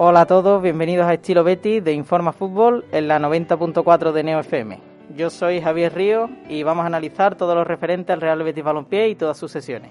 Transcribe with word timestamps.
Hola 0.00 0.20
a 0.20 0.26
todos, 0.26 0.62
bienvenidos 0.62 1.08
a 1.08 1.14
Estilo 1.14 1.42
Betty 1.42 1.80
de 1.80 1.92
Informa 1.92 2.32
Fútbol 2.32 2.84
en 2.92 3.08
la 3.08 3.18
90.4 3.18 4.12
de 4.12 4.22
Neo 4.22 4.38
FM. 4.38 4.78
Yo 5.16 5.28
soy 5.28 5.60
Javier 5.60 5.92
Río 5.92 6.30
y 6.48 6.62
vamos 6.62 6.84
a 6.84 6.86
analizar 6.86 7.34
todo 7.34 7.56
lo 7.56 7.64
referente 7.64 8.12
al 8.12 8.20
Real 8.20 8.40
Betis 8.44 8.62
Balompié 8.62 9.08
y 9.08 9.16
todas 9.16 9.36
sus 9.36 9.50
sesiones. 9.50 9.90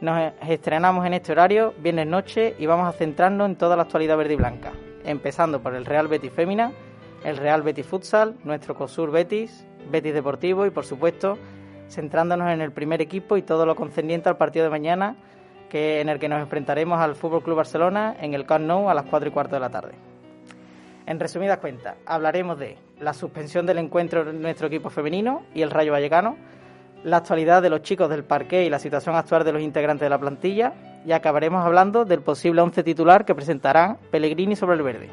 Nos 0.00 0.32
estrenamos 0.48 1.04
en 1.04 1.12
este 1.12 1.32
horario, 1.32 1.74
viernes 1.82 2.06
noche, 2.06 2.54
y 2.58 2.64
vamos 2.64 2.88
a 2.88 2.96
centrarnos 2.96 3.50
en 3.50 3.56
toda 3.56 3.76
la 3.76 3.82
actualidad 3.82 4.16
verde 4.16 4.32
y 4.32 4.36
blanca, 4.36 4.72
empezando 5.04 5.60
por 5.60 5.74
el 5.74 5.84
Real 5.84 6.08
Betis 6.08 6.32
Fémina, 6.32 6.72
el 7.22 7.36
Real 7.36 7.60
Betis 7.60 7.84
Futsal, 7.84 8.36
nuestro 8.44 8.74
COSUR 8.74 9.10
Betis, 9.10 9.66
Betis 9.90 10.14
Deportivo 10.14 10.64
y, 10.64 10.70
por 10.70 10.86
supuesto, 10.86 11.36
centrándonos 11.90 12.48
en 12.48 12.62
el 12.62 12.72
primer 12.72 13.02
equipo 13.02 13.36
y 13.36 13.42
todo 13.42 13.66
lo 13.66 13.76
concerniente 13.76 14.30
al 14.30 14.38
partido 14.38 14.64
de 14.64 14.70
mañana 14.70 15.16
que, 15.70 16.02
en 16.02 16.10
el 16.10 16.18
que 16.18 16.28
nos 16.28 16.40
enfrentaremos 16.40 17.00
al 17.00 17.14
Fútbol 17.14 17.42
Club 17.42 17.56
Barcelona 17.56 18.14
en 18.20 18.34
el 18.34 18.44
Camp 18.44 18.66
Nou 18.66 18.90
a 18.90 18.94
las 18.94 19.06
4 19.06 19.30
y 19.30 19.32
cuarto 19.32 19.56
de 19.56 19.60
la 19.60 19.70
tarde. 19.70 19.94
En 21.06 21.18
resumidas 21.18 21.58
cuentas, 21.58 21.96
hablaremos 22.04 22.58
de 22.58 22.76
la 23.00 23.14
suspensión 23.14 23.64
del 23.64 23.78
encuentro 23.78 24.24
de 24.24 24.34
nuestro 24.34 24.66
equipo 24.66 24.90
femenino 24.90 25.42
y 25.54 25.62
el 25.62 25.70
Rayo 25.70 25.92
Vallecano, 25.92 26.36
la 27.02 27.16
actualidad 27.16 27.62
de 27.62 27.70
los 27.70 27.80
chicos 27.80 28.10
del 28.10 28.24
parque 28.24 28.64
y 28.64 28.70
la 28.70 28.78
situación 28.78 29.16
actual 29.16 29.42
de 29.44 29.52
los 29.52 29.62
integrantes 29.62 30.04
de 30.04 30.10
la 30.10 30.18
plantilla, 30.18 30.74
y 31.06 31.12
acabaremos 31.12 31.64
hablando 31.64 32.04
del 32.04 32.20
posible 32.20 32.60
once 32.60 32.82
titular 32.82 33.24
que 33.24 33.34
presentarán 33.34 33.96
Pellegrini 34.10 34.54
sobre 34.54 34.76
el 34.76 34.82
verde. 34.82 35.08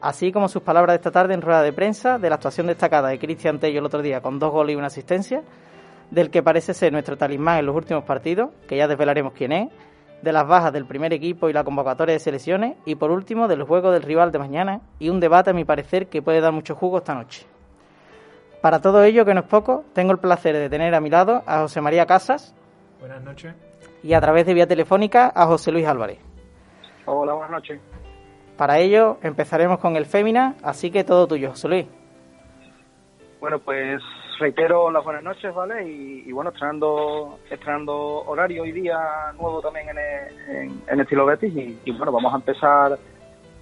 Así 0.00 0.32
como 0.32 0.48
sus 0.48 0.62
palabras 0.62 0.94
de 0.94 0.96
esta 0.96 1.10
tarde 1.10 1.34
en 1.34 1.42
rueda 1.42 1.62
de 1.62 1.72
prensa 1.72 2.18
de 2.18 2.28
la 2.28 2.34
actuación 2.34 2.66
destacada 2.66 3.08
de 3.08 3.18
Cristian 3.18 3.58
Tello 3.58 3.78
el 3.78 3.86
otro 3.86 4.02
día 4.02 4.20
con 4.20 4.38
dos 4.38 4.52
goles 4.52 4.74
y 4.74 4.76
una 4.76 4.88
asistencia, 4.88 5.42
del 6.10 6.30
que 6.30 6.42
parece 6.42 6.74
ser 6.74 6.92
nuestro 6.92 7.16
talismán 7.16 7.58
en 7.58 7.66
los 7.66 7.76
últimos 7.76 8.04
partidos, 8.04 8.50
que 8.68 8.76
ya 8.76 8.88
desvelaremos 8.88 9.32
quién 9.32 9.52
es, 9.52 9.68
de 10.22 10.32
las 10.32 10.46
bajas 10.46 10.72
del 10.72 10.86
primer 10.86 11.12
equipo 11.12 11.48
y 11.48 11.52
la 11.52 11.64
convocatoria 11.64 12.12
de 12.12 12.18
selecciones, 12.18 12.76
y 12.84 12.94
por 12.94 13.10
último 13.10 13.48
del 13.48 13.62
juego 13.62 13.90
del 13.90 14.02
rival 14.02 14.32
de 14.32 14.38
mañana, 14.38 14.80
y 14.98 15.08
un 15.08 15.20
debate 15.20 15.50
a 15.50 15.52
mi 15.52 15.64
parecer 15.64 16.08
que 16.08 16.22
puede 16.22 16.40
dar 16.40 16.52
mucho 16.52 16.74
jugo 16.74 16.98
esta 16.98 17.14
noche. 17.14 17.46
Para 18.60 18.80
todo 18.80 19.04
ello, 19.04 19.24
que 19.24 19.34
no 19.34 19.40
es 19.40 19.46
poco, 19.46 19.84
tengo 19.92 20.12
el 20.12 20.18
placer 20.18 20.56
de 20.56 20.68
tener 20.68 20.94
a 20.94 21.00
mi 21.00 21.10
lado 21.10 21.42
a 21.46 21.60
José 21.60 21.80
María 21.80 22.06
Casas. 22.06 22.54
Buenas 22.98 23.22
noches. 23.22 23.54
Y 24.02 24.14
a 24.14 24.20
través 24.20 24.46
de 24.46 24.54
vía 24.54 24.66
telefónica 24.66 25.30
a 25.34 25.46
José 25.46 25.70
Luis 25.70 25.86
Álvarez. 25.86 26.18
Hola, 27.04 27.34
buenas 27.34 27.50
noches. 27.50 27.80
Para 28.56 28.78
ello 28.78 29.18
empezaremos 29.22 29.78
con 29.78 29.96
el 29.96 30.06
Fémina, 30.06 30.56
así 30.62 30.90
que 30.90 31.04
todo 31.04 31.28
tuyo, 31.28 31.50
José 31.50 31.68
Luis. 31.68 31.86
Bueno, 33.38 33.58
pues 33.58 34.02
reitero 34.38 34.90
las 34.90 35.04
buenas 35.04 35.22
noches, 35.22 35.54
¿vale? 35.54 35.86
Y, 35.88 36.30
bueno, 36.32 36.50
estrenando, 36.50 37.38
estrenando 37.50 38.24
horario 38.26 38.62
hoy 38.62 38.72
día 38.72 38.98
nuevo 39.38 39.60
también 39.60 39.86
en, 39.88 40.82
en, 40.86 41.00
Estilo 41.00 41.26
Betis 41.26 41.54
y, 41.84 41.90
bueno, 41.92 42.12
vamos 42.12 42.32
a 42.32 42.36
empezar 42.36 42.98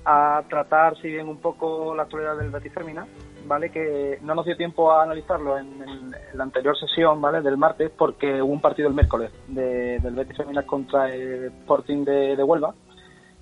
a 0.05 0.43
tratar, 0.49 0.97
si 1.01 1.09
bien 1.09 1.29
un 1.29 1.39
poco 1.39 1.95
la 1.95 2.03
actualidad 2.03 2.37
del 2.37 2.51
Betis 2.51 2.73
Femina, 2.73 3.07
¿vale? 3.47 3.71
Que 3.71 4.19
no 4.23 4.35
nos 4.35 4.45
dio 4.45 4.57
tiempo 4.57 4.93
a 4.93 5.05
analizarlo 5.05 5.59
en, 5.59 6.15
la 6.35 6.45
anterior 6.45 6.77
sesión, 6.79 7.21
¿vale? 7.21 7.41
Del 7.41 7.57
martes, 7.57 7.91
porque 7.97 8.43
hubo 8.43 8.53
un 8.53 8.61
partido 8.61 8.89
el 8.89 8.95
miércoles 8.95 9.31
del 9.49 10.15
Betis 10.15 10.37
Femina 10.37 10.63
contra 10.65 11.13
el 11.13 11.47
Sporting 11.47 12.05
de, 12.05 12.43
Huelva, 12.43 12.75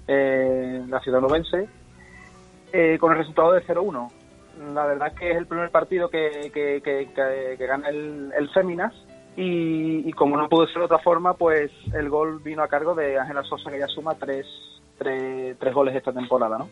eh, 0.06 0.84
la 0.88 1.00
ciudad 1.00 1.20
novense, 1.20 1.68
eh, 2.72 2.96
con 2.98 3.12
el 3.12 3.18
resultado 3.18 3.52
de 3.52 3.62
0-1 3.62 4.21
la 4.74 4.86
verdad 4.86 5.08
es 5.08 5.18
que 5.18 5.30
es 5.30 5.36
el 5.36 5.46
primer 5.46 5.70
partido 5.70 6.08
que, 6.08 6.50
que, 6.52 7.56
gana 7.66 7.88
el, 7.88 8.32
el 8.36 8.48
Féminas 8.50 8.92
y, 9.36 10.12
como 10.12 10.36
no 10.36 10.48
pudo 10.48 10.66
ser 10.66 10.78
de 10.78 10.84
otra 10.84 10.98
forma, 10.98 11.34
pues 11.34 11.70
el 11.94 12.10
gol 12.10 12.40
vino 12.40 12.62
a 12.62 12.68
cargo 12.68 12.94
de 12.94 13.18
Ángela 13.18 13.42
Sosa 13.44 13.70
que 13.70 13.78
ya 13.78 13.86
suma 13.88 14.14
tres, 14.14 14.46
tres, 14.98 15.56
tres 15.58 15.74
goles 15.74 15.94
esta 15.96 16.12
temporada, 16.12 16.58
¿no? 16.58 16.68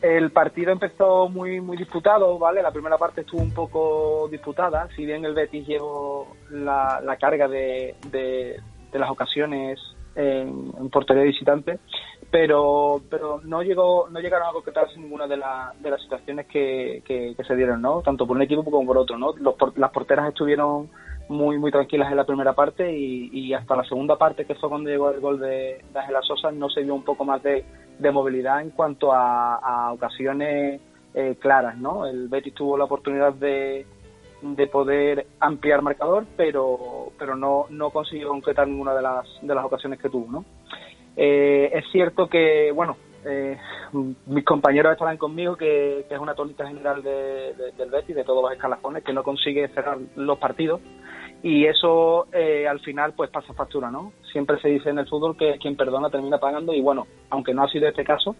El 0.00 0.30
partido 0.30 0.70
empezó 0.70 1.28
muy 1.28 1.60
muy 1.60 1.76
disputado, 1.76 2.38
¿vale? 2.38 2.62
La 2.62 2.70
primera 2.70 2.96
parte 2.96 3.22
estuvo 3.22 3.42
un 3.42 3.52
poco 3.52 4.28
disputada, 4.30 4.88
si 4.94 5.04
bien 5.04 5.24
el 5.24 5.34
Betis 5.34 5.66
llevó 5.66 6.36
la, 6.50 7.00
la 7.04 7.16
carga 7.16 7.48
de, 7.48 7.96
de, 8.10 8.60
las 8.92 9.10
ocasiones 9.10 9.78
en, 10.14 10.72
en 10.78 10.88
portería 10.88 11.24
visitante, 11.24 11.80
pero 12.30 13.00
pero 13.08 13.40
no 13.44 13.62
llegó 13.62 14.08
no 14.10 14.20
llegaron 14.20 14.48
a 14.48 14.52
concretarse 14.52 14.98
ninguna 14.98 15.26
de, 15.26 15.36
de 15.80 15.90
las 15.90 16.02
situaciones 16.02 16.46
que, 16.46 17.02
que, 17.04 17.34
se 17.42 17.56
dieron 17.56 17.80
no 17.80 18.02
tanto 18.02 18.26
por 18.26 18.36
un 18.36 18.42
equipo 18.42 18.64
como 18.64 18.86
por 18.86 18.98
otro 18.98 19.16
no 19.16 19.34
las 19.76 19.90
porteras 19.90 20.28
estuvieron 20.28 20.90
muy 21.28 21.58
muy 21.58 21.70
tranquilas 21.70 22.10
en 22.10 22.16
la 22.16 22.26
primera 22.26 22.54
parte 22.54 22.90
y, 22.92 23.52
hasta 23.54 23.76
la 23.76 23.84
segunda 23.84 24.16
parte 24.16 24.44
que 24.44 24.54
fue 24.54 24.68
cuando 24.68 24.90
llegó 24.90 25.10
el 25.10 25.20
gol 25.20 25.40
de, 25.40 25.82
de 25.92 26.00
Sosa 26.22 26.50
no 26.52 26.68
se 26.68 26.82
vio 26.82 26.94
un 26.94 27.04
poco 27.04 27.24
más 27.24 27.42
de, 27.42 27.64
movilidad 28.12 28.60
en 28.60 28.70
cuanto 28.70 29.12
a, 29.12 29.92
ocasiones 29.92 30.80
eh, 31.14 31.36
claras 31.40 31.78
no 31.78 32.06
el 32.06 32.28
Betis 32.28 32.54
tuvo 32.54 32.76
la 32.76 32.84
oportunidad 32.84 33.32
de 33.32 33.86
de 34.42 34.66
poder 34.68 35.26
ampliar 35.40 35.82
marcador 35.82 36.26
pero 36.36 37.10
pero 37.18 37.34
no 37.34 37.66
no 37.70 37.90
consiguió 37.90 38.28
concretar 38.28 38.68
ninguna 38.68 38.94
de 38.94 39.02
las 39.02 39.26
de 39.40 39.54
las 39.54 39.64
ocasiones 39.64 39.98
que 39.98 40.10
tuvo 40.10 40.30
no 40.30 40.44
eh, 41.20 41.70
es 41.72 41.84
cierto 41.90 42.28
que, 42.28 42.70
bueno, 42.72 42.96
eh, 43.24 43.58
mis 44.26 44.44
compañeros 44.44 44.92
estarán 44.92 45.16
conmigo 45.16 45.56
que, 45.56 46.06
es 46.08 46.18
una 46.18 46.34
tónica 46.34 46.66
general 46.66 47.02
del 47.02 47.90
Betis, 47.90 48.14
de 48.14 48.22
todos 48.22 48.40
los 48.40 48.52
escalafones, 48.52 49.02
que 49.02 49.12
no 49.12 49.24
consigue 49.24 49.66
cerrar 49.68 49.98
los 50.14 50.38
partidos 50.38 50.80
y 51.42 51.66
eso 51.66 52.28
eh, 52.32 52.68
al 52.68 52.78
final 52.80 53.14
pues 53.14 53.30
pasa 53.30 53.52
factura, 53.52 53.90
¿no? 53.90 54.12
Siempre 54.32 54.60
se 54.60 54.68
dice 54.68 54.90
en 54.90 54.98
el 54.98 55.08
fútbol 55.08 55.36
que 55.36 55.58
quien 55.58 55.76
perdona 55.76 56.08
termina 56.08 56.38
pagando 56.38 56.72
y 56.72 56.80
bueno, 56.80 57.08
aunque 57.30 57.52
no 57.52 57.64
ha 57.64 57.68
sido 57.68 57.88
este 57.88 58.04
caso, 58.04 58.36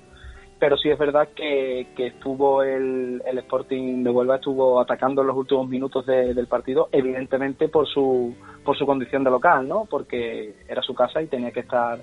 pero 0.60 0.76
sí 0.76 0.88
es 0.88 0.98
verdad 0.98 1.28
que, 1.34 1.86
estuvo 1.96 2.62
el, 2.62 3.22
Sporting 3.26 4.04
de 4.04 4.10
Huelva 4.10 4.36
estuvo 4.36 4.80
atacando 4.80 5.22
en 5.22 5.28
los 5.28 5.36
últimos 5.36 5.68
minutos 5.68 6.06
del 6.06 6.46
partido, 6.46 6.88
evidentemente 6.92 7.68
por 7.68 7.88
su 7.88 8.36
por 8.64 8.76
su 8.76 8.86
condición 8.86 9.24
de 9.24 9.30
local, 9.30 9.66
¿no? 9.66 9.86
Porque 9.88 10.54
era 10.68 10.82
su 10.82 10.94
casa 10.94 11.22
y 11.22 11.26
tenía 11.26 11.50
que 11.50 11.60
estar 11.60 11.98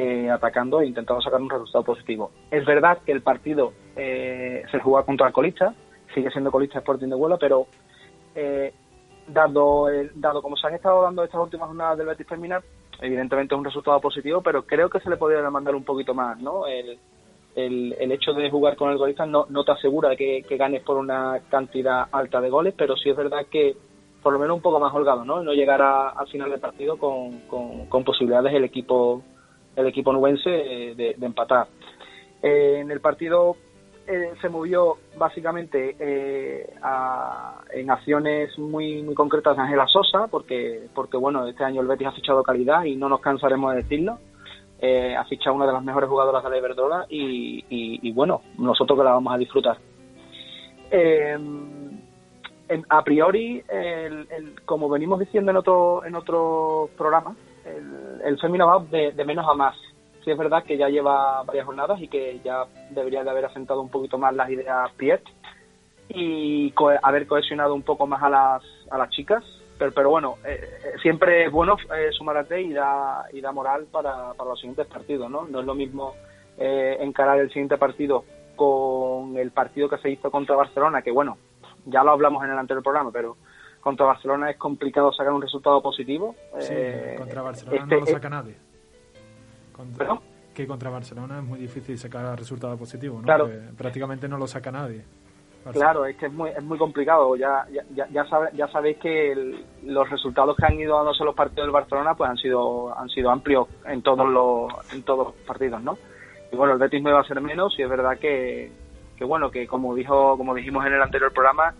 eh, 0.00 0.30
atacando 0.30 0.80
e 0.80 0.86
intentando 0.86 1.20
sacar 1.20 1.42
un 1.42 1.50
resultado 1.50 1.82
positivo. 1.82 2.30
Es 2.52 2.64
verdad 2.64 2.98
que 3.04 3.10
el 3.10 3.20
partido 3.20 3.72
eh, 3.96 4.62
se 4.70 4.78
jugó 4.78 5.04
contra 5.04 5.26
el 5.26 5.32
colista, 5.32 5.74
sigue 6.14 6.30
siendo 6.30 6.52
colista 6.52 6.78
Sporting 6.78 7.08
de 7.08 7.16
Huelva, 7.16 7.36
pero 7.36 7.66
eh, 8.32 8.72
dado, 9.26 9.88
dado 10.14 10.40
como 10.40 10.56
se 10.56 10.68
han 10.68 10.74
estado 10.74 11.02
dando 11.02 11.24
estas 11.24 11.40
últimas 11.40 11.66
jornadas 11.66 11.98
del 11.98 12.06
Betis 12.06 12.28
Terminal, 12.28 12.62
evidentemente 13.00 13.56
es 13.56 13.58
un 13.58 13.64
resultado 13.64 14.00
positivo, 14.00 14.40
pero 14.40 14.64
creo 14.64 14.88
que 14.88 15.00
se 15.00 15.10
le 15.10 15.16
podría 15.16 15.42
demandar 15.42 15.74
un 15.74 15.82
poquito 15.82 16.14
más, 16.14 16.40
¿no? 16.40 16.68
El, 16.68 16.96
el, 17.56 18.12
hecho 18.12 18.32
de 18.34 18.50
jugar 18.50 18.76
con 18.76 18.92
el 18.92 18.98
golista 18.98 19.26
no, 19.26 19.46
no 19.48 19.64
te 19.64 19.72
asegura 19.72 20.14
que, 20.14 20.44
que 20.48 20.56
ganes 20.56 20.84
por 20.84 20.96
una 20.96 21.40
cantidad 21.50 22.06
alta 22.12 22.40
de 22.40 22.50
goles, 22.50 22.72
pero 22.78 22.96
sí 22.96 23.10
es 23.10 23.16
verdad 23.16 23.46
que 23.50 23.76
por 24.22 24.32
lo 24.32 24.38
menos 24.38 24.54
un 24.54 24.62
poco 24.62 24.78
más 24.78 24.94
holgado, 24.94 25.24
¿no? 25.24 25.42
No 25.42 25.52
llegar 25.54 25.82
al 25.82 26.28
final 26.28 26.50
del 26.50 26.60
partido 26.60 26.98
con, 26.98 27.40
con, 27.48 27.86
con 27.86 28.04
posibilidades 28.04 28.54
el 28.54 28.62
equipo 28.62 29.24
el 29.78 29.86
equipo 29.86 30.12
nubense 30.12 30.50
eh, 30.50 30.94
de, 30.94 31.26
empatar. 31.26 31.68
Eh, 32.42 32.78
en 32.80 32.90
el 32.90 33.00
partido 33.00 33.56
eh, 34.06 34.32
se 34.40 34.48
movió 34.48 34.96
básicamente 35.16 35.96
en 37.72 37.90
acciones 37.90 38.58
muy 38.58 39.02
muy 39.02 39.14
concretas 39.14 39.56
de 39.56 39.62
Ángela 39.62 39.86
Sosa, 39.86 40.26
porque, 40.28 40.88
porque 40.94 41.16
bueno, 41.16 41.46
este 41.46 41.64
año 41.64 41.80
el 41.80 41.86
Betis 41.86 42.08
ha 42.08 42.12
fichado 42.12 42.42
calidad 42.42 42.84
y 42.84 42.96
no 42.96 43.08
nos 43.08 43.20
cansaremos 43.20 43.72
de 43.72 43.82
decirlo. 43.82 44.18
ha 44.82 45.24
fichado 45.26 45.54
una 45.54 45.66
de 45.66 45.72
las 45.72 45.84
mejores 45.84 46.08
jugadoras 46.08 46.42
de 46.42 46.50
la 46.50 46.58
Iberdrola 46.58 47.06
y, 47.08 47.64
y, 47.68 48.12
bueno, 48.12 48.42
nosotros 48.58 48.98
que 48.98 49.04
la 49.04 49.12
vamos 49.12 49.32
a 49.32 49.38
disfrutar. 49.38 49.78
a 52.88 53.04
priori, 53.04 53.62
como 54.64 54.88
venimos 54.88 55.20
diciendo 55.20 55.50
en 55.50 55.56
otro, 55.58 56.04
en 56.04 56.14
otro 56.14 56.88
programa, 56.96 57.36
el, 57.76 58.20
el 58.24 58.60
va 58.60 58.84
de, 58.90 59.24
menos 59.24 59.46
a 59.48 59.54
más. 59.54 59.76
Sí 60.24 60.30
es 60.30 60.38
verdad 60.38 60.64
que 60.64 60.76
ya 60.76 60.88
lleva 60.88 61.42
varias 61.44 61.66
jornadas 61.66 62.00
y 62.00 62.08
que 62.08 62.40
ya 62.44 62.64
debería 62.90 63.24
de 63.24 63.30
haber 63.30 63.46
asentado 63.46 63.80
un 63.80 63.88
poquito 63.88 64.18
más 64.18 64.34
las 64.34 64.50
ideas 64.50 64.90
Piet 64.96 65.22
y 66.08 66.72
haber 67.02 67.26
cohesionado 67.26 67.74
un 67.74 67.82
poco 67.82 68.06
más 68.06 68.22
a 68.22 68.28
las, 68.28 68.62
a 68.90 68.98
las 68.98 69.10
chicas. 69.10 69.44
Pero, 69.78 69.92
pero 69.92 70.10
bueno, 70.10 70.36
eh, 70.44 70.58
eh, 70.60 70.98
siempre 71.00 71.44
es 71.44 71.52
bueno 71.52 71.76
eh, 71.94 72.10
sumar 72.10 72.36
a 72.36 72.44
T 72.44 72.60
y 72.60 72.72
da, 72.72 73.26
y 73.32 73.40
da 73.40 73.52
moral 73.52 73.86
para, 73.92 74.32
para 74.34 74.50
los 74.50 74.58
siguientes 74.58 74.86
partidos, 74.86 75.30
¿no? 75.30 75.46
No 75.46 75.60
es 75.60 75.66
lo 75.66 75.74
mismo 75.74 76.14
encarar 76.60 77.38
el 77.38 77.50
siguiente 77.50 77.78
partido 77.78 78.24
con 78.56 79.36
el 79.36 79.52
partido 79.52 79.88
que 79.88 79.98
se 79.98 80.10
hizo 80.10 80.28
contra 80.28 80.56
Barcelona, 80.56 81.02
que 81.02 81.12
bueno, 81.12 81.38
ya 81.86 82.02
lo 82.02 82.10
hablamos 82.10 82.42
en 82.42 82.50
el 82.50 82.58
anterior 82.58 82.82
programa, 82.82 83.12
pero 83.12 83.36
contra 83.88 84.04
Barcelona 84.04 84.50
es 84.50 84.58
complicado 84.58 85.10
sacar 85.14 85.32
un 85.32 85.40
resultado 85.40 85.80
positivo. 85.80 86.34
Sí, 86.58 86.74
eh, 86.76 87.14
contra 87.16 87.40
Barcelona 87.40 87.78
este 87.82 87.94
no 87.94 88.00
lo 88.00 88.06
saca 88.06 88.28
nadie. 88.28 88.54
Que 90.52 90.66
contra 90.66 90.90
Barcelona 90.90 91.38
es 91.38 91.44
muy 91.44 91.58
difícil 91.58 91.96
sacar 91.96 92.38
resultado 92.38 92.76
positivo, 92.76 93.16
¿no? 93.18 93.22
Claro. 93.22 93.48
prácticamente 93.78 94.28
no 94.28 94.36
lo 94.36 94.46
saca 94.46 94.70
nadie. 94.70 95.04
Claro, 95.72 96.04
es 96.04 96.16
que 96.16 96.26
es 96.26 96.32
muy, 96.32 96.50
es 96.50 96.62
muy 96.62 96.76
complicado. 96.76 97.34
Ya, 97.36 97.66
ya, 97.70 98.06
ya, 98.10 98.26
ya 98.52 98.68
sabéis 98.68 98.98
que 98.98 99.64
los 99.84 100.10
resultados 100.10 100.54
que 100.56 100.66
han 100.66 100.78
ido 100.78 100.96
dándose 100.96 101.24
los 101.24 101.34
partidos 101.34 101.64
del 101.64 101.72
Barcelona 101.72 102.14
pues 102.14 102.28
han 102.28 102.36
sido 102.36 102.94
han 102.94 103.08
sido 103.08 103.30
amplios 103.30 103.68
en 103.86 104.02
todos 104.02 104.28
los 104.28 104.70
en 104.92 105.02
todos 105.02 105.28
los 105.28 105.34
partidos, 105.46 105.82
¿no? 105.82 105.96
bueno, 106.52 106.74
el 106.74 106.78
Betis 106.78 107.02
me 107.02 107.12
va 107.12 107.20
a 107.20 107.24
ser 107.24 107.40
menos 107.40 107.78
y 107.78 107.82
es 107.82 107.88
verdad 107.88 108.18
que, 108.18 108.70
que 109.16 109.24
bueno, 109.24 109.50
que 109.50 109.66
como 109.66 109.94
dijo, 109.94 110.36
como 110.36 110.54
dijimos 110.54 110.86
en 110.86 110.94
el 110.94 111.02
anterior 111.02 111.32
programa, 111.32 111.74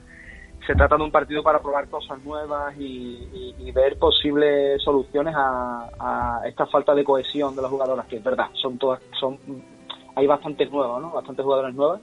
se 0.66 0.74
trata 0.74 0.96
de 0.96 1.02
un 1.02 1.10
partido 1.10 1.42
para 1.42 1.60
probar 1.60 1.88
cosas 1.88 2.22
nuevas 2.24 2.74
y, 2.78 3.70
ver 3.72 3.98
posibles 3.98 4.82
soluciones 4.82 5.34
a, 5.36 6.40
esta 6.46 6.66
falta 6.66 6.94
de 6.94 7.04
cohesión 7.04 7.54
de 7.54 7.62
las 7.62 7.70
jugadoras, 7.70 8.06
que 8.06 8.16
es 8.16 8.24
verdad, 8.24 8.46
son 8.54 8.76
todas, 8.76 9.00
son, 9.20 9.38
hay 10.16 10.26
bastantes 10.26 10.70
nuevas, 10.70 11.00
¿no? 11.00 11.10
Bastantes 11.10 11.44
jugadoras 11.44 11.74
nuevas 11.74 12.00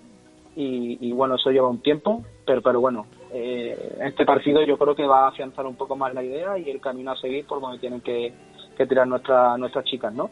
y, 0.56 1.12
bueno, 1.12 1.36
eso 1.36 1.52
lleva 1.52 1.68
un 1.68 1.82
tiempo, 1.82 2.24
pero, 2.46 2.62
pero 2.62 2.80
bueno, 2.80 3.08
eh, 3.34 3.98
este 4.02 4.26
partido 4.26 4.64
yo 4.64 4.78
creo 4.78 4.96
que 4.96 5.06
va 5.06 5.26
a 5.26 5.28
afianzar 5.30 5.66
un 5.66 5.76
poco 5.76 5.98
más 5.98 6.14
la 6.14 6.24
idea 6.24 6.58
y 6.58 6.70
el 6.70 6.80
camino 6.80 7.12
a 7.12 7.18
seguir 7.18 7.46
por 7.46 7.60
donde 7.60 7.80
tienen 7.80 8.00
que, 8.00 8.34
que 8.78 8.86
tirar 8.86 9.06
nuestra, 9.06 9.58
nuestras 9.58 9.84
chicas, 9.86 10.14
¿no? 10.14 10.30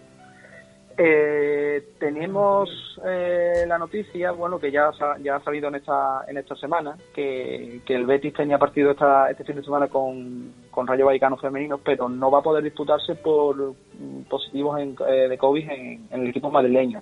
Eh, 0.96 1.94
tenemos 2.00 2.70
eh, 3.04 3.66
la 3.68 3.80
noticia, 3.80 4.32
bueno, 4.32 4.60
que 4.60 4.72
ya, 4.72 4.92
ya 5.22 5.38
ha 5.38 5.44
salido 5.44 5.70
en 5.70 5.76
esta, 5.76 6.24
en 6.28 6.38
esta 6.38 6.56
semana, 6.56 6.98
que, 7.14 7.82
el 7.88 8.06
Betis 8.06 8.34
tenía 8.34 8.60
partido 8.60 8.92
esta, 8.92 9.30
este 9.32 9.44
fin 9.44 9.56
de 9.56 9.64
semana 9.64 9.88
con, 9.88 10.54
con 10.70 10.86
Rayo 10.86 11.08
Vallecano 11.08 11.38
femenino, 11.38 11.80
pero 11.80 12.10
no 12.10 12.30
va 12.30 12.40
a 12.40 12.44
poder 12.44 12.64
disputarse 12.64 13.16
por 13.16 13.56
mm, 13.58 14.24
positivos 14.30 14.80
eh, 14.80 15.28
de 15.30 15.38
COVID 15.38 15.70
en, 15.70 16.08
el 16.12 16.28
equipo 16.28 16.52
madrileño. 16.52 17.02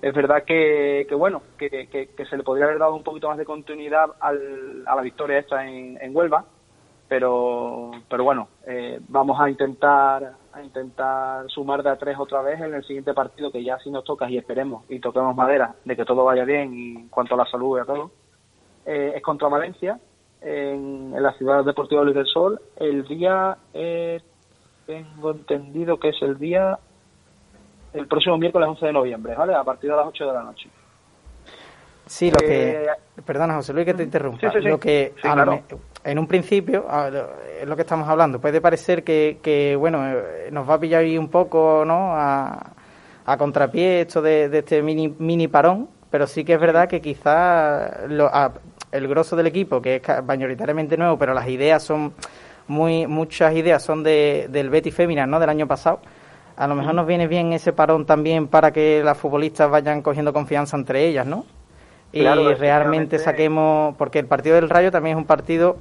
Es 0.00 0.14
verdad 0.14 0.44
que, 0.44 1.06
que 1.08 1.14
bueno, 1.14 1.42
que, 1.58 1.68
que, 1.88 2.24
se 2.24 2.36
le 2.36 2.44
podría 2.44 2.66
haber 2.66 2.78
dado 2.78 2.94
un 2.94 3.02
poquito 3.02 3.28
más 3.28 3.36
de 3.36 3.44
continuidad 3.44 4.06
al, 4.20 4.84
a 4.86 4.94
la 4.94 5.02
victoria 5.02 5.38
esta 5.38 5.66
en, 5.66 5.98
en 6.00 6.16
Huelva, 6.16 6.44
pero, 7.08 7.90
pero 8.08 8.24
bueno, 8.24 8.48
eh, 8.66 9.00
vamos 9.08 9.40
a 9.40 9.50
intentar 9.50 10.34
a 10.58 10.64
intentar 10.64 11.48
sumar 11.50 11.82
de 11.82 11.90
a 11.90 11.96
tres 11.96 12.18
otra 12.18 12.42
vez 12.42 12.60
en 12.60 12.74
el 12.74 12.84
siguiente 12.84 13.14
partido 13.14 13.50
que 13.50 13.62
ya 13.62 13.78
si 13.78 13.90
nos 13.90 14.04
toca 14.04 14.28
y 14.28 14.36
esperemos 14.36 14.84
y 14.88 14.98
toquemos 14.98 15.34
madera 15.34 15.74
de 15.84 15.96
que 15.96 16.04
todo 16.04 16.24
vaya 16.24 16.44
bien 16.44 16.74
y 16.74 16.96
en 16.96 17.08
cuanto 17.08 17.34
a 17.34 17.38
la 17.38 17.46
salud 17.46 17.78
y 17.78 17.80
a 17.80 17.84
todo 17.84 18.10
eh, 18.86 19.12
es 19.16 19.22
contra 19.22 19.48
Valencia 19.48 19.98
en, 20.40 21.20
la 21.20 21.32
ciudad 21.32 21.64
deportiva 21.64 22.02
Luis 22.02 22.16
del 22.16 22.26
Sol. 22.26 22.60
El 22.76 23.06
día 23.06 23.56
eh, 23.74 24.20
tengo 24.86 25.32
entendido 25.32 25.98
que 25.98 26.10
es 26.10 26.22
el 26.22 26.38
día 26.38 26.78
el 27.92 28.06
próximo 28.06 28.36
miércoles 28.36 28.68
11 28.68 28.86
de 28.86 28.92
noviembre 28.92 29.34
vale 29.34 29.54
a 29.54 29.64
partir 29.64 29.90
de 29.90 29.96
las 29.96 30.06
8 30.06 30.26
de 30.26 30.32
la 30.32 30.42
noche 30.42 30.68
Sí, 32.08 32.30
lo 32.30 32.38
que. 32.38 32.84
Eh, 32.84 32.88
perdona, 33.24 33.54
José 33.54 33.72
Luis, 33.72 33.84
que 33.84 33.94
te 33.94 34.02
interrumpa. 34.02 34.52
Lo 34.54 34.80
que 34.80 35.14
en 36.04 36.18
un 36.18 36.26
principio, 36.26 36.86
es 37.60 37.68
lo 37.68 37.76
que 37.76 37.82
estamos 37.82 38.08
hablando, 38.08 38.40
puede 38.40 38.60
parecer 38.60 39.04
que, 39.04 39.38
que, 39.42 39.76
bueno, 39.76 40.08
eh, 40.08 40.48
nos 40.50 40.68
va 40.68 40.74
a 40.74 40.80
pillar 40.80 41.02
ahí 41.02 41.18
un 41.18 41.28
poco, 41.28 41.84
¿no? 41.84 42.14
A, 42.14 42.72
a 43.26 43.36
contrapié 43.36 44.02
esto 44.02 44.22
de, 44.22 44.48
este 44.50 44.80
mini, 44.80 45.14
mini 45.18 45.48
parón, 45.48 45.88
pero 46.10 46.26
sí 46.26 46.44
que 46.44 46.54
es 46.54 46.60
verdad 46.60 46.88
que 46.88 47.02
quizás 47.02 47.92
el 48.90 49.08
grosso 49.08 49.36
del 49.36 49.48
equipo, 49.48 49.82
que 49.82 49.96
es 49.96 50.02
mayoritariamente 50.24 50.96
nuevo, 50.96 51.18
pero 51.18 51.34
las 51.34 51.46
ideas 51.48 51.82
son. 51.82 52.14
muy 52.68 53.06
Muchas 53.06 53.54
ideas 53.54 53.82
son 53.82 54.02
de, 54.02 54.46
del 54.50 54.70
Betty 54.70 54.90
Fémina, 54.90 55.26
¿no? 55.26 55.38
Del 55.38 55.50
año 55.50 55.66
pasado. 55.66 56.00
A 56.56 56.66
lo 56.66 56.74
mejor 56.74 56.94
nos 56.94 57.06
viene 57.06 57.28
bien 57.28 57.52
ese 57.52 57.72
parón 57.74 58.06
también 58.06 58.48
para 58.48 58.72
que 58.72 59.02
las 59.04 59.18
futbolistas 59.18 59.70
vayan 59.70 60.00
cogiendo 60.00 60.32
confianza 60.32 60.76
entre 60.76 61.06
ellas, 61.06 61.26
¿no? 61.26 61.44
Y 62.12 62.22
realmente 62.22 63.18
saquemos, 63.18 63.94
porque 63.96 64.18
el 64.18 64.26
partido 64.26 64.56
del 64.56 64.70
Rayo 64.70 64.90
también 64.90 65.16
es 65.16 65.20
un 65.20 65.26
partido 65.26 65.76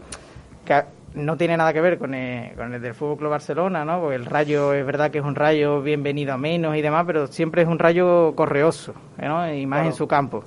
que 0.65 0.83
no 1.13 1.37
tiene 1.37 1.57
nada 1.57 1.73
que 1.73 1.81
ver 1.81 1.97
con 1.97 2.13
el, 2.13 2.55
con 2.55 2.73
el 2.73 2.81
del 2.81 2.93
Fútbol 2.93 3.17
Club 3.17 3.31
Barcelona, 3.31 3.85
¿no? 3.85 4.01
Porque 4.01 4.15
el 4.15 4.25
Rayo 4.25 4.73
es 4.73 4.85
verdad 4.85 5.09
que 5.09 5.19
es 5.19 5.23
un 5.23 5.35
Rayo 5.35 5.81
bienvenido 5.81 6.33
a 6.33 6.37
menos 6.37 6.75
y 6.75 6.81
demás, 6.81 7.05
pero 7.07 7.27
siempre 7.27 7.61
es 7.61 7.67
un 7.67 7.79
Rayo 7.79 8.35
correoso, 8.35 8.93
¿no? 9.17 9.51
Y 9.51 9.65
más 9.65 9.85
en 9.85 9.93
su 9.93 10.07
campo. 10.07 10.43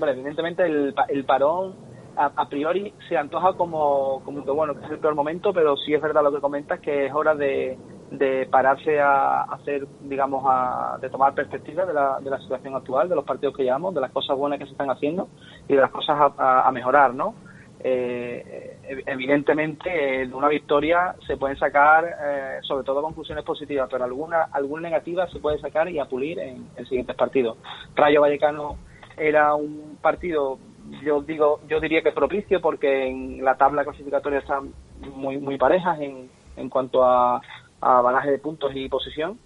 Evidentemente 0.00 0.64
el, 0.64 0.94
el 1.08 1.24
parón 1.24 1.74
a, 2.16 2.48
priori 2.48 2.92
se 3.08 3.16
antoja 3.16 3.54
como, 3.54 4.22
como 4.24 4.44
que 4.44 4.50
bueno, 4.50 4.74
que 4.74 4.84
es 4.84 4.90
el 4.90 4.98
peor 4.98 5.14
momento, 5.14 5.52
pero 5.52 5.76
sí 5.76 5.94
es 5.94 6.00
verdad 6.00 6.22
lo 6.22 6.32
que 6.32 6.40
comentas 6.40 6.80
que 6.80 7.06
es 7.06 7.14
hora 7.14 7.34
de, 7.34 7.78
de 8.10 8.46
pararse 8.46 9.00
a 9.00 9.42
hacer, 9.42 9.86
digamos, 10.02 10.44
a, 10.46 10.98
de 11.00 11.10
tomar 11.10 11.34
perspectiva 11.34 11.84
de 11.84 11.92
la, 11.92 12.18
de 12.20 12.30
la 12.30 12.38
situación 12.38 12.74
actual, 12.74 13.08
de 13.08 13.14
los 13.14 13.24
partidos 13.24 13.56
que 13.56 13.64
llevamos, 13.64 13.94
de 13.94 14.00
las 14.00 14.12
cosas 14.12 14.36
buenas 14.36 14.58
que 14.58 14.66
se 14.66 14.72
están 14.72 14.90
haciendo 14.90 15.28
y 15.68 15.74
de 15.74 15.80
las 15.80 15.90
cosas 15.90 16.32
a, 16.38 16.70
mejorar, 16.72 17.14
¿no? 17.14 17.34
Eh, 17.80 19.02
evidentemente, 19.06 19.90
de 19.90 20.34
una 20.34 20.48
victoria 20.48 21.14
se 21.26 21.36
pueden 21.36 21.56
sacar, 21.56 22.04
eh, 22.04 22.58
sobre 22.62 22.84
todo, 22.84 23.02
conclusiones 23.02 23.44
positivas, 23.44 23.88
pero 23.90 24.04
alguna, 24.04 24.44
alguna 24.52 24.82
negativa 24.82 25.28
se 25.28 25.38
puede 25.38 25.58
sacar 25.58 25.88
y 25.88 25.98
apulir 25.98 26.38
en, 26.38 26.68
en 26.76 26.86
siguientes 26.86 27.16
partidos. 27.16 27.58
Rayo 27.94 28.20
Vallecano 28.20 28.76
era 29.16 29.54
un 29.54 29.98
partido 30.00 30.58
yo 31.02 31.20
digo 31.22 31.60
yo 31.68 31.80
diría 31.80 32.02
que 32.02 32.12
propicio 32.12 32.60
porque 32.60 33.08
en 33.08 33.44
la 33.44 33.56
tabla 33.56 33.82
clasificatoria 33.82 34.38
están 34.38 34.72
muy 35.14 35.38
muy 35.38 35.58
parejas 35.58 35.98
en, 36.00 36.30
en 36.56 36.68
cuanto 36.68 37.04
a, 37.04 37.40
a 37.80 38.00
bagaje 38.00 38.30
de 38.30 38.38
puntos 38.38 38.72
y 38.74 38.88
posición, 38.88 39.38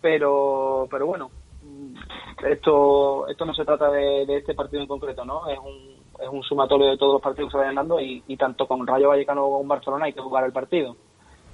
pero, 0.00 0.86
pero 0.90 1.06
bueno, 1.06 1.30
esto, 2.44 3.26
esto 3.28 3.44
no 3.44 3.54
se 3.54 3.64
trata 3.64 3.90
de, 3.90 4.24
este 4.36 4.54
partido 4.54 4.82
en 4.82 4.88
concreto, 4.88 5.24
¿no? 5.24 5.48
Es 5.48 5.58
un, 5.58 5.96
es 6.22 6.28
un 6.30 6.42
sumatorio 6.42 6.88
de 6.88 6.96
todos 6.96 7.14
los 7.14 7.22
partidos 7.22 7.48
que 7.48 7.52
se 7.52 7.58
vayan 7.58 7.76
dando 7.76 8.00
y, 8.00 8.22
tanto 8.36 8.66
con 8.66 8.86
Rayo 8.86 9.08
Vallecano 9.08 9.42
como 9.42 9.58
con 9.58 9.68
Barcelona 9.68 10.06
hay 10.06 10.12
que 10.12 10.20
jugar 10.20 10.44
el 10.44 10.52
partido. 10.52 10.96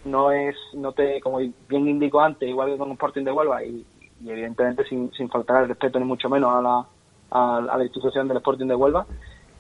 No 0.04 0.32
es, 0.32 0.56
no 0.74 0.92
te, 0.92 1.20
como 1.20 1.38
bien 1.38 1.88
indicó 1.88 2.20
antes, 2.20 2.48
igual 2.48 2.70
que 2.70 2.78
con 2.78 2.90
Sporting 2.92 3.24
de 3.24 3.32
Huelva 3.32 3.62
y, 3.64 3.86
evidentemente 4.26 4.84
sin, 4.84 5.12
sin 5.12 5.28
faltar 5.28 5.62
el 5.62 5.68
respeto 5.68 5.98
ni 5.98 6.04
mucho 6.04 6.28
menos 6.28 6.52
a 6.52 6.60
la, 6.60 6.86
a, 7.30 7.76
la 7.76 7.84
institución 7.84 8.28
del 8.28 8.38
Sporting 8.38 8.66
de 8.66 8.74
Huelva, 8.74 9.06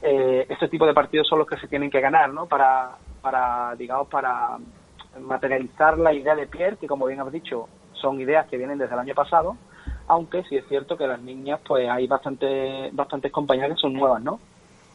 eh, 0.02 0.46
este 0.48 0.68
tipo 0.68 0.84
de 0.84 0.94
partidos 0.94 1.28
son 1.28 1.38
los 1.38 1.48
que 1.48 1.56
se 1.58 1.68
tienen 1.68 1.90
que 1.90 2.00
ganar, 2.00 2.32
¿no? 2.32 2.46
Para, 2.46 2.96
para 3.20 3.74
digamos, 3.76 4.08
para 4.08 4.58
materializar 5.20 5.98
la 5.98 6.12
idea 6.12 6.34
de 6.34 6.46
Pierre, 6.46 6.76
que 6.76 6.86
como 6.86 7.06
bien 7.06 7.20
has 7.20 7.32
dicho, 7.32 7.68
son 7.92 8.20
ideas 8.20 8.46
que 8.48 8.56
vienen 8.56 8.78
desde 8.78 8.94
el 8.94 9.00
año 9.00 9.14
pasado, 9.14 9.56
aunque 10.08 10.42
sí 10.44 10.56
es 10.56 10.66
cierto 10.68 10.96
que 10.96 11.06
las 11.06 11.20
niñas, 11.20 11.60
pues 11.66 11.88
hay 11.88 12.06
bastante, 12.06 12.90
bastantes 12.92 13.30
compañeras 13.32 13.70
que 13.70 13.80
son 13.80 13.94
nuevas, 13.94 14.22
¿no? 14.22 14.40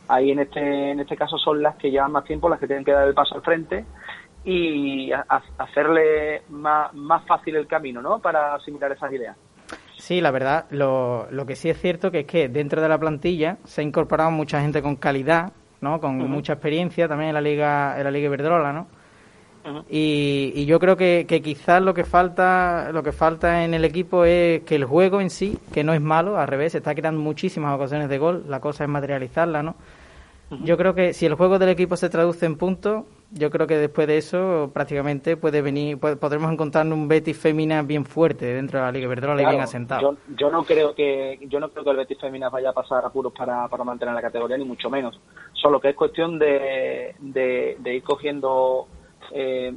Ahí 0.07 0.31
en 0.31 0.39
este, 0.39 0.91
en 0.91 0.99
este 0.99 1.17
caso 1.17 1.37
son 1.37 1.61
las 1.61 1.75
que 1.75 1.91
llevan 1.91 2.11
más 2.11 2.23
tiempo, 2.23 2.49
las 2.49 2.59
que 2.59 2.67
tienen 2.67 2.85
que 2.85 2.91
dar 2.91 3.07
el 3.07 3.13
paso 3.13 3.35
al 3.35 3.41
frente 3.41 3.85
y 4.45 5.11
hacerle 5.57 6.43
más, 6.49 6.93
más 6.93 7.25
fácil 7.25 7.55
el 7.57 7.67
camino, 7.67 8.01
¿no? 8.01 8.19
Para 8.19 8.55
asimilar 8.55 8.91
esas 8.91 9.11
ideas. 9.11 9.35
Sí, 9.97 10.21
la 10.21 10.31
verdad, 10.31 10.65
lo, 10.69 11.27
lo 11.31 11.45
que 11.45 11.55
sí 11.55 11.69
es 11.69 11.81
cierto 11.81 12.11
que 12.11 12.21
es 12.21 12.25
que 12.27 12.47
dentro 12.47 12.81
de 12.81 12.87
la 12.87 12.97
plantilla 12.97 13.57
se 13.65 13.81
ha 13.81 13.83
incorporado 13.83 14.31
mucha 14.31 14.61
gente 14.61 14.81
con 14.81 14.95
calidad, 14.95 15.51
¿no? 15.81 15.99
Con 15.99 16.17
mucha 16.29 16.53
experiencia 16.53 17.07
también 17.07 17.29
en 17.29 17.33
la 17.33 17.41
Liga, 17.41 17.97
en 17.97 18.03
la 18.05 18.11
Liga 18.11 18.27
Iberdrola, 18.27 18.71
¿no? 18.71 18.87
Y, 19.89 20.65
yo 20.65 20.79
creo 20.79 20.97
que, 20.97 21.25
que, 21.27 21.41
quizás 21.41 21.81
lo 21.81 21.93
que 21.93 22.03
falta 22.03 22.91
lo 22.91 23.03
que 23.03 23.11
falta 23.11 23.63
en 23.63 23.73
el 23.73 23.85
equipo 23.85 24.25
es 24.25 24.63
que 24.63 24.75
el 24.75 24.85
juego 24.85 25.21
en 25.21 25.29
sí, 25.29 25.57
que 25.73 25.83
no 25.83 25.93
es 25.93 26.01
malo, 26.01 26.37
al 26.37 26.47
revés, 26.47 26.73
se 26.73 26.79
está 26.79 26.95
creando 26.95 27.21
muchísimas 27.21 27.75
ocasiones 27.75 28.09
de 28.09 28.17
gol, 28.17 28.45
la 28.47 28.59
cosa 28.59 28.83
es 28.83 28.89
materializarla, 28.89 29.63
¿no? 29.63 29.75
Yo 30.63 30.77
creo 30.77 30.95
que 30.95 31.13
si 31.13 31.25
el 31.25 31.33
juego 31.33 31.59
del 31.59 31.67
equipo 31.67 31.97
se 31.97 32.09
traduce 32.09 32.45
en 32.45 32.55
puntos, 32.55 33.03
yo 33.31 33.49
creo 33.49 33.67
que 33.67 33.75
después 33.77 34.07
de 34.07 34.17
eso 34.17 34.71
prácticamente 34.73 35.35
puede 35.35 35.61
venir, 35.61 35.99
podremos 35.99 36.49
encontrar 36.49 36.87
un 36.87 37.09
Betis 37.09 37.37
Femina 37.37 37.81
bien 37.81 38.05
fuerte 38.05 38.45
dentro 38.45 38.79
de 38.79 38.85
la 38.85 38.91
Liga 38.93 39.09
Verdrola 39.09 39.41
y 39.41 39.45
bien 39.45 39.59
asentado. 39.59 40.15
Yo, 40.37 40.49
no 40.49 40.63
creo 40.63 40.95
que 40.95 41.37
yo 41.49 41.59
no 41.59 41.67
creo 41.69 41.83
que 41.83 41.89
el 41.89 41.97
Betis 41.97 42.19
Femina 42.21 42.47
vaya 42.47 42.69
a 42.69 42.73
pasar 42.73 43.03
apuros 43.03 43.33
para, 43.33 43.67
para 43.67 43.83
mantener 43.83 44.15
la 44.15 44.21
categoría 44.21 44.57
ni 44.57 44.63
mucho 44.63 44.89
menos. 44.89 45.19
Solo 45.51 45.81
que 45.81 45.89
es 45.89 45.95
cuestión 45.95 46.39
de, 46.39 47.13
de 47.19 47.93
ir 47.93 48.03
cogiendo 48.03 48.87
eh, 49.31 49.73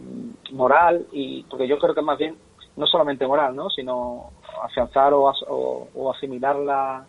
moral 0.52 1.06
y 1.12 1.44
porque 1.44 1.68
yo 1.68 1.78
creo 1.78 1.94
que 1.94 2.02
más 2.02 2.18
bien 2.18 2.36
no 2.76 2.86
solamente 2.86 3.26
moral 3.26 3.54
no 3.54 3.70
sino 3.70 4.30
afianzar 4.62 5.12
o, 5.12 5.32
o, 5.44 6.12
asimilar 6.12 6.56
la, 6.56 7.04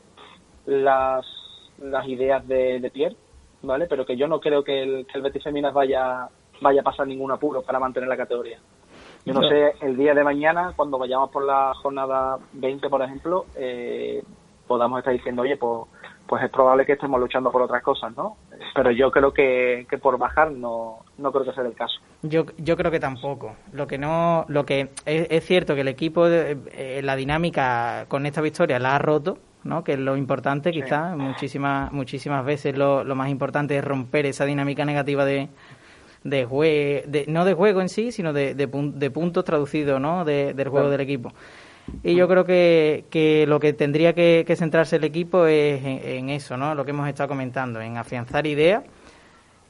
las, 0.66 1.26
las 1.80 2.08
ideas 2.08 2.48
de, 2.48 2.80
de, 2.80 2.92
Pierre 2.92 3.16
vale 3.62 3.88
pero 3.88 4.06
que 4.06 4.18
yo 4.18 4.28
no 4.28 4.40
creo 4.40 4.64
que 4.64 4.82
el, 4.82 5.06
que 5.06 5.18
el 5.18 5.24
Betis 5.24 5.44
Feminas 5.44 5.74
vaya 5.74 6.28
vaya 6.62 6.82
a 6.82 6.84
pasar 6.84 7.08
ningún 7.08 7.32
apuro 7.32 7.62
para 7.62 7.80
mantener 7.80 8.10
la 8.10 8.18
categoría 8.18 8.60
yo 9.26 9.34
no, 9.34 9.48
sé 9.48 9.76
el 9.82 9.98
día 9.98 10.16
de 10.16 10.24
mañana 10.24 10.74
cuando 10.76 10.98
vayamos 10.98 11.30
por 11.30 11.46
la 11.46 11.74
jornada 11.76 12.40
20 12.54 12.90
por 12.90 13.02
ejemplo 13.02 13.46
eh, 13.56 14.24
podamos 14.68 15.00
estar 15.00 15.14
diciendo 15.14 15.44
oye 15.44 15.58
pues 15.58 15.88
pues 16.32 16.46
es 16.46 16.50
probable 16.50 16.86
que 16.86 16.94
estemos 16.94 17.20
luchando 17.20 17.52
por 17.52 17.62
otras 17.62 17.84
cosas, 17.84 18.16
¿no? 18.16 18.38
Pero 18.74 18.90
yo 18.92 19.12
creo 19.12 19.34
que, 19.34 19.86
que 19.90 19.98
por 19.98 20.18
bajar 20.18 20.50
no, 20.50 21.00
no 21.18 21.30
creo 21.30 21.44
que 21.44 21.52
sea 21.52 21.66
el 21.66 21.76
caso. 21.76 22.00
Yo, 22.24 22.46
yo 22.58 22.78
creo 22.78 22.92
que 22.92 23.00
tampoco. 23.00 23.56
Lo 23.74 23.88
que 23.88 23.98
no, 23.98 24.46
lo 24.48 24.66
que 24.66 24.90
es, 25.06 25.46
cierto 25.46 25.74
que 25.76 25.82
el 25.82 25.88
equipo, 25.88 26.28
eh, 26.28 27.02
la 27.04 27.16
dinámica 27.16 28.06
con 28.08 28.26
esta 28.26 28.42
victoria 28.42 28.78
la 28.78 28.96
ha 28.96 29.00
roto, 29.00 29.40
¿no? 29.64 29.84
Que 29.84 29.94
es 29.94 30.00
lo 30.00 30.16
importante, 30.16 30.72
quizás. 30.72 31.18
Muchísimas, 31.18 31.92
muchísimas 31.92 32.46
veces 32.46 32.78
lo, 32.78 33.04
lo 33.04 33.16
más 33.16 33.30
importante 33.30 33.78
es 33.78 33.84
romper 33.84 34.28
esa 34.28 34.46
dinámica 34.46 34.86
negativa 34.86 35.26
de, 35.26 35.50
de 36.24 36.46
juego, 36.46 37.08
no 37.28 37.46
de 37.46 37.54
juego 37.54 37.82
en 37.82 37.90
sí, 37.90 38.12
sino 38.12 38.34
de, 38.34 38.54
de, 38.54 39.12
puntos 39.12 39.44
traducidos, 39.44 40.00
¿no? 40.00 40.24
del 40.26 40.68
juego 40.68 40.90
del 40.90 41.02
equipo. 41.02 41.34
Y 42.04 42.16
yo 42.16 42.28
creo 42.28 42.46
que, 42.46 43.06
que 43.10 43.46
lo 43.48 43.60
que 43.60 43.74
tendría 43.74 44.14
que, 44.14 44.46
centrarse 44.56 44.98
el 44.98 45.04
equipo 45.04 45.46
es 45.48 45.84
en, 45.84 46.30
eso, 46.30 46.56
¿no? 46.56 46.76
Lo 46.76 46.86
que 46.86 46.92
hemos 46.92 47.10
estado 47.10 47.30
comentando, 47.30 47.82
en 47.82 47.98
afianzar 47.98 48.46
ideas, 48.46 48.84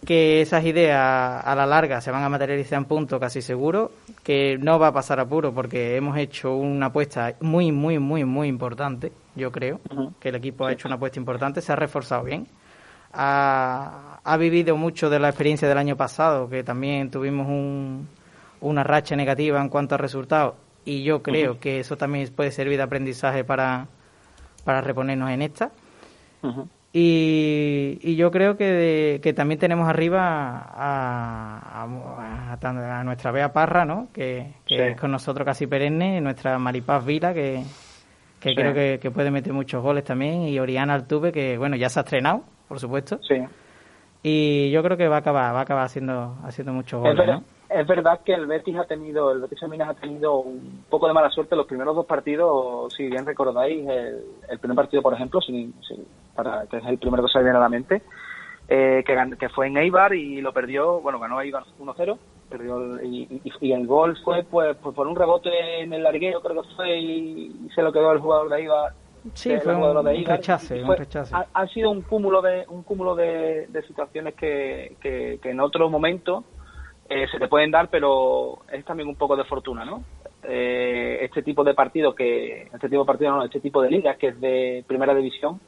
que 0.05 0.41
esas 0.41 0.65
ideas 0.65 1.43
a 1.45 1.55
la 1.55 1.65
larga 1.65 2.01
se 2.01 2.11
van 2.11 2.23
a 2.23 2.29
materializar 2.29 2.77
en 2.77 2.85
punto 2.85 3.19
casi 3.19 3.41
seguro, 3.41 3.91
que 4.23 4.57
no 4.59 4.79
va 4.79 4.87
a 4.87 4.93
pasar 4.93 5.19
apuro 5.19 5.53
porque 5.53 5.95
hemos 5.95 6.17
hecho 6.17 6.55
una 6.55 6.87
apuesta 6.87 7.35
muy, 7.41 7.71
muy, 7.71 7.99
muy, 7.99 8.25
muy 8.25 8.47
importante, 8.47 9.11
yo 9.35 9.51
creo, 9.51 9.79
que 10.19 10.29
el 10.29 10.35
equipo 10.35 10.65
ha 10.65 10.71
hecho 10.71 10.87
una 10.87 10.95
apuesta 10.95 11.19
importante, 11.19 11.61
se 11.61 11.71
ha 11.71 11.75
reforzado 11.75 12.23
bien. 12.23 12.47
Ha, 13.13 14.19
ha 14.23 14.37
vivido 14.37 14.77
mucho 14.77 15.09
de 15.09 15.19
la 15.19 15.29
experiencia 15.29 15.67
del 15.67 15.77
año 15.77 15.97
pasado, 15.97 16.49
que 16.49 16.63
también 16.63 17.11
tuvimos 17.11 17.47
un, 17.47 18.07
una 18.61 18.83
racha 18.83 19.15
negativa 19.15 19.61
en 19.61 19.69
cuanto 19.69 19.95
a 19.95 19.97
resultados 19.97 20.55
y 20.85 21.03
yo 21.03 21.21
creo 21.21 21.59
que 21.59 21.79
eso 21.79 21.97
también 21.97 22.31
puede 22.35 22.51
servir 22.51 22.77
de 22.77 22.83
aprendizaje 22.83 23.43
para, 23.43 23.87
para 24.63 24.81
reponernos 24.81 25.29
en 25.29 25.41
esta. 25.41 25.71
Y, 26.93 27.99
y, 28.01 28.15
yo 28.17 28.31
creo 28.31 28.57
que, 28.57 29.21
que 29.23 29.33
también 29.33 29.59
tenemos 29.59 29.87
arriba 29.87 30.61
a, 30.73 31.87
a, 32.61 33.03
nuestra 33.03 33.31
Bea 33.31 33.53
Parra, 33.53 33.85
¿no? 33.85 34.09
que, 34.13 34.55
es 34.67 34.99
con 34.99 35.11
nosotros 35.11 35.45
casi 35.45 35.67
perenne, 35.67 36.19
nuestra 36.19 36.59
Maripaz 36.59 37.05
Vila, 37.05 37.33
que, 37.33 37.63
que 38.41 38.53
creo 38.53 38.73
que, 38.73 38.99
que, 39.01 39.09
puede 39.09 39.31
meter 39.31 39.53
muchos 39.53 39.81
goles 39.81 40.03
también, 40.03 40.43
y 40.43 40.59
Oriana 40.59 40.95
Altuve, 40.95 41.31
que 41.31 41.57
bueno, 41.57 41.77
ya 41.77 41.87
se 41.87 41.99
ha 41.99 42.03
estrenado, 42.03 42.43
por 42.67 42.79
supuesto. 42.79 43.19
Sí. 43.27 43.35
Y 44.23 44.69
yo 44.71 44.83
creo 44.83 44.97
que 44.97 45.07
va 45.07 45.15
a 45.15 45.19
acabar, 45.19 45.55
va 45.55 45.59
a 45.59 45.63
acabar 45.63 45.85
haciendo, 45.85 46.37
haciendo 46.43 46.73
muchos 46.73 47.01
goles, 47.01 47.25
¿no? 47.25 47.43
Es 47.71 47.87
verdad 47.87 48.19
que 48.25 48.33
el 48.33 48.47
Betis 48.47 48.77
ha 48.77 48.83
tenido, 48.83 49.31
el 49.31 49.41
Betis 49.41 49.61
Minas 49.69 49.89
ha 49.89 49.93
tenido 49.93 50.39
un 50.39 50.83
poco 50.89 51.07
de 51.07 51.13
mala 51.13 51.29
suerte 51.29 51.55
los 51.55 51.65
primeros 51.65 51.95
dos 51.95 52.05
partidos, 52.05 52.93
si 52.93 53.07
bien 53.07 53.25
recordáis, 53.25 53.87
el, 53.87 54.59
primer 54.59 54.75
partido, 54.75 55.01
por 55.01 55.13
ejemplo, 55.13 55.39
para, 56.35 56.65
que 56.67 56.77
es 56.77 56.85
el 56.85 56.97
primero 56.97 57.23
que 57.23 57.31
se 57.31 57.39
viene 57.39 57.57
a 57.57 57.61
la 57.61 57.69
mente, 57.69 58.01
eh, 58.67 59.03
que, 59.05 59.37
que, 59.37 59.49
fue 59.49 59.67
en 59.67 59.77
Eibar 59.77 60.13
y 60.13 60.41
lo 60.41 60.51
perdió, 60.51 60.99
bueno, 60.99 61.19
ganó 61.19 61.39
Eibar 61.39 61.63
1-0, 61.79 62.17
perdió 62.49 63.01
y, 63.03 63.41
el 63.61 63.87
gol 63.87 64.17
fue 64.23 64.43
pues, 64.43 64.75
pues, 64.81 64.93
por 64.93 65.07
un 65.07 65.15
rebote 65.15 65.81
en 65.81 65.93
el 65.93 66.03
larguero, 66.03 66.41
creo 66.41 66.61
que 66.61 66.69
fue, 66.75 66.99
y, 66.99 67.69
se 67.73 67.81
lo 67.81 67.93
quedó 67.93 68.11
el 68.11 68.19
jugador 68.19 68.49
de 68.49 68.57
Eibar. 68.57 68.93
Sí, 69.33 69.55
fue 69.63 69.75
un, 69.75 70.25
rechace, 70.25 70.83
un 70.83 70.97
rechace. 70.97 71.35
Ha, 71.53 71.67
sido 71.67 71.91
un 71.91 72.01
cúmulo 72.01 72.41
de 72.41 72.65
un 72.67 72.81
cúmulo 72.81 73.15
de, 73.15 73.67
situaciones 73.87 74.33
que, 74.33 74.97
que 74.99 75.39
en 75.43 75.59
otro 75.59 75.91
momento 75.91 76.43
eh, 77.13 77.27
se 77.29 77.39
te 77.39 77.49
pueden 77.49 77.71
dar, 77.71 77.89
pero 77.89 78.59
es 78.71 78.85
también 78.85 79.09
un 79.09 79.17
poco 79.17 79.35
de 79.35 79.43
fortuna, 79.43 79.83
¿no? 79.83 80.01
Eh, 80.43 81.19
este 81.21 81.43
tipo 81.43 81.61
de 81.61 81.73
partido 81.73 82.15
que, 82.15 82.61
este 82.73 82.87
tipo 82.87 83.01
de 83.01 83.05
partido 83.05 83.31
no, 83.31 83.43
este 83.43 83.59
tipo 83.59 83.81
de 83.81 83.89
ligas 83.89 84.15
que 84.15 84.29
es 84.29 84.39
de 84.39 84.85
primera 84.87 85.13
división, 85.13 85.59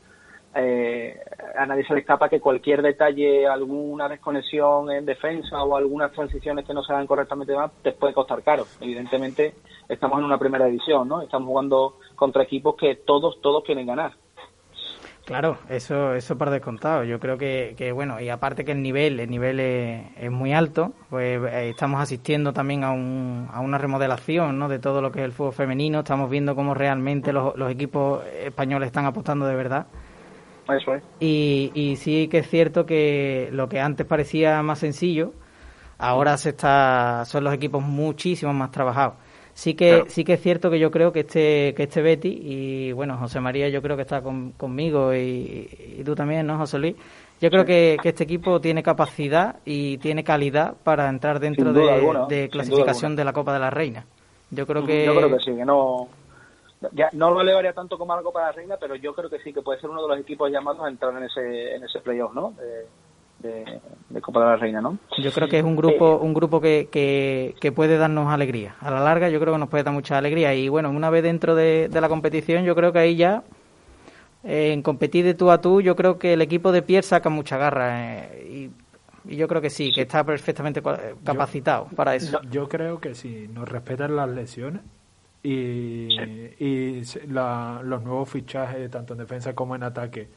eh, 0.55 1.19
a 1.57 1.65
nadie 1.65 1.83
se 1.85 1.95
le 1.95 1.99
escapa 1.99 2.29
que 2.29 2.39
cualquier 2.39 2.81
detalle, 2.81 3.45
alguna 3.45 4.07
desconexión 4.07 4.89
en 4.89 5.05
defensa 5.05 5.61
o 5.61 5.75
algunas 5.75 6.13
transiciones 6.13 6.65
que 6.65 6.73
no 6.73 6.81
se 6.81 6.93
hagan 6.93 7.07
correctamente 7.07 7.53
más, 7.53 7.73
te 7.81 7.91
puede 7.91 8.13
costar 8.13 8.41
caro. 8.41 8.65
Evidentemente, 8.79 9.55
estamos 9.89 10.19
en 10.19 10.23
una 10.23 10.37
primera 10.37 10.67
división, 10.67 11.09
¿no? 11.09 11.21
Estamos 11.23 11.47
jugando 11.49 11.97
contra 12.15 12.43
equipos 12.43 12.75
que 12.77 12.95
todos, 12.95 13.41
todos 13.41 13.65
quieren 13.65 13.85
ganar. 13.85 14.13
Claro, 15.25 15.57
eso, 15.69 16.13
eso 16.15 16.37
por 16.37 16.49
descontado. 16.49 17.05
Yo 17.05 17.19
creo 17.19 17.37
que, 17.37 17.75
que, 17.77 17.93
bueno, 17.93 18.19
y 18.19 18.27
aparte 18.27 18.65
que 18.65 18.73
el 18.73 18.81
nivel, 18.81 19.21
el 19.21 19.29
nivel 19.29 19.59
es, 19.59 20.29
muy 20.29 20.53
alto, 20.53 20.91
pues 21.09 21.41
eh, 21.41 21.69
estamos 21.69 22.01
asistiendo 22.01 22.51
también 22.51 22.83
a, 22.83 22.91
un, 22.91 23.47
a 23.51 23.61
una 23.61 23.77
remodelación 23.77 24.59
¿no? 24.59 24.67
de 24.67 24.79
todo 24.79 25.01
lo 25.01 25.13
que 25.13 25.19
es 25.19 25.25
el 25.25 25.31
fútbol 25.31 25.53
femenino. 25.53 25.99
Estamos 25.99 26.29
viendo 26.29 26.55
cómo 26.55 26.73
realmente 26.73 27.31
los, 27.31 27.55
los 27.55 27.71
equipos 27.71 28.25
españoles 28.25 28.87
están 28.87 29.05
apostando 29.05 29.45
de 29.45 29.55
verdad. 29.55 29.87
Eso 30.67 30.95
es. 30.95 31.03
Y, 31.21 31.71
y 31.73 31.95
sí 31.95 32.27
que 32.27 32.39
es 32.39 32.49
cierto 32.49 32.85
que 32.85 33.47
lo 33.53 33.69
que 33.69 33.79
antes 33.79 34.05
parecía 34.05 34.61
más 34.61 34.79
sencillo, 34.79 35.33
ahora 35.99 36.37
se 36.37 36.49
está, 36.49 37.23
son 37.25 37.45
los 37.45 37.53
equipos 37.53 37.81
muchísimo 37.81 38.53
más 38.53 38.71
trabajados. 38.71 39.15
Sí 39.53 39.75
que, 39.75 40.05
sí 40.07 40.23
que 40.23 40.33
es 40.33 40.41
cierto 40.41 40.71
que 40.71 40.79
yo 40.79 40.89
creo 40.89 41.11
que 41.11 41.21
este, 41.21 41.73
que 41.75 41.83
este 41.83 42.01
Betty, 42.01 42.39
y 42.41 42.91
bueno, 42.91 43.17
José 43.17 43.39
María 43.39 43.69
yo 43.69 43.81
creo 43.81 43.95
que 43.95 44.01
está 44.01 44.21
conmigo 44.21 45.13
y, 45.13 46.01
tú 46.03 46.15
también, 46.15 46.47
¿no, 46.47 46.57
José 46.57 46.79
Luis? 46.79 46.95
Yo 47.39 47.49
creo 47.51 47.63
que, 47.65 47.97
este 48.03 48.23
equipo 48.23 48.59
tiene 48.59 48.81
capacidad 48.81 49.57
y 49.63 49.97
tiene 49.99 50.23
calidad 50.23 50.75
para 50.83 51.07
entrar 51.07 51.39
dentro 51.39 51.71
de, 51.71 52.49
clasificación 52.51 53.15
de 53.15 53.25
la 53.25 53.33
Copa 53.33 53.53
de 53.53 53.59
la 53.59 53.69
Reina. 53.69 54.05
Yo 54.49 54.65
creo 54.65 54.85
que... 54.85 55.05
Yo 55.05 55.15
creo 55.15 55.37
que 55.37 55.43
sí, 55.43 55.55
que 55.55 55.65
no... 55.65 56.07
Ya, 56.91 57.09
no 57.13 57.31
lo 57.31 57.41
elevaría 57.41 57.73
tanto 57.73 57.97
como 57.97 58.13
a 58.13 58.17
la 58.17 58.23
Copa 58.23 58.39
de 58.41 58.45
la 58.47 58.51
Reina, 58.51 58.77
pero 58.79 58.95
yo 58.95 59.13
creo 59.13 59.29
que 59.29 59.39
sí, 59.39 59.53
que 59.53 59.61
puede 59.61 59.79
ser 59.79 59.89
uno 59.89 60.01
de 60.01 60.07
los 60.09 60.19
equipos 60.19 60.51
llamados 60.51 60.83
a 60.83 60.89
entrar 60.89 61.15
en 61.15 61.23
ese, 61.23 61.75
en 61.75 61.83
ese 61.83 61.99
playoff, 61.99 62.33
¿no? 62.33 62.53
De, 63.43 64.21
Copa 64.21 64.39
de 64.39 64.45
la 64.45 64.55
Reina, 64.55 64.81
¿no? 64.81 64.97
Yo 65.17 65.31
creo 65.31 65.47
que 65.47 65.59
es 65.59 65.63
un 65.63 65.75
grupo 65.75 66.17
un 66.17 66.33
grupo 66.33 66.61
que, 66.61 66.87
que, 66.91 67.71
puede 67.71 67.97
darnos 67.97 68.31
alegría. 68.31 68.75
A 68.79 68.89
la 68.89 69.01
larga 69.01 69.29
yo 69.29 69.39
creo 69.39 69.53
que 69.53 69.59
nos 69.59 69.69
puede 69.69 69.83
dar 69.83 69.93
mucha 69.93 70.17
alegría. 70.17 70.53
Y 70.55 70.69
bueno, 70.69 70.89
una 70.89 71.09
vez 71.09 71.23
dentro 71.23 71.55
de, 71.55 71.89
la 71.91 72.09
competición 72.09 72.63
yo 72.63 72.75
creo 72.75 72.93
que 72.93 72.99
ahí 72.99 73.15
ya, 73.15 73.43
eh, 74.43 74.71
en 74.73 74.81
competir 74.81 75.25
de 75.25 75.33
tú 75.33 75.51
a 75.51 75.61
tú, 75.61 75.81
yo 75.81 75.95
creo 75.95 76.17
que 76.17 76.33
el 76.33 76.41
equipo 76.41 76.71
de 76.71 76.81
Pierre 76.81 77.05
saca 77.05 77.29
mucha 77.29 77.57
garra. 77.57 78.23
Eh, 78.23 78.71
y, 79.25 79.35
yo 79.37 79.47
creo 79.47 79.61
que 79.61 79.69
sí, 79.69 79.93
que 79.93 80.01
está 80.01 80.25
perfectamente 80.25 80.81
capacitado 81.23 81.87
para 81.95 82.13
eso. 82.13 82.41
Yo 82.51 82.67
creo 82.67 82.99
que 82.99 83.15
si 83.15 83.47
nos 83.47 83.69
respetan 83.69 84.17
las 84.17 84.29
lesiones 84.29 84.81
y, 85.41 86.09
y 86.59 87.01
los 87.27 88.03
nuevos 88.03 88.29
fichajes, 88.29 88.91
tanto 88.91 89.13
en 89.13 89.19
defensa 89.19 89.55
como 89.55 89.77
en 89.77 89.83
ataque, 89.83 90.27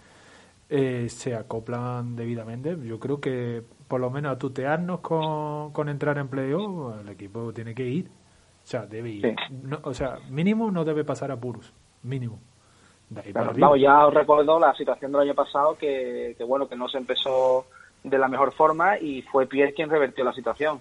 eh, 0.69 1.07
se 1.09 1.35
acoplan 1.35 2.17
debidamente. 2.17 2.77
Yo 2.83 2.99
creo 2.99 3.21
que 3.21 3.63
por 3.89 4.01
lo 4.01 4.11
menos 4.11 4.33
a 4.33 4.39
tutearnos 4.39 5.01
con, 5.01 5.73
con 5.73 5.89
entrar 5.89 6.19
en 6.19 6.29
playoff, 6.29 7.01
el 7.01 7.09
equipo 7.09 7.53
tiene 7.53 7.75
que 7.75 7.85
ir. 7.85 8.07
O 8.09 8.69
sea, 8.69 8.87
debe 8.87 9.11
ir. 9.11 9.37
o 9.83 9.95
sea, 9.95 10.19
mínimo 10.29 10.71
no 10.71 10.85
debe 10.85 11.05
pasar 11.05 11.31
a 11.31 11.37
puros. 11.37 11.73
Mínimo. 12.03 12.41
ya 13.77 14.07
os 14.07 14.15
recuerdo 14.15 14.59
la 14.59 14.75
situación 14.75 15.13
del 15.13 15.21
año 15.23 15.35
pasado 15.35 15.77
que, 15.77 16.35
que, 16.37 16.45
bueno, 16.45 16.69
que 16.69 16.75
no 16.75 16.89
se 16.89 16.99
empezó 16.99 17.67
de 18.03 18.19
la 18.19 18.29
mejor 18.29 18.53
forma 18.53 18.99
y 18.99 19.23
fue 19.23 19.47
Pierre 19.47 19.73
quien 19.73 19.89
revertió 19.89 20.25
la 20.25 20.33
situación. 20.33 20.81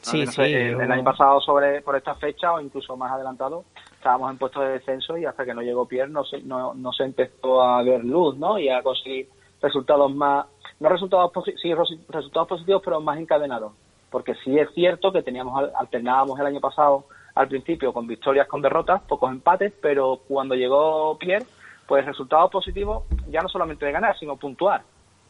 Sí, 0.00 0.24
sí. 0.26 0.42
el, 0.42 0.92
año 0.92 1.02
pasado 1.02 1.40
sobre 1.40 1.82
por 1.82 1.96
esta 1.96 2.14
fecha 2.14 2.52
o 2.52 2.60
incluso 2.60 2.96
más 2.96 3.10
adelantado 3.10 3.64
estábamos 4.06 4.30
en 4.30 4.38
puestos 4.38 4.62
de 4.62 4.70
descenso 4.74 5.18
y 5.18 5.24
hasta 5.24 5.44
que 5.44 5.52
no 5.52 5.62
llegó 5.62 5.88
Pierre 5.88 6.08
no 6.08 6.24
se, 6.24 6.40
no, 6.42 6.74
no 6.74 6.92
se 6.92 7.02
empezó 7.02 7.60
a 7.60 7.82
ver 7.82 8.04
luz, 8.04 8.36
¿no? 8.36 8.56
Y 8.56 8.68
a 8.68 8.80
conseguir 8.80 9.28
resultados 9.60 10.14
más, 10.14 10.46
no 10.78 10.88
resultados, 10.88 11.32
sí, 11.60 11.74
resultados 11.74 12.46
positivos, 12.46 12.82
pero 12.84 13.00
más 13.00 13.18
encadenados. 13.18 13.72
Porque 14.08 14.34
sí 14.44 14.56
es 14.56 14.70
cierto 14.74 15.10
que 15.10 15.24
teníamos, 15.24 15.72
alternábamos 15.74 16.38
el 16.38 16.46
año 16.46 16.60
pasado 16.60 17.06
al 17.34 17.48
principio 17.48 17.92
con 17.92 18.06
victorias, 18.06 18.46
con 18.46 18.62
derrotas, 18.62 19.02
pocos 19.02 19.28
empates, 19.28 19.72
pero 19.82 20.20
cuando 20.28 20.54
llegó 20.54 21.18
Pierre, 21.18 21.44
pues 21.88 22.06
resultados 22.06 22.52
positivos 22.52 23.02
ya 23.28 23.42
no 23.42 23.48
solamente 23.48 23.86
de 23.86 23.92
ganar, 23.92 24.16
sino 24.16 24.36
puntuar. 24.36 24.82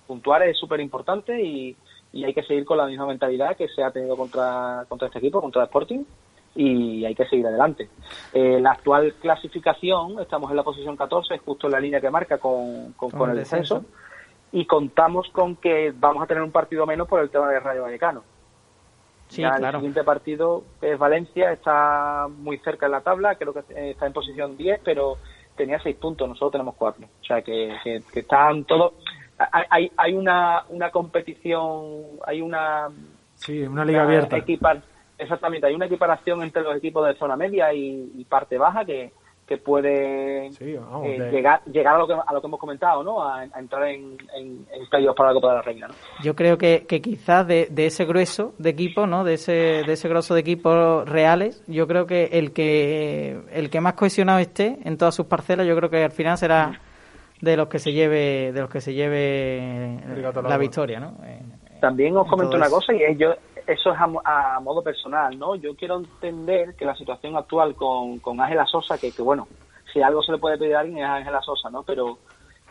Puntuar 0.07 0.43
es 0.43 0.59
súper 0.59 0.81
importante 0.81 1.43
y, 1.43 1.75
y 2.13 2.25
hay 2.25 2.35
que 2.35 2.43
seguir 2.43 2.67
con 2.67 2.77
la 2.77 2.87
misma 2.87 3.07
mentalidad 3.07 3.57
que 3.57 3.69
se 3.69 3.83
ha 3.83 3.91
tenido 3.91 4.19
contra, 4.19 4.85
contra 4.87 5.07
este 5.07 5.19
equipo, 5.19 5.41
contra 5.41 5.63
el 5.63 5.67
Sporting, 5.67 6.05
y 6.57 7.05
hay 7.05 7.15
que 7.15 7.27
seguir 7.27 7.47
adelante. 7.47 7.89
Eh, 8.33 8.59
la 8.61 8.73
actual 8.73 9.15
clasificación, 9.21 10.19
estamos 10.21 10.51
en 10.51 10.57
la 10.57 10.63
posición 10.63 10.97
14, 10.97 11.39
justo 11.39 11.67
en 11.67 11.73
la 11.73 11.81
línea 11.81 12.01
que 12.01 12.11
marca 12.11 12.39
con, 12.39 12.93
con, 12.93 13.31
el 13.31 13.37
descenso, 13.37 13.85
y 14.53 14.65
contamos 14.65 15.29
con 15.31 15.57
que 15.57 15.93
vamos 15.95 16.23
a 16.23 16.27
tener 16.27 16.43
un 16.43 16.51
partido 16.51 16.87
menos 16.87 17.07
por 17.07 17.21
el 17.21 17.31
tema 17.31 17.51
de 17.51 17.61
Rayo 17.61 17.83
Vallecano. 17.83 18.23
Sí, 19.29 19.43
claro. 19.43 19.67
El 19.67 19.75
siguiente 19.75 20.05
partido 20.05 20.65
es 20.81 20.99
Valencia, 20.99 21.53
está 21.53 22.27
muy 22.29 22.59
cerca 22.59 22.87
en 22.87 22.93
la 22.93 23.01
tabla, 23.01 23.35
creo 23.35 23.53
que 23.53 23.91
está 23.91 24.07
en 24.07 24.13
posición 24.13 24.57
10, 24.57 24.81
pero 24.85 25.19
tenía 25.57 25.81
6 25.81 25.97
puntos, 25.97 26.29
nosotros 26.29 26.53
tenemos 26.53 26.75
4. 26.77 27.05
O 27.05 27.25
sea 27.25 27.43
que, 27.43 27.75
que, 27.85 28.21
están 28.21 28.65
todos. 28.65 28.95
Hay, 29.39 29.91
hay 29.97 30.15
una, 30.15 30.65
una 30.71 30.91
competición, 30.91 32.19
hay 32.25 32.41
una. 32.41 32.89
Sí, 33.35 33.63
una 33.63 33.85
liga 33.85 34.05
abierta. 34.05 34.37
Equipar, 34.37 34.81
Exactamente, 35.19 35.67
hay 35.67 35.75
una 35.75 35.87
equiparación 35.87 36.43
entre 36.43 36.63
los 36.63 36.77
equipos 36.77 37.07
de 37.07 37.15
zona 37.15 37.37
media 37.37 37.73
y, 37.73 38.25
parte 38.29 38.59
baja 38.59 38.85
que, 38.85 39.13
que 39.47 39.57
puede 39.57 40.49
eh, 40.49 41.31
llegar, 41.31 41.63
llegar 41.65 41.95
a 41.95 41.99
lo 41.99 42.07
que, 42.07 42.13
a 42.15 42.33
lo 42.35 42.41
que 42.41 42.47
hemos 42.47 42.61
comentado, 42.61 43.03
¿no? 43.03 43.25
A, 43.25 43.45
entrar 43.45 43.85
en, 43.89 44.19
en, 44.35 44.67
para 45.17 45.29
la 45.29 45.35
Copa 45.35 45.49
de 45.49 45.55
la 45.55 45.63
Reina, 45.63 45.89
¿no? 45.89 45.95
Yo 46.23 46.35
creo 46.35 46.59
que, 46.59 46.85
que 46.87 47.01
quizás 47.01 47.47
de, 47.47 47.69
de, 47.71 47.87
ese 47.87 48.05
grueso 48.05 48.53
de 48.59 48.71
equipos, 48.71 49.09
¿no? 49.09 49.25
De 49.25 49.35
ese, 49.35 49.53
de 49.87 49.93
ese 49.93 50.09
grueso 50.09 50.35
de 50.35 50.41
equipos 50.41 51.09
reales, 51.09 51.65
yo 51.67 51.87
creo 51.87 52.07
que 52.07 52.25
el 52.33 52.53
que 52.53 53.41
el 53.53 53.71
que 53.71 53.81
más 53.81 53.95
cohesionado 53.95 54.39
esté 54.41 54.79
en 54.85 54.99
todas 54.99 55.15
sus 55.15 55.27
parcelas, 55.27 55.67
yo 55.67 55.77
creo 55.77 55.89
que 55.89 56.05
al 56.05 56.13
final 56.13 56.37
será 56.37 56.81
de 57.41 57.57
los 57.57 57.69
que 57.69 57.79
se 57.79 57.93
lleve 57.93 58.53
de 58.53 58.61
los 58.61 58.69
que 58.69 58.81
se 58.81 58.93
lleve 58.93 59.99
la 60.43 60.59
victoria, 60.59 61.01
¿no? 61.01 61.15
También 61.81 62.17
os 62.17 62.29
comento 62.29 62.57
una 62.57 62.69
cosa 62.69 62.93
y 62.93 63.03
es 63.03 63.19
yo 63.19 63.35
eso 63.67 63.93
es 63.93 63.99
a, 64.01 64.61
modo 64.61 64.83
personal, 64.83 65.39
¿no? 65.39 65.55
Yo 65.57 65.75
quiero 65.75 65.97
entender 65.97 66.75
que 66.77 66.85
la 66.85 66.95
situación 66.95 67.37
actual 67.37 67.75
con, 67.75 68.19
con 68.21 68.41
Ángela 68.41 68.65
Sosa, 68.67 68.99
que, 68.99 69.13
que 69.13 69.23
bueno, 69.23 69.49
si 69.93 70.03
algo 70.03 70.23
se 70.23 70.33
le 70.33 70.39
puede 70.39 70.59
pedir 70.59 70.77
a 70.77 70.81
alguien 70.81 70.99
es 70.99 71.11
Ángela 71.11 71.41
Sosa, 71.43 71.71
¿no? 71.71 71.83
Pero 71.83 72.19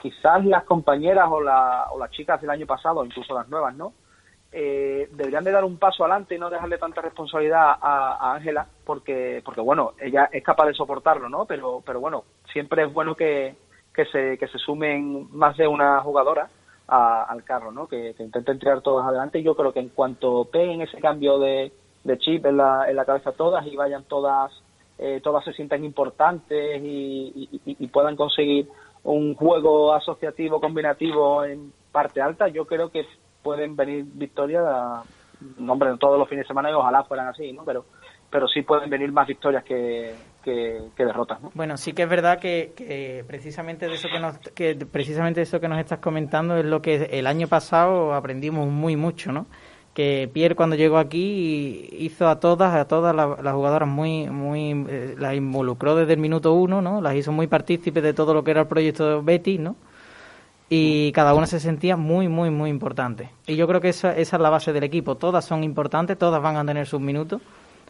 quizás 0.02 0.46
las 0.46 0.64
compañeras 0.64 1.28
o, 1.30 1.42
la, 1.42 1.88
o 1.92 2.00
las 2.00 2.12
chicas 2.12 2.40
del 2.42 2.50
año 2.50 2.66
pasado, 2.66 3.04
incluso 3.04 3.34
las 3.34 3.48
nuevas, 3.50 3.75
¿no? 3.75 3.94
Eh, 4.52 5.10
deberían 5.12 5.44
de 5.44 5.52
dar 5.52 5.66
un 5.66 5.78
paso 5.78 6.06
adelante 6.06 6.36
y 6.36 6.40
no 6.40 6.50
dejarle 6.50 6.78
tanta 6.78 7.02
responsabilidad 7.02 7.75
a 7.82 8.34
Ángela, 8.36 8.66
porque, 8.86 9.42
porque 9.44 9.60
bueno, 9.60 9.94
ella 10.00 10.30
es 10.32 10.44
capaz 10.44 10.68
de 10.68 10.74
soportarlo, 10.74 11.28
¿no? 11.28 11.46
Pero, 11.46 11.84
pero 11.86 12.00
bueno, 12.00 12.24
siempre 12.54 12.84
es 12.84 12.94
bueno 12.94 13.16
que, 13.16 13.56
que, 13.94 14.06
se, 14.06 14.38
que 14.38 14.48
se 14.48 14.58
sumen 14.58 15.28
más 15.32 15.58
de 15.58 15.68
una 15.68 16.00
jugadora 16.02 16.50
al 16.88 17.44
carro, 17.44 17.72
¿no? 17.72 17.88
Que, 17.88 18.15
intenten 18.20 18.60
tirar 18.60 18.82
todas 18.82 19.08
adelante. 19.08 19.39
Y 19.39 19.44
yo 19.44 19.56
creo 19.56 19.74
que 19.74 19.80
en 19.80 19.89
cuanto 19.89 20.46
peguen 20.46 20.82
ese 20.82 21.00
cambio 21.00 21.39
de, 21.39 21.72
chip 22.20 22.46
en 22.46 22.58
la, 22.58 22.89
en 22.89 22.96
la 22.96 23.06
cabeza 23.06 23.32
todas 23.32 23.65
y 23.65 23.75
vayan 23.75 24.04
todas, 24.04 24.51
eh, 24.98 25.20
todas 25.24 25.44
se 25.44 25.54
sientan 25.54 25.84
importantes 25.84 26.82
y, 26.84 27.89
puedan 27.92 28.15
conseguir 28.15 28.68
un 29.04 29.36
juego 29.36 29.94
asociativo 29.94 30.60
combinativo 30.60 31.46
en 31.46 31.72
parte 31.92 32.22
alta, 32.22 32.50
yo 32.50 32.65
creo 32.65 32.89
que 32.89 33.06
pueden 33.42 33.75
venir 33.75 34.04
victorias, 34.06 34.65
hombre, 35.60 35.96
todos 35.98 36.20
los 36.20 36.27
fines 36.27 36.44
de 36.44 36.48
semana 36.48 36.72
y 36.72 36.74
ojalá 36.74 37.04
fueran 37.04 37.27
así, 37.27 37.54
¿no? 37.54 37.63
Pero, 37.63 37.86
pero 38.30 38.48
sí 38.48 38.63
pueden 38.63 38.89
venir 38.89 39.12
más 39.12 39.27
victorias 39.27 39.63
que, 39.63 40.13
que, 40.46 41.04
derrotas. 41.04 41.42
¿no? 41.42 41.52
Bueno, 41.56 41.75
sí 41.78 41.94
que 41.94 42.04
es 42.04 42.10
verdad 42.10 42.40
que, 42.40 43.24
precisamente 43.28 43.88
de 43.88 43.96
eso 43.96 44.08
que 44.08 44.20
nos 44.20 44.38
que 44.54 44.75
precisamente 44.75 45.42
eso 45.42 45.60
que 45.60 45.68
nos 45.68 45.80
estás 45.80 46.00
comentando 46.00 46.58
es 46.58 46.66
lo 46.66 46.82
que 46.82 47.10
el 47.12 47.25
año 47.25 47.48
pasado 47.48 48.14
aprendimos 48.14 48.70
muy 48.70 48.96
mucho, 48.96 49.32
¿no? 49.32 49.48
Que 49.96 50.30
Pierre 50.32 50.56
cuando 50.56 50.75
llegó 50.75 50.98
aquí 50.98 51.90
hizo 51.94 52.28
a 52.28 52.40
todas 52.40 52.75
a 52.75 52.86
todas 52.86 53.16
las, 53.16 53.54
jugadoras 53.54 53.90
muy 53.90 54.30
muy 54.30 54.86
eh, 54.88 55.16
las 55.18 55.34
involucró 55.36 55.96
desde 55.96 56.14
el 56.14 56.20
minuto 56.20 56.54
uno, 56.54 56.82
¿no? 56.82 57.02
Las 57.02 57.16
hizo 57.16 57.32
muy 57.32 57.48
partícipes 57.48 58.04
de 58.04 58.14
todo 58.14 58.34
lo 58.34 58.44
que 58.44 58.52
era 58.52 58.62
el 58.62 58.68
proyecto 58.68 59.24
Betty, 59.24 59.58
¿no? 59.58 59.75
y 60.68 61.12
cada 61.12 61.36
una 61.36 61.46
se 61.46 61.60
sentía 61.60 61.96
muy, 61.96 62.28
muy, 62.28 62.50
muy 62.50 62.72
importante. 62.72 63.30
Y 63.46 63.56
yo 63.56 63.68
creo 63.68 63.80
que 63.80 63.90
esa, 63.90 64.18
esa 64.18 64.38
es 64.38 64.42
la 64.42 64.50
base 64.50 64.74
del 64.74 64.84
equipo. 64.84 65.14
Todas 65.14 65.46
son 65.46 65.64
importantes, 65.64 66.18
todas 66.18 66.42
van 66.42 66.58
a 66.58 66.66
tener 66.66 66.88
sus 66.88 67.00
minutos, 67.00 67.40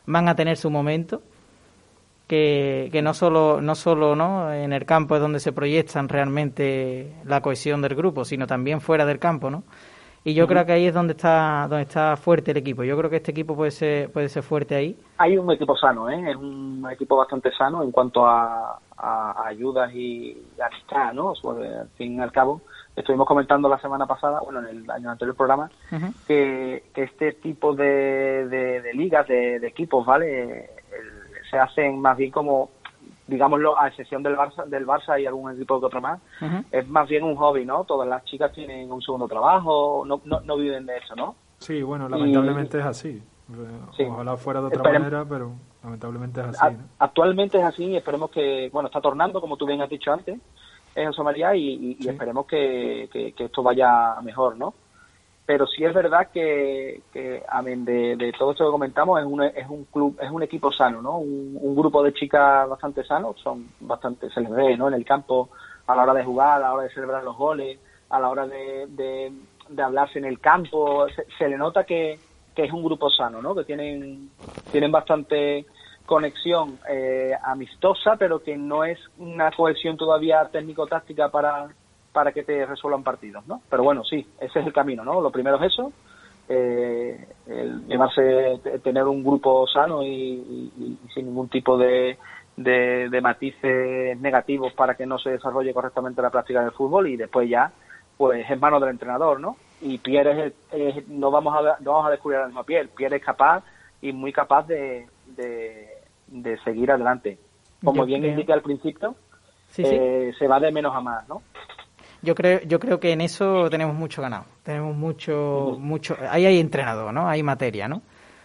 van 0.05 0.27
a 0.27 0.35
tener 0.35 0.57
su 0.57 0.69
momento 0.69 1.21
que, 2.27 2.89
que 2.91 3.01
no 3.01 3.13
solo 3.13 3.61
no 3.61 3.75
solo 3.75 4.15
no 4.15 4.51
en 4.51 4.73
el 4.73 4.85
campo 4.85 5.15
es 5.15 5.21
donde 5.21 5.39
se 5.39 5.51
proyectan 5.51 6.09
realmente 6.09 7.13
la 7.25 7.41
cohesión 7.41 7.81
del 7.81 7.95
grupo 7.95 8.25
sino 8.25 8.47
también 8.47 8.81
fuera 8.81 9.05
del 9.05 9.19
campo 9.19 9.49
no 9.49 9.63
y 10.27 10.33
yo 10.33 10.47
creo 10.47 10.65
que 10.65 10.71
ahí 10.71 10.87
es 10.87 10.93
donde 10.93 11.13
está 11.13 11.67
donde 11.69 11.83
está 11.83 12.17
fuerte 12.17 12.49
el 12.49 12.57
equipo. 12.57 12.83
Yo 12.83 12.97
creo 12.97 13.11
que 13.11 13.17
este 13.17 13.29
equipo 13.29 13.55
puede 13.55 13.69
ser 13.69 14.11
puede 14.11 14.27
ser 14.27 14.41
fuerte 14.41 14.73
ahí. 14.73 14.97
Hay 15.19 15.37
un 15.37 15.51
equipo 15.51 15.77
sano 15.77 16.09
¿eh? 16.09 16.31
es 16.31 16.35
un 16.35 16.83
equipo 16.91 17.15
bastante 17.15 17.51
sano 17.51 17.83
en 17.83 17.91
cuanto 17.91 18.25
a, 18.25 18.79
ayudas 18.97 19.93
y 19.93 20.35
amistad 20.59 21.13
no 21.13 21.33
al 21.51 21.89
fin 21.95 22.15
y 22.15 22.21
al 22.21 22.31
cabo 22.31 22.61
estuvimos 22.95 23.27
comentando 23.27 23.69
la 23.69 23.77
semana 23.79 24.05
pasada, 24.05 24.39
bueno, 24.39 24.61
en 24.61 24.77
el 24.77 24.89
año 24.89 25.11
anterior 25.11 25.35
programa, 25.35 25.69
que, 26.25 26.83
este 26.95 27.33
tipo 27.33 27.75
de, 27.75 28.47
de, 28.47 28.93
ligas, 28.93 29.27
de, 29.27 29.57
equipos, 29.67 30.05
¿vale? 30.05 30.69
Se 31.49 31.57
hacen 31.57 31.99
más 31.99 32.17
bien 32.17 32.31
como, 32.31 32.69
digámoslo, 33.27 33.79
a 33.79 33.87
excepción 33.87 34.23
del 34.23 34.35
Barça, 34.35 34.65
del 34.65 34.85
Barça 34.85 35.21
y 35.21 35.25
algún 35.25 35.51
equipo 35.51 35.79
que 35.79 35.85
otro 35.85 36.01
más, 36.01 36.19
es 36.71 36.87
más 36.87 37.07
bien 37.07 37.23
un 37.23 37.35
hobby, 37.35 37.65
¿no? 37.65 37.83
Todas 37.83 38.07
las 38.07 38.23
chicas 38.25 38.51
tienen 38.51 38.91
un 38.91 39.01
segundo 39.01 39.27
trabajo, 39.27 40.03
no, 40.05 40.21
no, 40.25 40.57
viven 40.57 40.85
de 40.85 40.97
eso, 40.97 41.15
¿no? 41.15 41.35
Sí, 41.57 41.81
bueno, 41.81 42.09
lamentablemente 42.09 42.79
es 42.79 42.85
así. 42.85 43.23
Ojalá 44.09 44.37
fuera 44.37 44.59
de 44.61 44.67
otra 44.67 44.83
manera, 44.83 45.25
pero 45.25 45.53
lamentablemente 45.83 46.41
es 46.41 46.61
así. 46.61 46.77
Actualmente 46.99 47.57
es 47.59 47.63
así 47.63 47.85
y 47.85 47.97
esperemos 47.97 48.31
que, 48.31 48.69
bueno, 48.71 48.87
está 48.87 49.01
tornando, 49.01 49.39
como 49.39 49.55
tú 49.55 49.65
bien 49.65 49.81
has 49.81 49.89
dicho 49.89 50.11
antes, 50.11 50.39
en 50.95 51.13
Somalia 51.13 51.55
y, 51.55 51.97
y, 51.99 52.07
esperemos 52.07 52.45
que, 52.45 53.09
que, 53.11 53.43
esto 53.43 53.61
vaya 53.61 54.15
mejor, 54.23 54.57
¿no? 54.57 54.73
Pero 55.45 55.67
sí 55.67 55.83
es 55.83 55.93
verdad 55.93 56.29
que, 56.33 57.03
que 57.13 57.43
amén 57.47 57.85
de, 57.85 58.15
de, 58.15 58.31
todo 58.33 58.51
esto 58.51 58.65
que 58.65 58.71
comentamos, 58.71 59.19
es 59.19 59.25
un, 59.25 59.43
es 59.43 59.69
un 59.69 59.85
club, 59.85 60.17
es 60.19 60.31
un 60.31 60.41
equipo 60.41 60.71
sano, 60.71 61.03
¿no? 61.03 61.19
Un, 61.19 61.75
grupo 61.75 62.01
de 62.01 62.13
chicas 62.13 62.67
bastante 62.67 63.03
sanos, 63.03 63.39
son 63.41 63.69
bastante, 63.79 64.29
se 64.31 64.41
les 64.41 64.49
ve, 64.49 64.75
¿no? 64.75 64.87
En 64.87 64.95
el 64.95 65.05
campo, 65.05 65.49
a 65.85 65.95
la 65.95 66.01
hora 66.01 66.13
de 66.15 66.23
jugar, 66.23 66.57
a 66.57 66.59
la 66.59 66.73
hora 66.73 66.83
de 66.83 66.93
celebrar 66.93 67.23
los 67.23 67.37
goles, 67.37 67.79
a 68.09 68.19
la 68.19 68.29
hora 68.29 68.47
de, 68.47 68.87
de, 68.87 69.83
hablarse 69.83 70.17
en 70.17 70.25
el 70.25 70.39
campo, 70.39 71.05
se, 71.37 71.47
le 71.47 71.57
nota 71.57 71.83
que, 71.83 72.17
que 72.55 72.63
es 72.63 72.73
un 72.73 72.83
grupo 72.83 73.11
sano, 73.11 73.39
¿no? 73.39 73.53
Que 73.53 73.65
tienen, 73.65 74.31
tienen 74.71 74.91
bastante 74.91 75.67
conexión 76.07 76.79
eh, 76.89 77.33
amistosa, 77.43 78.15
pero 78.17 78.41
que 78.41 78.57
no 78.57 78.83
es 78.83 78.97
una 79.19 79.51
cohesión 79.51 79.95
todavía 79.95 80.49
técnico-táctica 80.51 81.29
para, 81.29 81.67
para 82.15 82.31
que 82.31 82.43
te 82.43 82.65
resuelvan 82.65 83.03
partidos, 83.03 83.45
¿no? 83.45 83.61
Pero 83.69 83.83
bueno, 83.83 84.05
sí, 84.05 84.25
ese 84.39 84.61
es 84.61 84.65
el 84.65 84.71
camino, 84.71 85.03
¿no? 85.03 85.19
Lo 85.19 85.31
primero 85.31 85.57
es 85.57 85.73
eso, 85.73 85.91
eh, 86.47 87.27
el 87.45 87.85
llevarse, 87.87 88.57
tener 88.81 89.03
un 89.03 89.21
grupo 89.21 89.67
sano 89.67 90.01
y, 90.01 90.71
sin 91.13 91.25
ningún 91.25 91.49
tipo 91.49 91.77
de, 91.77 92.17
de, 92.55 93.19
matices 93.21 94.17
negativos 94.21 94.71
para 94.71 94.95
que 94.95 95.05
no 95.05 95.19
se 95.19 95.31
desarrolle 95.31 95.73
correctamente 95.73 96.21
la 96.21 96.29
práctica 96.29 96.61
del 96.61 96.71
fútbol 96.71 97.09
y 97.09 97.17
después 97.17 97.49
ya, 97.49 97.69
pues 98.15 98.49
es 98.49 98.61
mano 98.61 98.79
del 98.79 98.91
entrenador, 98.91 99.41
¿no? 99.41 99.57
Y 99.81 99.97
Pierre 99.97 100.53
es, 100.71 101.07
no 101.09 101.31
vamos 101.31 101.53
a 101.53 101.77
no 101.81 101.91
vamos 101.91 102.07
a 102.07 102.11
descubrir 102.11 102.39
la 102.39 102.45
misma 102.45 102.63
Pierre, 102.63 102.87
Pierre 102.95 103.17
es 103.17 103.25
capaz 103.25 103.61
y 104.01 104.13
muy 104.13 104.31
capaz 104.31 104.65
de, 104.67 105.07
de, 105.35 106.57
seguir 106.63 106.91
adelante. 106.91 107.37
Como 107.83 108.05
bien 108.05 108.23
indica 108.23 108.53
al 108.53 108.61
principio, 108.61 109.15
eh, 109.77 110.31
se 110.39 110.47
va 110.47 110.61
de 110.61 110.71
menos 110.71 110.95
a 110.95 111.01
más, 111.01 111.27
¿no? 111.27 111.41
Yo 112.21 112.35
creo, 112.35 112.61
yo 112.61 112.79
creo 112.79 112.99
que 112.99 113.11
en 113.11 113.21
eso 113.21 113.69
tenemos 113.69 113.95
mucho 113.95 114.21
ganado. 114.21 114.45
Tenemos 114.63 114.95
mucho, 114.95 115.77
mucho. 115.79 116.17
Ahí 116.29 116.45
hay 116.45 116.59
entrenador, 116.59 117.13
¿no? 117.13 117.27
Hay 117.27 117.43
materia, 117.43 117.87
¿no? 117.87 118.01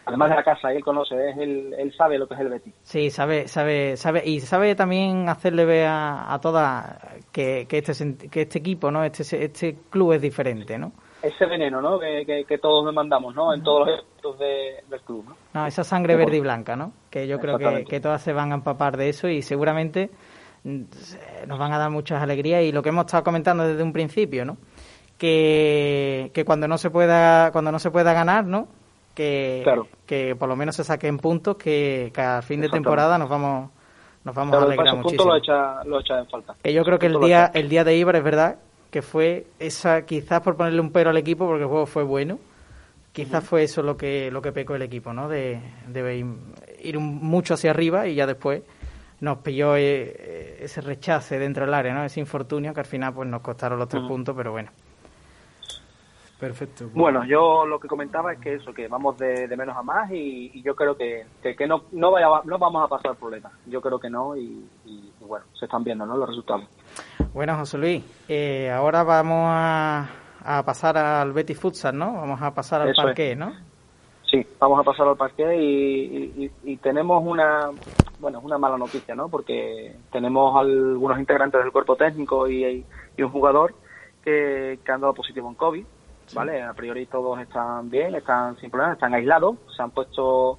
Además 0.07 0.31
de 0.31 0.37
la 0.37 0.43
casa, 0.43 0.73
él 0.73 0.83
conoce, 0.83 1.15
es 1.31 1.37
él 1.39 1.95
sabe 1.97 2.19
lo 2.19 2.27
que 2.27 2.35
es 2.35 2.41
el 2.41 2.49
Betis. 2.49 2.75
Sí, 2.83 3.11
sabe, 3.11 3.47
sabe, 3.47 3.97
sabe 3.97 4.23
y 4.27 4.41
sabe 4.41 4.75
también 4.75 5.29
hacerle 5.29 5.65
ver 5.65 5.87
a, 5.87 6.33
a 6.35 6.41
todas 6.41 6.99
que, 7.31 7.67
que, 7.69 7.79
este, 7.79 8.17
que 8.29 8.43
este 8.43 8.59
equipo, 8.59 8.91
¿no? 8.91 9.05
Este, 9.05 9.45
este 9.45 9.77
club 9.89 10.15
es 10.15 10.23
diferente, 10.23 10.79
¿no? 10.79 10.93
ese 11.23 11.47
veneno 11.47 11.81
¿no? 11.81 11.99
que, 11.99 12.45
que, 12.47 12.59
todos 12.59 12.87
demandamos 12.87 13.35
¿no? 13.35 13.53
en 13.53 13.63
todos 13.63 13.87
los 13.87 13.99
eventos 13.99 14.39
del 14.39 15.01
club. 15.03 15.25
¿no? 15.29 15.37
no 15.53 15.67
esa 15.67 15.85
sangre 15.85 16.17
verde 16.17 16.39
y 16.39 16.41
blanca, 16.41 16.77
¿no? 16.77 16.93
que 17.11 17.27
yo 17.27 17.39
creo 17.39 17.59
que, 17.59 17.85
que, 17.85 18.01
todas 18.01 18.23
se 18.23 18.33
van 18.33 18.53
a 18.53 18.55
empapar 18.57 18.97
de 18.97 19.11
eso 19.11 19.29
y 19.29 19.43
seguramente 19.43 20.11
nos 20.65 21.59
van 21.59 21.73
a 21.73 21.79
dar 21.79 21.91
muchas 21.91 22.23
alegrías 22.23 22.63
y 22.63 22.73
lo 22.73 22.83
que 22.83 22.91
hemos 22.91 23.07
estado 23.07 23.25
comentando 23.25 23.67
desde 23.67 23.83
un 23.83 23.93
principio, 23.93 24.45
¿no? 24.45 24.57
que, 25.19 26.31
que 26.33 26.45
cuando 26.45 26.67
no 26.67 26.79
se 26.79 26.91
pueda 26.91 27.53
cuando 27.53 27.71
no 27.71 27.79
se 27.79 27.91
pueda 27.91 28.13
ganar, 28.13 28.47
¿no? 28.47 28.69
que, 29.15 29.65
que 30.07 30.35
por 30.35 30.49
lo 30.49 30.57
menos 30.57 30.77
se 30.77 30.85
saquen 30.85 31.19
puntos 31.19 31.57
que, 31.57 32.11
que 32.15 32.21
a 32.21 32.43
fin 32.43 32.61
de 32.61 32.69
temporada 32.69 33.19
nos 33.19 33.29
vamos 33.29 33.71
nos 34.25 34.35
vamos 34.35 34.55
a 34.55 34.63
alegrar 34.63 34.97
muchísimo. 34.97 35.25
Lo 35.25 35.37
echa, 35.37 35.85
lo 35.85 36.01
echa 36.01 36.19
en 36.19 36.27
falta. 36.27 36.55
Que 36.63 36.73
yo 36.73 36.85
creo 36.85 36.99
que 36.99 37.07
el 37.07 37.19
día 37.21 37.51
el 37.55 37.69
día 37.69 37.85
de 37.85 37.97
Ibar 37.97 38.17
es 38.17 38.25
verdad 38.25 38.59
que 38.91 39.03
fue 39.03 39.47
esa, 39.59 40.03
quizás 40.03 40.41
por 40.41 40.57
ponerle 40.57 40.81
un 40.81 40.91
pero 40.91 41.11
al 41.11 41.17
equipo, 41.17 41.47
porque 41.47 41.63
el 41.63 41.69
juego 41.69 41.87
fue 41.87 42.03
bueno, 42.03 42.39
quizás 43.13 43.45
fue 43.45 43.63
eso 43.63 43.83
lo 43.83 43.97
que, 43.97 44.31
lo 44.31 44.43
que 44.43 44.53
pecó 44.53 44.75
el 44.75 44.83
equipo, 44.83 45.13
¿no? 45.13 45.29
De, 45.29 45.61
ir 46.83 46.99
mucho 46.99 47.55
hacia 47.55 47.71
arriba 47.71 48.09
y 48.09 48.15
ya 48.15 48.27
después 48.27 48.63
nos 49.21 49.39
pilló 49.39 49.77
eh, 49.77 50.65
ese 50.65 50.81
rechace 50.81 51.39
dentro 51.39 51.65
del 51.65 51.75
área, 51.75 51.95
¿no? 51.95 52.05
Ese 52.05 52.21
infortunio 52.21 52.73
que 52.73 52.81
al 52.81 52.87
final 52.87 53.13
pues 53.15 53.29
nos 53.29 53.43
costaron 53.43 53.79
los 53.79 53.89
tres 53.89 54.03
puntos, 54.07 54.35
pero 54.37 54.53
bueno. 54.53 54.71
Perfecto. 56.41 56.89
Bueno, 56.95 57.23
yo 57.27 57.67
lo 57.67 57.79
que 57.79 57.87
comentaba 57.87 58.33
es 58.33 58.41
que 58.41 58.55
eso, 58.55 58.73
que 58.73 58.89
vamos 58.89 59.19
de, 59.19 59.47
menos 59.59 59.77
a 59.77 59.83
más 59.83 60.11
y, 60.11 60.63
yo 60.63 60.75
creo 60.75 60.97
que, 60.97 61.27
que, 61.43 61.67
no, 61.67 61.83
no, 61.93 62.11
vaya, 62.11 62.29
no 62.45 62.59
vamos 62.59 62.83
a 62.83 62.89
pasar 62.89 63.15
problemas. 63.17 63.53
Yo 63.67 63.83
creo 63.83 64.01
que 64.01 64.09
no 64.09 64.35
y, 64.35 64.67
y, 64.87 65.13
bueno, 65.21 65.45
se 65.53 65.67
están 65.67 65.85
viendo 65.85 66.07
¿no? 66.07 66.17
los 66.17 66.31
resultados. 66.31 66.65
Bueno, 67.35 67.59
José 67.59 67.77
Luis, 67.77 68.25
eh, 68.27 68.71
ahora 68.71 69.03
vamos 69.03 69.49
a, 69.51 70.09
a, 70.43 70.63
pasar 70.65 70.97
al 70.97 71.33
Betty 71.33 71.53
Futsal, 71.53 71.97
¿no? 71.97 72.15
Vamos 72.15 72.41
a 72.41 72.55
pasar 72.55 72.81
al 72.81 72.95
parque, 72.95 73.37
¿no? 73.37 73.53
Sí, 74.31 74.47
vamos 74.59 74.81
a 74.81 74.83
pasar 74.83 75.09
al 75.09 75.17
parque 75.17 75.57
y, 75.57 76.51
y, 76.65 76.77
tenemos 76.79 77.23
una, 77.27 77.71
bueno, 78.21 78.41
una 78.41 78.59
mala 78.59 78.77
noticia, 78.77 79.15
¿no? 79.15 79.29
Porque 79.29 79.97
tenemos 80.13 80.57
algunos 80.57 81.19
integrantes 81.19 81.61
del 81.63 81.73
cuerpo 81.73 81.97
técnico 81.97 82.49
y, 82.49 82.85
un 83.19 83.29
jugador 83.29 83.75
que, 84.25 84.79
que 84.83 84.93
han 84.93 85.03
dado 85.03 85.13
positivo 85.13 85.49
en 85.49 85.55
COVID 85.55 85.85
¿vale? 86.35 86.63
A 86.63 86.73
priori 86.73 87.07
todos 87.07 87.41
están 87.41 87.91
bien, 87.91 88.15
están 88.15 88.57
sin 88.59 88.71
problemas, 88.71 88.97
están 88.97 89.15
aislados, 89.15 89.57
se 89.75 89.83
han 89.83 89.91
puesto 89.91 90.59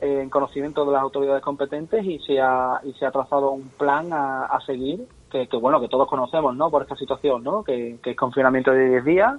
en 0.00 0.30
conocimiento 0.30 0.84
de 0.84 0.92
las 0.92 1.02
autoridades 1.02 1.42
competentes 1.42 2.04
y 2.04 2.18
se 2.20 2.40
ha, 2.40 2.80
y 2.84 2.92
se 2.94 3.04
ha 3.04 3.10
trazado 3.10 3.50
un 3.50 3.68
plan 3.70 4.08
a, 4.12 4.58
seguir 4.64 5.08
que, 5.30 5.46
bueno, 5.60 5.80
que 5.80 5.88
todos 5.88 6.08
conocemos, 6.08 6.56
¿no? 6.56 6.70
Por 6.70 6.82
esta 6.82 6.96
situación, 6.96 7.42
¿no? 7.42 7.64
Que, 7.64 7.98
es 8.02 8.16
confinamiento 8.16 8.70
de 8.70 8.88
10 8.90 9.04
días 9.04 9.34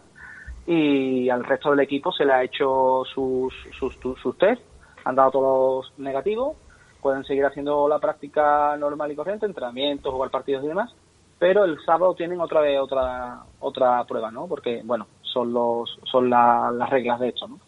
y 0.68 1.30
al 1.30 1.44
resto 1.44 1.72
del 1.72 1.80
equipo 1.80 2.12
se 2.12 2.26
le 2.26 2.34
ha 2.34 2.44
hecho 2.44 3.04
sus, 3.06 3.54
sus, 3.78 3.96
sus 4.22 4.38
test, 4.38 4.62
han 5.06 5.16
dado 5.16 5.32
todos 5.32 5.94
negativos, 5.98 6.58
pueden 7.02 7.24
seguir 7.24 7.46
haciendo 7.46 7.88
la 7.88 8.00
práctica 8.00 8.76
normal 8.78 9.12
y 9.12 9.16
corriente, 9.16 9.46
entrenamientos, 9.46 10.14
jugar 10.14 10.30
partidos 10.30 10.64
y 10.64 10.68
demás, 10.68 10.94
pero 11.38 11.64
el 11.64 11.80
sábado 11.86 12.14
tienen 12.14 12.42
otra 12.42 12.62
vez 12.62 12.80
otra 12.80 13.40
otra 13.60 14.04
prueba, 14.06 14.32
¿no? 14.32 14.48
Porque, 14.48 14.82
bueno, 14.84 15.08
son 15.22 15.54
los 15.54 16.00
son 16.04 16.30
las 16.30 16.90
reglas 16.90 17.20
de 17.20 17.30
esto, 17.30 17.48
¿no? 17.48 17.60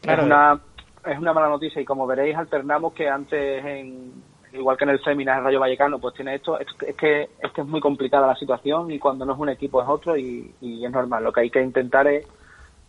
Claro. 0.00 0.22
Es 0.22 0.26
una, 0.26 0.60
es 1.06 1.18
una 1.18 1.32
mala 1.32 1.48
noticia 1.48 1.80
y 1.80 1.84
como 1.84 2.06
veréis 2.06 2.36
alternamos 2.36 2.92
que 2.92 3.08
antes 3.08 3.64
en 3.64 4.22
igual 4.52 4.76
que 4.76 4.84
en 4.84 4.90
el 4.90 5.02
seminar 5.02 5.42
Rayo 5.42 5.60
Vallecano 5.60 5.98
pues 5.98 6.14
tiene 6.14 6.34
esto 6.34 6.58
es, 6.58 6.66
que 6.96 7.22
es 7.22 7.52
que 7.52 7.60
es 7.60 7.66
muy 7.66 7.80
complicada 7.80 8.26
la 8.26 8.36
situación 8.36 8.90
y 8.90 8.98
cuando 8.98 9.24
no 9.24 9.34
es 9.34 9.38
un 9.38 9.50
equipo 9.50 9.82
es 9.82 9.88
otro 9.88 10.16
y, 10.16 10.54
es 10.60 10.90
normal 10.90 11.24
lo 11.24 11.32
que 11.32 11.40
hay 11.42 11.50
que 11.50 11.62
intentar 11.62 12.06
es 12.06 12.26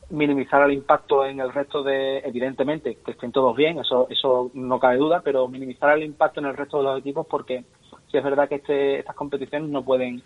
minimizar 0.10 0.64
el 0.64 0.74
impacto 0.74 1.26
en 1.26 1.40
el 1.40 1.54
resto 1.54 1.84
de 1.84 2.20
evidentemente 2.20 2.98
que 3.06 3.12
estén 3.12 3.32
todos 3.32 3.56
bien 3.56 3.80
eso 3.80 4.08
eso 4.10 4.50
no 4.54 4.80
cabe 4.80 4.98
duda 4.98 5.22
pero 5.24 5.48
minimizar 5.48 5.96
el 5.98 6.04
impacto 6.04 6.40
en 6.40 6.48
el 6.48 6.58
resto 6.58 6.78
de 6.78 6.84
los 6.84 7.00
equipos 7.00 7.28
porque 7.28 7.64
es 8.12 8.24
verdad 8.24 8.50
que 8.50 8.56
este, 8.56 9.00
estas 9.00 9.16
competiciones 9.16 9.70
no 9.70 9.84
pueden 9.84 10.24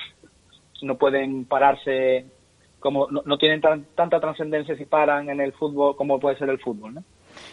no 0.82 0.98
pueden 0.98 1.46
pararse 1.46 2.26
como 2.80 3.08
no, 3.10 3.38
tienen 3.38 3.62
tanta 3.96 4.20
trascendencia 4.20 4.76
si 4.78 4.86
paran 4.86 5.30
en 5.30 5.42
el 5.42 5.54
fútbol 5.54 5.96
como 5.96 6.20
puede 6.20 6.38
ser 6.38 6.50
el 6.50 6.60
fútbol 6.60 6.96
¿no? 6.96 7.04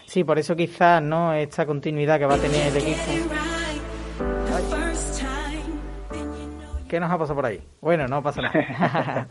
Sí, 0.04 0.24
por 0.24 0.38
eso 0.38 0.56
quizás, 0.56 1.02
¿no? 1.02 1.32
Esta 1.32 1.66
continuidad 1.66 2.18
que 2.18 2.26
va 2.26 2.34
a 2.34 2.38
tener 2.38 2.68
el 2.68 2.76
equipo. 2.76 3.49
¿Qué 6.90 6.98
nos 6.98 7.08
ha 7.08 7.16
pasado 7.16 7.36
por 7.36 7.46
ahí? 7.46 7.62
Bueno, 7.80 8.08
no 8.08 8.20
pasa 8.20 8.42
nada. 8.42 9.26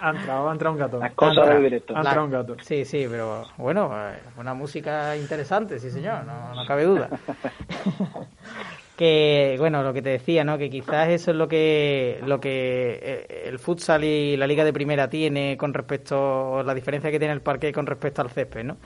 ha, 0.00 0.10
entrado, 0.16 0.48
ha 0.48 0.52
entrado 0.52 0.72
un 0.72 0.80
gato. 0.80 0.98
Las 0.98 1.12
cosas 1.12 1.46
del 1.50 1.64
directo. 1.64 1.94
Ha 1.94 1.98
entrado 1.98 2.24
un 2.24 2.30
gato. 2.30 2.56
Sí, 2.62 2.86
sí, 2.86 3.06
pero 3.10 3.44
bueno, 3.58 3.90
eh, 3.94 4.18
una 4.38 4.54
música 4.54 5.14
interesante, 5.14 5.78
sí 5.78 5.90
señor, 5.90 6.24
no, 6.24 6.54
no 6.54 6.66
cabe 6.66 6.84
duda. 6.84 7.10
que 8.96 9.56
bueno 9.58 9.82
lo 9.82 9.92
que 9.92 10.00
te 10.00 10.08
decía 10.08 10.42
no 10.42 10.56
que 10.56 10.70
quizás 10.70 11.10
eso 11.10 11.32
es 11.32 11.36
lo 11.36 11.48
que 11.48 12.18
lo 12.24 12.40
que 12.40 12.98
eh, 13.02 13.42
el 13.44 13.58
futsal 13.58 14.02
y 14.04 14.38
la 14.38 14.46
liga 14.46 14.64
de 14.64 14.72
primera 14.72 15.10
tiene 15.10 15.58
con 15.58 15.74
respecto 15.74 16.62
la 16.62 16.72
diferencia 16.72 17.10
que 17.10 17.18
tiene 17.18 17.34
el 17.34 17.42
parque 17.42 17.74
con 17.74 17.84
respecto 17.84 18.22
al 18.22 18.30
césped 18.30 18.64
no 18.64 18.78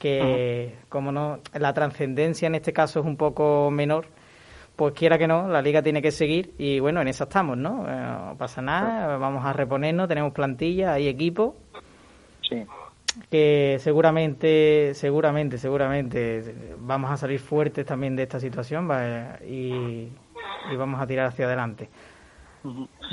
que 0.00 0.78
como 0.88 1.12
no 1.12 1.40
la 1.52 1.74
trascendencia 1.74 2.46
en 2.46 2.54
este 2.54 2.72
caso 2.72 3.00
es 3.00 3.06
un 3.06 3.16
poco 3.16 3.70
menor, 3.70 4.06
pues 4.76 4.94
quiera 4.94 5.18
que 5.18 5.26
no, 5.26 5.48
la 5.48 5.60
liga 5.60 5.82
tiene 5.82 6.00
que 6.00 6.10
seguir 6.10 6.54
y 6.58 6.80
bueno, 6.80 7.00
en 7.00 7.08
eso 7.08 7.24
estamos, 7.24 7.56
¿no? 7.56 7.86
Eh, 7.86 7.94
no 8.30 8.34
pasa 8.38 8.62
nada, 8.62 9.16
vamos 9.18 9.44
a 9.44 9.52
reponernos, 9.52 10.08
tenemos 10.08 10.32
plantilla, 10.32 10.94
hay 10.94 11.08
equipo. 11.08 11.56
Sí. 12.40 12.64
Que 13.30 13.76
seguramente, 13.80 14.94
seguramente, 14.94 15.58
seguramente 15.58 16.74
vamos 16.78 17.10
a 17.10 17.16
salir 17.16 17.40
fuertes 17.40 17.84
también 17.84 18.16
de 18.16 18.22
esta 18.22 18.40
situación 18.40 18.88
y, 19.46 20.08
vamos 20.76 21.00
a 21.00 21.06
tirar 21.06 21.26
hacia 21.26 21.46
adelante. 21.46 21.88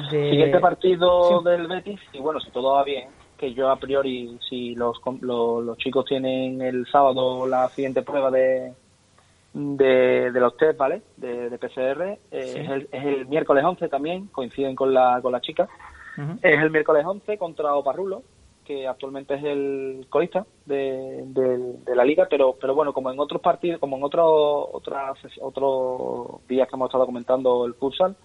Siguiente 0.10 0.60
partido 0.60 1.41
del 1.41 1.67
Betis, 1.67 2.00
y 2.13 2.20
bueno, 2.20 2.39
si 2.39 2.52
todo 2.52 2.74
va 2.74 2.84
bien, 2.84 3.10
que 3.38 3.54
yo 3.54 3.70
a 3.70 3.78
priori, 3.78 4.38
si 4.48 4.76
los, 4.76 5.00
los, 5.22 5.78
chicos 5.78 6.06
tienen 6.06 6.62
el 6.62 6.86
sábado 6.91 7.48
la 7.48 7.67
siguiente 7.70 8.02
prueba 8.02 8.30
de, 8.30 8.74
de, 9.58 10.32
los 10.34 10.56
test, 10.56 10.78
¿vale? 10.78 11.02
De, 11.17 11.58
PCR, 11.58 12.02
eh, 12.04 12.20
es, 12.32 12.70
el, 12.70 12.89
es, 12.91 13.06
el, 13.06 13.28
miércoles 13.28 13.63
11 13.63 13.89
también, 13.89 14.28
coinciden 14.28 14.76
con 14.76 14.93
la, 14.93 15.20
con 15.22 15.32
la 15.32 15.41
chica. 15.41 15.67
Es 16.41 16.60
el 16.60 16.72
miércoles 16.72 17.06
11 17.06 17.38
contra 17.38 17.76
Oparrulo, 17.76 18.24
que 18.65 18.88
actualmente 18.88 19.36
es 19.36 19.43
el 19.43 20.08
colista 20.10 20.46
de, 20.65 21.24
de, 21.28 21.96
la 21.96 22.04
liga, 22.04 22.28
pero 22.28 22.56
pero 22.60 22.74
bueno, 22.74 22.91
como 22.91 23.12
en 23.12 23.20
otros 23.20 23.39
partidos, 23.39 23.80
como 23.80 23.98
en 23.98 24.04
otros 24.04 24.26
otras 24.74 25.15
otros 25.41 26.48
días 26.48 26.67
que 26.67 26.76
hemos 26.76 26.88
estado 26.88 27.06
comentando 27.06 27.65
el 27.65 27.76
futsal, 27.76 28.15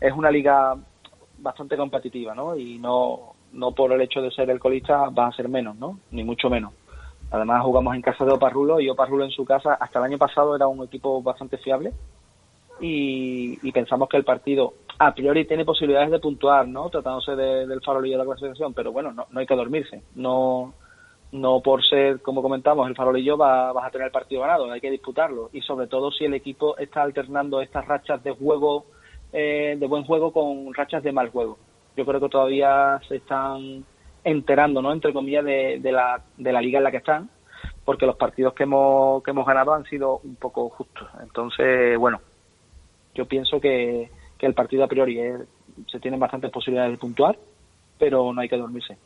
es 0.00 0.12
una 0.12 0.32
liga 0.32 0.76
bastante 1.38 1.76
competitiva, 1.76 2.34
¿no? 2.34 2.56
Y 2.56 2.78
no 2.80 3.34
no 3.52 3.72
por 3.72 3.92
el 3.92 4.00
hecho 4.00 4.20
de 4.20 4.32
ser 4.32 4.50
el 4.50 4.58
colista 4.58 5.08
va 5.10 5.28
a 5.28 5.32
ser 5.32 5.48
menos, 5.48 5.76
¿no? 5.76 6.00
Ni 6.10 6.24
mucho 6.24 6.50
menos. 6.50 6.72
Además 7.32 7.62
jugamos 7.62 7.94
en 7.94 8.02
casa 8.02 8.24
de 8.24 8.32
Oparrulo 8.32 8.78
y 8.78 8.90
Oparrulo 8.90 9.24
en 9.24 9.30
su 9.30 9.44
casa 9.44 9.74
hasta 9.74 9.98
el 9.98 10.04
año 10.04 10.18
pasado 10.18 10.54
era 10.54 10.68
un 10.68 10.84
equipo 10.84 11.22
bastante 11.22 11.56
fiable 11.58 11.92
y, 12.78 13.72
pensamos 13.72 14.08
que 14.08 14.18
el 14.18 14.24
partido 14.24 14.74
a 14.98 15.14
priori 15.14 15.46
tiene 15.46 15.64
posibilidades 15.64 16.10
de 16.10 16.18
puntuar, 16.18 16.68
¿no? 16.68 16.90
Tratándose 16.90 17.34
del 17.34 17.80
farolillo 17.80 18.18
de 18.18 18.24
la 18.24 18.30
clasificación, 18.30 18.74
pero 18.74 18.92
bueno, 18.92 19.12
no, 19.12 19.26
no 19.30 19.40
hay 19.40 19.46
que 19.46 19.56
dormirse. 19.56 20.02
No 20.14 20.74
no 21.32 21.60
por 21.62 21.82
ser, 21.82 22.20
como 22.20 22.42
comentamos, 22.42 22.86
el 22.86 22.94
farolillo 22.94 23.38
va, 23.38 23.72
vas 23.72 23.86
a 23.86 23.90
tener 23.90 24.08
el 24.08 24.12
partido 24.12 24.42
ganado, 24.42 24.70
hay 24.70 24.82
que 24.82 24.90
disputarlo. 24.90 25.48
Y 25.54 25.62
sobre 25.62 25.86
todo 25.86 26.10
si 26.10 26.26
el 26.26 26.34
equipo 26.34 26.76
está 26.76 27.02
alternando 27.02 27.62
estas 27.62 27.86
rachas 27.86 28.22
de 28.22 28.32
juego, 28.32 28.84
eh, 29.32 29.76
de 29.78 29.86
buen 29.86 30.04
juego 30.04 30.30
con 30.32 30.74
rachas 30.74 31.02
de 31.02 31.12
mal 31.12 31.30
juego 31.30 31.56
yo 31.96 32.06
creo 32.06 32.20
que 32.20 32.28
todavía 32.28 33.00
se 33.08 33.16
están 33.16 33.84
enterando, 34.24 34.82
¿no? 34.82 34.92
Entre 34.92 35.12
comillas, 35.12 35.44
de, 35.44 35.80
la, 35.84 36.22
de 36.36 36.52
la 36.52 36.60
liga 36.60 36.78
en 36.78 36.84
la 36.84 36.90
que 36.90 36.98
están, 36.98 37.30
porque 37.84 38.06
los 38.06 38.16
partidos 38.16 38.54
que 38.54 38.64
hemos, 38.64 39.22
que 39.22 39.30
hemos 39.30 39.46
ganado 39.46 39.74
han 39.74 39.84
sido 39.84 40.20
un 40.24 40.36
poco 40.36 40.68
justos. 40.70 41.08
Entonces, 41.22 41.98
bueno, 41.98 42.20
yo 43.14 43.26
pienso 43.26 43.60
que, 43.60 44.10
que 44.38 44.46
el 44.46 44.54
partido 44.54 44.84
a 44.84 44.88
priori 44.88 45.18
se 45.90 46.00
tienen 46.00 46.20
bastantes 46.20 46.50
posibilidades 46.50 46.92
de 46.92 46.98
puntuar, 46.98 47.36
pero 47.98 48.32
no 48.32 48.40
hay 48.40 48.48
que 48.48 48.56
dormirse. 48.56 48.96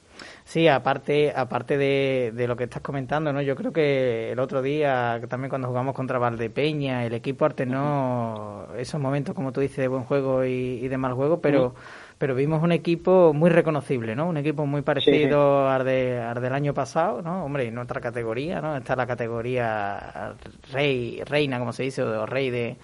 Sí, 0.45 0.69
aparte, 0.69 1.33
aparte 1.37 1.77
de, 1.77 2.33
de, 2.35 2.49
lo 2.49 2.57
que 2.57 2.65
estás 2.65 2.81
comentando, 2.81 3.33
¿no? 3.33 3.43
Yo 3.43 3.55
creo 3.55 3.73
que 3.73 4.33
el 4.33 4.39
otro 4.39 4.63
día, 4.63 5.21
también 5.29 5.51
cuando 5.51 5.69
jugamos 5.69 5.95
contra 5.95 6.19
Valdepeña, 6.19 7.05
el 7.05 7.13
equipo 7.13 7.45
alternó 7.45 8.69
esos 8.79 8.99
momentos, 8.99 9.35
como 9.35 9.53
tú 9.53 9.61
dices, 9.61 9.77
de 9.77 9.89
buen 9.89 10.05
juego 10.05 10.45
y, 10.45 10.89
de 10.89 10.97
mal 10.97 11.13
juego, 11.13 11.41
pero 11.41 11.75
pero 12.19 12.35
vimos 12.35 12.63
un 12.63 12.73
equipo 12.73 13.33
muy 13.35 13.51
reconocible, 13.51 14.17
¿no? 14.17 14.29
Un 14.29 14.39
equipo 14.39 14.65
muy 14.65 14.83
parecido 14.83 15.69
al, 15.69 15.85
de, 15.85 16.19
al 16.19 16.41
del 16.41 16.53
año 16.55 16.73
pasado, 16.73 17.21
¿no? 17.21 17.45
Hombre, 17.45 17.67
en 17.69 17.77
otra 17.77 18.01
categoría, 18.01 18.61
¿no? 18.61 18.77
Está 18.77 18.97
la 18.97 19.07
categoría 19.07 20.35
rey, 20.73 21.23
reina, 21.27 21.59
como 21.59 21.73
se 21.73 21.83
dice, 21.83 22.03
o 22.03 22.25
rey 22.25 22.51
de, 22.51 22.77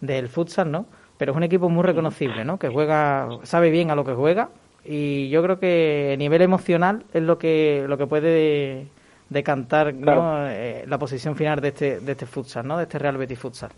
del 0.00 0.28
futsal, 0.28 0.70
¿no? 0.70 0.86
Pero 1.16 1.32
es 1.32 1.36
un 1.36 1.44
equipo 1.44 1.68
muy 1.70 1.82
reconocible, 1.84 2.44
¿no? 2.44 2.58
Que 2.58 2.68
juega, 2.68 3.28
sabe 3.44 3.70
bien 3.70 3.90
a 3.90 3.94
lo 3.94 4.04
que 4.04 4.12
juega 4.12 4.50
y 4.84 5.28
yo 5.30 5.42
creo 5.42 5.58
que 5.58 6.12
a 6.14 6.16
nivel 6.16 6.42
emocional 6.42 7.04
es 7.14 7.22
lo 7.22 7.38
que, 7.38 7.84
lo 7.88 7.96
que 7.96 8.06
puede 8.06 8.88
decantar 9.30 9.94
¿no? 9.94 10.48
Eh, 10.48 10.84
la 10.86 10.98
posición 10.98 11.36
final 11.36 11.60
de 11.60 11.68
este, 11.68 12.00
de 12.00 12.12
este 12.12 12.26
futsal, 12.26 12.66
¿no? 12.66 12.76
De 12.76 12.82
este 12.84 12.98
Real 12.98 13.16
Betis 13.16 13.38
futsal. 13.38 13.70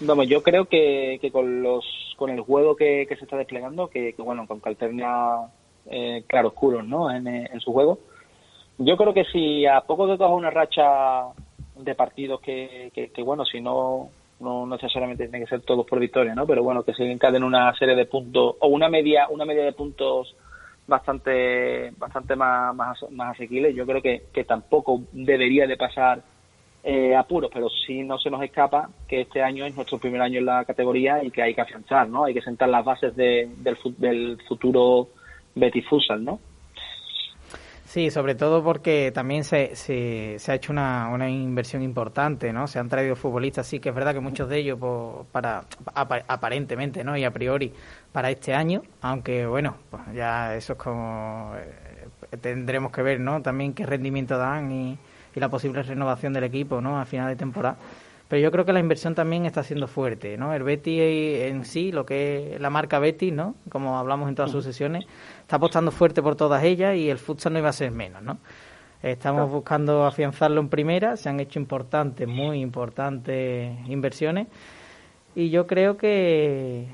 Vamos, 0.00 0.28
yo 0.28 0.42
creo 0.42 0.66
que, 0.66 1.18
que 1.20 1.30
con 1.30 1.62
los 1.62 1.84
con 2.16 2.30
el 2.30 2.40
juego 2.40 2.76
que, 2.76 3.06
se 3.08 3.24
está 3.24 3.36
desplegando, 3.36 3.88
que, 3.88 4.14
bueno, 4.18 4.46
con 4.46 4.60
Calternia 4.60 5.38
eh, 5.86 6.22
claroscuros 6.26 6.86
¿no? 6.86 7.10
En, 7.10 7.60
su 7.60 7.72
juego, 7.72 7.98
yo 8.78 8.96
creo 8.96 9.12
que 9.12 9.24
si 9.24 9.66
a 9.66 9.80
poco 9.80 10.06
de 10.06 10.16
todas 10.16 10.32
una 10.32 10.50
racha 10.50 11.28
de 11.76 11.94
partidos 11.94 12.40
que, 12.40 12.92
que, 12.94 13.22
bueno, 13.22 13.44
si 13.44 13.60
no, 13.60 14.10
no 14.40 14.66
necesariamente 14.66 15.28
tiene 15.28 15.44
que 15.44 15.50
ser 15.50 15.62
todos 15.62 15.86
por 15.86 15.98
victoria, 15.98 16.34
¿no? 16.34 16.46
Pero 16.46 16.62
bueno, 16.62 16.84
que 16.84 16.94
se 16.94 17.10
encaden 17.10 17.42
una 17.42 17.74
serie 17.74 17.96
de 17.96 18.06
puntos 18.06 18.56
o 18.60 18.68
una 18.68 18.88
media 18.88 19.26
una 19.28 19.44
media 19.44 19.64
de 19.64 19.72
puntos 19.72 20.34
bastante 20.86 21.92
bastante 21.96 22.36
más, 22.36 22.74
más, 22.74 22.98
más 23.10 23.34
asequibles, 23.34 23.74
yo 23.74 23.86
creo 23.86 24.02
que, 24.02 24.24
que 24.32 24.44
tampoco 24.44 25.00
debería 25.12 25.66
de 25.66 25.76
pasar 25.76 26.22
eh, 26.84 27.14
apuros, 27.14 27.50
pero 27.52 27.68
sí 27.68 28.02
no 28.02 28.18
se 28.18 28.28
nos 28.28 28.42
escapa 28.42 28.90
que 29.06 29.20
este 29.20 29.40
año 29.40 29.64
es 29.64 29.76
nuestro 29.76 29.98
primer 29.98 30.20
año 30.20 30.40
en 30.40 30.46
la 30.46 30.64
categoría 30.64 31.22
y 31.22 31.30
que 31.30 31.42
hay 31.42 31.54
que 31.54 31.60
afianzar, 31.60 32.08
¿no? 32.08 32.24
Hay 32.24 32.34
que 32.34 32.42
sentar 32.42 32.68
las 32.68 32.84
bases 32.84 33.14
del, 33.14 34.38
futuro 34.48 35.08
Betty 35.54 35.80
Futsal, 35.82 36.24
¿no? 36.24 36.40
Sí, 37.84 38.10
sobre 38.10 38.34
todo 38.34 38.64
porque 38.64 39.12
también 39.12 39.44
se, 39.44 39.76
se, 39.76 40.38
se 40.38 40.50
ha 40.50 40.54
hecho 40.54 40.72
una, 40.72 41.10
una, 41.12 41.28
inversión 41.28 41.82
importante, 41.82 42.52
¿no? 42.52 42.66
Se 42.66 42.78
han 42.78 42.88
traído 42.88 43.14
futbolistas, 43.14 43.66
sí 43.66 43.78
que 43.80 43.90
es 43.90 43.94
verdad 43.94 44.14
que 44.14 44.20
muchos 44.20 44.48
de 44.48 44.58
ellos, 44.58 44.78
pues, 44.80 45.26
para 45.30 45.64
aparentemente, 45.94 47.04
¿no? 47.04 47.16
Y 47.16 47.24
a 47.24 47.30
priori 47.30 47.70
para 48.10 48.30
este 48.30 48.54
año, 48.54 48.82
aunque 49.02 49.46
bueno, 49.46 49.76
pues 49.90 50.02
ya 50.14 50.56
eso 50.56 50.72
es 50.72 50.78
como 50.78 51.52
eh, 51.54 52.36
tendremos 52.38 52.90
que 52.90 53.02
ver, 53.02 53.20
¿no? 53.20 53.42
También 53.42 53.74
qué 53.74 53.84
rendimiento 53.84 54.38
dan 54.38 54.72
y, 54.72 54.98
y 55.34 55.40
la 55.40 55.48
posible 55.48 55.82
renovación 55.82 56.32
del 56.32 56.44
equipo 56.44 56.80
¿no? 56.80 57.00
a 57.00 57.04
final 57.04 57.28
de 57.28 57.36
temporada. 57.36 57.76
Pero 58.28 58.40
yo 58.42 58.50
creo 58.50 58.64
que 58.64 58.72
la 58.72 58.80
inversión 58.80 59.14
también 59.14 59.44
está 59.44 59.62
siendo 59.62 59.86
fuerte, 59.86 60.38
¿no? 60.38 60.54
El 60.54 60.62
Betty 60.62 61.00
en 61.02 61.66
sí, 61.66 61.92
lo 61.92 62.06
que 62.06 62.54
es 62.54 62.60
la 62.62 62.70
marca 62.70 62.98
Betty, 62.98 63.30
¿no? 63.30 63.56
Como 63.68 63.98
hablamos 63.98 64.26
en 64.26 64.34
todas 64.34 64.50
sus 64.50 64.64
sesiones, 64.64 65.04
está 65.42 65.56
apostando 65.56 65.90
fuerte 65.90 66.22
por 66.22 66.34
todas 66.34 66.64
ellas 66.64 66.96
y 66.96 67.10
el 67.10 67.18
futsal 67.18 67.52
no 67.52 67.58
iba 67.58 67.68
a 67.68 67.74
ser 67.74 67.90
menos, 67.90 68.22
¿no? 68.22 68.38
Estamos 69.02 69.50
buscando 69.50 70.06
afianzarlo 70.06 70.62
en 70.62 70.70
primera, 70.70 71.18
se 71.18 71.28
han 71.28 71.40
hecho 71.40 71.58
importantes, 71.58 72.26
muy 72.26 72.62
importantes 72.62 73.76
inversiones 73.86 74.46
y 75.34 75.50
yo 75.50 75.66
creo 75.66 75.96
que, 75.96 76.86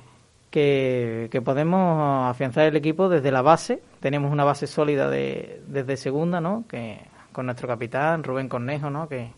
que, 0.51 1.43
podemos 1.45 2.31
afianzar 2.31 2.67
el 2.67 2.77
equipo 2.77 3.09
desde 3.09 3.31
la 3.31 3.43
base. 3.43 3.81
Tenemos 4.01 4.33
una 4.33 4.45
base 4.45 4.67
sólida 4.67 5.09
de, 5.09 5.63
desde 5.67 5.97
segunda, 5.97 6.41
¿no? 6.41 6.65
Que 6.69 6.99
con 7.39 7.47
nuestro 7.47 7.69
capitán 7.69 8.25
Rubén 8.25 8.49
Cornejo, 8.49 8.91
¿no? 8.91 9.09
Que, 9.09 9.31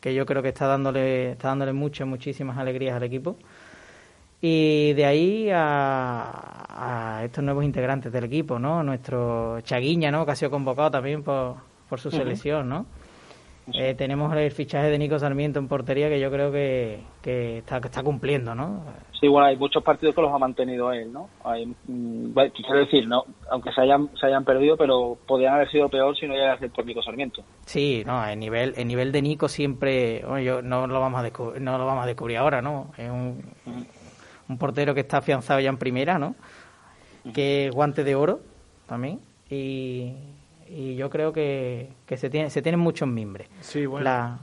que 0.00 0.14
yo 0.14 0.24
creo 0.24 0.42
que 0.42 0.50
está 0.50 0.68
dándole 0.68 1.32
está 1.32 1.48
dándole 1.48 1.72
muchas 1.72 2.06
muchísimas 2.06 2.56
alegrías 2.56 2.94
al 2.94 3.02
equipo. 3.02 3.34
Y 4.40 4.92
de 4.92 5.06
ahí 5.06 5.50
a, 5.50 7.18
a 7.18 7.24
estos 7.24 7.42
nuevos 7.42 7.64
integrantes 7.64 8.12
del 8.12 8.22
equipo, 8.22 8.60
¿no? 8.60 8.84
Nuestro 8.84 9.60
Chaguiña, 9.62 10.12
¿no? 10.12 10.24
Que 10.24 10.30
ha 10.30 10.36
sido 10.36 10.52
convocado 10.52 10.92
también 10.92 11.24
por, 11.24 11.56
por 11.88 11.98
su 11.98 12.12
selección, 12.12 12.68
¿no? 12.68 12.86
Eh, 13.72 13.94
tenemos 13.94 14.34
el 14.34 14.50
fichaje 14.50 14.88
de 14.88 14.98
Nico 14.98 15.18
Sarmiento 15.18 15.58
en 15.58 15.68
portería 15.68 16.08
que 16.08 16.18
yo 16.18 16.30
creo 16.30 16.50
que, 16.50 17.00
que 17.22 17.58
está, 17.58 17.78
está 17.78 18.02
cumpliendo, 18.02 18.54
¿no? 18.54 18.84
Sí, 19.20 19.28
bueno, 19.28 19.46
hay 19.46 19.56
muchos 19.56 19.82
partidos 19.82 20.14
que 20.14 20.22
los 20.22 20.32
ha 20.32 20.38
mantenido 20.38 20.92
él, 20.92 21.12
¿no? 21.12 21.28
Hay, 21.44 21.66
mm, 21.66 22.32
quiero 22.32 22.80
decir, 22.80 23.06
no, 23.06 23.24
aunque 23.50 23.70
se 23.72 23.82
hayan, 23.82 24.10
se 24.18 24.26
hayan 24.26 24.44
perdido, 24.44 24.76
pero 24.76 25.16
podrían 25.26 25.54
haber 25.54 25.70
sido 25.70 25.88
peor 25.88 26.16
si 26.16 26.26
no 26.26 26.34
llegara 26.34 26.54
a 26.54 26.58
ser 26.58 26.70
por 26.70 26.84
Nico 26.84 27.02
Sarmiento. 27.02 27.42
Sí, 27.66 28.02
no, 28.06 28.26
el 28.26 28.38
nivel, 28.38 28.74
el 28.76 28.88
nivel 28.88 29.12
de 29.12 29.22
Nico 29.22 29.46
siempre, 29.46 30.22
bueno, 30.26 30.40
yo, 30.40 30.62
no 30.62 30.86
lo 30.86 31.00
vamos 31.00 31.20
a 31.20 31.22
descubrir, 31.22 31.62
no 31.62 31.78
lo 31.78 31.86
vamos 31.86 32.04
a 32.04 32.06
descubrir 32.06 32.38
ahora, 32.38 32.62
¿no? 32.62 32.90
Es 32.96 33.10
un, 33.10 33.44
un 34.48 34.58
portero 34.58 34.94
que 34.94 35.00
está 35.00 35.18
afianzado 35.18 35.60
ya 35.60 35.68
en 35.68 35.78
primera, 35.78 36.18
¿no? 36.18 36.34
Que 37.34 37.70
guante 37.72 38.02
de 38.02 38.14
oro 38.14 38.40
también 38.86 39.20
y 39.50 40.14
y 40.72 40.94
yo 40.94 41.10
creo 41.10 41.32
que, 41.32 41.90
que 42.06 42.16
se, 42.16 42.30
tiene, 42.30 42.48
se 42.48 42.62
tienen 42.62 42.78
muchos 42.78 43.08
mimbres. 43.08 43.48
Sí, 43.60 43.86
bueno, 43.86 44.38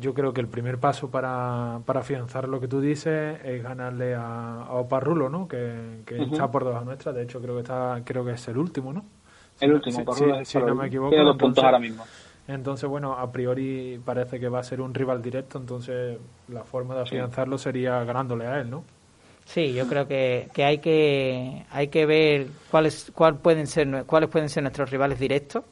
yo 0.00 0.12
creo 0.12 0.32
que 0.32 0.40
el 0.40 0.48
primer 0.48 0.78
paso 0.78 1.10
para, 1.10 1.80
para 1.86 2.00
afianzar 2.00 2.48
lo 2.48 2.58
que 2.58 2.66
tú 2.66 2.80
dices 2.80 3.38
es 3.44 3.62
ganarle 3.62 4.16
a, 4.16 4.64
a 4.64 4.74
Oparrulo, 4.74 5.28
¿no? 5.28 5.46
Que, 5.46 6.00
que 6.04 6.20
está 6.22 6.50
por 6.50 6.64
debajo 6.64 6.84
nuestra, 6.84 7.12
de 7.12 7.22
hecho 7.22 7.40
creo 7.40 7.54
que 7.54 7.60
está 7.60 8.02
creo 8.04 8.24
que 8.24 8.32
es 8.32 8.48
el 8.48 8.58
último, 8.58 8.92
¿no? 8.92 9.04
El 9.60 9.74
último, 9.74 10.04
si, 10.44 10.58
no 10.58 10.74
me 10.74 10.88
equivoco. 10.88 11.10
Tiene 11.10 11.24
dos 11.24 11.36
puntos 11.36 11.62
ahora 11.62 11.78
mismo. 11.78 12.04
Entonces, 12.48 12.88
bueno, 12.88 13.12
a 13.12 13.30
priori 13.30 14.00
parece 14.04 14.40
que 14.40 14.48
va 14.48 14.60
a 14.60 14.62
ser 14.62 14.80
un 14.80 14.94
rival 14.94 15.22
directo, 15.22 15.58
entonces 15.58 16.18
la 16.48 16.64
forma 16.64 16.94
de 16.96 17.02
afianzarlo 17.02 17.58
sería 17.58 18.02
ganándole 18.04 18.46
a 18.46 18.60
él, 18.60 18.70
¿no? 18.70 18.84
Sí, 19.48 19.72
yo 19.72 19.88
creo 19.88 20.06
que, 20.06 20.48
que 20.52 20.62
hay 20.62 20.78
que 20.78 21.64
hay 21.70 21.88
que 21.88 22.04
ver 22.04 22.48
cuáles 22.70 23.10
cuál 23.14 23.38
pueden 23.38 23.66
ser 23.66 24.04
cuáles 24.04 24.28
pueden 24.28 24.50
ser 24.50 24.62
nuestros 24.62 24.90
rivales 24.90 25.18
directos 25.18 25.64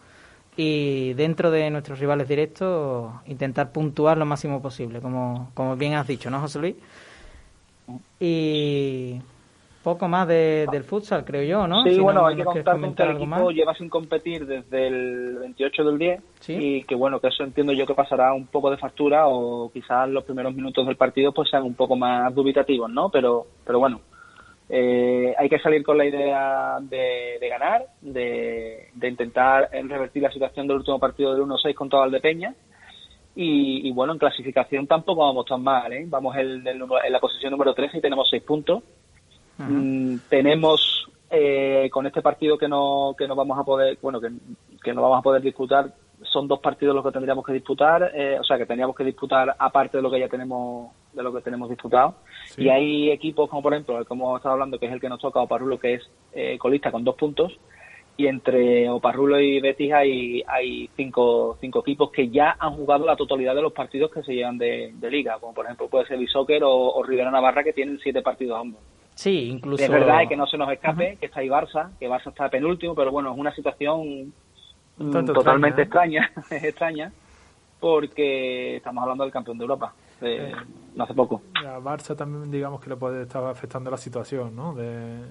y 0.56 1.12
dentro 1.12 1.50
de 1.50 1.68
nuestros 1.70 1.98
rivales 1.98 2.26
directos 2.26 3.12
intentar 3.26 3.72
puntuar 3.72 4.16
lo 4.16 4.24
máximo 4.24 4.62
posible, 4.62 5.00
como, 5.00 5.50
como 5.52 5.76
bien 5.76 5.92
has 5.92 6.06
dicho, 6.06 6.30
¿no, 6.30 6.40
José 6.40 6.58
Luis? 6.58 6.76
Y 8.18 9.20
poco 9.86 10.08
más 10.08 10.26
de, 10.26 10.66
del 10.72 10.82
futsal, 10.82 11.24
creo 11.24 11.44
yo, 11.44 11.68
¿no? 11.68 11.84
Sí, 11.84 12.00
bueno, 12.00 12.26
hay 12.26 12.34
que 12.34 12.42
contar 12.42 12.80
con 12.80 12.92
que 12.92 13.04
el 13.04 13.18
equipo 13.18 13.52
lleva 13.52 13.72
sin 13.76 13.88
competir 13.88 14.44
desde 14.44 14.88
el 14.88 15.36
28 15.38 15.84
del 15.84 15.96
10 15.96 16.22
y 16.48 16.82
que, 16.82 16.96
bueno, 16.96 17.20
que 17.20 17.28
eso 17.28 17.44
entiendo 17.44 17.72
yo 17.72 17.86
que 17.86 17.94
pasará 17.94 18.32
un 18.32 18.48
poco 18.48 18.68
de 18.68 18.78
factura 18.78 19.28
o 19.28 19.70
quizás 19.72 20.08
los 20.08 20.24
primeros 20.24 20.52
minutos 20.52 20.84
del 20.84 20.96
partido 20.96 21.30
pues 21.30 21.48
sean 21.50 21.62
un 21.62 21.74
poco 21.74 21.94
más 21.94 22.34
dubitativos, 22.34 22.90
¿no? 22.90 23.10
Pero, 23.10 23.46
pero 23.64 23.78
bueno, 23.78 24.00
eh, 24.68 25.32
hay 25.38 25.48
que 25.48 25.60
salir 25.60 25.84
con 25.84 25.96
la 25.96 26.04
idea 26.04 26.78
de, 26.80 27.48
ganar, 27.48 27.86
de, 28.00 28.88
intentar 29.00 29.70
revertir 29.70 30.20
la 30.20 30.32
situación 30.32 30.66
del 30.66 30.78
último 30.78 30.98
partido 30.98 31.32
del 31.32 31.44
1-6 31.44 31.74
contra 31.74 32.00
Valdepeña. 32.00 32.52
Y, 33.36 33.86
y 33.86 33.92
bueno, 33.92 34.14
en 34.14 34.18
clasificación 34.18 34.88
tampoco 34.88 35.20
vamos 35.20 35.46
tan 35.46 35.62
mal, 35.62 35.92
¿eh? 35.92 36.06
Vamos 36.08 36.34
en, 36.36 36.66
en 36.66 37.12
la 37.12 37.20
posición 37.20 37.52
número 37.52 37.72
13 37.72 37.98
y 37.98 38.00
tenemos 38.00 38.28
6 38.28 38.42
puntos 38.42 38.82
Mm, 39.58 40.16
tenemos 40.28 41.08
eh, 41.30 41.88
con 41.90 42.06
este 42.06 42.20
partido 42.20 42.58
que 42.58 42.68
no 42.68 43.14
que 43.16 43.26
no 43.26 43.34
vamos 43.34 43.58
a 43.58 43.64
poder 43.64 43.98
bueno 44.02 44.20
que, 44.20 44.28
que 44.82 44.92
no 44.92 45.02
vamos 45.02 45.18
a 45.18 45.22
poder 45.22 45.42
disputar 45.42 45.94
son 46.22 46.46
dos 46.46 46.60
partidos 46.60 46.94
los 46.94 47.04
que 47.04 47.10
tendríamos 47.10 47.44
que 47.44 47.52
disputar 47.52 48.12
eh, 48.14 48.38
o 48.38 48.44
sea 48.44 48.58
que 48.58 48.66
tendríamos 48.66 48.94
que 48.94 49.04
disputar 49.04 49.54
aparte 49.58 49.96
de 49.96 50.02
lo 50.02 50.10
que 50.10 50.20
ya 50.20 50.28
tenemos 50.28 50.92
de 51.12 51.22
lo 51.22 51.32
que 51.32 51.40
tenemos 51.40 51.70
disputado. 51.70 52.16
Y 52.58 52.68
hay 52.68 53.10
equipos 53.10 53.48
como 53.48 53.62
por 53.62 53.72
ejemplo 53.72 53.98
hemos 54.08 54.36
estado 54.36 54.52
hablando 54.52 54.78
que 54.78 54.86
es 54.86 54.92
el 54.92 55.00
que 55.00 55.08
nos 55.08 55.20
toca 55.20 55.40
Oparrulo 55.40 55.78
que 55.78 55.94
es 55.94 56.02
eh, 56.32 56.58
colista 56.58 56.92
con 56.92 57.04
dos 57.04 57.16
puntos 57.16 57.58
y 58.18 58.26
entre 58.26 58.88
Oparrulo 58.88 59.40
y 59.40 59.60
Betis 59.60 59.92
hay, 59.92 60.42
hay 60.46 60.88
cinco, 60.96 61.56
cinco 61.60 61.80
equipos 61.80 62.10
que 62.10 62.28
ya 62.28 62.56
han 62.58 62.74
jugado 62.74 63.04
la 63.04 63.16
totalidad 63.16 63.54
de 63.54 63.62
los 63.62 63.72
partidos 63.72 64.10
que 64.10 64.22
se 64.22 64.34
llevan 64.34 64.56
de, 64.58 64.92
liga, 65.10 65.38
como 65.38 65.52
por 65.52 65.66
ejemplo 65.66 65.88
puede 65.88 66.06
ser 66.06 66.18
Soccer 66.28 66.64
o, 66.64 66.72
o 66.72 67.02
Rivera 67.02 67.30
Navarra 67.30 67.62
que 67.62 67.72
tienen 67.72 67.98
siete 68.02 68.22
partidos 68.22 68.58
ambos. 68.58 68.80
Sí, 69.16 69.48
incluso. 69.48 69.82
Es 69.82 69.90
verdad 69.90 70.28
que 70.28 70.36
no 70.36 70.46
se 70.46 70.58
nos 70.58 70.70
escape, 70.70 71.16
que 71.18 71.26
está 71.26 71.40
ahí 71.40 71.48
Barça, 71.48 71.88
que 71.98 72.06
Barça 72.06 72.28
está 72.28 72.50
penúltimo, 72.50 72.94
pero 72.94 73.10
bueno, 73.10 73.32
es 73.32 73.38
una 73.38 73.54
situación 73.54 74.32
totalmente 74.98 75.82
extraña, 75.82 76.30
es 76.50 76.62
extraña, 76.62 77.10
porque 77.80 78.76
estamos 78.76 79.00
hablando 79.02 79.24
del 79.24 79.32
campeón 79.32 79.56
de 79.56 79.64
Europa, 79.64 79.94
no 80.94 81.04
hace 81.04 81.14
poco. 81.14 81.40
A 81.54 81.78
Barça 81.78 82.14
también, 82.14 82.50
digamos 82.50 82.78
que 82.82 82.90
le 82.90 82.96
puede 82.96 83.22
estar 83.22 83.42
afectando 83.44 83.90
la 83.90 83.96
situación, 83.96 84.54
¿no? 84.54 84.74
De, 84.74 85.22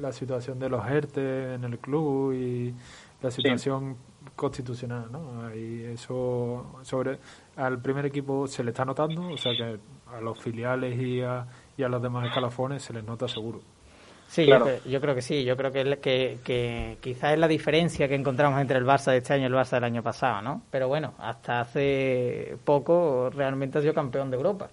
la, 0.00 0.12
situación 0.12 0.58
de 0.58 0.70
los 0.70 0.86
ERTE 0.86 1.54
en 1.54 1.64
el 1.64 1.78
club 1.78 2.32
y 2.32 2.74
la 3.20 3.30
situación 3.30 3.98
constitucional, 4.34 5.12
¿no? 5.12 5.54
Y 5.54 5.84
eso 5.84 6.80
sobre 6.80 7.18
al 7.56 7.82
primer 7.82 8.06
equipo 8.06 8.46
se 8.46 8.64
le 8.64 8.70
está 8.70 8.86
notando, 8.86 9.28
o 9.28 9.36
sea 9.36 9.52
que 9.54 9.78
a 10.10 10.20
los 10.22 10.40
filiales 10.40 10.98
y 10.98 11.20
a 11.20 11.46
y 11.76 11.82
a 11.82 11.88
los 11.88 12.02
demás 12.02 12.26
escalafones 12.26 12.82
se 12.82 12.92
les 12.92 13.04
nota 13.04 13.28
seguro. 13.28 13.60
Sí, 14.28 14.44
yo, 14.44 15.00
creo 15.00 15.14
que 15.14 15.22
sí, 15.22 15.44
yo 15.44 15.56
creo 15.56 15.70
que, 15.70 15.98
que, 15.98 16.38
que 16.44 16.98
quizás 17.00 17.34
es 17.34 17.38
la 17.38 17.46
diferencia 17.46 18.08
que 18.08 18.16
encontramos 18.16 18.60
entre 18.60 18.76
el 18.76 18.84
Barça 18.84 19.12
de 19.12 19.18
este 19.18 19.34
año 19.34 19.44
y 19.44 19.46
el 19.46 19.54
Barça 19.54 19.72
del 19.72 19.84
año 19.84 20.02
pasado, 20.02 20.42
¿no? 20.42 20.62
Pero 20.70 20.88
bueno, 20.88 21.14
hasta 21.18 21.60
hace 21.60 22.56
poco 22.64 23.30
realmente 23.30 23.78
ha 23.78 23.80
sido 23.80 23.94
campeón 23.94 24.30
de 24.30 24.36
Europa. 24.36 24.68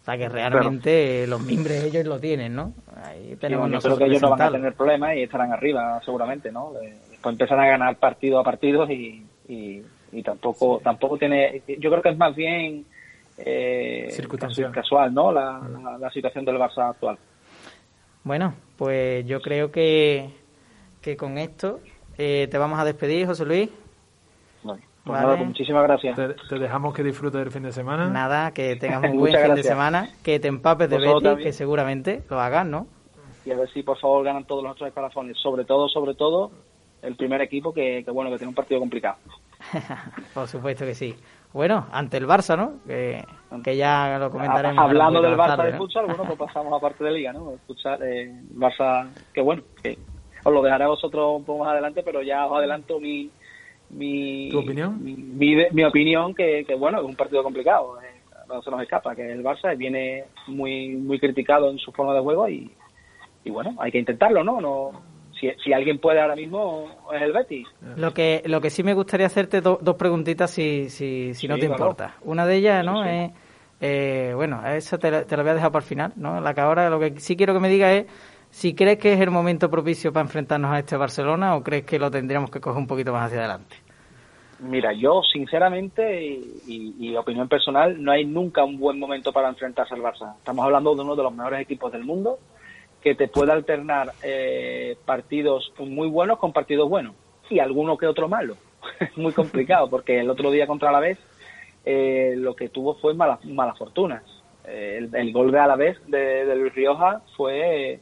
O 0.00 0.04
sea 0.04 0.16
que 0.16 0.28
realmente 0.28 1.26
los 1.26 1.40
mimbres 1.40 1.82
ellos 1.82 2.06
lo 2.06 2.20
tienen, 2.20 2.54
¿no? 2.54 2.72
Ahí 3.02 3.36
tenemos 3.40 3.68
yo 3.72 3.80
creo 3.80 3.98
que 3.98 4.04
ellos 4.04 4.22
no 4.22 4.30
van 4.30 4.42
a 4.42 4.50
tener 4.52 4.72
problemas 4.74 5.16
y 5.16 5.22
estarán 5.22 5.52
arriba 5.52 6.00
seguramente, 6.04 6.52
¿no? 6.52 6.72
Después 7.10 7.32
empiezan 7.32 7.58
a 7.58 7.66
ganar 7.66 7.96
partido 7.96 8.38
a 8.38 8.44
partido 8.44 8.88
y, 8.88 9.26
y, 9.48 9.82
tampoco 10.22 10.80
tampoco 10.82 11.18
tiene... 11.18 11.60
Yo 11.66 11.90
creo 11.90 12.02
que 12.02 12.10
es 12.10 12.16
más 12.16 12.36
bien 12.36 12.86
eh, 13.38 14.08
casual, 14.72 15.12
¿no? 15.12 15.32
La, 15.32 15.60
la, 15.98 16.10
situación 16.10 16.44
del 16.44 16.56
Barça 16.56 16.90
actual. 16.90 17.18
Bueno, 18.24 18.54
pues 18.76 19.26
yo 19.26 19.40
creo 19.40 19.70
que, 19.70 20.30
que 21.00 21.16
con 21.16 21.38
esto 21.38 21.80
eh, 22.18 22.48
te 22.50 22.58
vamos 22.58 22.78
a 22.78 22.84
despedir, 22.84 23.26
José 23.26 23.44
Luis. 23.44 23.70
Pues 25.06 25.22
pues 25.22 25.46
muchísimas 25.46 25.84
gracias. 25.84 26.16
Te, 26.48 26.58
dejamos 26.58 26.92
que 26.92 27.04
disfrutes 27.04 27.38
del 27.38 27.52
fin 27.52 27.62
de 27.62 27.70
semana. 27.70 28.08
Nada, 28.08 28.50
que 28.50 28.74
tengas 28.80 29.04
un 29.04 29.18
buen 29.18 29.32
fin 29.40 29.54
de 29.54 29.62
semana, 29.62 30.10
que 30.24 30.40
te 30.40 30.48
empapes 30.48 30.90
de 30.90 30.98
Betis, 30.98 31.44
que 31.44 31.52
seguramente 31.52 32.24
lo 32.28 32.40
hagas, 32.40 32.66
¿no? 32.66 32.88
Y 33.44 33.52
a 33.52 33.56
ver 33.56 33.70
si 33.70 33.84
por 33.84 33.96
favor 33.98 34.24
ganan 34.24 34.44
todos 34.44 34.64
los 34.64 34.72
otros 34.72 34.88
escalafones, 34.88 35.38
sobre 35.38 35.64
todo, 35.64 35.88
sobre 35.88 36.14
todo, 36.14 36.50
el 37.02 37.14
primer 37.14 37.40
equipo 37.40 37.72
que, 37.72 38.02
que 38.04 38.10
bueno, 38.10 38.30
que 38.30 38.38
tiene 38.38 38.48
un 38.48 38.56
partido 38.56 38.80
complicado. 38.80 39.18
por 40.34 40.48
supuesto 40.48 40.84
que 40.84 40.94
sí. 40.94 41.14
Bueno, 41.52 41.86
ante 41.90 42.18
el 42.18 42.26
Barça, 42.26 42.56
¿no? 42.56 42.80
Que, 42.86 43.24
que 43.64 43.76
ya 43.76 44.18
lo 44.18 44.30
comentaremos. 44.30 44.78
Hablando 44.78 45.22
del 45.22 45.36
Barça 45.36 45.64
de 45.64 45.78
futsal, 45.78 46.06
bueno, 46.06 46.24
pues 46.24 46.38
pasamos 46.52 46.72
a 46.72 46.80
parte 46.80 47.04
de 47.04 47.12
liga, 47.12 47.32
¿no? 47.32 47.52
Escuchar 47.52 48.02
eh, 48.02 48.30
Barça, 48.54 49.08
que 49.32 49.40
bueno, 49.40 49.62
que 49.82 49.98
os 50.44 50.52
lo 50.52 50.62
dejaré 50.62 50.84
a 50.84 50.88
vosotros 50.88 51.36
un 51.36 51.44
poco 51.44 51.64
más 51.64 51.72
adelante, 51.72 52.02
pero 52.02 52.22
ya 52.22 52.46
os 52.46 52.58
adelanto 52.58 53.00
mi... 53.00 53.30
mi 53.90 54.50
¿Tu 54.50 54.58
opinión? 54.58 55.02
Mi, 55.02 55.14
mi, 55.72 55.84
opinión, 55.84 56.34
que, 56.34 56.64
que, 56.66 56.74
bueno, 56.74 56.98
es 56.98 57.04
un 57.04 57.16
partido 57.16 57.42
complicado, 57.42 58.00
eh, 58.02 58.20
no 58.48 58.62
se 58.62 58.70
nos 58.70 58.82
escapa, 58.82 59.16
que 59.16 59.32
el 59.32 59.42
Barça 59.42 59.76
viene 59.76 60.24
muy 60.46 60.90
muy 60.90 61.18
criticado 61.18 61.70
en 61.70 61.78
su 61.78 61.90
forma 61.90 62.14
de 62.14 62.20
juego 62.20 62.48
y, 62.48 62.70
y 63.44 63.50
bueno, 63.50 63.74
hay 63.78 63.90
que 63.90 63.98
intentarlo, 63.98 64.44
¿no? 64.44 64.60
No 64.60 65.15
si, 65.40 65.50
si 65.62 65.72
alguien 65.72 65.98
puede 65.98 66.20
ahora 66.20 66.36
mismo 66.36 66.88
es 67.14 67.22
el 67.22 67.32
Betis. 67.32 67.66
Lo 67.96 68.12
que, 68.12 68.42
lo 68.46 68.60
que 68.60 68.70
sí 68.70 68.82
me 68.82 68.94
gustaría 68.94 69.26
hacerte 69.26 69.60
dos 69.60 69.96
preguntitas 69.96 70.50
si, 70.50 70.88
si, 70.90 71.34
si 71.34 71.48
no 71.48 71.58
te 71.58 71.66
importa. 71.66 72.16
Una 72.22 72.46
de 72.46 72.56
ellas, 72.56 72.84
¿no? 72.84 73.04
Es, 73.04 73.32
eh, 73.80 74.32
bueno, 74.34 74.66
esa 74.66 74.98
te, 74.98 75.24
te 75.24 75.36
la 75.36 75.42
voy 75.42 75.50
a 75.50 75.54
dejar 75.54 75.70
para 75.70 75.82
el 75.82 75.88
final, 75.88 76.12
¿no? 76.16 76.40
La 76.40 76.54
que 76.54 76.60
ahora 76.60 76.88
lo 76.88 76.98
que 76.98 77.20
sí 77.20 77.36
quiero 77.36 77.52
que 77.52 77.60
me 77.60 77.68
digas 77.68 77.92
es 77.92 78.06
si 78.50 78.74
crees 78.74 78.98
que 78.98 79.12
es 79.12 79.20
el 79.20 79.30
momento 79.30 79.70
propicio 79.70 80.12
para 80.12 80.24
enfrentarnos 80.24 80.72
a 80.72 80.78
este 80.78 80.96
Barcelona 80.96 81.56
o 81.56 81.62
crees 81.62 81.84
que 81.84 81.98
lo 81.98 82.10
tendríamos 82.10 82.50
que 82.50 82.60
coger 82.60 82.78
un 82.78 82.86
poquito 82.86 83.12
más 83.12 83.26
hacia 83.26 83.40
adelante. 83.40 83.76
Mira, 84.60 84.94
yo 84.94 85.20
sinceramente 85.22 86.24
y, 86.24 86.94
y, 86.98 87.14
opinión 87.16 87.46
personal, 87.46 88.02
no 88.02 88.10
hay 88.10 88.24
nunca 88.24 88.64
un 88.64 88.78
buen 88.78 88.98
momento 88.98 89.30
para 89.30 89.50
enfrentarse 89.50 89.94
al 89.94 90.00
Barça. 90.00 90.34
Estamos 90.38 90.64
hablando 90.64 90.94
de 90.94 91.02
uno 91.02 91.14
de 91.14 91.22
los 91.22 91.34
mejores 91.34 91.60
equipos 91.60 91.92
del 91.92 92.04
mundo, 92.04 92.38
que 93.06 93.14
te 93.14 93.28
pueda 93.28 93.52
alternar 93.52 94.14
eh, 94.24 94.96
partidos 95.04 95.72
muy 95.78 96.08
buenos 96.08 96.40
con 96.40 96.52
partidos 96.52 96.88
buenos 96.88 97.14
y 97.48 97.60
alguno 97.60 97.96
que 97.96 98.08
otro 98.08 98.28
malo. 98.28 98.56
es 98.98 99.16
muy 99.16 99.32
complicado 99.32 99.88
porque 99.88 100.18
el 100.18 100.28
otro 100.28 100.50
día 100.50 100.66
contra 100.66 100.90
la 100.90 100.98
vez 100.98 101.16
eh, 101.84 102.34
lo 102.36 102.56
que 102.56 102.68
tuvo 102.68 102.96
fue 102.96 103.14
malas, 103.14 103.44
malas 103.44 103.78
fortunas. 103.78 104.24
el, 104.64 105.32
gol 105.32 105.52
de 105.52 105.58
Alavés 105.60 105.98
de, 106.08 106.46
de 106.46 106.56
Luis 106.56 106.74
Rioja 106.74 107.22
fue 107.36 108.00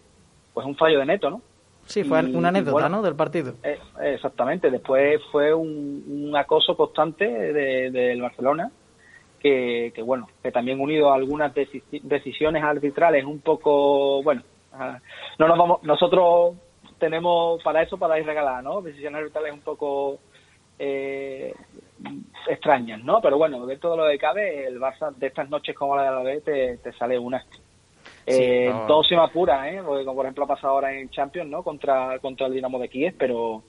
pues 0.54 0.66
un 0.66 0.74
fallo 0.74 1.00
de 1.00 1.04
neto, 1.04 1.28
¿no? 1.28 1.42
Sí, 1.84 2.02
fue 2.02 2.22
una 2.22 2.48
anécdota, 2.48 2.88
¿no? 2.88 3.02
Del 3.02 3.14
partido. 3.14 3.52
Eh, 3.62 3.78
exactamente. 4.00 4.70
Después 4.70 5.20
fue 5.30 5.52
un, 5.52 6.32
acoso 6.34 6.78
constante 6.78 7.26
del 7.26 8.22
Barcelona, 8.22 8.72
que, 9.38 9.92
bueno, 10.02 10.30
que 10.42 10.50
también 10.50 10.80
unido 10.80 11.12
a 11.12 11.16
algunas 11.16 11.52
decisiones 11.54 12.64
arbitrales 12.64 13.26
un 13.26 13.40
poco, 13.40 14.22
bueno, 14.22 14.40
no 15.38 15.48
nos 15.48 15.58
vamos, 15.58 15.82
nosotros 15.82 16.54
tenemos 16.98 17.62
para 17.62 17.82
eso 17.82 17.98
para 17.98 18.18
ir 18.18 18.26
regalar, 18.26 18.62
¿no? 18.62 18.80
Decisiones 18.80 19.20
arbitrales 19.20 19.52
un 19.52 19.60
poco 19.60 20.18
eh, 20.78 21.54
extrañas, 22.48 23.02
¿no? 23.02 23.20
Pero 23.20 23.38
bueno, 23.38 23.66
de 23.66 23.78
todo 23.78 23.96
lo 23.96 24.08
que 24.08 24.18
cabe, 24.18 24.66
el 24.66 24.80
Barça 24.80 25.14
de 25.14 25.26
estas 25.26 25.48
noches 25.48 25.74
como 25.76 25.96
la 25.96 26.04
de 26.04 26.10
la 26.10 26.22
vez 26.22 26.44
te, 26.44 26.76
te 26.78 26.92
sale 26.92 27.18
una 27.18 27.44
eh, 28.26 28.72
Todo 28.86 29.04
se 29.04 29.16
me 29.16 29.22
apura, 29.22 29.70
¿eh? 29.70 29.82
Porque, 29.84 30.04
como 30.04 30.16
por 30.16 30.26
ejemplo 30.26 30.44
ha 30.44 30.48
pasado 30.48 30.74
ahora 30.74 30.92
en 30.92 31.10
Champions, 31.10 31.50
¿no? 31.50 31.62
Contra, 31.62 32.18
contra 32.20 32.46
el 32.46 32.54
Dinamo 32.54 32.78
de 32.78 32.88
Kiev, 32.88 33.14
pero 33.18 33.62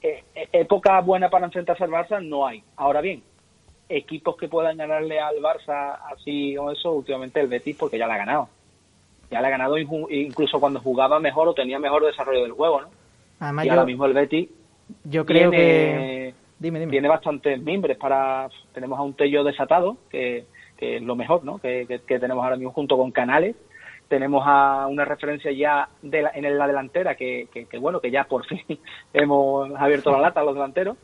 eh, 0.00 0.22
eh, 0.34 0.48
época 0.52 1.00
buena 1.00 1.28
para 1.28 1.46
enfrentarse 1.46 1.84
al 1.84 1.90
Barça 1.90 2.24
no 2.24 2.46
hay. 2.46 2.62
Ahora 2.76 3.00
bien, 3.00 3.22
equipos 3.88 4.36
que 4.36 4.48
puedan 4.48 4.76
ganarle 4.76 5.18
al 5.18 5.36
Barça 5.36 5.98
así 6.12 6.56
o 6.56 6.70
eso, 6.70 6.92
últimamente 6.92 7.40
el 7.40 7.48
Betis, 7.48 7.76
porque 7.76 7.98
ya 7.98 8.06
la 8.06 8.14
ha 8.14 8.18
ganado. 8.18 8.48
Ya 9.34 9.40
la 9.40 9.48
ha 9.48 9.50
ganado 9.50 9.76
incluso 9.76 10.60
cuando 10.60 10.80
jugaba 10.80 11.18
mejor 11.18 11.48
o 11.48 11.54
tenía 11.54 11.78
mejor 11.80 12.06
desarrollo 12.06 12.42
del 12.42 12.52
juego, 12.52 12.82
¿no? 12.82 13.64
y 13.64 13.68
ahora 13.68 13.84
mismo 13.84 14.06
el 14.06 14.12
Betis 14.12 14.48
yo 15.02 15.26
creo 15.26 15.50
que 15.50 16.32
dime, 16.58 16.86
tiene 16.86 17.08
bastantes 17.08 17.60
mimbres 17.60 17.98
para 17.98 18.48
tenemos 18.72 18.96
a 18.98 19.02
un 19.02 19.14
Tello 19.14 19.42
desatado 19.42 19.96
que 20.08 20.46
que 20.76 20.96
es 20.96 21.02
lo 21.02 21.16
mejor 21.16 21.44
¿no? 21.44 21.58
que, 21.58 22.00
tenemos 22.06 22.44
ahora 22.44 22.56
mismo 22.56 22.72
junto 22.72 22.96
con 22.96 23.10
Canales. 23.10 23.56
Tenemos 24.08 24.42
a 24.46 24.86
una 24.86 25.04
referencia 25.04 25.50
ya 25.50 25.88
de 26.02 26.22
la, 26.22 26.30
en 26.34 26.58
la 26.58 26.66
delantera 26.66 27.14
que, 27.14 27.48
que, 27.52 27.78
bueno, 27.78 28.00
que 28.00 28.10
ya 28.10 28.24
por 28.24 28.44
fin 28.46 28.60
hemos 29.12 29.70
abierto 29.76 30.10
la 30.12 30.20
lata 30.20 30.40
a 30.40 30.44
los 30.44 30.54
delanteros 30.54 30.96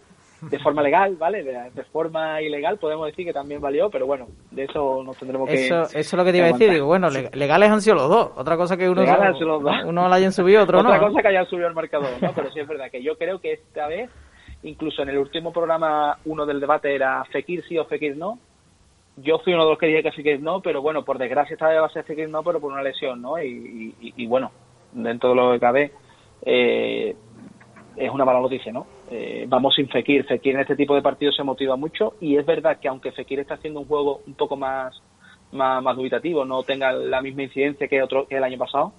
de 0.42 0.58
forma 0.58 0.82
legal, 0.82 1.16
¿vale? 1.16 1.42
De, 1.42 1.84
forma 1.84 2.40
ilegal 2.40 2.78
podemos 2.78 3.06
decir 3.06 3.26
que 3.26 3.32
también 3.32 3.60
valió, 3.60 3.90
pero 3.90 4.06
bueno, 4.06 4.28
de 4.50 4.64
eso 4.64 5.02
nos 5.04 5.16
tendremos 5.18 5.48
que... 5.48 5.66
Eso, 5.66 5.82
eso 5.82 5.98
es 5.98 6.12
lo 6.14 6.24
que 6.24 6.32
te 6.32 6.38
iba 6.38 6.46
a 6.46 6.52
decir, 6.52 6.70
digo, 6.70 6.86
bueno, 6.86 7.08
legales 7.10 7.70
han 7.70 7.82
sido 7.82 7.96
los 7.96 8.08
dos, 8.08 8.30
otra 8.36 8.56
cosa 8.56 8.76
que 8.76 8.88
uno, 8.88 9.02
uno 9.86 10.08
lo 10.08 10.14
hayan 10.14 10.32
subido, 10.32 10.62
otro 10.62 10.82
no. 10.82 10.88
Otra 10.88 11.00
cosa 11.00 11.22
que 11.22 11.28
hayan 11.28 11.46
subido 11.46 11.68
el 11.68 11.74
marcador, 11.74 12.10
¿no? 12.20 12.32
Pero 12.34 12.50
sí 12.52 12.60
es 12.60 12.68
verdad 12.68 12.90
que 12.90 13.02
yo 13.02 13.18
creo 13.18 13.40
que 13.40 13.52
esta 13.52 13.86
vez, 13.88 14.10
incluso 14.62 15.02
en 15.02 15.10
el 15.10 15.18
último 15.18 15.52
programa, 15.52 16.18
uno 16.24 16.46
del 16.46 16.60
debate 16.60 16.94
era 16.94 17.24
Fekir 17.24 17.62
sí 17.68 17.76
o 17.76 17.84
Fekir 17.84 18.16
no, 18.16 18.38
yo 19.16 19.38
fui 19.40 19.52
uno 19.52 19.64
de 19.64 19.70
los 19.70 19.78
que 19.78 19.86
dije 19.86 20.02
que 20.02 20.12
Fekir 20.12 20.40
no, 20.40 20.60
pero 20.62 20.80
bueno, 20.80 21.04
por 21.04 21.18
desgracia 21.18 21.54
esta 21.54 21.68
vez 21.68 21.80
va 21.80 21.86
a 21.86 21.90
ser 21.90 22.04
Fekir 22.04 22.30
no, 22.30 22.42
pero 22.42 22.60
por 22.60 22.72
una 22.72 22.82
lesión, 22.82 23.20
¿no? 23.20 23.38
Y, 23.42 24.26
bueno, 24.26 24.52
dentro 24.92 25.30
de 25.30 25.34
lo 25.34 25.52
que 25.52 25.60
cabe, 25.60 25.92
eh, 26.42 27.14
es 27.96 28.10
una 28.10 28.24
mala 28.24 28.40
noticia, 28.40 28.72
¿no? 28.72 28.86
Eh, 29.10 29.44
vamos 29.48 29.74
sin 29.74 29.88
Fekir. 29.88 30.24
Fekir 30.24 30.54
en 30.54 30.60
este 30.60 30.76
tipo 30.76 30.94
de 30.94 31.02
partidos 31.02 31.34
se 31.34 31.42
motiva 31.42 31.76
mucho 31.76 32.14
y 32.20 32.36
es 32.36 32.46
verdad 32.46 32.78
que 32.78 32.88
aunque 32.88 33.10
Fekir 33.10 33.40
está 33.40 33.54
haciendo 33.54 33.80
un 33.80 33.86
juego 33.86 34.20
un 34.26 34.34
poco 34.34 34.56
más, 34.56 35.02
más, 35.52 35.96
dubitativo, 35.96 36.44
no 36.44 36.62
tenga 36.62 36.92
la 36.92 37.20
misma 37.20 37.42
incidencia 37.42 37.88
que, 37.88 38.02
otro, 38.02 38.28
que 38.28 38.36
el 38.36 38.44
año 38.44 38.58
pasado, 38.58 38.92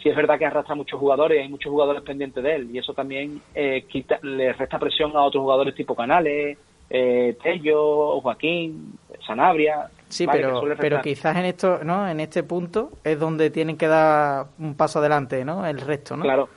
sí 0.00 0.08
es 0.08 0.14
verdad 0.14 0.38
que 0.38 0.46
arrastra 0.46 0.76
muchos 0.76 1.00
jugadores, 1.00 1.40
hay 1.40 1.48
muchos 1.48 1.70
jugadores 1.70 2.02
pendientes 2.02 2.42
de 2.42 2.54
él 2.54 2.70
y 2.72 2.78
eso 2.78 2.94
también 2.94 3.42
eh, 3.54 3.84
quita, 3.88 4.20
le 4.22 4.52
resta 4.52 4.78
presión 4.78 5.16
a 5.16 5.22
otros 5.22 5.42
jugadores 5.42 5.74
tipo 5.74 5.96
Canales, 5.96 6.56
eh, 6.88 7.36
Tello, 7.42 8.20
Joaquín, 8.20 8.98
Sanabria. 9.26 9.88
Sí, 10.08 10.26
pero, 10.30 10.62
pero 10.78 11.00
quizás 11.00 11.36
en 11.36 11.44
esto, 11.44 11.80
¿no? 11.84 12.08
En 12.08 12.18
este 12.20 12.42
punto 12.42 12.90
es 13.04 13.18
donde 13.18 13.50
tienen 13.50 13.76
que 13.76 13.86
dar 13.86 14.46
un 14.58 14.74
paso 14.74 14.98
adelante, 14.98 15.44
¿no? 15.44 15.66
El 15.66 15.80
resto, 15.80 16.16
¿no? 16.16 16.22
Claro. 16.22 16.48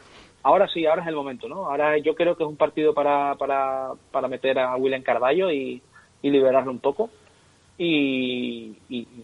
Ahora 0.44 0.68
sí, 0.68 0.86
ahora 0.86 1.02
es 1.02 1.08
el 1.08 1.16
momento, 1.16 1.48
¿no? 1.48 1.70
Ahora 1.70 1.98
yo 1.98 2.16
creo 2.16 2.36
que 2.36 2.44
es 2.44 2.50
un 2.50 2.58
partido 2.58 2.94
para, 2.94 3.36
para, 3.36 3.92
para 4.12 4.28
meter 4.28 4.60
a 4.60 4.76
William 4.76 5.02
Carballo 5.02 5.50
y, 5.52 5.82
y 6.22 6.30
liberarlo 6.30 6.72
un 6.72 6.80
poco 6.80 7.10
y, 7.78 8.78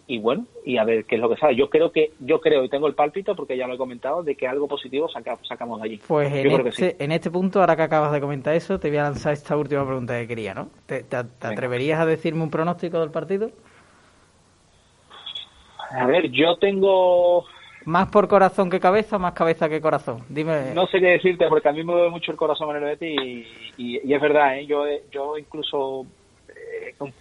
y, 0.08 0.18
bueno, 0.20 0.46
y 0.66 0.78
a 0.78 0.84
ver 0.84 1.06
qué 1.06 1.16
es 1.16 1.22
lo 1.22 1.30
que 1.30 1.38
sale. 1.38 1.56
Yo 1.56 1.70
creo 1.70 1.92
que, 1.92 2.14
yo 2.20 2.42
creo 2.42 2.64
y 2.64 2.70
tengo 2.70 2.88
el 2.88 2.96
pálpito, 2.96 3.36
porque 3.36 3.56
ya 3.56 3.68
lo 3.68 3.76
he 3.76 3.78
comentado, 3.78 4.24
de 4.24 4.36
que 4.36 4.48
algo 4.48 4.68
positivo 4.68 5.08
sacamos 5.08 5.82
de 5.82 5.86
allí. 5.86 6.02
Pues 6.08 6.34
en 6.34 6.68
este, 6.68 7.04
en 7.04 7.12
este 7.12 7.30
punto, 7.30 7.60
ahora 7.60 7.76
que 7.76 7.84
acabas 7.84 8.12
de 8.12 8.20
comentar 8.20 8.56
eso, 8.56 8.80
te 8.80 8.90
voy 8.90 8.98
a 8.98 9.04
lanzar 9.04 9.34
esta 9.34 9.56
última 9.56 9.86
pregunta 9.86 10.20
que 10.20 10.28
quería, 10.28 10.54
¿no? 10.54 10.70
¿Te, 10.88 11.06
atreverías 11.16 12.00
a 12.00 12.06
decirme 12.06 12.44
un 12.44 12.50
pronóstico 12.50 13.00
del 13.00 13.12
partido? 13.12 13.52
A 15.92 16.06
ver, 16.08 16.30
yo 16.32 16.58
tengo... 16.58 17.46
¿Más 17.86 18.10
por 18.10 18.28
corazón 18.28 18.70
que 18.70 18.80
cabeza 18.80 19.16
o 19.16 19.20
más 19.20 19.34
cabeza 19.34 19.70
que 19.70 19.82
corazón? 19.82 20.24
Dime. 20.30 20.74
No 20.74 20.86
sé 20.88 21.00
qué 21.00 21.08
decirte, 21.08 21.48
porque 21.48 21.70
a 21.70 21.72
mí 21.72 21.80
me 21.80 21.94
mueve 21.94 22.10
mucho 22.10 22.32
el 22.32 22.38
corazón 22.38 22.76
en 22.76 22.84
el 22.84 22.98
y, 23.04 23.48
y, 23.78 24.14
es 24.14 24.22
verdad, 24.22 24.58
¿eh? 24.58 24.66
yo, 24.66 24.84
yo 25.12 25.38
incluso 25.38 26.06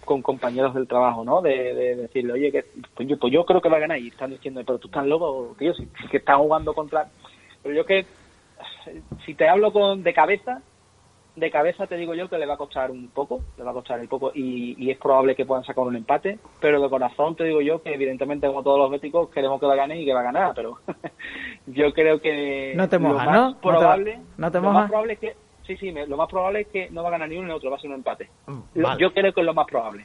con, 0.05 0.21
compañeros 0.21 0.73
del 0.73 0.87
trabajo, 0.87 1.23
¿no? 1.23 1.41
De, 1.41 1.95
decirle, 1.95 2.33
oye, 2.33 2.51
que 2.51 2.65
pues 2.95 3.07
yo, 3.07 3.17
pues 3.17 3.31
yo 3.31 3.45
creo 3.45 3.61
que 3.61 3.69
va 3.69 3.77
a 3.77 3.81
ganar. 3.81 3.99
Y 3.99 4.09
están 4.09 4.31
diciendo, 4.31 4.61
pero 4.65 4.79
tú 4.79 4.87
estás 4.87 5.05
loco, 5.05 5.55
tío, 5.57 5.73
si, 5.73 5.85
que 6.09 6.17
están 6.17 6.39
jugando 6.39 6.73
contra. 6.73 7.09
Pero 7.63 7.75
yo 7.75 7.85
que, 7.85 8.05
si 9.25 9.33
te 9.33 9.47
hablo 9.47 9.71
con 9.71 10.03
de 10.03 10.13
cabeza, 10.13 10.61
de 11.39 11.51
cabeza 11.51 11.87
te 11.87 11.95
digo 11.95 12.13
yo 12.13 12.29
que 12.29 12.37
le 12.37 12.45
va 12.45 12.55
a 12.55 12.57
costar 12.57 12.91
un 12.91 13.07
poco, 13.09 13.41
le 13.57 13.63
va 13.63 13.71
a 13.71 13.73
costar 13.73 13.99
un 13.99 14.07
poco 14.07 14.31
y, 14.33 14.89
es 14.89 14.97
probable 14.97 15.35
que 15.35 15.45
puedan 15.45 15.63
sacar 15.63 15.83
un 15.83 15.95
empate, 15.95 16.39
pero 16.59 16.81
de 16.81 16.89
corazón 16.89 17.35
te 17.35 17.43
digo 17.43 17.61
yo 17.61 17.81
que 17.81 17.93
evidentemente 17.93 18.47
como 18.47 18.63
todos 18.63 18.79
los 18.79 18.91
béticos 18.91 19.29
queremos 19.29 19.59
que 19.59 19.67
va 19.67 19.73
a 19.73 19.77
ganar 19.77 19.97
y 19.97 20.05
que 20.05 20.13
va 20.13 20.21
a 20.21 20.23
ganar, 20.23 20.53
pero 20.55 20.79
yo 21.67 21.93
creo 21.93 22.19
que 22.19 22.73
no 22.75 22.89
te 22.89 22.99
mojas, 22.99 23.25
más 23.25 23.55
probable, 23.55 24.19
no 24.37 24.51
te, 24.51 24.59
lo 24.59 24.71
más 24.71 24.89
probable 24.89 25.13
es 25.13 25.19
que 25.19 25.35
Sí, 25.69 25.77
sí, 25.77 25.91
lo 25.91 26.17
más 26.17 26.27
probable 26.27 26.61
es 26.61 26.67
que 26.69 26.89
no 26.89 27.03
va 27.03 27.09
a 27.09 27.11
ganar 27.11 27.29
ni 27.29 27.37
uno 27.37 27.49
ni 27.49 27.53
otro, 27.53 27.69
va 27.69 27.77
a 27.77 27.79
ser 27.79 27.91
un 27.91 27.97
empate. 27.97 28.27
Mm, 28.47 28.97
yo 28.97 29.13
creo 29.13 29.31
que 29.31 29.41
es 29.41 29.45
lo 29.45 29.53
más 29.53 29.67
probable. 29.67 30.03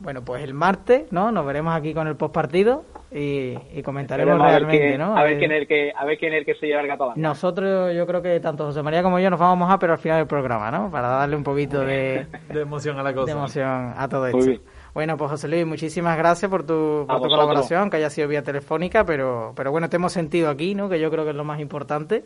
Bueno, 0.00 0.24
pues 0.24 0.42
el 0.42 0.54
martes, 0.54 1.10
¿no? 1.12 1.30
Nos 1.30 1.46
veremos 1.46 1.74
aquí 1.74 1.94
con 1.94 2.08
el 2.08 2.16
postpartido 2.16 2.84
y, 3.12 3.54
y 3.72 3.82
comentaremos 3.82 4.38
realmente, 4.38 4.98
¿no? 4.98 5.16
A, 5.16 5.22
ver, 5.22 5.38
quién 5.38 5.52
es 5.52 5.60
el 5.62 5.68
que, 5.68 5.92
a 5.96 6.04
ver 6.04 6.18
quién 6.18 6.32
es 6.32 6.40
el 6.40 6.44
que 6.44 6.54
se 6.56 6.66
lleva 6.66 6.80
el 6.80 6.88
gato 6.88 7.12
Nosotros, 7.14 7.94
yo 7.94 8.06
creo 8.06 8.20
que 8.20 8.40
tanto 8.40 8.64
José 8.64 8.82
María 8.82 9.02
como 9.02 9.20
yo 9.20 9.30
nos 9.30 9.38
vamos 9.38 9.54
a 9.54 9.58
mojar, 9.58 9.78
pero 9.78 9.92
al 9.92 9.98
final 9.98 10.18
del 10.18 10.26
programa, 10.26 10.70
¿no? 10.70 10.90
Para 10.90 11.08
darle 11.08 11.36
un 11.36 11.44
poquito 11.44 11.80
de, 11.80 12.26
de 12.52 12.60
emoción 12.60 12.98
a 12.98 13.02
la 13.02 13.14
cosa. 13.14 13.26
De 13.26 13.32
emoción 13.38 13.94
a 13.96 14.08
todo 14.08 14.26
esto. 14.26 14.62
Bueno, 14.94 15.16
pues 15.16 15.30
José 15.30 15.48
Luis, 15.48 15.66
muchísimas 15.66 16.16
gracias 16.16 16.50
por 16.50 16.64
tu, 16.64 17.04
por 17.08 17.22
tu 17.22 17.28
colaboración, 17.28 17.88
que 17.88 17.96
haya 17.96 18.10
sido 18.10 18.28
vía 18.28 18.42
telefónica, 18.42 19.04
pero, 19.04 19.52
pero 19.56 19.70
bueno, 19.70 19.88
te 19.88 19.96
hemos 19.96 20.12
sentido 20.12 20.50
aquí, 20.50 20.74
¿no? 20.74 20.88
Que 20.88 21.00
yo 21.00 21.10
creo 21.10 21.24
que 21.24 21.30
es 21.30 21.36
lo 21.36 21.44
más 21.44 21.60
importante. 21.60 22.24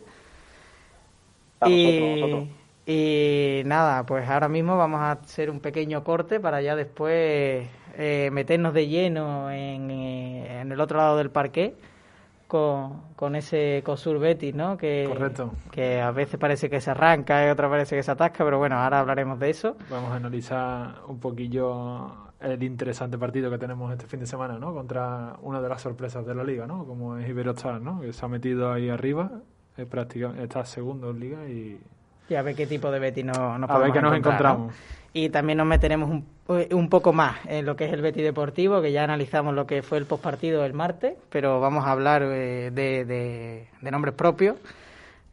y, 1.65 2.49
y 2.91 3.61
nada, 3.65 4.03
pues 4.03 4.27
ahora 4.27 4.49
mismo 4.49 4.75
vamos 4.75 4.99
a 4.99 5.11
hacer 5.11 5.51
un 5.51 5.59
pequeño 5.59 6.03
corte 6.03 6.39
para 6.39 6.59
ya 6.59 6.75
después 6.75 7.67
eh, 7.95 8.29
meternos 8.31 8.73
de 8.73 8.87
lleno 8.87 9.51
en, 9.51 9.91
eh, 9.91 10.61
en, 10.61 10.71
el 10.71 10.81
otro 10.81 10.97
lado 10.97 11.15
del 11.15 11.29
parque 11.29 11.75
con, 12.47 13.13
con 13.15 13.35
ese 13.35 13.83
Cosur 13.85 14.17
Betis, 14.17 14.55
¿no? 14.55 14.75
Que, 14.75 15.05
Correcto. 15.07 15.51
que 15.69 16.01
a 16.01 16.09
veces 16.09 16.39
parece 16.39 16.67
que 16.67 16.81
se 16.81 16.89
arranca 16.89 17.45
y 17.45 17.51
otra 17.51 17.69
parece 17.69 17.95
que 17.95 18.01
se 18.01 18.09
atasca, 18.09 18.43
pero 18.43 18.57
bueno, 18.57 18.79
ahora 18.79 19.01
hablaremos 19.01 19.37
de 19.37 19.51
eso. 19.51 19.77
Vamos 19.91 20.11
a 20.11 20.15
analizar 20.15 20.95
un 21.07 21.19
poquillo 21.19 22.31
el 22.39 22.63
interesante 22.63 23.19
partido 23.19 23.51
que 23.51 23.59
tenemos 23.59 23.91
este 23.91 24.07
fin 24.07 24.19
de 24.21 24.25
semana, 24.25 24.57
¿no? 24.57 24.73
Contra 24.73 25.35
una 25.43 25.61
de 25.61 25.69
las 25.69 25.79
sorpresas 25.79 26.25
de 26.25 26.33
la 26.33 26.43
liga, 26.43 26.65
¿no? 26.65 26.85
Como 26.85 27.17
es 27.17 27.29
Iberostar, 27.29 27.81
¿no? 27.81 28.01
Que 28.01 28.13
se 28.13 28.25
ha 28.25 28.27
metido 28.27 28.71
ahí 28.71 28.89
arriba, 28.89 29.29
es 29.77 29.85
prácticamente, 29.85 30.43
está 30.43 30.65
segundo 30.65 31.11
en 31.11 31.19
liga 31.19 31.47
y 31.47 31.79
y 32.29 32.35
a 32.35 32.41
ver 32.41 32.55
qué 32.55 32.67
tipo 32.67 32.91
de 32.91 32.99
Betty 32.99 33.23
no, 33.23 33.57
nos 33.57 33.69
A 33.69 33.77
ver 33.77 33.91
qué 33.91 34.01
nos 34.01 34.15
encontramos. 34.15 34.73
Y 35.11 35.29
también 35.29 35.57
nos 35.57 35.65
meteremos 35.65 36.09
un, 36.09 36.25
un, 36.71 36.89
poco 36.89 37.13
más 37.13 37.37
en 37.47 37.65
lo 37.65 37.75
que 37.75 37.85
es 37.85 37.93
el 37.93 38.01
Betty 38.01 38.21
Deportivo, 38.21 38.81
que 38.81 38.91
ya 38.91 39.03
analizamos 39.03 39.55
lo 39.55 39.65
que 39.65 39.81
fue 39.81 39.97
el 39.97 40.05
postpartido 40.05 40.61
del 40.61 40.73
martes, 40.73 41.15
pero 41.29 41.59
vamos 41.59 41.85
a 41.85 41.91
hablar 41.91 42.21
eh, 42.23 42.69
de, 42.71 43.05
de, 43.05 43.91
nombres 43.91 44.13
propios, 44.13 44.57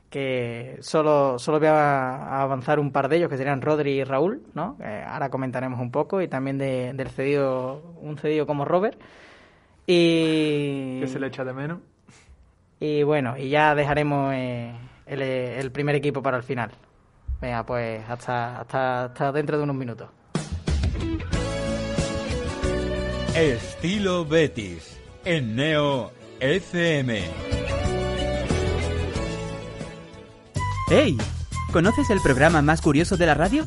que 0.09 0.79
solo, 0.81 1.39
solo 1.39 1.59
voy 1.59 1.69
a 1.69 2.41
avanzar 2.43 2.81
un 2.81 2.91
par 2.91 3.09
de 3.11 3.19
ellos, 3.19 3.29
que 3.29 3.37
serían 3.37 3.61
Rodri 3.61 4.01
y 4.01 4.05
Raúl, 4.05 4.41
¿no? 4.55 4.79
ahora 5.07 5.29
comentaremos 5.29 5.79
un 5.79 5.91
poco, 5.91 6.23
y 6.23 6.29
también 6.29 6.57
de, 6.57 6.95
del 6.95 7.11
cedido, 7.11 7.83
un 8.01 8.17
cedido 8.17 8.47
como 8.47 8.65
Robert. 8.65 8.99
Y... 9.87 11.01
Que 11.01 11.07
se 11.07 11.21
le 11.21 11.27
echa 11.27 11.45
de 11.45 11.53
menos. 11.53 11.79
Y 12.81 13.03
bueno, 13.03 13.37
y 13.39 13.49
ya 13.49 13.75
dejaremos 13.75 14.33
eh, 14.35 14.73
el, 15.07 15.23
el 15.23 15.71
primer 15.71 15.95
equipo 15.95 16.23
para 16.23 16.37
el 16.37 16.43
final. 16.43 16.71
Venga, 17.41 17.65
pues 17.65 18.03
hasta, 18.09 18.61
hasta, 18.61 19.05
hasta 19.05 19.33
dentro 19.33 19.59
de 19.59 19.65
unos 19.65 19.77
minutos. 19.77 20.09
Estilo 23.35 24.25
Betis 24.25 24.99
en 25.25 25.57
Neo 25.57 26.11
FM. 26.41 27.23
¡Hey! 30.89 31.19
¿Conoces 31.73 32.09
el 32.11 32.21
programa 32.23 32.63
más 32.63 32.81
curioso 32.81 33.17
de 33.19 33.27
la 33.27 33.35
radio? 33.35 33.67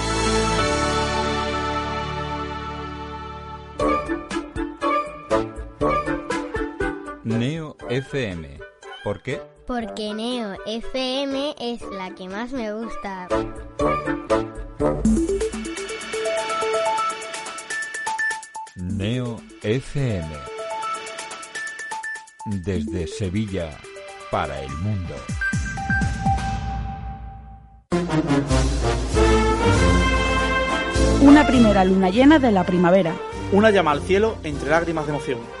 FM. 7.89 8.59
¿Por 9.03 9.21
qué? 9.21 9.41
Porque 9.67 10.13
Neo 10.13 10.55
FM 10.65 11.55
es 11.59 11.81
la 11.81 12.13
que 12.15 12.27
más 12.27 12.51
me 12.51 12.73
gusta. 12.73 13.27
Neo 18.75 19.41
FM. 19.63 20.27
Desde 22.45 23.07
Sevilla 23.07 23.69
para 24.29 24.61
el 24.61 24.71
mundo. 24.77 25.15
Una 31.21 31.45
primera 31.45 31.85
luna 31.85 32.09
llena 32.09 32.39
de 32.39 32.51
la 32.51 32.65
primavera. 32.65 33.13
Una 33.51 33.69
llama 33.69 33.91
al 33.91 34.01
cielo 34.01 34.37
entre 34.43 34.69
lágrimas 34.69 35.05
de 35.05 35.11
emoción. 35.11 35.60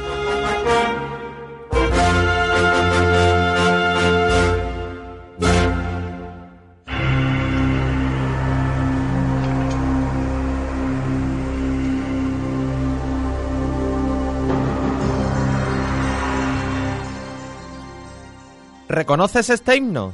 ¿Reconoces 19.01 19.49
este 19.49 19.77
himno? 19.77 20.13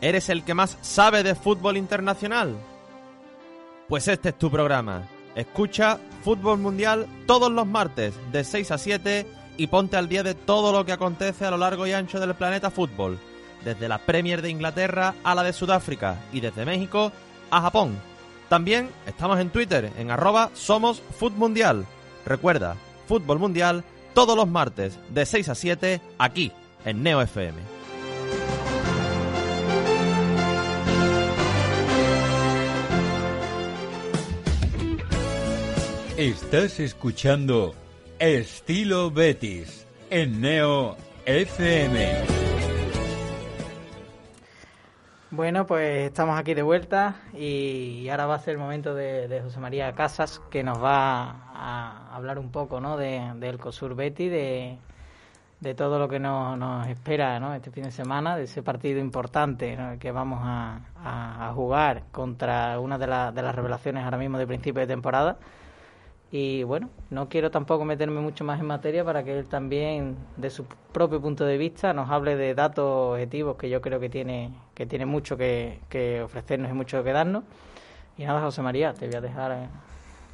¿Eres 0.00 0.30
el 0.30 0.42
que 0.42 0.52
más 0.52 0.78
sabe 0.80 1.22
de 1.22 1.36
fútbol 1.36 1.76
internacional? 1.76 2.56
Pues 3.88 4.08
este 4.08 4.30
es 4.30 4.34
tu 4.36 4.50
programa. 4.50 5.06
Escucha 5.36 6.00
Fútbol 6.24 6.58
Mundial 6.58 7.06
todos 7.28 7.52
los 7.52 7.68
martes 7.68 8.14
de 8.32 8.42
6 8.42 8.72
a 8.72 8.78
7 8.78 9.26
y 9.58 9.68
ponte 9.68 9.96
al 9.96 10.08
día 10.08 10.24
de 10.24 10.34
todo 10.34 10.72
lo 10.72 10.84
que 10.84 10.90
acontece 10.90 11.44
a 11.44 11.52
lo 11.52 11.56
largo 11.56 11.86
y 11.86 11.92
ancho 11.92 12.18
del 12.18 12.34
planeta 12.34 12.72
fútbol, 12.72 13.20
desde 13.64 13.86
la 13.88 13.98
Premier 13.98 14.42
de 14.42 14.50
Inglaterra 14.50 15.14
a 15.22 15.36
la 15.36 15.44
de 15.44 15.52
Sudáfrica 15.52 16.16
y 16.32 16.40
desde 16.40 16.66
México 16.66 17.12
a 17.52 17.60
Japón. 17.60 17.96
También 18.48 18.90
estamos 19.06 19.38
en 19.38 19.50
Twitter 19.50 19.92
en 19.96 20.10
arroba 20.10 20.50
somos 20.52 21.00
Mundial. 21.36 21.86
Recuerda, 22.24 22.74
Fútbol 23.06 23.38
Mundial 23.38 23.84
todos 24.14 24.36
los 24.36 24.48
martes 24.48 24.98
de 25.10 25.24
6 25.24 25.48
a 25.48 25.54
7 25.54 26.00
aquí 26.18 26.50
en 26.84 27.04
Neo 27.04 27.22
FM. 27.22 27.75
Estás 36.16 36.80
escuchando 36.80 37.74
Estilo 38.18 39.10
Betis 39.10 39.86
en 40.10 40.40
Neo 40.40 40.96
FM. 41.26 42.08
Bueno, 45.30 45.66
pues 45.66 46.06
estamos 46.06 46.38
aquí 46.38 46.54
de 46.54 46.62
vuelta 46.62 47.16
y 47.34 48.08
ahora 48.08 48.26
va 48.26 48.36
a 48.36 48.38
ser 48.38 48.52
el 48.52 48.58
momento 48.58 48.94
de, 48.94 49.28
de 49.28 49.42
José 49.42 49.60
María 49.60 49.92
Casas 49.92 50.40
que 50.50 50.62
nos 50.62 50.82
va 50.82 51.50
a 51.54 52.14
hablar 52.16 52.38
un 52.38 52.50
poco 52.50 52.80
¿no? 52.80 52.96
de, 52.96 53.20
del 53.36 53.58
COSUR 53.58 53.94
Betty, 53.94 54.28
de, 54.30 54.78
de 55.60 55.74
todo 55.74 55.98
lo 55.98 56.08
que 56.08 56.18
nos, 56.18 56.56
nos 56.56 56.86
espera 56.86 57.38
¿no? 57.40 57.52
este 57.54 57.70
fin 57.70 57.84
de 57.84 57.90
semana, 57.90 58.36
de 58.36 58.44
ese 58.44 58.62
partido 58.62 58.98
importante 59.00 59.76
que 60.00 60.10
vamos 60.12 60.38
a, 60.42 60.80
a- 61.04 61.48
a 61.48 61.52
jugar 61.52 62.04
contra 62.12 62.80
una 62.80 62.96
de, 62.96 63.06
la- 63.06 63.32
de 63.32 63.42
las 63.42 63.54
revelaciones 63.54 64.04
ahora 64.04 64.16
mismo 64.16 64.38
de 64.38 64.46
principio 64.46 64.80
de 64.80 64.86
temporada. 64.86 65.36
Y 66.32 66.64
bueno, 66.64 66.90
no 67.10 67.28
quiero 67.28 67.50
tampoco 67.50 67.84
meterme 67.84 68.20
mucho 68.20 68.44
más 68.44 68.58
en 68.58 68.66
materia 68.66 69.04
para 69.04 69.22
que 69.22 69.38
él 69.38 69.46
también, 69.46 70.16
de 70.36 70.50
su 70.50 70.64
propio 70.92 71.20
punto 71.20 71.44
de 71.44 71.56
vista, 71.56 71.92
nos 71.92 72.10
hable 72.10 72.36
de 72.36 72.54
datos 72.54 73.12
objetivos 73.12 73.56
que 73.56 73.70
yo 73.70 73.80
creo 73.80 74.00
que 74.00 74.08
tiene, 74.08 74.52
que 74.74 74.86
tiene 74.86 75.06
mucho 75.06 75.36
que, 75.36 75.80
que 75.88 76.22
ofrecernos 76.22 76.70
y 76.70 76.74
mucho 76.74 77.02
que 77.04 77.12
darnos. 77.12 77.44
Y 78.18 78.24
nada, 78.24 78.40
José 78.40 78.60
María, 78.62 78.92
te 78.92 79.06
voy 79.06 79.14
a 79.14 79.20
dejar 79.20 79.52
eh, 79.52 79.68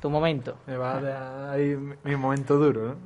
tu 0.01 0.09
momento. 0.09 0.57
Me 0.67 0.77
va 0.77 0.97
a 0.97 1.01
dejar 1.01 1.51
ahí 1.51 1.77
mi 2.05 2.17
momento 2.17 2.57
duro, 2.57 2.89
¿no? 2.89 2.97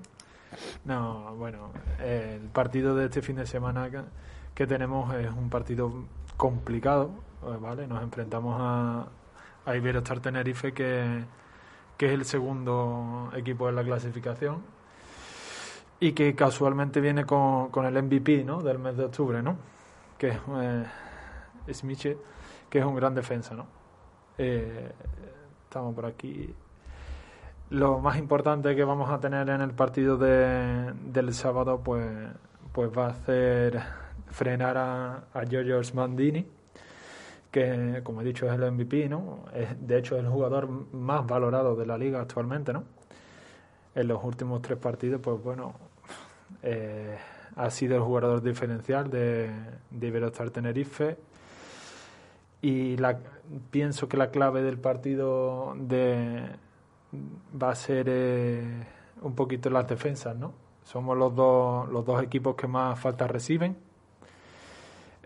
No, 0.84 1.34
bueno, 1.36 1.70
el 2.02 2.40
partido 2.48 2.94
de 2.94 3.06
este 3.06 3.20
fin 3.20 3.36
de 3.36 3.46
semana 3.46 3.90
que, 3.90 4.00
que 4.54 4.66
tenemos 4.66 5.12
es 5.14 5.28
un 5.30 5.50
partido 5.50 5.92
complicado, 6.36 7.10
¿vale? 7.60 7.86
Nos 7.88 8.02
enfrentamos 8.02 8.56
a, 8.60 9.06
a 9.66 9.76
Iberostar 9.76 10.20
Tenerife, 10.20 10.72
que, 10.72 11.24
que 11.96 12.06
es 12.06 12.12
el 12.12 12.24
segundo 12.24 13.30
equipo 13.34 13.66
de 13.66 13.72
la 13.72 13.82
clasificación 13.82 14.62
y 15.98 16.12
que 16.12 16.34
casualmente 16.34 17.00
viene 17.00 17.24
con, 17.24 17.70
con 17.70 17.86
el 17.86 18.02
MVP, 18.02 18.44
¿no? 18.44 18.62
Del 18.62 18.78
mes 18.78 18.96
de 18.96 19.04
octubre, 19.04 19.42
¿no? 19.42 19.56
Que 20.18 20.28
es 20.28 21.84
eh, 21.84 22.16
que 22.68 22.78
es 22.78 22.84
un 22.84 22.94
gran 22.94 23.14
defensa, 23.14 23.54
¿no? 23.54 23.66
Eh, 24.38 24.92
estamos 25.64 25.94
por 25.94 26.06
aquí. 26.06 26.54
Lo 27.70 27.98
más 27.98 28.18
importante 28.18 28.76
que 28.76 28.84
vamos 28.84 29.10
a 29.10 29.18
tener 29.18 29.48
en 29.48 29.60
el 29.60 29.72
partido 29.72 30.16
de, 30.16 30.92
del 31.04 31.32
sábado, 31.34 31.80
pues, 31.82 32.06
pues 32.72 32.90
va 32.96 33.08
a 33.08 33.14
ser 33.14 33.80
frenar 34.28 34.76
a, 34.76 35.24
a 35.32 35.44
Giorgio 35.44 35.80
Mandini, 35.94 36.46
que 37.56 38.02
como 38.02 38.20
he 38.20 38.24
dicho 38.24 38.46
es 38.46 38.52
el 38.52 38.70
MVP, 38.70 39.08
¿no? 39.08 39.46
Es, 39.54 39.68
de 39.80 39.98
hecho 39.98 40.16
es 40.16 40.24
el 40.24 40.28
jugador 40.28 40.68
más 40.92 41.26
valorado 41.26 41.74
de 41.74 41.86
la 41.86 41.96
liga 41.96 42.20
actualmente, 42.20 42.70
¿no? 42.70 42.84
En 43.94 44.08
los 44.08 44.22
últimos 44.22 44.60
tres 44.60 44.78
partidos, 44.78 45.22
pues 45.22 45.42
bueno, 45.42 45.72
eh, 46.62 47.16
ha 47.54 47.70
sido 47.70 47.96
el 47.96 48.02
jugador 48.02 48.42
diferencial 48.42 49.08
de, 49.08 49.48
de 49.90 50.06
Iberostar 50.06 50.50
Tenerife 50.50 51.16
y 52.60 52.96
pienso 53.70 54.06
que 54.06 54.18
la 54.18 54.30
clave 54.30 54.60
del 54.60 54.78
partido 54.78 55.74
de, 55.78 56.42
va 57.62 57.70
a 57.70 57.74
ser 57.74 58.06
eh, 58.10 58.86
un 59.22 59.34
poquito 59.34 59.70
las 59.70 59.88
defensas, 59.88 60.36
¿no? 60.36 60.52
Somos 60.84 61.16
los 61.16 61.34
dos, 61.34 61.88
los 61.88 62.04
dos 62.04 62.22
equipos 62.22 62.54
que 62.54 62.66
más 62.66 63.00
faltas 63.00 63.30
reciben. 63.30 63.85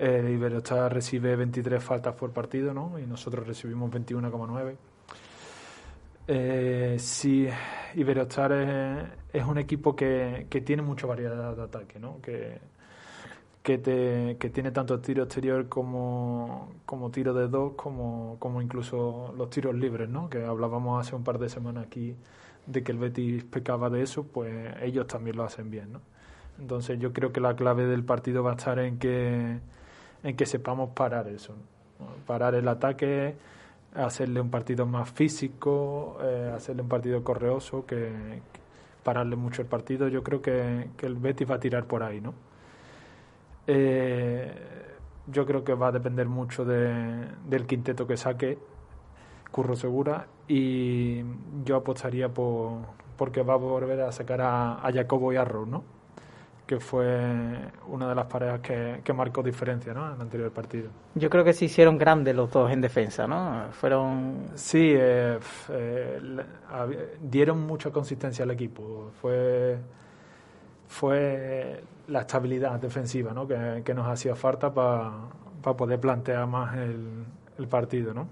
Eh, 0.02 0.30
Iberostar 0.32 0.94
recibe 0.94 1.36
23 1.36 1.84
faltas 1.84 2.14
por 2.14 2.32
partido, 2.32 2.72
¿no? 2.72 2.98
Y 2.98 3.06
nosotros 3.06 3.46
recibimos 3.46 3.90
21,9. 3.90 4.74
Eh, 6.26 6.96
sí, 6.98 7.46
Iberostar 7.96 8.52
es, 8.52 9.04
es 9.30 9.44
un 9.44 9.58
equipo 9.58 9.94
que, 9.94 10.46
que 10.48 10.62
tiene 10.62 10.80
mucha 10.80 11.06
variedad 11.06 11.54
de 11.54 11.62
ataque, 11.62 11.98
¿no? 12.00 12.18
Que, 12.22 12.58
que, 13.62 13.76
te, 13.76 14.38
que 14.38 14.48
tiene 14.48 14.70
tanto 14.70 15.00
tiro 15.00 15.24
exterior 15.24 15.68
como, 15.68 16.72
como 16.86 17.10
tiro 17.10 17.34
de 17.34 17.48
dos, 17.48 17.74
como, 17.74 18.36
como 18.38 18.62
incluso 18.62 19.34
los 19.36 19.50
tiros 19.50 19.74
libres, 19.74 20.08
¿no? 20.08 20.30
Que 20.30 20.46
hablábamos 20.46 21.06
hace 21.06 21.14
un 21.14 21.24
par 21.24 21.38
de 21.38 21.50
semanas 21.50 21.84
aquí 21.86 22.16
de 22.66 22.82
que 22.82 22.92
el 22.92 22.98
Betis 22.98 23.44
pecaba 23.44 23.90
de 23.90 24.02
eso, 24.02 24.24
pues 24.24 24.74
ellos 24.80 25.06
también 25.06 25.36
lo 25.36 25.44
hacen 25.44 25.70
bien, 25.70 25.92
¿no? 25.92 26.00
Entonces 26.58 26.98
yo 26.98 27.12
creo 27.12 27.32
que 27.34 27.40
la 27.40 27.54
clave 27.54 27.84
del 27.84 28.02
partido 28.02 28.42
va 28.42 28.52
a 28.52 28.54
estar 28.54 28.78
en 28.78 28.98
que, 28.98 29.60
en 30.22 30.36
que 30.36 30.46
sepamos 30.46 30.90
parar 30.90 31.28
eso, 31.28 31.54
parar 32.26 32.54
el 32.54 32.68
ataque, 32.68 33.34
hacerle 33.94 34.40
un 34.40 34.50
partido 34.50 34.86
más 34.86 35.10
físico, 35.10 36.18
eh, 36.22 36.52
hacerle 36.54 36.82
un 36.82 36.88
partido 36.88 37.22
correoso, 37.24 37.84
que, 37.86 38.40
pararle 39.02 39.36
mucho 39.36 39.62
el 39.62 39.68
partido. 39.68 40.08
Yo 40.08 40.22
creo 40.22 40.42
que, 40.42 40.90
que 40.96 41.06
el 41.06 41.14
Betis 41.14 41.50
va 41.50 41.54
a 41.56 41.60
tirar 41.60 41.84
por 41.86 42.02
ahí, 42.02 42.20
¿no? 42.20 42.34
Eh, 43.66 44.52
yo 45.26 45.46
creo 45.46 45.64
que 45.64 45.74
va 45.74 45.88
a 45.88 45.92
depender 45.92 46.26
mucho 46.26 46.64
de, 46.64 47.26
del 47.46 47.66
quinteto 47.66 48.06
que 48.06 48.16
saque 48.16 48.58
Curro 49.50 49.76
Segura 49.76 50.26
y 50.48 51.22
yo 51.64 51.76
apostaría 51.76 52.28
por 52.28 53.00
porque 53.20 53.42
va 53.42 53.52
a 53.52 53.58
volver 53.58 54.00
a 54.00 54.12
sacar 54.12 54.40
a, 54.40 54.90
Jacobo 54.94 55.30
y 55.30 55.36
a 55.36 55.44
¿no? 55.44 55.84
Que 56.70 56.78
fue 56.78 57.04
una 57.88 58.08
de 58.08 58.14
las 58.14 58.26
parejas 58.26 58.60
que, 58.60 59.00
que, 59.02 59.12
marcó 59.12 59.42
diferencia 59.42 59.92
¿no? 59.92 60.06
en 60.06 60.14
el 60.14 60.20
anterior 60.20 60.52
partido. 60.52 60.88
Yo 61.16 61.28
creo 61.28 61.42
que 61.42 61.52
se 61.52 61.64
hicieron 61.64 61.98
grandes 61.98 62.32
los 62.36 62.48
dos 62.48 62.70
en 62.70 62.80
defensa, 62.80 63.26
¿no? 63.26 63.72
Fueron... 63.72 64.50
Sí, 64.54 64.92
eh, 64.96 65.40
eh, 65.70 66.20
dieron 67.20 67.66
mucha 67.66 67.90
consistencia 67.90 68.44
al 68.44 68.52
equipo. 68.52 69.10
Fue, 69.20 69.78
fue 70.86 71.82
la 72.06 72.20
estabilidad 72.20 72.78
defensiva 72.78 73.32
¿no? 73.32 73.48
que, 73.48 73.82
que 73.84 73.92
nos 73.92 74.06
hacía 74.06 74.36
falta 74.36 74.72
para 74.72 75.76
poder 75.76 75.98
plantear 75.98 76.46
más 76.46 76.76
el, 76.76 77.24
el 77.58 77.66
partido, 77.66 78.14
¿no? 78.14 78.28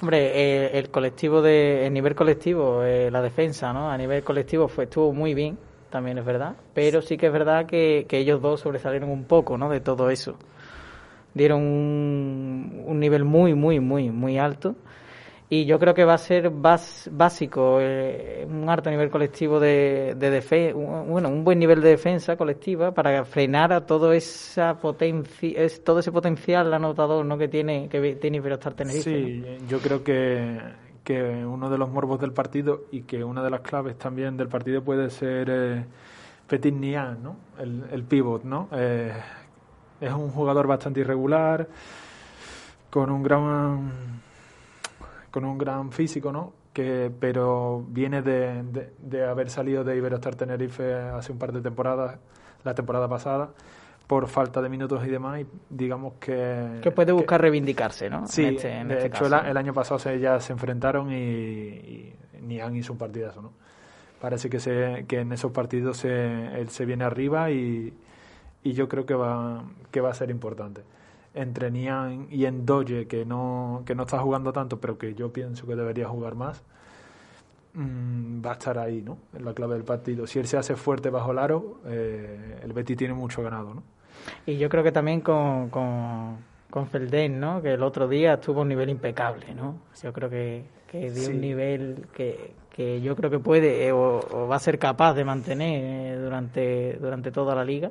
Hombre, 0.00 0.18
eh, 0.34 0.78
el 0.78 0.88
colectivo 0.90 1.42
de, 1.42 1.84
el 1.88 1.92
nivel 1.92 2.14
colectivo, 2.14 2.84
eh, 2.84 3.10
la 3.10 3.22
defensa, 3.22 3.72
¿no? 3.72 3.90
A 3.90 3.96
nivel 3.96 4.22
colectivo 4.22 4.68
fue 4.68 4.84
estuvo 4.84 5.12
muy 5.12 5.34
bien, 5.34 5.58
también 5.92 6.18
es 6.18 6.24
verdad, 6.24 6.56
pero 6.74 7.00
sí 7.02 7.16
que 7.16 7.26
es 7.26 7.32
verdad 7.32 7.66
que, 7.66 8.06
que 8.08 8.18
ellos 8.18 8.42
dos 8.42 8.60
sobresalieron 8.60 9.10
un 9.10 9.24
poco, 9.24 9.56
¿no? 9.56 9.70
De 9.70 9.80
todo 9.80 10.10
eso, 10.10 10.36
dieron 11.34 11.62
un, 11.62 12.82
un 12.84 12.98
nivel 12.98 13.24
muy, 13.24 13.54
muy, 13.54 13.78
muy, 13.78 14.10
muy 14.10 14.38
alto 14.38 14.74
y 15.52 15.66
yo 15.66 15.78
creo 15.78 15.92
que 15.92 16.06
va 16.06 16.14
a 16.14 16.18
ser 16.18 16.48
básico 16.48 17.76
eh, 17.78 18.46
un 18.48 18.70
alto 18.70 18.88
nivel 18.88 19.10
colectivo 19.10 19.60
de, 19.60 20.14
de 20.16 20.30
defensa, 20.30 20.74
bueno, 20.74 21.28
un 21.28 21.44
buen 21.44 21.58
nivel 21.58 21.82
de 21.82 21.90
defensa 21.90 22.36
colectiva 22.36 22.92
para 22.92 23.22
frenar 23.26 23.70
a 23.70 23.84
todo 23.84 24.14
esa 24.14 24.78
potencia, 24.80 25.62
es, 25.62 25.84
todo 25.84 25.98
ese 25.98 26.10
potencial 26.10 26.72
anotador 26.72 27.26
¿no? 27.26 27.36
que 27.36 27.48
tiene 27.48 27.90
que 27.90 28.14
tiene 28.14 28.38
Iberostar 28.38 28.72
Tenerife. 28.72 29.02
Sí, 29.02 29.44
yo 29.68 29.78
creo 29.80 30.02
que, 30.02 30.58
que 31.04 31.44
uno 31.44 31.68
de 31.68 31.78
los 31.78 31.90
morbos 31.90 32.20
del 32.20 32.32
partido 32.32 32.84
y 32.90 33.02
que 33.02 33.24
una 33.24 33.42
de 33.42 33.50
las 33.50 33.60
claves 33.60 33.98
también 33.98 34.36
del 34.36 34.48
partido 34.48 34.82
puede 34.82 35.10
ser 35.10 35.48
eh, 35.50 35.84
Petit 36.46 36.74
Nian, 36.74 37.22
¿no? 37.22 37.36
El, 37.58 37.84
el 37.90 38.04
pivot, 38.04 38.44
¿no? 38.44 38.68
Eh, 38.72 39.12
es 40.00 40.12
un 40.12 40.30
jugador 40.30 40.66
bastante 40.66 41.00
irregular, 41.00 41.68
con 42.90 43.10
un 43.10 43.22
gran 43.22 44.20
con 45.30 45.44
un 45.44 45.56
gran 45.56 45.92
físico, 45.92 46.30
¿no? 46.30 46.52
Que, 46.72 47.10
pero 47.18 47.84
viene 47.88 48.22
de, 48.22 48.90
de, 48.98 49.24
haber 49.24 49.50
salido 49.50 49.82
de 49.84 49.96
Iberostar 49.96 50.34
Tenerife 50.34 50.94
hace 50.94 51.32
un 51.32 51.38
par 51.38 51.52
de 51.52 51.60
temporadas, 51.60 52.18
la 52.64 52.74
temporada 52.74 53.08
pasada, 53.08 53.50
por 54.06 54.28
falta 54.28 54.60
de 54.60 54.68
minutos 54.68 55.04
y 55.06 55.10
demás, 55.10 55.40
y 55.40 55.46
digamos 55.70 56.14
que... 56.20 56.80
Que 56.82 56.90
puede 56.90 57.12
buscar 57.12 57.40
reivindicarse, 57.40 58.10
¿no? 58.10 58.26
Sí, 58.26 58.44
en 58.44 58.56
este, 58.56 58.68
de 58.68 58.94
este 58.94 59.06
hecho 59.06 59.26
el, 59.26 59.56
año 59.56 59.72
pasado 59.72 59.98
se, 59.98 60.18
ya 60.18 60.38
se 60.40 60.52
enfrentaron 60.52 61.10
y, 61.12 61.16
y 61.16 62.14
Nian 62.42 62.76
hizo 62.76 62.92
un 62.92 62.98
partidazo, 62.98 63.42
¿no? 63.42 63.52
Parece 64.20 64.48
que, 64.48 64.60
se, 64.60 65.04
que 65.08 65.20
en 65.20 65.32
esos 65.32 65.50
partidos 65.52 65.96
se, 65.96 66.60
él 66.60 66.68
se 66.68 66.84
viene 66.84 67.04
arriba 67.04 67.50
y, 67.50 67.92
y 68.62 68.72
yo 68.72 68.88
creo 68.88 69.04
que 69.06 69.14
va, 69.14 69.64
que 69.90 70.00
va 70.00 70.10
a 70.10 70.14
ser 70.14 70.30
importante 70.30 70.82
entre 71.34 71.70
Nian 71.70 72.26
y 72.30 72.44
Endoye, 72.44 73.06
que 73.06 73.24
no, 73.24 73.82
que 73.86 73.94
no 73.94 74.02
está 74.02 74.18
jugando 74.18 74.52
tanto, 74.52 74.80
pero 74.80 74.98
que 74.98 75.14
yo 75.14 75.32
pienso 75.32 75.66
que 75.66 75.74
debería 75.76 76.08
jugar 76.08 76.34
más, 76.34 76.62
mmm, 77.74 78.44
va 78.44 78.50
a 78.50 78.52
estar 78.54 78.78
ahí, 78.78 79.02
¿no? 79.02 79.18
En 79.34 79.44
la 79.44 79.54
clave 79.54 79.74
del 79.74 79.84
partido. 79.84 80.26
Si 80.26 80.38
él 80.38 80.46
se 80.46 80.56
hace 80.56 80.76
fuerte 80.76 81.10
bajo 81.10 81.32
el 81.32 81.38
aro, 81.38 81.80
eh, 81.86 82.60
el 82.62 82.72
Betty 82.72 82.96
tiene 82.96 83.14
mucho 83.14 83.42
ganado, 83.42 83.74
¿no? 83.74 83.82
Y 84.46 84.56
yo 84.58 84.68
creo 84.68 84.82
que 84.82 84.92
también 84.92 85.20
con, 85.20 85.68
con, 85.70 86.36
con 86.70 86.86
Felden, 86.86 87.40
¿no? 87.40 87.60
Que 87.62 87.74
el 87.74 87.82
otro 87.82 88.08
día 88.08 88.40
tuvo 88.40 88.62
un 88.62 88.68
nivel 88.68 88.88
impecable, 88.88 89.54
¿no? 89.54 89.76
Yo 90.02 90.12
creo 90.12 90.30
que, 90.30 90.64
que 90.90 91.10
dio 91.10 91.30
un 91.30 91.40
nivel 91.40 92.06
que, 92.14 92.54
que 92.74 93.00
yo 93.00 93.14
creo 93.14 93.30
que 93.30 93.38
puede 93.38 93.86
eh, 93.86 93.92
o, 93.92 94.48
va 94.50 94.56
a 94.56 94.60
ser 94.60 94.78
capaz 94.78 95.14
de 95.14 95.24
mantener 95.24 96.14
eh, 96.14 96.16
durante, 96.16 96.98
durante 97.00 97.30
toda 97.30 97.54
la 97.54 97.64
liga 97.64 97.90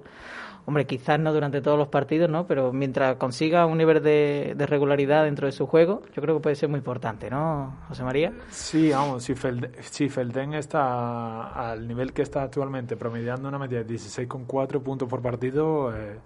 hombre, 0.65 0.86
quizás 0.86 1.19
no 1.19 1.34
durante 1.34 1.61
todos 1.61 1.77
los 1.77 1.88
partidos, 1.88 2.29
¿no? 2.29 2.45
Pero 2.45 2.71
mientras 2.71 3.15
consiga 3.17 3.65
un 3.65 3.77
nivel 3.77 4.01
de, 4.01 4.55
regularidad 4.67 5.25
dentro 5.25 5.47
de 5.47 5.51
su 5.51 5.65
juego, 5.67 6.01
yo 6.13 6.21
creo 6.21 6.36
que 6.36 6.41
puede 6.41 6.55
ser 6.55 6.69
muy 6.69 6.77
importante, 6.77 7.29
¿no, 7.29 7.77
José 7.88 8.03
María? 8.03 8.34
Sí, 8.49 8.91
vamos, 8.91 9.23
si, 9.23 9.36
Felden, 9.36 9.71
si 9.82 10.09
Felden 10.09 10.53
está 10.53 11.47
al 11.49 11.88
nivel 11.88 12.13
que 12.13 12.21
está 12.21 12.43
actualmente, 12.43 12.95
promediando 12.95 13.49
una 13.49 13.57
media 13.57 13.84
de 13.84 13.95
16,4 13.95 14.82
puntos 14.82 15.09
por 15.09 15.21
partido, 15.21 15.93
eh, 15.95 16.19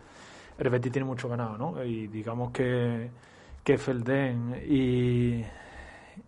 tiene 0.92 1.06
mucho 1.06 1.30
ganado, 1.30 1.58
¿no? 1.58 1.84
Y 1.84 2.08
digamos 2.08 2.52
que, 2.52 3.10
que 3.64 3.78
Felden 3.78 4.64
y, 4.68 5.44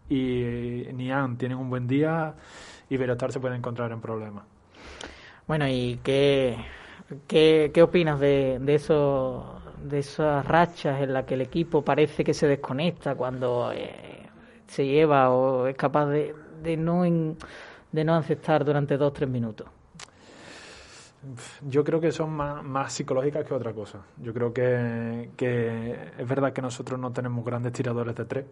y 0.09 0.87
Nian 0.93 1.37
tienen 1.37 1.57
un 1.57 1.69
buen 1.69 1.87
día 1.87 2.33
y 2.89 2.97
Berotar 2.97 3.31
se 3.31 3.39
puede 3.39 3.55
encontrar 3.55 3.91
en 3.91 4.01
problemas. 4.01 4.43
Bueno, 5.47 5.67
¿y 5.67 5.99
qué, 6.03 6.57
¿Qué, 7.25 7.71
qué 7.73 7.81
opinas 7.81 8.19
de, 8.19 8.59
de, 8.59 8.75
eso, 8.75 9.61
de 9.81 9.99
esas 9.99 10.45
rachas 10.45 11.01
en 11.01 11.13
las 11.13 11.23
que 11.23 11.35
el 11.35 11.41
equipo 11.41 11.81
parece 11.81 12.23
que 12.23 12.33
se 12.33 12.47
desconecta 12.47 13.15
cuando 13.15 13.71
eh, 13.71 14.27
se 14.67 14.85
lleva 14.85 15.29
o 15.29 15.67
es 15.67 15.75
capaz 15.77 16.07
de, 16.07 16.35
de 16.61 16.75
no 16.75 17.03
de 17.03 18.03
no 18.03 18.15
aceptar 18.15 18.65
durante 18.65 18.97
dos 18.97 19.09
o 19.09 19.13
tres 19.13 19.29
minutos? 19.29 19.67
Yo 21.67 21.83
creo 21.83 22.01
que 22.01 22.11
son 22.11 22.31
más, 22.31 22.61
más 22.63 22.91
psicológicas 22.91 23.45
que 23.45 23.53
otra 23.53 23.73
cosa. 23.73 23.99
Yo 24.17 24.33
creo 24.33 24.53
que, 24.53 25.31
que 25.37 26.11
es 26.17 26.27
verdad 26.27 26.51
que 26.51 26.61
nosotros 26.61 26.99
no 26.99 27.11
tenemos 27.11 27.43
grandes 27.45 27.71
tiradores 27.71 28.15
de 28.15 28.25
tres. 28.25 28.45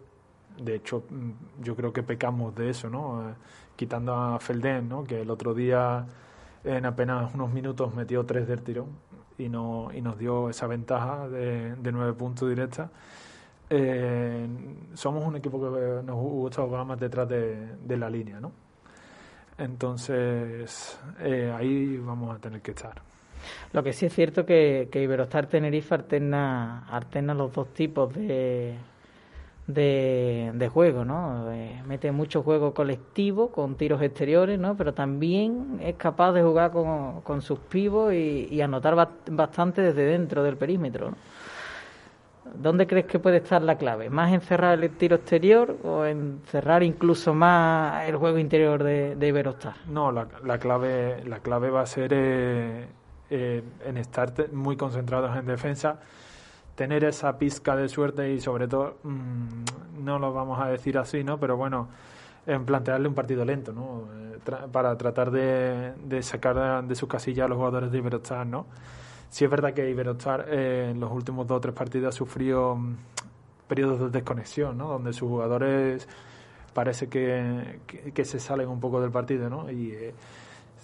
De 0.58 0.76
hecho, 0.76 1.04
mm, 1.08 1.62
yo 1.62 1.76
creo 1.76 1.92
que 1.92 2.02
pecamos 2.02 2.54
de 2.54 2.70
eso, 2.70 2.88
¿no? 2.88 3.28
Eh, 3.28 3.34
quitando 3.76 4.14
a 4.14 4.38
Felden, 4.40 4.88
¿no? 4.88 5.04
Que 5.04 5.22
el 5.22 5.30
otro 5.30 5.54
día 5.54 6.06
en 6.64 6.84
apenas 6.84 7.32
unos 7.34 7.52
minutos 7.52 7.94
metió 7.94 8.24
tres 8.24 8.48
del 8.48 8.62
tirón 8.62 8.88
y, 9.38 9.48
no, 9.48 9.90
y 9.94 10.00
nos 10.00 10.18
dio 10.18 10.50
esa 10.50 10.66
ventaja 10.66 11.28
de, 11.28 11.76
nueve 11.92 12.12
puntos 12.14 12.48
directa. 12.48 12.90
Eh, 13.68 14.46
somos 14.94 15.24
un 15.24 15.36
equipo 15.36 15.60
que 15.60 16.02
nos 16.04 16.16
gusta 16.16 16.62
jugar 16.62 16.84
más 16.84 16.98
detrás 16.98 17.28
de, 17.28 17.96
la 17.96 18.10
línea, 18.10 18.40
¿no? 18.40 18.52
Entonces, 19.58 20.98
eh, 21.20 21.52
ahí 21.56 21.96
vamos 21.98 22.34
a 22.34 22.38
tener 22.38 22.60
que 22.60 22.72
estar. 22.72 23.00
Lo 23.72 23.82
que 23.82 23.92
sí 23.92 24.06
es 24.06 24.12
cierto 24.12 24.44
que, 24.44 24.88
que 24.90 25.02
Iberostar 25.02 25.46
Tenerife 25.46 25.94
alterna, 25.94 26.86
alterna 26.88 27.32
los 27.32 27.52
dos 27.52 27.72
tipos 27.72 28.12
de, 28.14 28.76
de, 29.66 30.52
de 30.54 30.68
juego, 30.68 31.04
¿no? 31.04 31.50
Eh, 31.52 31.82
mete 31.86 32.12
mucho 32.12 32.42
juego 32.42 32.72
colectivo 32.72 33.50
con 33.50 33.74
tiros 33.74 34.00
exteriores, 34.00 34.58
¿no? 34.58 34.76
Pero 34.76 34.94
también 34.94 35.80
es 35.82 35.96
capaz 35.96 36.32
de 36.32 36.42
jugar 36.42 36.70
con, 36.70 37.20
con 37.22 37.42
sus 37.42 37.58
pivos 37.58 38.12
y, 38.14 38.60
anotar 38.60 38.94
bastante 39.30 39.82
desde 39.82 40.06
dentro 40.06 40.42
del 40.42 40.56
perímetro, 40.56 41.10
¿no? 41.10 41.16
¿Dónde 42.54 42.86
crees 42.86 43.06
que 43.06 43.18
puede 43.18 43.38
estar 43.38 43.60
la 43.60 43.76
clave? 43.76 44.08
¿Más 44.08 44.32
en 44.32 44.40
cerrar 44.40 44.82
el 44.82 44.90
tiro 44.90 45.16
exterior 45.16 45.76
o 45.82 46.06
en 46.06 46.40
cerrar 46.46 46.84
incluso 46.84 47.34
más 47.34 48.08
el 48.08 48.16
juego 48.16 48.38
interior 48.38 48.82
de, 48.84 49.16
de 49.16 49.28
Iberostar? 49.28 49.74
No, 49.88 50.12
la, 50.12 50.28
la, 50.44 50.56
clave, 50.58 51.24
la 51.24 51.40
clave 51.40 51.70
va 51.70 51.82
a 51.82 51.86
ser 51.86 52.12
eh, 52.14 52.86
eh, 53.30 53.62
en 53.84 53.96
estar 53.96 54.32
muy 54.52 54.76
concentrados 54.76 55.36
en 55.36 55.44
defensa 55.44 55.98
tener 56.76 57.04
esa 57.04 57.36
pizca 57.38 57.74
de 57.74 57.88
suerte 57.88 58.32
y 58.32 58.40
sobre 58.40 58.68
todo, 58.68 58.98
mmm, 59.02 59.64
no 60.04 60.18
lo 60.18 60.32
vamos 60.32 60.60
a 60.60 60.68
decir 60.68 60.96
así, 60.98 61.24
¿no? 61.24 61.40
Pero 61.40 61.56
bueno, 61.56 61.88
en 62.46 62.64
plantearle 62.64 63.08
un 63.08 63.14
partido 63.14 63.44
lento, 63.44 63.72
¿no? 63.72 64.04
Eh, 64.14 64.38
para 64.70 64.96
tratar 64.96 65.30
de, 65.32 65.94
de, 66.04 66.22
sacar 66.22 66.84
de 66.84 66.94
sus 66.94 67.08
casillas 67.08 67.46
a 67.46 67.48
los 67.48 67.56
jugadores 67.56 67.90
de 67.90 67.98
Iberostar, 67.98 68.46
¿no? 68.46 68.66
Sí 69.30 69.44
es 69.44 69.50
verdad 69.50 69.74
que 69.74 69.90
Iberostar 69.90 70.46
eh, 70.48 70.90
en 70.90 71.00
los 71.00 71.10
últimos 71.10 71.46
dos 71.46 71.58
o 71.58 71.60
tres 71.60 71.74
partidos 71.74 72.14
ha 72.14 72.16
sufrido 72.16 72.76
mmm, 72.76 72.94
periodos 73.66 73.98
de 73.98 74.10
desconexión, 74.10 74.78
¿no? 74.78 74.88
Donde 74.88 75.12
sus 75.12 75.28
jugadores 75.28 76.06
parece 76.74 77.08
que, 77.08 77.80
que, 77.86 78.12
que, 78.12 78.24
se 78.24 78.38
salen 78.38 78.68
un 78.68 78.80
poco 78.80 79.00
del 79.00 79.10
partido, 79.10 79.48
¿no? 79.48 79.70
Y 79.70 79.92
eh, 79.92 80.14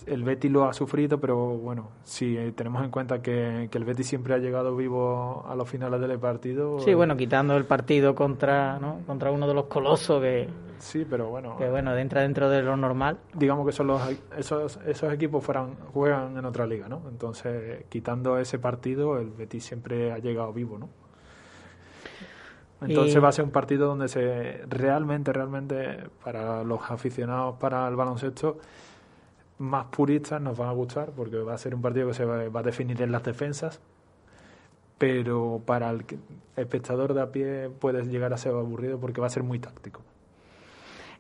el 0.07 0.25
Betis 0.25 0.51
lo 0.51 0.65
ha 0.65 0.73
sufrido, 0.73 1.19
pero 1.19 1.37
bueno, 1.37 1.91
si 2.05 2.37
tenemos 2.55 2.85
en 2.85 2.91
cuenta 2.91 3.23
que, 3.23 3.69
el 3.73 3.85
Betis 3.85 4.07
siempre 4.07 4.35
ha 4.35 4.39
llegado 4.39 4.77
vivo 4.77 5.45
a 5.49 5.55
los 5.55 5.69
finales 5.69 6.01
del 6.01 6.19
partido. 6.19 6.79
Sí, 6.81 6.95
bueno, 6.95 7.17
quitando 7.17 7.57
el 7.57 7.65
partido 7.65 8.15
contra, 8.15 8.79
¿no? 8.79 9.01
contra 9.07 9.31
uno 9.31 9.47
de 9.47 9.55
los 9.55 9.67
colosos 9.67 10.21
que. 10.21 10.49
Sí, 10.79 11.07
pero 11.09 11.29
bueno. 11.29 11.57
Que 11.57 11.69
bueno, 11.69 11.97
entra 11.97 12.23
dentro 12.23 12.51
de 12.51 12.63
lo 12.63 12.77
normal. 12.77 13.19
Digamos 13.35 13.65
que 13.67 13.73
son 13.73 13.87
los, 13.87 14.03
esos, 14.37 14.79
esos 14.85 15.13
equipos 15.13 15.45
fueran, 15.45 15.77
juegan 15.93 16.37
en 16.37 16.45
otra 16.45 16.67
liga, 16.67 16.89
¿no? 16.89 17.03
Entonces, 17.09 17.85
quitando 17.89 18.39
ese 18.39 18.59
partido, 18.59 19.19
el 19.19 19.31
Betis 19.31 19.65
siempre 19.65 20.13
ha 20.13 20.19
llegado 20.19 20.53
vivo, 20.53 20.79
¿no? 20.79 20.89
Entonces 22.89 23.23
va 23.23 23.29
a 23.29 23.33
ser 23.33 23.45
un 23.45 23.51
partido 23.51 23.87
donde 23.87 24.09
se 24.09 24.63
realmente, 24.69 25.33
realmente, 25.33 25.99
para 26.25 26.65
los 26.65 26.91
aficionados 26.91 27.57
para 27.59 27.87
el 27.89 27.97
baloncesto, 27.97 28.59
más 29.63 29.87
puristas 29.87 30.41
nos 30.41 30.59
van 30.59 30.69
a 30.69 30.73
gustar 30.73 31.11
porque 31.17 31.37
va 31.39 31.55
a 31.55 31.59
ser 31.59 31.75
un 31.75 31.81
partido 31.81 32.09
que 32.09 32.15
se 32.15 32.25
va, 32.25 32.43
a 32.43 32.63
definir 32.63 33.01
en 33.01 33.13
las 33.13 33.23
defensas, 33.23 33.81
pero 34.99 35.63
para 35.65 35.89
el 35.91 36.05
espectador 36.57 37.15
de 37.15 37.23
a 37.23 37.31
pie 37.31 37.71
puede 37.71 38.05
llegar 38.05 38.33
a 38.33 38.37
ser 38.37 38.53
aburrido 38.53 38.99
porque 38.99 39.21
va 39.21 39.29
a 39.29 39.31
ser 39.31 39.45
muy 39.45 39.61
táctico. 39.61 40.03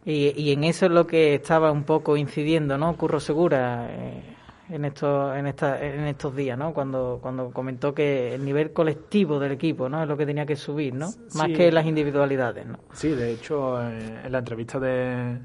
Y, 0.04 0.34
y 0.36 0.52
en 0.52 0.64
eso 0.64 0.86
es 0.86 0.92
lo 0.92 1.06
que 1.06 1.36
estaba 1.36 1.70
un 1.70 1.84
poco 1.84 2.16
incidiendo, 2.16 2.76
¿no? 2.76 2.96
Curro 2.96 3.20
Segura 3.20 3.86
eh, 3.88 4.22
en 4.70 4.84
estos 4.84 5.36
en, 5.36 5.46
esta, 5.46 5.80
en 5.80 6.00
estos 6.06 6.34
días, 6.34 6.58
¿no? 6.58 6.74
Cuando 6.74 7.20
cuando 7.22 7.52
comentó 7.52 7.94
que 7.94 8.34
el 8.34 8.44
nivel 8.44 8.72
colectivo 8.72 9.38
del 9.38 9.52
equipo, 9.52 9.88
¿no? 9.88 10.02
Es 10.02 10.08
lo 10.08 10.16
que 10.16 10.26
tenía 10.26 10.46
que 10.46 10.56
subir, 10.56 10.94
¿no? 10.94 11.10
Más 11.36 11.48
que 11.48 11.70
las 11.70 11.86
individualidades, 11.86 12.66
¿no? 12.66 12.80
Sí, 12.92 13.10
de 13.10 13.30
hecho, 13.30 13.80
eh, 13.80 14.22
en 14.24 14.32
la 14.32 14.38
entrevista 14.38 14.80
de 14.80 15.38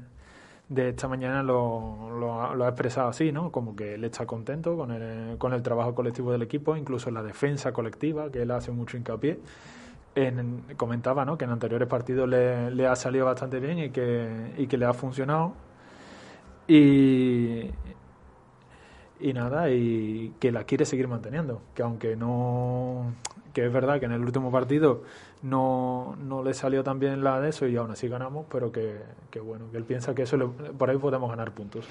de 0.68 0.90
esta 0.90 1.08
mañana 1.08 1.42
lo, 1.42 2.10
lo, 2.18 2.64
ha 2.64 2.68
expresado 2.68 3.08
así, 3.08 3.32
¿no? 3.32 3.50
Como 3.50 3.74
que 3.74 3.94
él 3.94 4.04
está 4.04 4.26
contento 4.26 4.76
con 4.76 4.90
el, 4.90 5.38
con 5.38 5.54
el 5.54 5.62
trabajo 5.62 5.94
colectivo 5.94 6.30
del 6.30 6.42
equipo, 6.42 6.76
incluso 6.76 7.08
en 7.08 7.14
la 7.14 7.22
defensa 7.22 7.72
colectiva, 7.72 8.30
que 8.30 8.42
él 8.42 8.50
hace 8.50 8.70
mucho 8.70 8.96
hincapié. 8.96 9.40
En, 10.14 10.64
comentaba, 10.76 11.24
¿no? 11.24 11.38
Que 11.38 11.44
en 11.44 11.52
anteriores 11.52 11.88
partidos 11.88 12.28
le, 12.28 12.70
le, 12.70 12.86
ha 12.86 12.96
salido 12.96 13.26
bastante 13.26 13.60
bien 13.60 13.78
y 13.78 13.90
que, 13.90 14.52
y 14.58 14.66
que 14.66 14.76
le 14.76 14.84
ha 14.84 14.92
funcionado. 14.92 15.54
Y, 16.66 17.70
y 19.20 19.32
nada, 19.32 19.70
y 19.70 20.34
que 20.38 20.52
la 20.52 20.64
quiere 20.64 20.84
seguir 20.84 21.08
manteniendo. 21.08 21.62
Que 21.74 21.82
aunque 21.82 22.14
no. 22.16 23.14
Que 23.52 23.66
es 23.66 23.72
verdad 23.72 23.98
que 23.98 24.06
en 24.06 24.12
el 24.12 24.20
último 24.20 24.50
partido 24.50 25.02
no, 25.42 26.16
no 26.16 26.42
le 26.42 26.54
salió 26.54 26.82
tan 26.82 26.98
bien 26.98 27.22
la 27.22 27.40
de 27.40 27.50
eso 27.50 27.66
y 27.66 27.76
aún 27.76 27.90
así 27.90 28.08
ganamos, 28.08 28.46
pero 28.50 28.72
que, 28.72 29.00
bueno, 29.42 29.66
que 29.70 29.78
él 29.78 29.84
piensa 29.84 30.14
que 30.14 30.22
eso 30.22 30.36
por 30.76 30.90
ahí 30.90 30.98
podemos 30.98 31.30
ganar 31.30 31.52
puntos. 31.52 31.86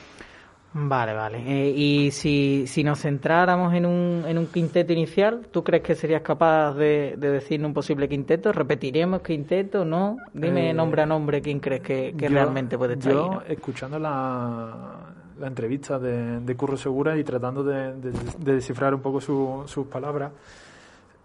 Vale, 0.73 1.13
vale. 1.13 1.39
Eh, 1.47 1.69
y 1.75 2.11
si, 2.11 2.65
si 2.67 2.83
nos 2.83 2.99
centráramos 2.99 3.73
en 3.73 3.85
un, 3.85 4.25
en 4.27 4.37
un 4.37 4.47
quinteto 4.47 4.93
inicial, 4.93 5.47
¿tú 5.49 5.63
crees 5.63 5.81
que 5.81 5.95
serías 5.95 6.21
capaz 6.21 6.73
de, 6.73 7.15
de 7.17 7.31
decir 7.31 7.63
un 7.65 7.73
posible 7.73 8.07
quinteto? 8.07 8.51
¿Repetiremos 8.51 9.21
quinteto? 9.21 9.85
¿No? 9.85 10.17
Dime 10.33 10.71
eh, 10.71 10.73
nombre 10.73 11.01
a 11.01 11.05
nombre 11.05 11.41
quién 11.41 11.59
crees 11.59 11.81
que, 11.81 12.13
realmente 12.29 12.77
puede 12.77 12.93
estar 12.93 13.11
yo, 13.11 13.41
escuchando 13.47 13.97
la, 13.97 15.15
la 15.39 15.47
entrevista 15.47 15.97
de, 15.97 16.41
de, 16.41 16.55
Curro 16.55 16.77
Segura 16.77 17.17
y 17.17 17.23
tratando 17.23 17.63
de, 17.63 17.93
de 17.95 18.53
descifrar 18.53 18.93
un 18.93 19.01
poco 19.01 19.21
sus 19.21 19.87
palabras, 19.87 20.31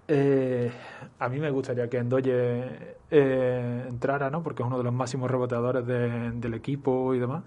eh, 0.09 0.71
a 1.19 1.29
mí 1.29 1.39
me 1.39 1.51
gustaría 1.51 1.89
que 1.89 1.99
Endoye 1.99 2.97
eh, 3.11 3.85
entrara, 3.89 4.31
¿no? 4.31 4.43
Porque 4.43 4.63
es 4.63 4.67
uno 4.67 4.79
de 4.79 4.85
los 4.85 4.93
máximos 4.93 5.31
reboteadores 5.31 5.87
del 5.87 6.55
equipo 6.55 7.15
y 7.15 7.19
demás. 7.19 7.45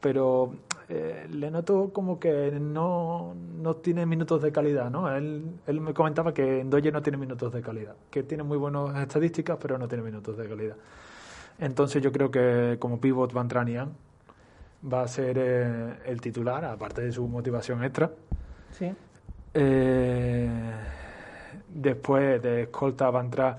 Pero 0.00 0.54
eh, 0.88 1.26
le 1.30 1.50
noto 1.50 1.90
como 1.92 2.20
que 2.20 2.52
no, 2.60 3.34
no 3.60 3.76
tiene 3.76 4.06
minutos 4.06 4.42
de 4.42 4.52
calidad, 4.52 4.90
¿no? 4.90 5.14
Él, 5.14 5.44
él 5.66 5.80
me 5.80 5.94
comentaba 5.94 6.32
que 6.32 6.60
Endoye 6.60 6.92
no 6.92 7.02
tiene 7.02 7.18
minutos 7.18 7.52
de 7.52 7.62
calidad, 7.62 7.94
que 8.10 8.22
tiene 8.22 8.42
muy 8.42 8.58
buenas 8.58 8.96
estadísticas, 8.96 9.58
pero 9.60 9.78
no 9.78 9.88
tiene 9.88 10.04
minutos 10.04 10.36
de 10.36 10.48
calidad. 10.48 10.76
Entonces 11.58 12.02
yo 12.02 12.12
creo 12.12 12.30
que 12.30 12.76
como 12.78 13.00
pivot 13.00 13.32
Van 13.32 13.48
Tranian 13.48 13.92
va 14.92 15.02
a 15.02 15.08
ser 15.08 15.38
el 15.38 16.20
titular, 16.20 16.64
aparte 16.64 17.00
de 17.00 17.12
su 17.12 17.26
motivación 17.26 17.82
extra. 17.82 18.10
Sí. 18.72 18.92
Eh, 19.54 20.50
Después 21.76 22.42
de 22.42 22.62
escolta 22.62 23.10
va 23.10 23.20
a 23.20 23.24
entrar 23.24 23.58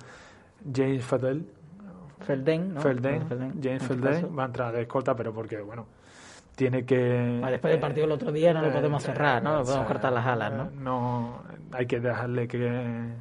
James 0.73 1.03
Fedel. 1.05 1.45
Felden, 2.21 2.73
¿no? 2.73 2.81
Felden, 2.81 3.21
James 3.61 3.83
este 3.83 3.93
Felden 3.93 4.37
va 4.37 4.43
a 4.43 4.45
entrar 4.47 4.73
de 4.73 4.81
escolta, 4.81 5.15
pero 5.15 5.31
porque, 5.31 5.61
bueno, 5.61 5.85
tiene 6.55 6.83
que... 6.83 6.95
después 6.95 7.71
del 7.71 7.79
partido 7.79 8.05
el 8.05 8.11
otro 8.11 8.31
día 8.31 8.55
no 8.55 8.63
lo 8.63 8.71
podemos 8.71 9.03
eh, 9.03 9.05
cerrar, 9.05 9.43
¿no? 9.43 9.59
Lo 9.59 9.63
podemos 9.63 9.85
cortar 9.85 10.11
las 10.11 10.25
alas, 10.25 10.51
¿no? 10.51 10.71
No, 10.71 11.43
hay 11.71 11.85
que 11.85 11.99
dejarle 11.99 12.47
que, 12.47 13.13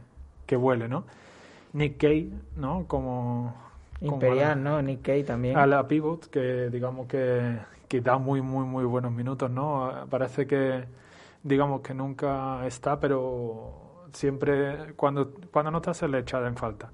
que 0.47 0.57
vuele, 0.57 0.88
¿no? 0.88 1.05
Nick 1.74 1.99
Kay, 1.99 2.32
¿no? 2.57 2.86
Como... 2.86 3.55
Imperial, 4.01 4.62
¿no? 4.62 4.80
Nick 4.80 5.03
Kay 5.03 5.24
también. 5.24 5.59
A 5.59 5.66
la 5.66 5.86
pivot, 5.86 6.30
que 6.30 6.70
digamos 6.70 7.07
que, 7.07 7.59
que 7.86 8.01
da 8.01 8.16
muy, 8.16 8.40
muy, 8.40 8.64
muy 8.64 8.84
buenos 8.84 9.12
minutos, 9.12 9.51
¿no? 9.51 10.07
Parece 10.09 10.47
que, 10.47 10.84
digamos 11.42 11.82
que 11.82 11.92
nunca 11.92 12.66
está, 12.66 12.99
pero 12.99 13.86
siempre 14.12 14.94
cuando, 14.94 15.32
cuando 15.50 15.70
no 15.70 15.78
está 15.78 15.94
se 15.94 16.09
le 16.09 16.20
echa 16.20 16.44
en 16.46 16.57
falta. 16.57 16.90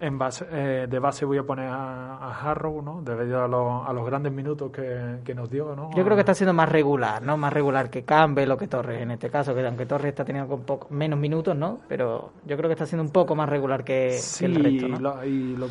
En 0.00 0.18
base, 0.18 0.44
eh, 0.50 0.86
de 0.90 0.98
base 0.98 1.24
voy 1.24 1.38
a 1.38 1.44
poner 1.44 1.68
a, 1.70 2.40
Harrow, 2.40 2.82
¿no? 2.82 3.00
Debido 3.00 3.40
a, 3.40 3.88
a 3.88 3.92
los 3.92 4.04
grandes 4.04 4.32
minutos 4.32 4.70
que, 4.72 5.34
nos 5.34 5.50
dio, 5.50 5.74
¿no? 5.76 5.90
Yo 5.94 6.04
creo 6.04 6.16
que 6.16 6.20
está 6.20 6.34
siendo 6.34 6.52
más 6.52 6.68
regular, 6.68 7.22
¿no? 7.22 7.36
Más 7.36 7.52
regular 7.52 7.88
que 7.90 8.02
Campbell 8.02 8.50
o 8.50 8.56
que 8.56 8.66
Torres 8.66 9.00
en 9.00 9.12
este 9.12 9.30
caso, 9.30 9.54
que 9.54 9.64
aunque 9.64 9.86
Torres 9.86 10.08
está 10.08 10.24
teniendo 10.24 10.50
con 10.50 10.64
poco, 10.64 10.88
menos 10.90 11.18
minutos, 11.18 11.56
¿no? 11.56 11.80
Pero 11.88 12.32
yo 12.44 12.56
creo 12.56 12.68
que 12.68 12.74
está 12.74 12.86
siendo 12.86 13.04
un 13.04 13.12
poco 13.12 13.36
más 13.36 13.48
regular 13.48 13.84
que, 13.84 14.18
el 14.40 14.54
resto, 14.56 14.88
¿no? 14.88 15.24
y, 15.24 15.56
lo, 15.56 15.68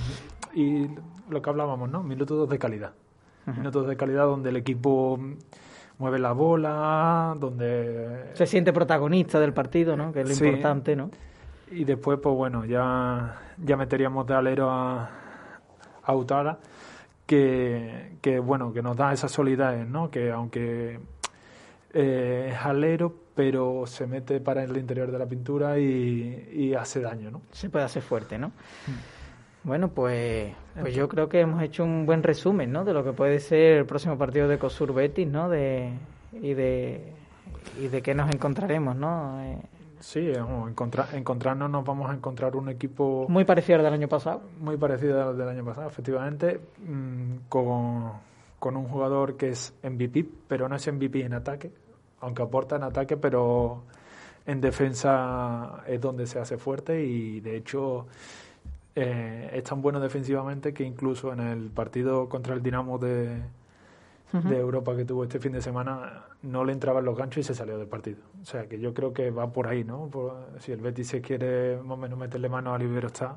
y 0.55 0.89
lo 1.29 1.41
que 1.41 1.49
hablábamos, 1.49 1.89
¿no? 1.91 2.01
Minutos 2.01 2.49
de 2.49 2.57
calidad. 2.57 2.93
Minutos 3.45 3.87
de 3.87 3.97
calidad 3.97 4.23
donde 4.25 4.51
el 4.51 4.55
equipo 4.55 5.19
mueve 6.03 6.19
la 6.19 6.33
bola, 6.33 7.33
donde... 7.39 8.31
Se 8.33 8.45
siente 8.45 8.73
protagonista 8.73 9.39
del 9.39 9.53
partido, 9.53 9.95
¿no? 9.95 10.11
Que 10.11 10.19
es 10.19 10.27
lo 10.27 10.47
importante, 10.47 10.97
¿no? 10.97 11.11
Y 11.71 11.85
después, 11.85 12.19
pues 12.21 12.35
bueno, 12.35 12.65
ya, 12.65 13.39
ya 13.57 13.77
meteríamos 13.77 14.27
de 14.27 14.33
alero 14.33 14.69
a, 14.69 15.09
a 16.03 16.13
Utara, 16.13 16.59
que, 17.25 18.17
que, 18.21 18.39
bueno, 18.39 18.73
que 18.73 18.81
nos 18.81 18.97
da 18.97 19.13
esa 19.13 19.29
solidez, 19.29 19.87
¿no? 19.87 20.11
Que 20.11 20.29
aunque 20.29 20.99
eh, 21.93 22.49
es 22.51 22.65
alero, 22.65 23.15
pero 23.33 23.85
se 23.87 24.05
mete 24.05 24.41
para 24.41 24.61
el 24.65 24.75
interior 24.75 25.09
de 25.09 25.17
la 25.17 25.25
pintura 25.25 25.79
y, 25.79 26.49
y 26.51 26.73
hace 26.73 26.99
daño, 26.99 27.31
¿no? 27.31 27.41
Se 27.53 27.69
puede 27.69 27.85
hacer 27.85 28.03
fuerte, 28.03 28.37
¿no? 28.37 28.49
Mm. 28.49 29.22
Bueno, 29.63 29.89
pues, 29.89 30.53
pues 30.79 30.93
yo 30.93 31.07
creo 31.07 31.29
que 31.29 31.39
hemos 31.39 31.61
hecho 31.63 31.83
un 31.83 32.05
buen 32.05 32.21
resumen, 32.21 32.71
¿no? 32.71 32.83
De 32.83 32.93
lo 32.93 33.03
que 33.03 33.13
puede 33.13 33.39
ser 33.39 33.77
el 33.77 33.85
próximo 33.85 34.17
partido 34.17 34.47
de 34.47 34.57
Cosur 34.57 34.93
Betis, 34.93 35.27
¿no? 35.27 35.47
De, 35.49 35.91
y 36.33 36.53
de 36.53 37.13
y 37.79 37.87
de 37.87 38.01
qué 38.01 38.13
nos 38.13 38.33
encontraremos, 38.33 38.95
¿no? 38.95 39.41
Eh, 39.41 39.57
sí, 39.99 40.31
encontrarnos 41.13 41.69
nos 41.69 41.85
vamos 41.85 42.09
a 42.09 42.13
encontrar 42.13 42.55
un 42.55 42.69
equipo 42.69 43.25
muy 43.29 43.45
parecido 43.45 43.79
al 43.79 43.85
del 43.85 43.93
año 43.93 44.07
pasado. 44.07 44.41
Muy 44.59 44.77
parecido 44.77 45.29
al 45.29 45.37
del 45.37 45.47
año 45.47 45.65
pasado, 45.65 45.87
efectivamente, 45.87 46.59
mm, 46.85 47.47
con, 47.49 48.11
con 48.59 48.77
un 48.77 48.85
jugador 48.85 49.37
que 49.37 49.49
es 49.49 49.73
MVP, 49.83 50.25
pero 50.47 50.67
no 50.69 50.75
es 50.75 50.87
MVP 50.87 51.25
en 51.25 51.33
ataque, 51.33 51.71
aunque 52.19 52.43
aporta 52.43 52.75
en 52.75 52.83
ataque, 52.83 53.17
pero 53.17 53.83
en 54.45 54.59
defensa 54.59 55.83
es 55.87 56.01
donde 56.01 56.27
se 56.27 56.39
hace 56.39 56.57
fuerte 56.57 57.01
y 57.01 57.39
de 57.39 57.55
hecho 57.55 58.07
eh, 58.95 59.49
es 59.53 59.63
tan 59.63 59.81
bueno 59.81 59.99
defensivamente 59.99 60.73
que 60.73 60.83
incluso 60.83 61.33
en 61.33 61.39
el 61.39 61.69
partido 61.69 62.29
contra 62.29 62.53
el 62.53 62.61
Dinamo 62.61 62.97
de, 62.97 63.41
de 64.31 64.57
Europa 64.57 64.95
que 64.95 65.05
tuvo 65.05 65.23
este 65.23 65.39
fin 65.39 65.51
de 65.51 65.61
semana 65.61 66.25
no 66.41 66.65
le 66.65 66.73
entraban 66.73 67.05
los 67.05 67.17
ganchos 67.17 67.39
y 67.39 67.43
se 67.43 67.55
salió 67.55 67.77
del 67.77 67.87
partido. 67.87 68.21
O 68.41 68.45
sea 68.45 68.67
que 68.67 68.79
yo 68.79 68.93
creo 68.93 69.13
que 69.13 69.31
va 69.31 69.51
por 69.51 69.67
ahí, 69.67 69.83
¿no? 69.83 70.09
si 70.59 70.71
el 70.71 70.81
Betis 70.81 71.07
se 71.07 71.21
quiere 71.21 71.77
más 71.77 71.91
o 71.91 71.97
menos 71.97 72.19
meterle 72.19 72.49
mano 72.49 72.73
al 72.73 72.81
Iberostar, 72.81 73.35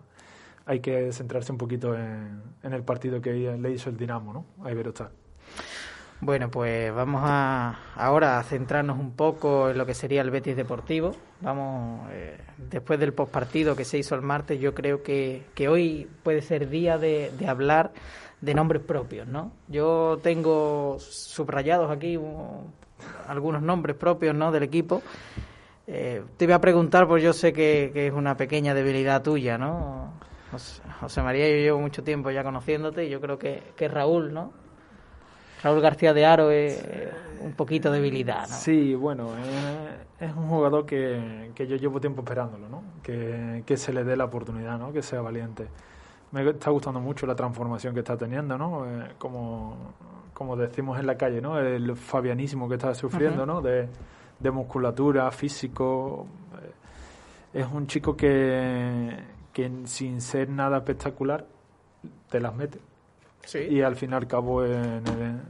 hay 0.67 0.81
que 0.81 1.13
centrarse 1.13 1.53
un 1.53 1.59
poquito 1.59 1.95
en, 1.95 2.43
en 2.63 2.73
el 2.73 2.83
partido 2.83 3.21
que 3.21 3.33
le 3.33 3.71
hizo 3.71 3.89
el 3.89 3.97
Dinamo, 3.97 4.33
¿no? 4.33 4.47
A 4.65 4.73
Iberostar. 4.73 5.11
Bueno, 6.21 6.51
pues 6.51 6.93
vamos 6.95 7.23
a 7.25 7.79
ahora 7.95 8.39
a 8.39 8.43
centrarnos 8.43 8.99
un 8.99 9.13
poco 9.13 9.71
en 9.71 9.79
lo 9.79 9.87
que 9.87 9.95
sería 9.95 10.23
el 10.23 10.31
Betis 10.31 10.57
Deportivo. 10.57 11.15
Vamos, 11.41 12.09
eh, 12.13 12.39
después 12.57 12.99
del 12.99 13.13
postpartido 13.13 13.77
que 13.77 13.85
se 13.85 13.99
hizo 13.99 14.15
el 14.15 14.23
martes, 14.23 14.59
yo 14.59 14.75
creo 14.75 15.03
que, 15.03 15.43
que 15.55 15.69
hoy 15.69 16.09
puede 16.23 16.41
ser 16.41 16.69
día 16.71 16.97
de, 16.97 17.31
de, 17.39 17.47
hablar 17.47 17.93
de 18.41 18.55
nombres 18.55 18.83
propios, 18.83 19.27
¿no? 19.27 19.53
Yo 19.69 20.19
tengo 20.23 20.97
subrayados 20.99 21.91
aquí 21.91 22.19
algunos 23.29 23.63
nombres 23.63 23.97
propios, 23.97 24.35
¿no? 24.35 24.51
Del 24.51 24.63
equipo. 24.63 25.03
Eh, 25.87 26.23
te 26.37 26.47
voy 26.47 26.55
a 26.55 26.61
preguntar, 26.61 27.07
pues 27.07 27.23
yo 27.23 27.33
sé 27.33 27.53
que, 27.53 27.91
que, 27.93 28.09
es 28.09 28.13
una 28.13 28.37
pequeña 28.37 28.75
debilidad 28.75 29.23
tuya, 29.23 29.59
¿no? 29.59 30.15
José, 31.01 31.23
María, 31.23 31.49
yo 31.49 31.57
llevo 31.57 31.81
mucho 31.81 32.03
tiempo 32.03 32.31
ya 32.31 32.43
conociéndote 32.43 33.05
y 33.05 33.11
yo 33.11 33.21
creo 33.21 33.39
que, 33.39 33.63
que 33.77 33.89
Raúl, 33.89 34.33
¿no? 34.33 34.53
Raúl 35.67 35.81
García 35.81 36.15
de 36.15 36.25
Aro 36.25 36.53
es 36.53 36.81
un 37.41 37.53
poquito 37.55 37.91
debilidad, 37.91 38.49
¿no? 38.49 38.55
Sí, 38.55 38.95
bueno, 38.95 39.31
es, 40.21 40.33
un 40.37 40.49
jugador 40.49 40.87
que, 40.87 41.51
que, 41.57 41.67
yo 41.67 41.75
llevo 41.75 42.01
tiempo 42.01 42.23
esperándolo, 42.23 42.69
¿no? 42.69 42.85
Que, 43.03 43.65
que, 43.67 43.77
se 43.77 43.93
le 43.93 44.05
dé 44.05 44.17
la 44.17 44.27
oportunidad, 44.27 44.79
¿no? 44.79 44.93
Que 44.93 45.03
sea 45.03 45.23
valiente. 45.23 45.67
Me 46.31 46.49
está 46.49 46.71
gustando 46.71 47.01
mucho 47.01 47.27
la 47.27 47.35
transformación 47.35 47.95
que 47.95 48.01
está 48.01 48.17
teniendo, 48.17 48.57
¿no? 48.57 48.87
Eh, 48.87 49.09
como, 49.19 49.93
como 50.33 50.55
decimos 50.57 51.01
en 51.01 51.07
la 51.07 51.17
calle, 51.17 51.41
¿no? 51.41 51.59
El 51.59 51.97
fabianismo 51.97 52.69
que 52.69 52.77
está 52.77 52.95
sufriendo, 52.95 53.45
¿no? 53.45 53.61
De, 53.61 53.89
de 54.39 54.51
musculatura, 54.53 55.29
físico. 55.33 56.29
Eh, 57.53 57.61
es 57.63 57.67
un 57.67 57.89
chico 57.89 58.17
que, 58.17 59.17
que 59.53 59.69
sin 59.87 60.21
ser 60.21 60.49
nada 60.49 60.77
espectacular 60.77 61.45
te 62.31 62.39
las 62.39 62.55
mete. 62.55 62.79
Y 63.55 63.81
al 63.81 63.97
fin 63.97 64.11
y 64.11 64.15
al 64.15 64.27
cabo 64.27 64.65
en 64.65 65.03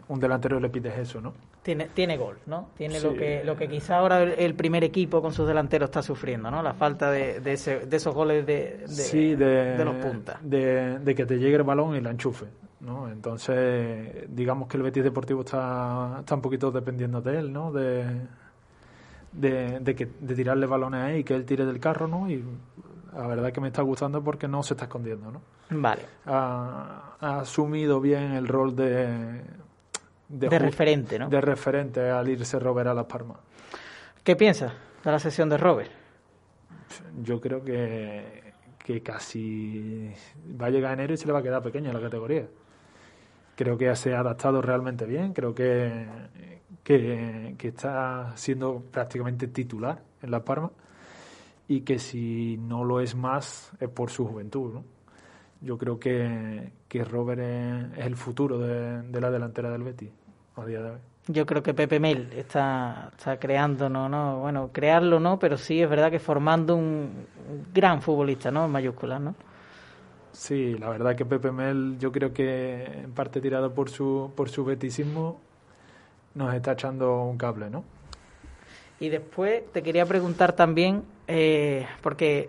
un 0.09 0.21
delantero 0.21 0.61
le 0.61 0.69
pides 0.69 0.99
eso, 0.99 1.21
¿no? 1.21 1.33
Tiene, 1.63 1.89
tiene 1.93 2.17
gol, 2.17 2.39
¿no? 2.47 2.69
Tiene 2.77 3.01
lo 3.01 3.15
que 3.15 3.43
lo 3.43 3.57
que 3.57 3.69
quizá 3.69 3.99
ahora 3.99 4.23
el, 4.23 4.55
primer 4.55 4.85
equipo 4.85 5.21
con 5.21 5.33
sus 5.33 5.49
delanteros 5.49 5.89
está 5.89 6.03
sufriendo, 6.03 6.51
¿no? 6.51 6.63
La 6.63 6.75
falta 6.75 7.11
de, 7.11 7.41
de, 7.41 7.53
ese, 7.55 7.87
de 7.87 7.97
esos 7.97 8.15
goles 8.15 8.47
de, 8.47 8.87
de, 9.37 9.85
los 9.85 9.97
puntas. 9.97 10.39
De, 10.43 11.15
que 11.17 11.27
te 11.27 11.39
llegue 11.39 11.57
el 11.57 11.63
balón 11.65 11.97
y 11.97 12.01
la 12.01 12.11
enchufe, 12.11 12.47
¿no? 12.81 13.09
Entonces, 13.09 14.27
digamos 14.29 14.69
que 14.69 14.77
el 14.77 14.85
Betis 14.85 15.03
Deportivo 15.03 15.41
está, 15.41 16.19
está 16.21 16.35
un 16.37 16.43
poquito 16.43 16.71
dependiendo 16.71 17.21
de 17.21 17.39
él, 17.39 17.53
¿no? 17.53 17.73
De, 17.73 18.05
de, 19.33 19.95
que, 19.97 20.07
de 20.21 20.35
tirarle 20.35 20.67
balones 20.67 21.01
ahí 21.01 21.19
y 21.19 21.25
que 21.25 21.35
él 21.35 21.45
tire 21.45 21.65
del 21.67 21.81
carro, 21.81 22.07
¿no? 22.07 22.31
Y 22.31 22.45
la 23.13 23.27
verdad 23.27 23.53
que 23.53 23.61
me 23.61 23.69
está 23.69 23.83
gustando 23.83 24.23
porque 24.23 24.47
no 24.47 24.63
se 24.63 24.75
está 24.75 24.85
escondiendo, 24.85 25.33
¿no? 25.33 25.41
Vale. 25.71 26.03
Ha, 26.27 27.17
asumido 27.21 28.01
bien 28.01 28.33
el 28.33 28.47
rol 28.47 28.75
de... 28.77 29.43
De, 30.29 30.59
referente, 30.59 31.19
¿no? 31.19 31.29
De 31.29 31.41
referente 31.41 32.11
al 32.11 32.29
irse 32.29 32.59
Robert 32.59 32.89
a 32.89 32.95
Las 32.95 33.07
Palmas. 33.07 33.39
¿Qué 34.25 34.35
piensas 34.35 34.73
de 35.05 35.11
la 35.11 35.21
sesión 35.21 35.49
de 35.49 35.57
Robert? 35.57 35.91
Yo 37.23 37.41
creo 37.41 37.63
que, 37.63 38.53
que 38.77 39.03
casi 39.03 40.13
va 40.61 40.67
a 40.67 40.71
llegar 40.71 40.95
enero 40.95 41.15
y 41.15 41.17
se 41.17 41.27
le 41.27 41.33
va 41.33 41.39
a 41.39 41.43
quedar 41.43 41.63
pequeña 41.63 41.93
la 41.93 42.01
categoría. 42.01 42.45
Creo 43.55 43.79
que 43.79 43.95
se 43.95 44.15
ha 44.15 44.21
adaptado 44.21 44.61
realmente 44.61 45.07
bien, 45.07 45.33
creo 45.33 45.55
que, 45.55 46.07
que, 46.83 47.55
que 47.57 47.69
está 47.69 48.33
siendo 48.37 48.83
prácticamente 48.91 49.47
titular 49.47 50.03
en 50.23 50.31
Las 50.33 50.43
Palmas 50.43 50.73
y 51.69 51.83
que 51.83 51.99
si 51.99 52.57
no 52.59 52.85
lo 52.85 53.01
es 53.01 53.15
más 53.15 53.71
es 53.79 53.89
por 53.89 54.11
su 54.11 54.27
juventud. 54.27 54.75
¿no? 54.75 54.96
Yo 55.61 55.79
creo 55.79 55.99
que, 55.99 56.71
que 56.89 57.05
Robert 57.05 57.41
es, 57.41 58.05
el 58.05 58.17
futuro 58.17 58.59
de, 58.59 59.21
la 59.21 59.31
delantera 59.31 59.71
del 59.71 59.83
Betis 59.83 60.11
a 60.57 60.65
día 60.65 60.83
de 60.83 60.91
hoy. 60.91 60.99
Yo 61.29 61.45
creo 61.45 61.63
que 61.63 61.75
Pepe 61.75 61.99
Mel 61.99 62.33
está, 62.37 63.11
está 63.17 63.39
creando, 63.39 63.89
no, 63.89 64.09
no, 64.09 64.39
bueno, 64.41 64.71
crearlo 64.73 65.19
no, 65.19 65.39
pero 65.39 65.59
sí 65.59 65.83
es 65.83 65.91
verdad 65.91 66.11
que 66.11 66.21
formando 66.21 66.77
un 66.77 67.27
gran 67.75 68.01
futbolista, 68.01 68.51
¿no? 68.51 68.65
En 68.67 68.71
mayúsculas, 68.71 69.21
¿no? 69.21 69.35
Sí, 70.31 70.77
la 70.79 70.91
verdad 70.91 71.17
que 71.17 71.25
Pepe 71.25 71.51
Mel, 71.51 71.97
yo 71.99 72.13
creo 72.13 72.33
que 72.33 72.85
en 72.85 73.13
parte 73.13 73.41
tirado 73.41 73.73
por 73.75 73.91
su, 73.91 74.31
por 74.37 74.51
su 74.51 74.65
betisismo, 74.65 75.41
nos 76.35 76.55
está 76.55 76.73
echando 76.73 77.23
un 77.25 77.39
cable, 77.39 77.71
¿no? 77.71 77.83
Y 79.01 79.09
después 79.09 79.63
te 79.73 79.83
quería 79.83 80.07
preguntar 80.07 80.53
también, 80.53 81.03
eh, 81.27 81.87
porque 82.03 82.49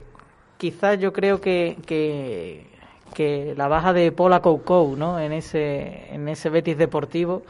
quizás 0.58 1.00
yo 1.00 1.14
creo 1.14 1.42
que, 1.42 1.78
que, 1.86 2.68
la 3.18 3.68
baja 3.68 3.94
de 3.94 4.12
Paula 4.12 4.42
Coucou 4.42 4.96
¿no? 4.96 5.20
en, 5.20 5.34
ese, 5.34 6.14
en 6.14 6.28
ese 6.28 6.50
Betis 6.50 6.78
deportivo 6.78 7.44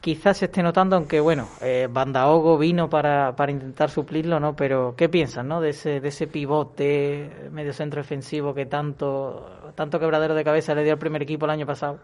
quizás 0.00 0.38
se 0.38 0.46
esté 0.46 0.62
notando, 0.62 0.96
aunque 0.96 1.20
bueno, 1.20 1.48
eh, 1.60 1.86
Bandaogo 1.90 2.56
vino 2.58 2.88
para, 2.88 3.36
para 3.36 3.52
intentar 3.52 3.90
suplirlo, 3.90 4.40
¿no? 4.40 4.56
Pero 4.56 4.94
¿qué 4.96 5.08
piensas, 5.08 5.44
no? 5.44 5.60
De 5.60 5.70
ese, 5.70 6.00
de 6.00 6.08
ese 6.08 6.26
pivote 6.26 7.48
medio 7.52 7.72
centro 7.72 8.00
defensivo 8.00 8.54
que 8.54 8.66
tanto, 8.66 9.72
tanto 9.74 10.00
quebradero 10.00 10.34
de 10.34 10.44
cabeza 10.44 10.74
le 10.74 10.84
dio 10.84 10.94
al 10.94 10.98
primer 10.98 11.22
equipo 11.22 11.44
el 11.44 11.50
año 11.50 11.66
pasado 11.66 11.98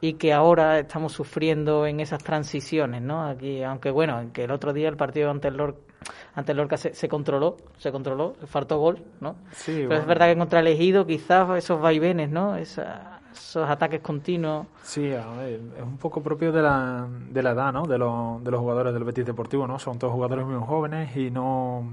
y 0.00 0.14
que 0.14 0.32
ahora 0.32 0.80
estamos 0.80 1.12
sufriendo 1.12 1.86
en 1.86 2.00
esas 2.00 2.24
transiciones, 2.24 3.02
¿no? 3.02 3.24
Aquí, 3.24 3.62
aunque 3.62 3.90
bueno, 3.90 4.30
que 4.32 4.44
el 4.44 4.50
otro 4.50 4.72
día 4.72 4.88
el 4.88 4.96
partido 4.96 5.30
ante 5.30 5.48
el 5.48 5.56
Lorca, 5.56 5.91
ante 6.34 6.52
el 6.52 6.58
Lorca 6.58 6.76
se, 6.76 7.08
controló, 7.08 7.56
se 7.78 7.92
controló, 7.92 8.34
faltó 8.46 8.78
gol, 8.78 9.02
¿no? 9.20 9.36
Sí, 9.52 9.84
Pero 9.88 10.00
es 10.00 10.06
verdad 10.06 10.28
que 10.28 10.38
contra 10.38 10.60
el 10.60 11.06
quizás 11.06 11.58
esos 11.58 11.80
vaivenes, 11.80 12.30
¿no? 12.30 12.56
esos 12.56 13.68
ataques 13.68 14.00
continuos. 14.00 14.66
Sí, 14.82 15.06
es 15.06 15.82
un 15.82 15.98
poco 15.98 16.22
propio 16.22 16.52
de 16.52 16.62
la, 16.62 17.06
de 17.08 17.42
la 17.42 17.50
edad, 17.50 17.72
¿no? 17.72 17.82
De, 17.82 17.98
los, 17.98 18.42
de 18.42 18.50
los 18.50 18.60
jugadores 18.60 18.92
del 18.92 19.04
Betis 19.04 19.26
Deportivo, 19.26 19.66
¿no? 19.66 19.78
Son 19.78 19.98
todos 19.98 20.12
jugadores 20.12 20.46
muy 20.46 20.60
jóvenes 20.64 21.16
y 21.16 21.30
no 21.30 21.84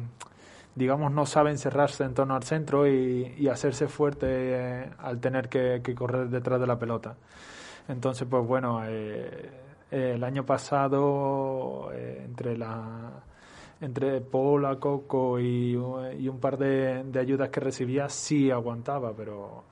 digamos, 0.80 1.12
no 1.12 1.26
saben 1.26 1.58
cerrarse 1.58 2.06
en 2.06 2.14
torno 2.14 2.36
al 2.36 2.44
centro 2.44 2.88
y, 2.88 3.48
hacerse 3.50 3.88
fuerte 3.88 4.28
eh, 4.30 4.90
al 5.00 5.20
tener 5.20 5.50
que, 5.50 5.82
correr 5.96 6.30
detrás 6.30 6.60
de 6.60 6.68
la 6.68 6.80
pelota. 6.80 7.16
Entonces, 7.88 8.28
pues 8.30 8.46
bueno, 8.46 8.82
eh, 8.86 9.50
el 9.92 10.24
año 10.24 10.46
pasado, 10.46 11.92
eh, 11.94 12.24
entre 12.26 12.58
la 12.58 13.12
entre 13.82 14.22
Paula, 14.22 14.78
Coco 14.78 15.40
y, 15.40 15.76
un 15.76 16.40
par 16.40 16.58
de, 16.58 17.06
ayudas 17.20 17.50
que 17.50 17.60
recibía, 17.60 18.10
sí 18.10 18.52
aguantaba, 18.52 19.14
pero 19.14 19.64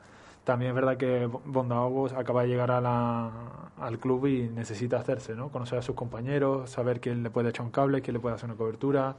también 0.43 0.69
es 0.69 0.75
verdad 0.75 0.97
que 0.97 1.29
Bondaogos 1.45 2.13
acaba 2.13 2.43
de 2.43 2.47
llegar 2.47 2.71
a 2.71 2.79
la, 2.79 3.31
al 3.79 3.99
club 3.99 4.27
y 4.27 4.49
necesita 4.49 4.97
hacerse, 4.97 5.35
¿no? 5.35 5.49
Conocer 5.49 5.79
a 5.79 5.81
sus 5.81 5.95
compañeros, 5.95 6.69
saber 6.69 7.01
quién 7.01 7.21
le 7.21 7.29
puede 7.29 7.49
echar 7.49 7.65
un 7.65 7.71
cable, 7.71 8.01
quién 8.01 8.13
le 8.13 8.19
puede 8.19 8.35
hacer 8.35 8.49
una 8.49 8.57
cobertura. 8.57 9.15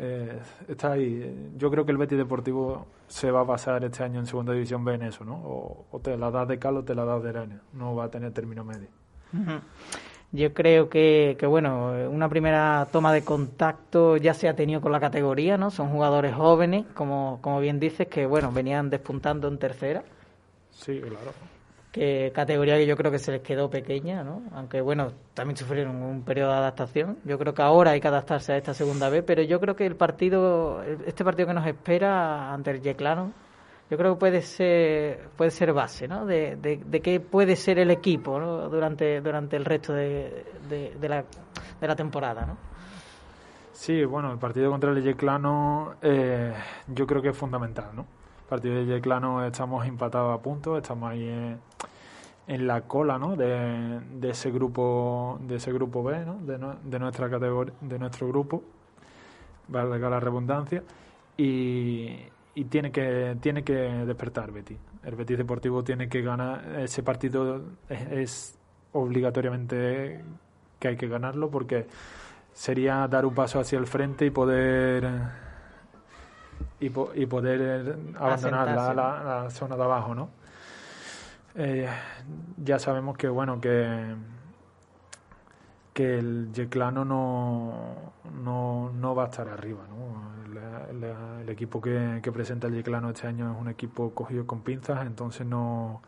Eh, 0.00 0.38
está 0.68 0.92
ahí. 0.92 1.52
Yo 1.56 1.70
creo 1.70 1.84
que 1.84 1.92
el 1.92 1.98
Betis 1.98 2.18
Deportivo 2.18 2.86
se 3.06 3.30
va 3.30 3.40
a 3.40 3.46
pasar 3.46 3.84
este 3.84 4.04
año 4.04 4.20
en 4.20 4.26
Segunda 4.26 4.52
División 4.52 4.84
B 4.84 4.94
en 4.94 5.02
eso, 5.02 5.24
¿no? 5.24 5.34
O, 5.34 6.00
te 6.02 6.16
la 6.16 6.30
das 6.30 6.46
de 6.48 6.58
cal 6.58 6.76
o 6.76 6.84
te 6.84 6.94
la 6.94 7.04
das 7.04 7.22
de 7.22 7.28
arena. 7.30 7.60
No 7.72 7.94
va 7.94 8.04
a 8.04 8.10
tener 8.10 8.32
término 8.32 8.64
medio. 8.64 8.88
Yo 10.30 10.52
creo 10.52 10.90
que, 10.90 11.36
que, 11.38 11.46
bueno, 11.46 11.92
una 12.10 12.28
primera 12.28 12.86
toma 12.92 13.12
de 13.12 13.24
contacto 13.24 14.16
ya 14.18 14.34
se 14.34 14.48
ha 14.48 14.54
tenido 14.54 14.80
con 14.80 14.92
la 14.92 15.00
categoría, 15.00 15.56
¿no? 15.56 15.70
Son 15.70 15.88
jugadores 15.88 16.34
jóvenes, 16.34 16.84
como, 16.94 17.38
como 17.40 17.60
bien 17.60 17.80
dices, 17.80 18.08
que, 18.08 18.26
bueno, 18.26 18.52
venían 18.52 18.90
despuntando 18.90 19.48
en 19.48 19.58
tercera. 19.58 20.02
Sí, 20.70 21.00
claro 21.00 21.32
que 21.92 22.32
categoría 22.34 22.76
que 22.76 22.86
yo 22.86 22.96
creo 22.96 23.10
que 23.10 23.18
se 23.18 23.32
les 23.32 23.42
quedó 23.42 23.70
pequeña, 23.70 24.22
¿no? 24.22 24.42
Aunque 24.52 24.80
bueno, 24.80 25.12
también 25.34 25.56
sufrieron 25.56 25.96
un 25.96 26.22
periodo 26.22 26.52
de 26.52 26.58
adaptación. 26.58 27.18
Yo 27.24 27.38
creo 27.38 27.54
que 27.54 27.62
ahora 27.62 27.92
hay 27.92 28.00
que 28.00 28.08
adaptarse 28.08 28.52
a 28.52 28.56
esta 28.56 28.74
segunda 28.74 29.08
vez, 29.08 29.24
pero 29.26 29.42
yo 29.42 29.58
creo 29.60 29.74
que 29.74 29.86
el 29.86 29.96
partido, 29.96 30.82
este 31.06 31.24
partido 31.24 31.48
que 31.48 31.54
nos 31.54 31.66
espera 31.66 32.52
ante 32.52 32.70
el 32.72 32.82
Yeclano, 32.82 33.32
yo 33.90 33.96
creo 33.96 34.14
que 34.14 34.20
puede 34.20 34.42
ser 34.42 35.28
puede 35.36 35.50
ser 35.50 35.72
base, 35.72 36.06
¿no? 36.08 36.26
De, 36.26 36.56
de, 36.56 37.00
qué 37.00 37.20
puede 37.20 37.56
ser 37.56 37.78
el 37.78 37.90
equipo 37.90 38.38
¿no? 38.38 38.68
durante 38.68 39.20
durante 39.20 39.56
el 39.56 39.64
resto 39.64 39.92
de, 39.92 40.44
de, 40.68 41.08
la, 41.08 41.24
de 41.80 41.86
la 41.86 41.96
temporada, 41.96 42.44
¿no? 42.46 42.56
Sí, 43.72 44.04
bueno, 44.04 44.32
el 44.32 44.38
partido 44.38 44.70
contra 44.70 44.90
el 44.90 45.02
Yeclano 45.02 45.94
eh, 46.02 46.52
yo 46.88 47.06
creo 47.06 47.22
que 47.22 47.28
es 47.28 47.36
fundamental, 47.36 47.90
¿no? 47.94 48.06
partido 48.48 48.76
de 48.76 48.86
Yeclano 48.86 49.44
estamos 49.44 49.86
empatados 49.86 50.38
a 50.38 50.42
puntos, 50.42 50.78
estamos 50.78 51.10
ahí 51.10 51.28
en, 52.46 52.66
la 52.66 52.80
cola 52.82 53.18
¿no? 53.18 53.36
de, 53.36 54.00
de, 54.00 54.30
ese 54.30 54.50
grupo 54.50 55.38
de 55.42 55.56
ese 55.56 55.70
grupo 55.70 56.02
B, 56.02 56.24
¿no? 56.24 56.38
de, 56.40 56.58
de 56.82 56.98
nuestra 56.98 57.28
categoría, 57.28 57.74
de 57.82 57.98
nuestro 57.98 58.26
grupo, 58.26 58.62
valga 59.68 60.08
la 60.08 60.18
redundancia, 60.18 60.82
y, 61.36 62.16
y 62.58 62.64
tiene 62.64 62.90
que 62.90 63.36
tiene 63.40 63.62
que 63.62 63.72
despertar 63.72 64.50
Betis. 64.50 64.78
El 65.04 65.14
Betis 65.14 65.38
Deportivo 65.38 65.84
tiene 65.84 66.08
que 66.08 66.22
ganar 66.22 66.80
ese 66.80 67.04
partido 67.04 67.62
es 67.88 68.58
obligatoriamente 68.92 70.24
que 70.80 70.88
hay 70.88 70.96
que 70.96 71.06
ganarlo 71.06 71.50
porque 71.50 71.86
sería 72.52 73.06
dar 73.06 73.26
un 73.26 73.34
paso 73.34 73.60
hacia 73.60 73.78
el 73.78 73.86
frente 73.86 74.26
y 74.26 74.30
poder 74.30 75.08
y, 76.80 76.86
y 76.86 77.26
poder 77.26 77.96
abandonar 78.16 78.74
la, 78.74 79.42
la, 79.44 79.50
zona 79.50 79.76
de 79.76 79.82
abajo, 79.84 80.16
¿no? 80.16 80.30
Eh, 81.54 81.88
ya 82.56 82.80
sabemos 82.80 83.16
que, 83.16 83.28
bueno, 83.28 83.60
que 83.60 84.14
que 85.98 86.16
el 86.16 86.52
Yeclano 86.52 87.04
no, 87.04 88.12
no, 88.44 88.92
no 88.92 89.14
va 89.16 89.24
a 89.24 89.26
estar 89.26 89.48
arriba, 89.48 89.80
¿no? 89.88 90.38
el 91.40 91.48
equipo 91.48 91.80
que, 91.80 92.20
que 92.22 92.30
presenta 92.30 92.68
el 92.68 92.74
Yeclano 92.74 93.10
este 93.10 93.26
año 93.26 93.52
es 93.52 93.60
un 93.60 93.66
equipo 93.66 94.14
cogido 94.14 94.46
con 94.46 94.60
pinzas, 94.60 95.04
entonces 95.04 95.44
no, 95.44 96.00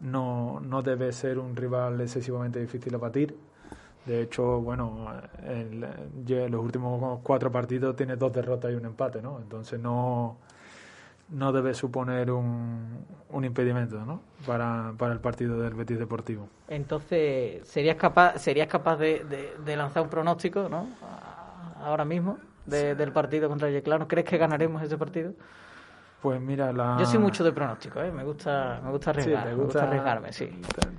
no, 0.00 0.58
no 0.58 0.82
debe 0.82 1.12
ser 1.12 1.38
un 1.38 1.54
rival 1.54 2.00
excesivamente 2.00 2.58
difícil 2.58 2.92
a 2.96 2.98
batir 2.98 3.36
de 4.04 4.22
hecho, 4.22 4.60
bueno, 4.60 5.06
en 5.44 5.80
los 5.80 6.64
últimos 6.64 7.20
cuatro 7.22 7.52
partidos 7.52 7.94
tiene 7.94 8.16
dos 8.16 8.32
derrotas 8.32 8.72
y 8.72 8.74
un 8.74 8.84
empate, 8.84 9.22
¿no? 9.22 9.38
Entonces 9.38 9.78
no, 9.78 10.38
no 11.30 11.52
debe 11.52 11.74
suponer 11.74 12.30
un, 12.30 13.04
un 13.30 13.44
impedimento 13.44 14.04
¿no? 14.04 14.20
para, 14.46 14.92
para 14.98 15.12
el 15.12 15.20
partido 15.20 15.60
del 15.60 15.74
Betis 15.74 15.98
Deportivo. 15.98 16.48
Entonces, 16.68 17.66
¿serías 17.66 17.96
capaz, 17.96 18.38
serías 18.38 18.68
capaz 18.68 18.96
de, 18.96 19.54
de, 19.64 19.76
lanzar 19.76 20.02
un 20.02 20.08
pronóstico 20.08 20.68
¿no? 20.68 20.88
ahora 21.82 22.04
mismo 22.04 22.38
del 22.66 23.12
partido 23.12 23.48
contra 23.48 23.68
el 23.68 23.74
Yeclano? 23.74 24.06
¿Crees 24.06 24.26
que 24.26 24.38
ganaremos 24.38 24.82
ese 24.82 24.96
partido? 24.96 25.32
Pues 26.22 26.40
mira, 26.40 26.72
la... 26.72 26.96
Yo 26.98 27.04
soy 27.04 27.18
mucho 27.18 27.44
de 27.44 27.52
pronóstico, 27.52 28.00
¿eh? 28.00 28.10
me 28.10 28.24
gusta 28.24 28.80
me 28.82 28.90
gusta 28.90 29.10
arriesgar, 29.10 29.46
me 29.46 29.54
gusta 29.54 29.82
arriesgarme, 29.82 30.32
sí. 30.32 30.50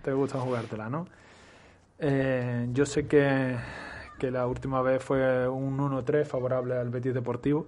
Te, 0.04 0.14
gusta 0.14 0.40
jugártela, 0.40 0.88
¿no? 0.88 1.08
Eh, 1.98 2.68
yo 2.72 2.86
sé 2.86 3.08
que, 3.08 3.58
que 4.20 4.30
la 4.30 4.46
última 4.46 4.84
vez 4.84 5.02
fue 5.04 5.48
un 5.48 5.80
1-3 5.80 6.26
favorable 6.26 6.78
al 6.78 6.90
Betis 6.90 7.16
Deportivo 7.16 7.66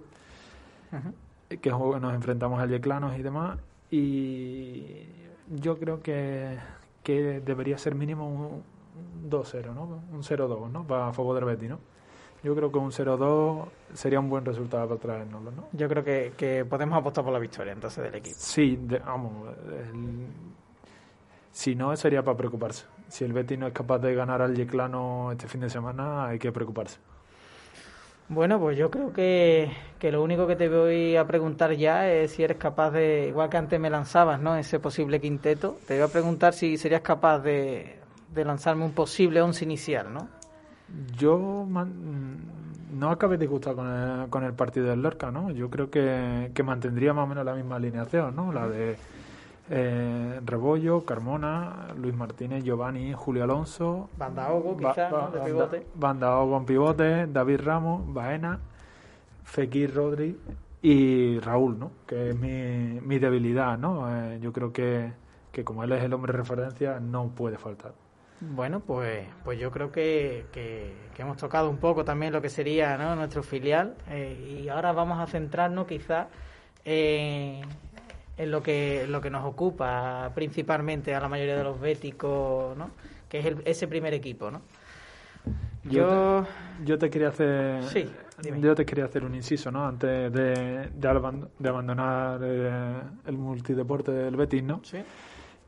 que 1.48 1.70
nos 1.70 2.14
enfrentamos 2.14 2.60
al 2.60 2.68
Yeclanos 2.68 3.18
y 3.18 3.22
demás. 3.22 3.58
Y 3.90 5.06
yo 5.48 5.78
creo 5.78 6.02
que, 6.02 6.58
que 7.02 7.40
debería 7.40 7.78
ser 7.78 7.94
mínimo 7.94 8.28
un 8.28 8.62
2-0, 9.30 9.74
¿no? 9.74 10.02
Un 10.12 10.22
0-2, 10.22 10.70
¿no? 10.70 10.86
Para 10.86 11.12
favor 11.12 11.34
del 11.34 11.44
Betis, 11.44 11.70
¿no? 11.70 11.78
Yo 12.42 12.54
creo 12.54 12.70
que 12.70 12.78
un 12.78 12.92
0-2 12.92 13.66
sería 13.94 14.20
un 14.20 14.30
buen 14.30 14.44
resultado 14.44 14.86
para 14.86 15.00
traernoslo, 15.00 15.50
¿no? 15.50 15.68
Yo 15.72 15.88
creo 15.88 16.04
que, 16.04 16.32
que 16.36 16.64
podemos 16.64 16.96
apostar 16.98 17.24
por 17.24 17.32
la 17.32 17.38
victoria 17.38 17.72
entonces 17.72 18.04
del 18.04 18.14
equipo. 18.14 18.36
Sí, 18.38 18.78
vamos. 19.04 19.54
si 21.50 21.74
no, 21.74 21.96
sería 21.96 22.22
para 22.22 22.36
preocuparse. 22.36 22.84
Si 23.08 23.24
el 23.24 23.32
Betis 23.32 23.58
no 23.58 23.66
es 23.66 23.72
capaz 23.72 23.98
de 23.98 24.14
ganar 24.14 24.42
al 24.42 24.54
Yeclano 24.54 25.32
este 25.32 25.48
fin 25.48 25.62
de 25.62 25.70
semana, 25.70 26.28
hay 26.28 26.38
que 26.38 26.52
preocuparse. 26.52 26.98
Bueno, 28.30 28.60
pues 28.60 28.76
yo 28.76 28.90
creo 28.90 29.10
que, 29.12 29.70
que, 29.98 30.12
lo 30.12 30.22
único 30.22 30.46
que 30.46 30.54
te 30.54 30.68
voy 30.68 31.16
a 31.16 31.26
preguntar 31.26 31.72
ya 31.72 32.10
es 32.10 32.32
si 32.32 32.42
eres 32.42 32.58
capaz 32.58 32.90
de, 32.90 33.28
igual 33.28 33.48
que 33.48 33.56
antes 33.56 33.80
me 33.80 33.88
lanzabas, 33.88 34.38
¿no? 34.38 34.54
Ese 34.56 34.78
posible 34.78 35.18
quinteto, 35.18 35.78
te 35.86 35.94
voy 35.94 36.02
a 36.02 36.12
preguntar 36.12 36.52
si 36.52 36.76
serías 36.76 37.00
capaz 37.00 37.38
de, 37.38 37.96
de 38.34 38.44
lanzarme 38.44 38.84
un 38.84 38.92
posible 38.92 39.40
once 39.40 39.64
inicial, 39.64 40.12
¿no? 40.12 40.28
Yo 41.16 41.66
no 42.92 43.10
acabé 43.10 43.38
disgustado 43.38 43.76
con 43.76 43.86
el, 43.88 44.28
con 44.28 44.44
el 44.44 44.52
partido 44.52 44.88
del 44.88 45.00
Lorca, 45.00 45.30
¿no? 45.30 45.50
Yo 45.50 45.70
creo 45.70 45.90
que, 45.90 46.50
que 46.52 46.62
mantendría 46.62 47.14
más 47.14 47.24
o 47.24 47.26
menos 47.28 47.46
la 47.46 47.54
misma 47.54 47.76
alineación, 47.76 48.36
¿no? 48.36 48.52
La 48.52 48.68
de 48.68 48.96
eh, 49.70 50.40
Rebollo, 50.44 51.04
Carmona, 51.04 51.88
Luis 51.96 52.14
Martínez, 52.14 52.64
Giovanni, 52.64 53.12
Julio 53.12 53.44
Alonso. 53.44 54.08
Bandaogo, 54.16 54.76
quizás, 54.76 55.32
de 55.32 55.40
pivote. 55.40 55.86
Bandaogo 55.94 56.56
en 56.56 56.64
pivote, 56.64 57.26
David 57.26 57.60
Ramos, 57.62 58.12
Baena, 58.12 58.58
Fekir 59.44 59.94
Rodri 59.94 60.38
y 60.82 61.38
Raúl, 61.40 61.78
¿no? 61.78 61.90
Que 62.06 62.30
es 62.30 62.38
mi, 62.38 63.00
mi 63.00 63.18
debilidad, 63.18 63.76
¿no? 63.78 64.08
Eh, 64.10 64.38
yo 64.40 64.52
creo 64.52 64.72
que, 64.72 65.12
que 65.52 65.64
como 65.64 65.84
él 65.84 65.92
es 65.92 66.02
el 66.02 66.12
hombre 66.12 66.32
de 66.32 66.38
referencia, 66.38 67.00
no 67.00 67.28
puede 67.28 67.58
faltar. 67.58 67.92
Bueno, 68.40 68.80
pues, 68.80 69.26
pues 69.44 69.58
yo 69.58 69.70
creo 69.72 69.90
que, 69.90 70.46
que, 70.52 70.94
hemos 71.18 71.36
tocado 71.36 71.68
un 71.68 71.78
poco 71.78 72.04
también 72.04 72.32
lo 72.32 72.40
que 72.40 72.48
sería 72.48 72.96
¿no? 72.96 73.16
nuestro 73.16 73.42
filial 73.42 73.96
eh, 74.08 74.60
y 74.62 74.68
ahora 74.68 74.92
vamos 74.92 75.18
a 75.18 75.26
centrarnos 75.26 75.88
quizás 75.88 76.28
en 76.84 77.62
en 78.38 78.50
lo 78.50 78.62
que, 78.62 79.06
lo 79.08 79.20
que 79.20 79.30
nos 79.30 79.44
ocupa 79.44 80.30
principalmente 80.34 81.14
a 81.14 81.20
la 81.20 81.28
mayoría 81.28 81.56
de 81.56 81.64
los 81.64 81.78
béticos, 81.80 82.76
¿no? 82.76 82.90
que 83.28 83.40
es 83.40 83.46
el, 83.46 83.62
ese 83.64 83.88
primer 83.88 84.14
equipo. 84.14 84.50
¿no? 84.50 84.62
Yo, 85.84 86.46
yo 86.84 86.98
te 86.98 87.10
quería 87.10 87.28
hacer 87.28 87.82
yo 88.60 88.74
te 88.74 88.84
quería 88.84 89.06
hacer 89.06 89.24
un 89.24 89.34
inciso 89.34 89.70
no 89.70 89.86
antes 89.86 90.32
de, 90.32 90.90
de, 90.94 91.68
abandonar 91.68 92.40
eh, 92.42 93.00
el 93.26 93.36
multideporte 93.36 94.12
del 94.12 94.36
Betis 94.36 94.62
no 94.62 94.80
¿Sí? 94.84 94.98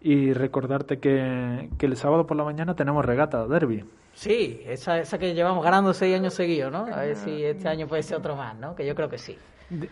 y 0.03 0.33
recordarte 0.33 0.99
que, 0.99 1.71
que 1.79 1.87
el 1.87 1.97
sábado 1.97 2.27
por 2.27 2.37
la 2.37 2.45
mañana 2.45 2.75
tenemos 2.75 3.05
regata 3.05 3.47
derby 3.47 3.85
sí 4.13 4.63
esa, 4.67 4.99
esa 4.99 5.19
que 5.19 5.35
llevamos 5.35 5.65
ganando 5.65 5.95
seis 5.95 6.15
años 6.15 6.35
seguidos 6.35 6.71
no 6.71 6.87
a 6.87 7.01
ver 7.01 7.17
si 7.17 7.45
este 7.45 7.69
año 7.69 7.87
puede 7.87 8.03
ser 8.03 8.19
otro 8.19 8.37
más 8.37 8.55
no 8.57 8.75
que 8.75 8.87
yo 8.87 8.95
creo 8.95 9.09
que 9.09 9.19
sí 9.19 9.39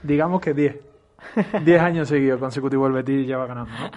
digamos 0.02 0.40
que 0.40 0.52
diez 0.52 0.76
Diez 1.64 1.80
años 1.80 2.08
seguidos 2.08 2.40
consecutivos 2.40 2.88
el 2.88 2.94
Betis 2.94 3.26
ya 3.26 3.38
va 3.38 3.46
ganando. 3.46 3.72
¿no? 3.72 3.90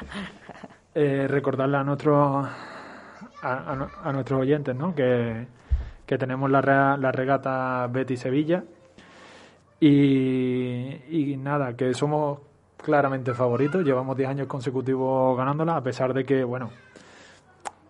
Eh, 0.94 1.28
recordarle 1.28 1.78
a, 1.78 1.84
nuestros 1.84 2.48
a, 3.42 4.12
nuestros 4.12 4.42
oyentes 4.42 4.76
¿no? 4.76 4.94
que, 4.94 5.48
que 6.06 6.18
tenemos 6.18 6.50
la, 6.52 6.98
la 6.98 7.12
regata 7.12 7.88
Betis-Sevilla 7.88 8.64
y, 9.80 11.00
y 11.10 11.38
nada, 11.38 11.76
que 11.76 11.94
somos 11.94 12.40
claramente 12.78 13.34
favoritos. 13.34 13.84
Llevamos 13.84 14.18
10 14.18 14.30
años 14.30 14.48
consecutivos 14.48 15.38
ganándola, 15.38 15.78
a 15.78 15.84
pesar 15.84 16.14
de 16.14 16.26
que, 16.26 16.44
bueno, 16.44 16.72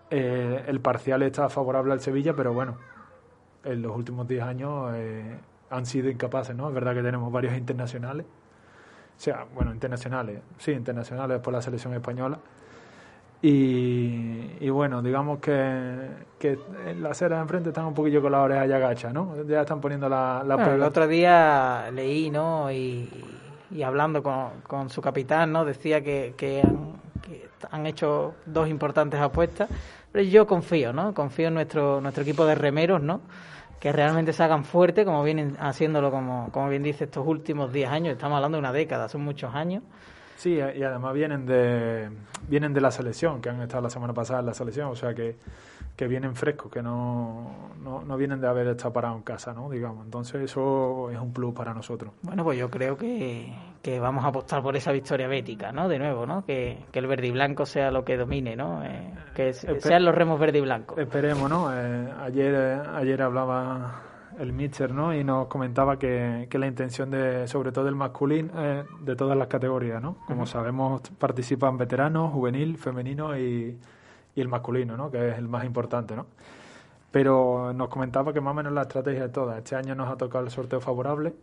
eh, 0.09 0.63
el 0.67 0.79
parcial 0.79 1.23
está 1.23 1.49
favorable 1.49 1.93
al 1.93 2.01
Sevilla, 2.01 2.34
pero 2.36 2.53
bueno, 2.53 2.77
en 3.63 3.82
los 3.82 3.95
últimos 3.95 4.27
10 4.27 4.43
años 4.43 4.91
eh, 4.95 5.38
han 5.69 5.86
sido 5.86 6.09
incapaces, 6.09 6.55
¿no? 6.55 6.69
Es 6.69 6.73
verdad 6.73 6.93
que 6.93 7.01
tenemos 7.01 7.32
varios 7.32 7.57
internacionales 7.57 8.25
sea, 9.22 9.45
bueno, 9.53 9.72
internacionales, 9.72 10.41
sí, 10.57 10.72
internacionales 10.72 11.39
por 11.41 11.53
la 11.53 11.61
selección 11.61 11.93
española. 11.93 12.39
Y, 13.43 14.69
bueno, 14.69 15.01
digamos 15.01 15.39
que, 15.39 16.09
que 16.38 16.59
las 16.99 17.17
ceras 17.17 17.39
de 17.39 17.41
enfrente 17.41 17.69
están 17.69 17.86
un 17.86 17.93
poquillo 17.93 18.22
con 18.22 18.32
la 18.32 18.41
oreja 18.41 18.65
ya 18.67 18.78
gacha, 18.78 19.11
¿no? 19.11 19.43
Ya 19.43 19.61
están 19.61 19.82
poniendo 19.82 20.07
la, 20.07 20.43
la 20.45 20.76
El 20.76 20.84
otro 20.84 21.07
día 21.07 21.89
leí, 21.91 22.30
¿no? 22.30 22.72
Y, 22.72 23.09
y 23.72 23.82
hablando 23.84 24.22
con, 24.22 24.61
con, 24.67 24.89
su 24.89 25.01
capitán, 25.01 25.51
¿no? 25.51 25.65
Decía 25.65 26.01
que, 26.01 26.36
que, 26.38 26.61
han, 26.61 26.93
que 27.22 27.47
han 27.72 27.88
hecho 27.88 28.36
dos 28.45 28.69
importantes 28.69 29.19
apuestas. 29.19 29.69
Pero 30.11 30.26
yo 30.26 30.45
confío, 30.45 30.93
¿no? 30.93 31.13
Confío 31.13 31.47
en 31.47 31.55
nuestro, 31.55 32.01
nuestro 32.01 32.24
equipo 32.24 32.45
de 32.45 32.55
remeros, 32.55 33.01
¿no? 33.01 33.22
Que 33.82 33.91
realmente 33.91 34.32
se 34.32 34.43
hagan 34.43 34.63
fuerte, 34.63 35.03
como 35.03 35.23
vienen 35.23 35.57
haciéndolo, 35.59 36.11
como, 36.11 36.49
como 36.51 36.69
bien 36.69 36.84
dice, 36.84 37.05
estos 37.05 37.25
últimos 37.25 37.73
10 37.73 37.89
años. 37.89 38.13
Estamos 38.13 38.36
hablando 38.36 38.57
de 38.57 38.59
una 38.59 38.71
década, 38.71 39.09
son 39.09 39.21
muchos 39.21 39.55
años. 39.55 39.82
Sí, 40.38 40.53
y 40.53 40.84
además 40.84 41.13
vienen 41.15 41.47
de 41.47 42.09
vienen 42.47 42.73
de 42.73 42.82
la 42.82 42.91
selección, 42.91 43.41
que 43.41 43.49
han 43.49 43.59
estado 43.61 43.82
la 43.82 43.89
semana 43.89 44.13
pasada 44.13 44.41
en 44.41 44.45
la 44.45 44.53
selección, 44.53 44.88
o 44.89 44.95
sea 44.95 45.15
que, 45.15 45.36
que 45.96 46.08
vienen 46.08 46.36
frescos, 46.36 46.72
que 46.72 46.82
no, 46.82 47.70
no, 47.84 48.04
no, 48.04 48.18
vienen 48.18 48.42
de 48.42 48.48
haber 48.48 48.68
estado 48.68 48.94
parados 48.94 49.18
en 49.18 49.24
casa, 49.24 49.54
¿no? 49.54 49.70
Digamos. 49.70 50.06
Entonces 50.06 50.42
eso 50.42 51.10
es 51.12 51.20
un 51.20 51.32
plus 51.34 51.54
para 51.54 51.74
nosotros. 51.74 52.14
Bueno, 52.22 52.44
pues 52.44 52.58
yo 52.58 52.70
creo 52.70 52.98
que, 52.98 53.54
que 53.82 54.00
vamos 54.00 54.24
a 54.24 54.28
apostar 54.28 54.64
por 54.64 54.76
esa 54.76 54.92
victoria 54.92 55.28
bética, 55.28 55.72
¿no? 55.72 55.88
De 55.88 56.00
nuevo, 56.00 56.26
¿no? 56.26 56.46
Que, 56.46 56.86
que 56.92 57.00
el 57.00 57.08
verde 57.08 57.28
y 57.28 57.32
blanco 57.32 57.66
sea 57.66 57.92
lo 57.92 58.04
que 58.04 58.18
domine, 58.18 58.56
¿no? 58.56 58.84
Eh, 58.84 59.14
que 59.36 59.54
sean 59.54 60.06
los 60.06 60.16
remos 60.16 60.39
verde 60.39 60.60
y 60.60 60.62
blanco. 60.62 61.00
Esperemos, 61.00 61.50
¿no? 61.50 61.70
Eh, 61.74 62.12
ayer, 62.22 62.56
ayer 62.94 63.22
hablaba 63.22 64.02
el 64.39 64.54
Mitcher, 64.54 64.94
¿no? 64.94 65.14
Y 65.14 65.24
nos 65.24 65.48
comentaba 65.48 66.00
que, 66.00 66.48
que 66.50 66.58
la 66.58 66.68
intención 66.68 67.12
de, 67.12 67.48
sobre 67.48 67.72
todo 67.72 67.88
el 67.88 67.96
masculino, 67.96 68.52
eh, 68.56 68.86
de 69.02 69.16
todas 69.16 69.38
las 69.38 69.48
categorías, 69.48 70.02
¿no? 70.02 70.18
Como 70.26 70.46
sabemos, 70.46 71.02
participan 71.20 71.78
veteranos, 71.78 72.32
juvenil, 72.32 72.78
femenino 72.78 73.38
y, 73.38 73.78
y, 74.36 74.41
el 74.41 74.47
masculino, 74.47 74.97
¿no? 74.97 75.11
Que 75.11 75.29
es 75.29 75.38
el 75.38 75.47
más 75.47 75.65
importante, 75.65 76.15
¿no? 76.15 76.25
Pero 77.11 77.73
nos 77.73 77.89
comentaba 77.89 78.32
que 78.34 78.41
más 78.41 78.51
o 78.51 78.55
menos 78.55 78.73
la 78.73 78.84
estrategia 78.84 79.23
de 79.23 79.29
todas. 79.29 79.57
Este 79.57 79.75
año 79.75 79.95
nos 79.95 80.09
ha 80.09 80.17
tocado 80.17 80.45
el 80.45 80.51
sorteo 80.51 80.79
favorable. 80.79 81.34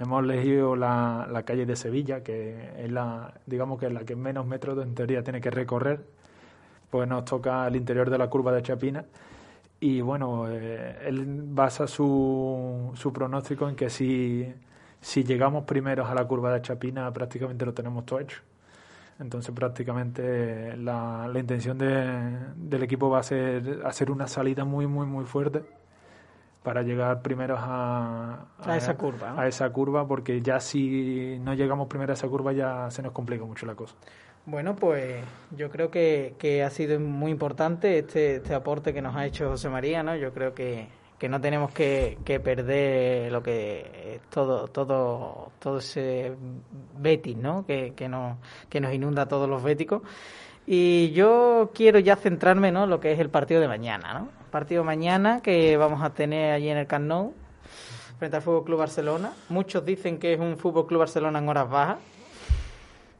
Hemos 0.00 0.24
elegido 0.24 0.76
la, 0.76 1.28
la, 1.30 1.42
calle 1.42 1.66
de 1.66 1.76
Sevilla, 1.76 2.22
que 2.22 2.72
es 2.78 2.90
la, 2.90 3.34
digamos 3.44 3.78
que 3.78 3.86
es 3.86 3.92
la 3.92 4.00
que 4.00 4.16
menos 4.16 4.46
metros 4.46 4.82
en 4.82 4.94
teoría 4.94 5.22
tiene 5.22 5.42
que 5.42 5.50
recorrer. 5.50 6.00
Pues 6.90 7.06
nos 7.06 7.26
toca 7.26 7.66
el 7.66 7.76
interior 7.76 8.08
de 8.08 8.16
la 8.16 8.30
curva 8.30 8.50
de 8.50 8.62
Chapina 8.62 9.04
y 9.80 10.00
bueno, 10.00 10.46
eh, 10.48 10.98
él 11.06 11.24
basa 11.26 11.86
su, 11.86 12.90
su 12.94 13.12
pronóstico 13.12 13.68
en 13.68 13.76
que 13.76 13.90
si, 13.90 14.52
si 15.00 15.22
llegamos 15.22 15.64
primeros 15.64 16.08
a 16.08 16.14
la 16.14 16.26
curva 16.26 16.52
de 16.52 16.62
Chapina 16.62 17.12
prácticamente 17.12 17.64
lo 17.64 17.72
tenemos 17.72 18.04
todo 18.04 18.18
hecho. 18.18 18.40
Entonces 19.20 19.52
prácticamente 19.54 20.76
la, 20.76 21.28
la 21.32 21.38
intención 21.38 21.76
de, 21.76 22.38
del 22.56 22.82
equipo 22.82 23.10
va 23.10 23.18
a 23.18 23.22
ser 23.22 23.80
hacer 23.84 24.10
una 24.10 24.28
salida 24.28 24.64
muy, 24.64 24.86
muy, 24.86 25.06
muy 25.06 25.24
fuerte 25.24 25.62
para 26.62 26.82
llegar 26.82 27.22
primeros 27.22 27.58
a, 27.60 28.46
a, 28.62 28.76
esa 28.76 28.96
curva. 28.96 29.34
A 29.40 29.48
esa 29.48 29.70
curva, 29.70 30.06
porque 30.06 30.42
ya 30.42 30.60
si 30.60 31.38
no 31.40 31.54
llegamos 31.54 31.88
primero 31.88 32.12
a 32.12 32.14
esa 32.14 32.28
curva 32.28 32.52
ya 32.52 32.90
se 32.90 33.02
nos 33.02 33.12
complica 33.12 33.44
mucho 33.44 33.66
la 33.66 33.74
cosa. 33.74 33.94
Bueno, 34.46 34.76
pues 34.76 35.24
yo 35.56 35.70
creo 35.70 35.90
que, 35.90 36.34
que 36.38 36.62
ha 36.62 36.70
sido 36.70 36.98
muy 37.00 37.30
importante 37.30 37.98
este, 37.98 38.36
este 38.36 38.54
aporte 38.54 38.94
que 38.94 39.02
nos 39.02 39.14
ha 39.16 39.26
hecho 39.26 39.50
José 39.50 39.68
María, 39.68 40.02
¿no? 40.02 40.16
Yo 40.16 40.32
creo 40.32 40.54
que, 40.54 40.88
que 41.18 41.28
no 41.28 41.40
tenemos 41.40 41.72
que, 41.72 42.18
que, 42.24 42.38
perder 42.40 43.32
lo 43.32 43.42
que 43.42 44.20
todo 44.30 44.68
todo 44.68 45.50
todo 45.58 45.78
ese 45.78 46.32
Betis, 46.98 47.36
¿no? 47.36 47.66
Que, 47.66 47.92
que, 47.94 48.08
nos, 48.08 48.36
que 48.68 48.80
nos 48.80 48.92
inunda 48.92 49.22
a 49.22 49.28
todos 49.28 49.48
los 49.48 49.62
béticos. 49.62 50.02
Y 50.66 51.12
yo 51.12 51.70
quiero 51.74 51.98
ya 51.98 52.16
centrarme, 52.16 52.70
¿no? 52.70 52.86
Lo 52.86 53.00
que 53.00 53.12
es 53.12 53.18
el 53.18 53.30
partido 53.30 53.60
de 53.60 53.68
mañana, 53.68 54.14
¿no? 54.14 54.28
Partido 54.50 54.84
mañana 54.84 55.40
que 55.42 55.76
vamos 55.76 56.02
a 56.02 56.10
tener 56.10 56.52
allí 56.52 56.68
en 56.68 56.76
el 56.76 56.86
Camp 56.86 57.32
frente 58.18 58.36
al 58.36 58.42
Fútbol 58.42 58.64
Club 58.64 58.78
Barcelona. 58.78 59.32
Muchos 59.48 59.84
dicen 59.84 60.18
que 60.18 60.34
es 60.34 60.40
un 60.40 60.56
Fútbol 60.56 60.86
Club 60.86 61.00
Barcelona 61.00 61.38
en 61.38 61.48
horas 61.48 61.70
bajas 61.70 61.98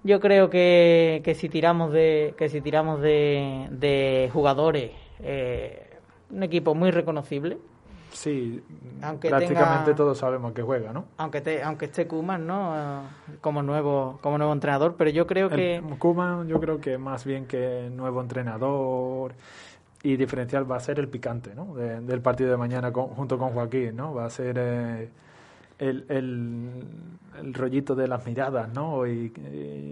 Yo 0.02 0.20
creo 0.20 0.50
que, 0.50 1.22
que 1.24 1.34
si 1.34 1.48
tiramos 1.48 1.92
de 1.92 2.34
que 2.36 2.48
si 2.48 2.60
tiramos 2.60 3.00
de, 3.00 3.68
de 3.70 4.28
jugadores, 4.32 4.92
eh, 5.20 5.88
un 6.30 6.42
equipo 6.42 6.74
muy 6.74 6.90
reconocible. 6.90 7.58
Sí, 8.18 8.60
aunque 9.00 9.28
prácticamente 9.28 9.94
todos 9.94 10.18
sabemos 10.18 10.52
que 10.52 10.60
juega, 10.60 10.92
¿no? 10.92 11.04
Aunque 11.18 11.40
te, 11.40 11.62
aunque 11.62 11.84
esté 11.84 12.08
Kuman, 12.08 12.48
¿no? 12.48 12.74
Como 13.40 13.62
nuevo 13.62 14.18
como 14.20 14.38
nuevo 14.38 14.52
entrenador, 14.52 14.96
pero 14.98 15.08
yo 15.10 15.28
creo 15.28 15.48
que 15.48 15.80
Kuman, 16.00 16.48
yo 16.48 16.58
creo 16.58 16.80
que 16.80 16.98
más 16.98 17.24
bien 17.24 17.46
que 17.46 17.88
nuevo 17.94 18.20
entrenador 18.20 19.34
y 20.02 20.16
diferencial 20.16 20.68
va 20.68 20.78
a 20.78 20.80
ser 20.80 20.98
el 20.98 21.06
picante, 21.06 21.54
¿no? 21.54 21.76
del 21.76 22.20
partido 22.20 22.50
de 22.50 22.56
mañana 22.56 22.90
junto 22.92 23.38
con 23.38 23.50
Joaquín, 23.50 23.94
¿no? 23.94 24.14
Va 24.14 24.24
a 24.24 24.30
ser 24.30 24.56
eh, 24.58 25.10
el, 25.78 26.04
el, 26.08 27.54
rollito 27.54 27.94
de 27.94 28.08
las 28.08 28.26
miradas, 28.26 28.68
¿no? 28.74 29.06
Y, 29.06 29.32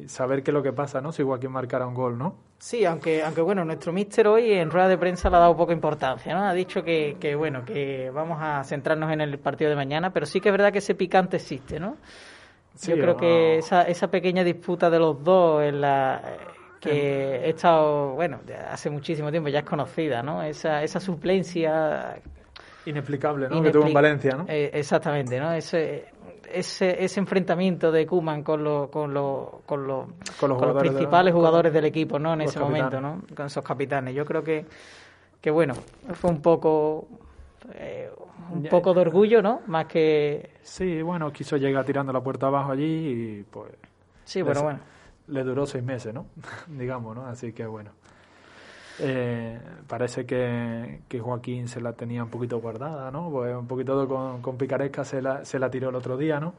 saber 0.08 0.42
qué 0.42 0.50
es 0.50 0.54
lo 0.54 0.64
que 0.64 0.72
pasa, 0.72 1.00
¿no? 1.00 1.12
Si 1.12 1.22
Joaquín 1.22 1.52
marcara 1.52 1.86
un 1.86 1.94
gol, 1.94 2.18
¿no? 2.18 2.34
Sí, 2.58 2.84
aunque, 2.84 3.22
aunque 3.22 3.42
bueno, 3.42 3.64
nuestro 3.64 3.92
míster 3.92 4.26
hoy 4.26 4.52
en 4.52 4.70
rueda 4.70 4.88
de 4.88 4.96
prensa 4.96 5.28
le 5.28 5.36
ha 5.36 5.40
dado 5.40 5.56
poca 5.56 5.72
importancia, 5.72 6.34
¿no? 6.34 6.44
Ha 6.44 6.54
dicho 6.54 6.82
que, 6.82 7.16
que, 7.20 7.34
bueno, 7.34 7.64
que 7.64 8.10
vamos 8.10 8.38
a 8.40 8.64
centrarnos 8.64 9.12
en 9.12 9.20
el 9.20 9.38
partido 9.38 9.70
de 9.70 9.76
mañana, 9.76 10.10
pero 10.12 10.24
sí 10.24 10.40
que 10.40 10.48
es 10.48 10.52
verdad 10.52 10.72
que 10.72 10.78
ese 10.78 10.94
picante 10.94 11.36
existe, 11.36 11.78
¿no? 11.78 11.98
Yo 12.82 12.94
creo 12.94 13.16
que 13.16 13.58
esa, 13.58 13.82
esa 13.82 14.08
pequeña 14.10 14.44
disputa 14.44 14.90
de 14.90 14.98
los 14.98 15.22
dos 15.22 15.62
en 15.62 15.80
la 15.80 16.20
que 16.80 17.46
he 17.46 17.50
estado, 17.50 18.12
bueno, 18.12 18.40
hace 18.70 18.90
muchísimo 18.90 19.30
tiempo 19.30 19.48
ya 19.48 19.60
es 19.60 19.64
conocida, 19.64 20.22
¿no? 20.22 20.42
Esa, 20.42 20.82
esa 20.82 21.00
suplencia 21.00 22.16
Inexplicable, 22.86 23.48
¿no? 23.48 23.62
que 23.62 23.70
tuvo 23.70 23.86
en 23.86 23.94
Valencia, 23.94 24.36
¿no? 24.36 24.46
Eh, 24.48 24.70
exactamente, 24.72 25.40
¿no? 25.40 25.52
Ese, 25.52 26.04
ese, 26.52 27.04
ese 27.04 27.20
enfrentamiento 27.20 27.90
de 27.90 28.06
Kuman 28.06 28.42
con, 28.42 28.62
lo, 28.64 28.90
con, 28.90 29.12
lo, 29.12 29.62
con, 29.66 29.86
lo, 29.86 30.08
con, 30.38 30.50
los, 30.50 30.76
principales 30.78 31.32
jugadores 31.32 31.72
del 31.72 31.84
equipo, 31.84 32.18
¿no? 32.18 32.34
En 32.34 32.42
ese 32.42 32.58
momento, 32.60 33.00
¿no? 33.00 33.22
Con 33.34 33.46
esos 33.46 33.64
capitanes. 33.64 34.14
Yo 34.14 34.24
creo 34.24 34.42
que, 34.42 34.64
que 35.40 35.50
bueno, 35.50 35.74
fue 36.14 36.30
un 36.30 36.42
poco... 36.42 37.08
Eh, 37.74 38.10
un 38.52 38.62
poco 38.64 38.94
de 38.94 39.00
orgullo, 39.00 39.42
¿no? 39.42 39.62
Más 39.66 39.86
que... 39.86 40.50
Sí, 40.62 41.02
bueno, 41.02 41.32
quiso 41.32 41.56
llegar 41.56 41.84
tirando 41.84 42.12
la 42.12 42.20
puerta 42.20 42.46
abajo 42.46 42.72
allí 42.72 42.84
y 42.84 43.42
pues... 43.42 43.72
Sí, 44.24 44.42
pero 44.44 44.62
bueno. 44.62 44.78
Le 45.28 45.42
duró 45.42 45.66
seis 45.66 45.82
meses, 45.82 46.14
¿no? 46.14 46.26
Digamos, 46.68 47.16
¿no? 47.16 47.26
Así 47.26 47.52
que 47.52 47.66
bueno. 47.66 47.90
Eh, 48.98 49.58
parece 49.86 50.24
que, 50.24 51.00
que, 51.08 51.20
Joaquín 51.20 51.68
se 51.68 51.80
la 51.80 51.92
tenía 51.92 52.22
un 52.22 52.30
poquito 52.30 52.60
guardada, 52.60 53.10
¿no? 53.10 53.30
Pues 53.30 53.54
un 53.54 53.66
poquito 53.66 54.08
con, 54.08 54.40
con 54.40 54.56
picaresca 54.56 55.04
se 55.04 55.20
la, 55.20 55.44
se 55.44 55.58
la 55.58 55.70
tiró 55.70 55.90
el 55.90 55.96
otro 55.96 56.16
día, 56.16 56.40
¿no? 56.40 56.54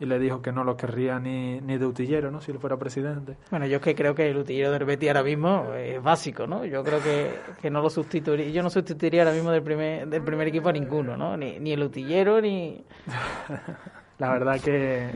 Y 0.00 0.06
le 0.06 0.18
dijo 0.18 0.42
que 0.42 0.50
no 0.50 0.64
lo 0.64 0.76
querría 0.76 1.20
ni, 1.20 1.60
ni 1.60 1.78
de 1.78 1.86
utillero, 1.86 2.32
¿no? 2.32 2.40
Si 2.40 2.50
él 2.50 2.58
fuera 2.58 2.76
presidente. 2.76 3.36
Bueno, 3.50 3.66
yo 3.66 3.76
es 3.76 3.82
que 3.82 3.94
creo 3.94 4.14
que 4.16 4.28
el 4.28 4.36
utillero 4.36 4.72
del 4.72 4.84
Betis 4.84 5.10
ahora 5.10 5.22
mismo 5.22 5.72
es 5.74 6.02
básico, 6.02 6.48
¿no? 6.48 6.64
Yo 6.64 6.82
creo 6.82 7.00
que, 7.00 7.30
que 7.60 7.70
no 7.70 7.80
lo 7.80 7.88
sustituiría. 7.88 8.50
Yo 8.50 8.64
no 8.64 8.70
sustituiría 8.70 9.22
ahora 9.22 9.34
mismo 9.34 9.52
del 9.52 9.62
primer, 9.62 10.08
del 10.08 10.22
primer 10.22 10.48
equipo 10.48 10.70
a 10.70 10.72
ninguno, 10.72 11.16
¿no? 11.16 11.36
Ni, 11.36 11.60
ni 11.60 11.72
el 11.72 11.82
utillero 11.84 12.40
ni. 12.40 12.84
la 14.18 14.30
verdad 14.32 14.60
que, 14.60 15.10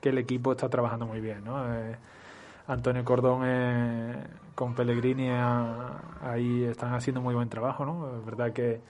que 0.00 0.08
el 0.08 0.16
equipo 0.16 0.52
está 0.52 0.70
trabajando 0.70 1.04
muy 1.04 1.20
bien, 1.20 1.44
¿no? 1.44 1.74
Eh, 1.74 1.96
Antonio 2.66 3.04
Cordón 3.04 3.42
eh, 3.44 4.14
con 4.54 4.74
Pellegrini 4.74 5.30
ahí 5.30 6.64
están 6.64 6.94
haciendo 6.94 7.20
muy 7.20 7.34
buen 7.34 7.48
trabajo, 7.48 7.84
¿no? 7.84 8.18
Es 8.18 8.24
verdad 8.24 8.52
que, 8.52 8.80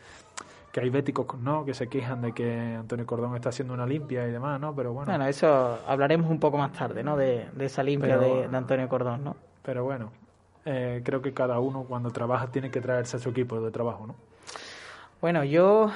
que 0.73 0.81
hay 0.81 0.91
béticos 0.91 1.39
¿no? 1.39 1.65
que 1.65 1.75
se 1.75 1.89
quejan 1.89 2.23
de 2.23 2.33
que 2.33 2.77
Antonio 2.79 3.07
Cordón 3.07 3.35
está 3.35 3.49
haciendo 3.49 3.75
una 3.75 3.87
limpia 3.87 4.27
y 4.27 4.31
demás, 4.33 4.61
¿no? 4.61 4.75
Pero 4.75 4.93
bueno. 4.93 5.11
Bueno, 5.11 5.27
eso 5.27 5.79
hablaremos 5.87 6.31
un 6.31 6.39
poco 6.39 6.59
más 6.59 6.73
tarde, 6.73 7.03
¿no? 7.03 7.17
De, 7.17 7.49
esa 7.61 7.83
limpia 7.83 8.19
de, 8.19 8.49
Antonio 8.53 8.89
Cordón, 8.89 9.25
¿no? 9.25 9.37
Pero 9.63 9.85
bueno, 9.85 10.11
eh, 10.65 11.01
creo 11.05 11.23
que 11.23 11.33
cada 11.33 11.59
uno 11.61 11.85
cuando 11.85 12.11
trabaja 12.11 12.49
tiene 12.49 12.71
que 12.71 12.81
traerse 12.81 13.17
a 13.17 13.21
su 13.21 13.31
equipo 13.31 13.61
de 13.61 13.71
trabajo, 13.71 14.07
¿no? 14.07 14.15
Bueno, 15.21 15.43
yo 15.43 15.91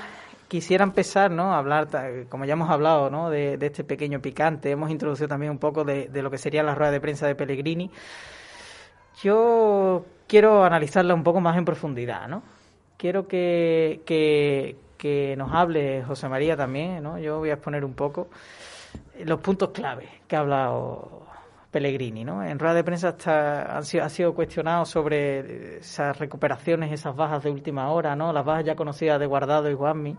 quisiera 0.49 0.83
empezar 0.83 1.31
¿no? 1.31 1.53
a 1.53 1.59
hablar, 1.59 1.89
como 2.29 2.45
ya 2.47 2.55
hemos 2.55 2.71
hablado, 2.71 3.11
¿no? 3.11 3.31
de, 3.31 3.59
este 3.61 3.85
pequeño 3.85 4.21
picante. 4.21 4.71
Hemos 4.71 4.91
introducido 4.91 5.29
también 5.29 5.53
un 5.53 5.59
poco 5.59 5.85
de, 5.85 6.11
lo 6.13 6.31
que 6.31 6.39
sería 6.39 6.63
la 6.63 6.75
rueda 6.75 6.91
de 6.91 7.01
prensa 7.01 7.27
de 7.27 7.35
Pellegrini. 7.35 7.91
Yo 9.23 10.05
quiero 10.27 10.65
analizarla 10.65 11.15
un 11.15 11.23
poco 11.23 11.41
más 11.41 11.57
en 11.57 11.65
profundidad. 11.65 12.29
¿no? 12.29 12.43
Quiero 12.97 13.27
que, 13.27 14.03
que, 14.05 14.77
que 14.97 15.35
nos 15.37 15.53
hable 15.53 16.03
José 16.05 16.29
María 16.29 16.57
también. 16.57 17.03
¿no? 17.03 17.19
Yo 17.19 17.39
voy 17.39 17.51
a 17.51 17.55
exponer 17.55 17.85
un 17.85 17.95
poco 17.95 18.29
los 19.25 19.41
puntos 19.41 19.71
clave 19.71 20.09
que 20.27 20.37
ha 20.37 20.41
hablado 20.41 21.27
Pellegrini, 21.71 22.25
¿no? 22.25 22.43
En 22.43 22.59
rueda 22.59 22.75
de 22.75 22.85
prensa 22.85 23.11
está, 23.11 23.77
han 23.77 23.85
sido, 23.85 24.05
ha 24.05 24.09
sido 24.09 24.35
cuestionado 24.35 24.87
sobre 24.87 25.79
esas 25.79 26.19
recuperaciones, 26.19 26.93
esas 26.93 27.15
bajas 27.15 27.43
de 27.43 27.51
última 27.51 27.91
hora, 27.91 28.17
¿no? 28.17 28.33
Las 28.33 28.45
bajas 28.45 28.65
ya 28.65 28.75
conocidas 28.75 29.21
de 29.21 29.27
Guardado 29.27 29.71
y 29.71 29.75
Guasmi. 29.75 30.17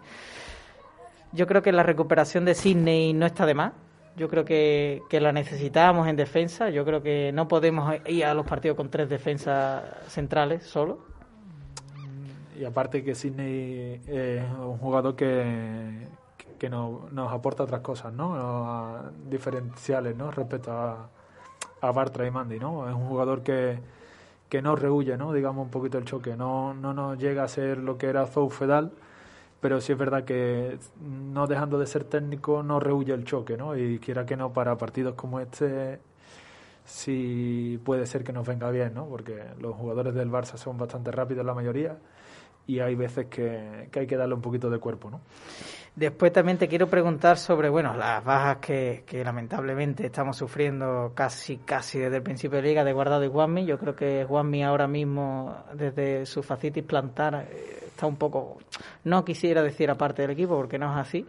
Yo 1.31 1.47
creo 1.47 1.61
que 1.61 1.71
la 1.71 1.83
recuperación 1.83 2.45
de 2.45 2.55
Sidney 2.55 3.13
no 3.13 3.25
está 3.25 3.45
de 3.45 3.53
más. 3.53 3.73
Yo 4.19 4.27
creo 4.27 4.43
que, 4.43 5.01
que 5.09 5.21
la 5.21 5.31
necesitamos 5.31 6.05
en 6.09 6.17
defensa. 6.17 6.69
Yo 6.69 6.83
creo 6.83 7.01
que 7.01 7.31
no 7.33 7.47
podemos 7.47 7.95
ir 8.05 8.25
a 8.25 8.33
los 8.33 8.45
partidos 8.45 8.75
con 8.75 8.89
tres 8.89 9.07
defensas 9.07 9.81
centrales 10.09 10.65
solo. 10.65 10.99
Y 12.59 12.65
aparte 12.65 13.01
que 13.01 13.15
Sidney 13.15 14.01
es 14.05 14.43
un 14.59 14.77
jugador 14.77 15.15
que, 15.15 16.05
que 16.59 16.69
nos, 16.69 17.09
nos 17.13 17.31
aporta 17.31 17.63
otras 17.63 17.79
cosas, 17.79 18.11
¿no? 18.11 19.09
diferenciales, 19.29 20.17
¿no? 20.17 20.31
Respecto 20.31 20.73
a, 20.73 21.09
a 21.79 21.91
Bartra 21.93 22.27
y 22.27 22.31
Mandy, 22.31 22.59
¿no? 22.59 22.89
Es 22.89 22.93
un 22.93 23.07
jugador 23.07 23.41
que, 23.41 23.79
que 24.49 24.61
no 24.61 24.75
rehuye, 24.75 25.15
¿no? 25.15 25.31
Digamos 25.31 25.63
un 25.63 25.71
poquito 25.71 25.97
el 25.97 26.03
choque, 26.03 26.35
no, 26.35 26.73
no 26.73 26.93
nos 26.93 27.17
llega 27.17 27.43
a 27.43 27.47
ser 27.47 27.77
lo 27.77 27.97
que 27.97 28.07
era 28.07 28.27
Zou 28.27 28.49
Fedal, 28.49 28.91
pero 29.61 29.81
sí 29.81 29.91
es 29.91 29.97
verdad 29.97 30.23
que 30.23 30.77
no 31.01 31.47
dejando 31.47 31.79
de 31.79 31.87
ser 31.87 32.03
técnico 32.03 32.63
no 32.63 32.79
rehuye 32.79 33.13
el 33.13 33.25
choque, 33.25 33.57
¿no? 33.57 33.75
Y 33.77 33.99
quiera 33.99 34.25
que 34.25 34.37
no, 34.37 34.53
para 34.53 34.77
partidos 34.77 35.15
como 35.15 35.39
este 35.39 35.99
sí 36.85 37.79
puede 37.83 38.05
ser 38.05 38.23
que 38.23 38.33
nos 38.33 38.47
venga 38.47 38.69
bien, 38.71 38.93
¿no? 38.93 39.05
Porque 39.05 39.43
los 39.59 39.75
jugadores 39.75 40.13
del 40.15 40.29
Barça 40.31 40.57
son 40.57 40.77
bastante 40.77 41.11
rápidos 41.11 41.45
la 41.45 41.53
mayoría 41.53 41.97
y 42.67 42.79
hay 42.79 42.95
veces 42.95 43.27
que, 43.27 43.89
que 43.91 44.01
hay 44.01 44.07
que 44.07 44.17
darle 44.17 44.35
un 44.35 44.41
poquito 44.41 44.69
de 44.69 44.79
cuerpo, 44.79 45.09
¿no? 45.09 45.21
Después 45.99 46.31
también 46.31 46.57
te 46.57 46.69
quiero 46.69 46.87
preguntar 46.87 47.37
sobre, 47.37 47.67
bueno, 47.67 47.93
las 47.93 48.23
bajas 48.23 48.59
que, 48.59 49.03
lamentablemente 49.21 50.05
estamos 50.05 50.37
sufriendo 50.37 51.11
casi 51.13 51.57
casi 51.57 51.99
desde 51.99 52.15
el 52.15 52.23
principio 52.23 52.61
de 52.61 52.69
liga 52.69 52.85
de 52.85 52.93
Guardado 52.93 53.25
y 53.25 53.27
Guasmi. 53.27 53.65
Yo 53.65 53.77
creo 53.77 53.97
que 53.97 54.23
Guasmi 54.23 54.63
ahora 54.63 54.87
mismo, 54.87 55.65
desde 55.73 56.25
su 56.25 56.41
facitis 56.41 56.85
plantar, 56.85 57.45
eh, 57.51 57.83
está 57.87 58.05
un 58.07 58.15
poco, 58.15 58.59
no 59.03 59.25
quisiera 59.25 59.61
decir 59.61 59.91
aparte 59.91 60.21
del 60.21 60.31
equipo 60.31 60.55
porque 60.55 60.79
no 60.79 60.89
es 60.89 61.05
así. 61.05 61.27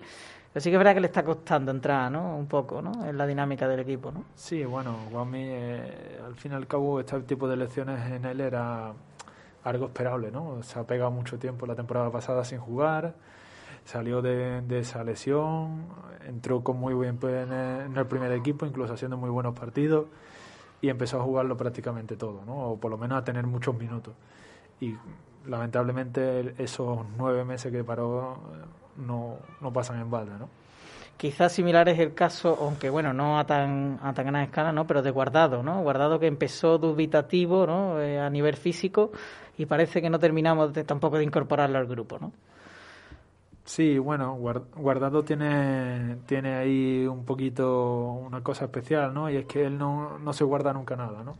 Pero 0.53 0.63
sí 0.63 0.71
que 0.71 0.77
es 0.77 0.79
verdad 0.79 0.95
que 0.95 1.01
le 1.01 1.09
está 1.09 1.25
costando 1.25 1.73
entrar, 1.73 2.09
¿no? 2.13 2.37
Un 2.37 2.47
poco, 2.47 2.81
¿no? 2.81 3.05
En 3.05 3.19
la 3.19 3.27
dinámica 3.27 3.67
del 3.67 3.81
equipo, 3.81 4.13
¿no? 4.13 4.27
Sí, 4.37 4.65
bueno, 4.65 4.99
Guasmi, 5.11 5.47
eh, 5.49 6.21
al 6.25 6.37
fin 6.37 6.53
y 6.53 6.55
al 6.55 6.69
cabo, 6.69 7.01
este 7.01 7.19
tipo 7.23 7.49
de 7.49 7.55
elecciones 7.55 8.09
en 8.09 8.25
él 8.25 8.41
era 8.41 8.93
algo 9.65 9.87
esperable, 9.87 10.31
¿no? 10.31 10.63
Se 10.63 10.79
ha 10.79 10.85
pegado 10.85 11.11
mucho 11.11 11.41
tiempo 11.41 11.67
la 11.67 11.75
temporada 11.75 12.09
pasada 12.13 12.45
sin 12.45 12.61
jugar 12.61 13.15
salió 13.85 14.23
de, 14.23 14.63
esa 14.79 15.03
lesión, 15.05 15.87
entró 16.27 16.63
con 16.63 16.79
muy 16.79 16.95
buen 16.95 17.19
en 17.23 17.97
el, 17.97 18.07
primer 18.07 18.33
equipo, 18.33 18.67
incluso 18.67 18.95
haciendo 18.95 19.17
muy 19.17 19.31
buenos 19.31 19.59
partidos 19.59 20.07
y 20.81 20.89
empezó 20.89 21.21
a 21.21 21.25
jugarlo 21.25 21.57
prácticamente 21.57 22.17
todo, 22.17 22.43
¿no? 22.47 22.71
o 22.71 22.77
por 22.79 22.91
lo 22.91 22.99
menos 22.99 23.19
a 23.19 23.25
tener 23.25 23.47
muchos 23.47 23.77
minutos. 23.77 24.15
Y 24.81 24.95
lamentablemente 25.47 26.55
esos 26.59 27.01
nueve 27.17 27.45
meses 27.45 27.73
que 27.73 27.85
paró 27.85 28.39
no, 28.97 29.39
no 29.61 29.73
pasan 29.73 30.01
en 30.01 30.11
balde, 30.11 30.33
¿no? 30.39 30.49
Quizás 31.17 31.53
similar 31.53 31.87
es 31.91 31.99
el 31.99 32.15
caso, 32.15 32.57
aunque 32.63 32.89
bueno, 32.89 33.13
no 33.13 33.39
a 33.39 33.45
tan, 33.45 34.01
a 34.03 34.15
tan 34.15 34.25
gran 34.25 34.43
escala, 34.43 34.73
¿no? 34.73 34.87
Pero 34.87 35.03
de 35.03 35.11
Guardado, 35.11 35.63
¿no? 35.63 35.83
Guardado 35.83 36.19
que 36.19 36.27
empezó 36.27 36.79
dubitativo, 36.79 37.67
¿no? 37.67 38.01
Eh, 38.01 38.19
a 38.19 38.31
nivel 38.31 38.57
físico 38.57 39.11
y 39.59 39.67
parece 39.67 40.01
que 40.01 40.09
no 40.09 40.19
terminamos 40.19 40.73
tampoco 40.87 41.19
de 41.19 41.25
incorporarlo 41.25 41.77
al 41.77 41.87
grupo, 41.87 42.19
¿no? 42.19 42.33
Sí, 43.71 43.99
bueno, 44.01 44.35
Guardado 44.35 45.23
tiene, 45.23 46.17
tiene 46.27 46.57
ahí 46.57 47.07
un 47.07 47.25
poquito 47.25 48.15
una 48.15 48.43
cosa 48.43 48.65
especial, 48.65 49.15
¿no? 49.15 49.31
Y 49.31 49.37
es 49.37 49.47
que 49.47 49.65
él 49.65 49.79
no, 49.79 50.19
no 50.19 50.33
se 50.33 50.43
guarda 50.43 50.73
nunca 50.73 50.97
nada, 50.97 51.23
¿no? 51.23 51.39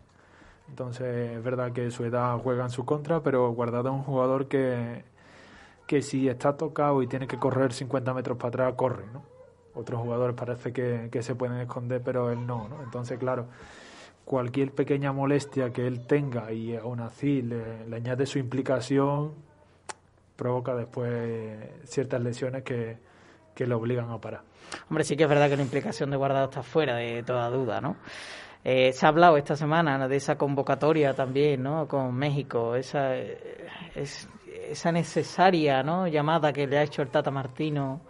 Entonces 0.69 1.33
es 1.39 1.43
verdad 1.43 1.73
que 1.73 1.91
su 1.91 2.05
edad 2.05 2.39
juega 2.39 2.63
en 2.63 2.71
su 2.71 2.85
contra, 2.85 3.21
pero 3.21 3.51
Guardado 3.53 3.89
es 3.89 3.95
un 3.97 4.05
jugador 4.05 4.47
que, 4.47 5.03
que 5.89 6.03
si 6.03 6.29
está 6.29 6.57
tocado 6.57 7.03
y 7.03 7.09
tiene 7.09 7.27
que 7.27 7.37
correr 7.37 7.73
50 7.73 8.15
metros 8.15 8.39
para 8.39 8.49
atrás, 8.49 8.75
corre, 8.77 9.07
¿no? 9.13 9.25
Otros 9.75 10.01
jugadores 10.01 10.37
parece 10.37 10.73
que, 10.73 11.09
que 11.11 11.25
se 11.25 11.35
pueden 11.35 11.59
esconder, 11.59 12.01
pero 12.01 12.31
él 12.31 12.47
no, 12.47 12.69
¿no? 12.69 12.81
Entonces, 12.85 13.19
claro, 13.19 13.47
cualquier 14.25 14.73
pequeña 14.73 15.13
molestia 15.13 15.73
que 15.73 15.85
él 15.85 16.07
tenga 16.07 16.53
y 16.53 16.77
aún 16.77 17.01
así 17.01 17.43
le, 17.43 17.89
le 17.89 17.97
añade 17.97 18.25
su 18.27 18.39
implicación, 18.39 19.50
provoca 20.41 20.75
después 20.75 21.59
ciertas 21.85 22.23
lesiones 22.23 22.63
que, 22.63 22.97
que 23.55 23.67
lo 23.67 23.77
obligan 23.77 24.11
a 24.11 24.19
parar. 24.19 24.41
Hombre, 24.89 25.05
sí 25.05 25.15
que 25.15 25.25
es 25.25 25.29
verdad 25.29 25.51
que 25.51 25.57
la 25.57 25.63
implicación 25.63 26.11
de 26.11 26.17
Guardado 26.17 26.47
está 26.47 26.63
fuera 26.63 26.97
de 26.97 27.23
toda 27.23 27.51
duda, 27.51 27.83
¿no? 27.83 27.97
Eh, 28.65 28.93
se 28.95 29.05
ha 29.05 29.11
hablado 29.11 29.37
esta 29.37 29.55
semana 29.55 30.09
de 30.09 30.17
esa 30.17 30.37
convocatoria 30.37 31.13
también, 31.13 31.63
¿no? 31.63 31.87
Con 31.87 32.15
México, 32.15 32.75
esa, 32.75 33.15
esa 33.15 34.93
necesaria. 34.93 35.83
Llamada 36.09 36.55
que 36.55 36.67
le 36.67 36.79
ha 36.79 36.85
hecho 36.85 37.03
el 37.03 37.09
Tata 37.09 37.31
Martino 37.31 38.01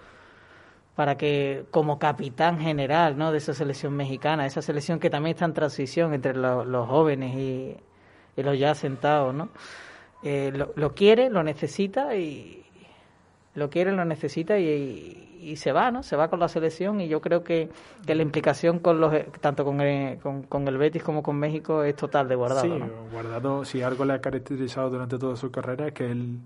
para 0.95 1.16
que 1.16 1.64
como 1.72 1.99
capitán 1.99 2.61
general, 2.61 3.18
¿no? 3.18 3.33
De 3.33 3.39
esa 3.39 3.55
selección 3.55 3.95
mexicana, 3.97 4.47
esa 4.47 4.62
selección 4.62 5.01
que 5.01 5.11
también 5.11 5.35
está 5.35 5.47
en 5.47 5.55
transición 5.55 6.14
entre 6.14 6.35
los 6.35 6.89
jóvenes 6.89 7.35
y, 7.35 7.76
los 8.37 8.59
ya 8.59 8.74
sentados, 8.74 9.35
¿no? 9.35 9.51
Eh, 10.23 10.53
lo, 10.75 10.95
quiere, 10.95 11.31
lo 11.31 11.43
necesita 11.43 12.14
y 12.14 12.64
lo 13.55 13.71
quiere, 13.71 13.93
lo 13.93 14.05
necesita 14.05 14.59
y, 14.59 15.57
se 15.57 15.73
va, 15.73 15.91
¿no? 15.91 16.03
Se 16.03 16.16
va 16.16 16.29
con 16.29 16.39
la 16.39 16.49
selección 16.49 17.01
y 17.01 17.09
yo 17.09 17.23
creo 17.23 17.43
que, 17.43 17.71
que 18.07 18.14
la 18.14 18.23
implicación 18.23 18.79
con 18.79 19.01
los 19.01 19.14
tanto 19.41 19.64
con 19.64 19.81
el, 19.81 20.18
con, 20.18 20.68
el 20.68 20.77
Betis 20.77 21.03
como 21.03 21.23
con 21.23 21.39
México 21.39 21.83
es 21.83 21.97
total 21.97 22.29
de 22.29 22.35
Guardado. 22.35 22.62
Sí, 22.62 22.83
Guardado, 23.11 23.64
si 23.64 23.81
algo 23.83 24.05
le 24.05 24.12
ha 24.12 24.21
caracterizado 24.21 24.91
durante 24.91 25.18
toda 25.18 25.37
su 25.37 25.51
carrera 25.51 25.89
es 25.89 25.95
que 25.95 26.11
él 26.11 26.41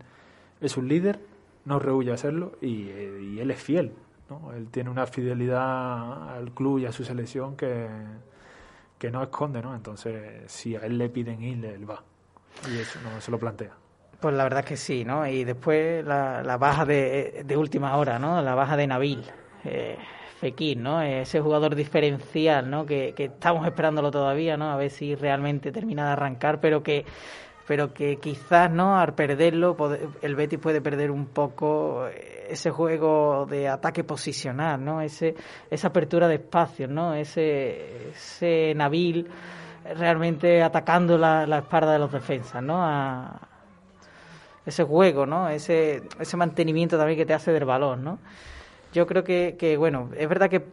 es 0.61 0.77
un 0.77 0.87
líder, 0.87 1.19
no 1.65 1.81
rehuye 1.81 2.13
a 2.13 2.17
serlo 2.17 2.53
y, 2.61 2.89
y 2.89 3.41
él 3.41 3.51
es 3.51 3.61
fiel. 3.61 3.93
¿no? 4.31 4.53
Él 4.53 4.69
tiene 4.71 4.91
una 4.91 5.07
fidelidad 5.07 6.37
al 6.37 6.53
club 6.53 6.79
y 6.79 6.87
a 6.87 6.93
su 6.93 7.05
selección 7.05 7.57
que 7.57 7.89
que 9.05 9.11
no 9.11 9.23
esconde, 9.23 9.61
¿no? 9.61 9.75
Entonces, 9.75 10.51
si 10.51 10.77
a 10.77 10.81
él 10.81 10.97
le 10.97 11.11
piden 11.11 11.43
ir, 11.43 11.63
él 11.65 11.89
va. 11.89 12.03
Y 12.71 12.79
eso 12.79 12.99
no 13.03 13.21
se 13.21 13.31
lo 13.31 13.39
plantea. 13.39 13.73
Pues 14.21 14.35
la 14.35 14.45
verdad 14.45 14.61
es 14.61 14.67
que 14.67 14.77
sí, 14.77 15.05
¿no? 15.05 15.27
Y 15.27 15.45
después 15.45 16.05
la, 16.05 16.43
la 16.43 16.57
baja 16.57 16.85
de, 16.85 17.43
de, 17.45 17.57
última 17.57 17.97
hora, 17.97 18.19
¿no? 18.19 18.41
La 18.41 18.55
baja 18.55 18.77
de 18.77 18.87
Nabil. 18.87 19.23
Eh, 19.65 19.99
Fekir, 20.41 20.79
¿no? 20.79 21.01
Ese 21.01 21.41
jugador 21.41 21.75
diferencial, 21.75 22.69
¿no? 22.69 22.85
Que, 22.85 23.15
que 23.15 23.25
estamos 23.25 23.67
esperándolo 23.67 24.11
todavía, 24.11 24.57
¿no? 24.57 24.71
A 24.71 24.77
ver 24.77 24.91
si 24.91 25.15
realmente 25.15 25.73
termina 25.73 26.07
de 26.07 26.13
arrancar, 26.13 26.61
pero 26.61 26.83
que 26.83 27.05
pero 27.67 27.95
que 27.95 28.17
quizás 28.17 28.71
no 28.71 28.99
al 28.99 29.15
perderlo 29.15 29.77
el 30.21 30.35
Betis 30.35 30.59
puede 30.59 30.81
perder 30.81 31.11
un 31.11 31.27
poco 31.27 32.07
ese 32.07 32.71
juego 32.71 33.47
de 33.47 33.69
ataque 33.69 34.05
posicional, 34.05 34.85
¿no? 34.85 35.01
Ese, 35.01 35.35
esa 35.71 35.89
apertura 35.89 36.29
de 36.29 36.35
espacios, 36.35 36.91
¿no? 36.91 37.15
Ese, 37.15 38.11
ese 38.11 38.75
Nabil 38.75 39.29
realmente 39.97 40.63
atacando 40.63 41.19
la, 41.19 41.47
la 41.47 41.59
espalda 41.59 41.93
de 41.93 41.99
los 41.99 42.13
defensas, 42.13 42.63
¿no? 42.63 42.79
A, 42.83 43.49
ese 44.67 44.85
juego, 44.85 45.27
¿no? 45.27 45.49
Ese, 45.49 46.03
ese 46.19 46.37
mantenimiento 46.37 46.97
también 46.97 47.19
que 47.19 47.27
te 47.27 47.35
hace 47.35 47.53
del 47.53 47.65
balón, 47.65 48.03
¿no? 48.03 48.19
Yo 48.93 49.07
creo 49.07 49.25
que, 49.25 49.57
que 49.59 49.77
bueno, 49.77 50.11
es 50.17 50.29
verdad 50.29 50.49
que 50.49 50.65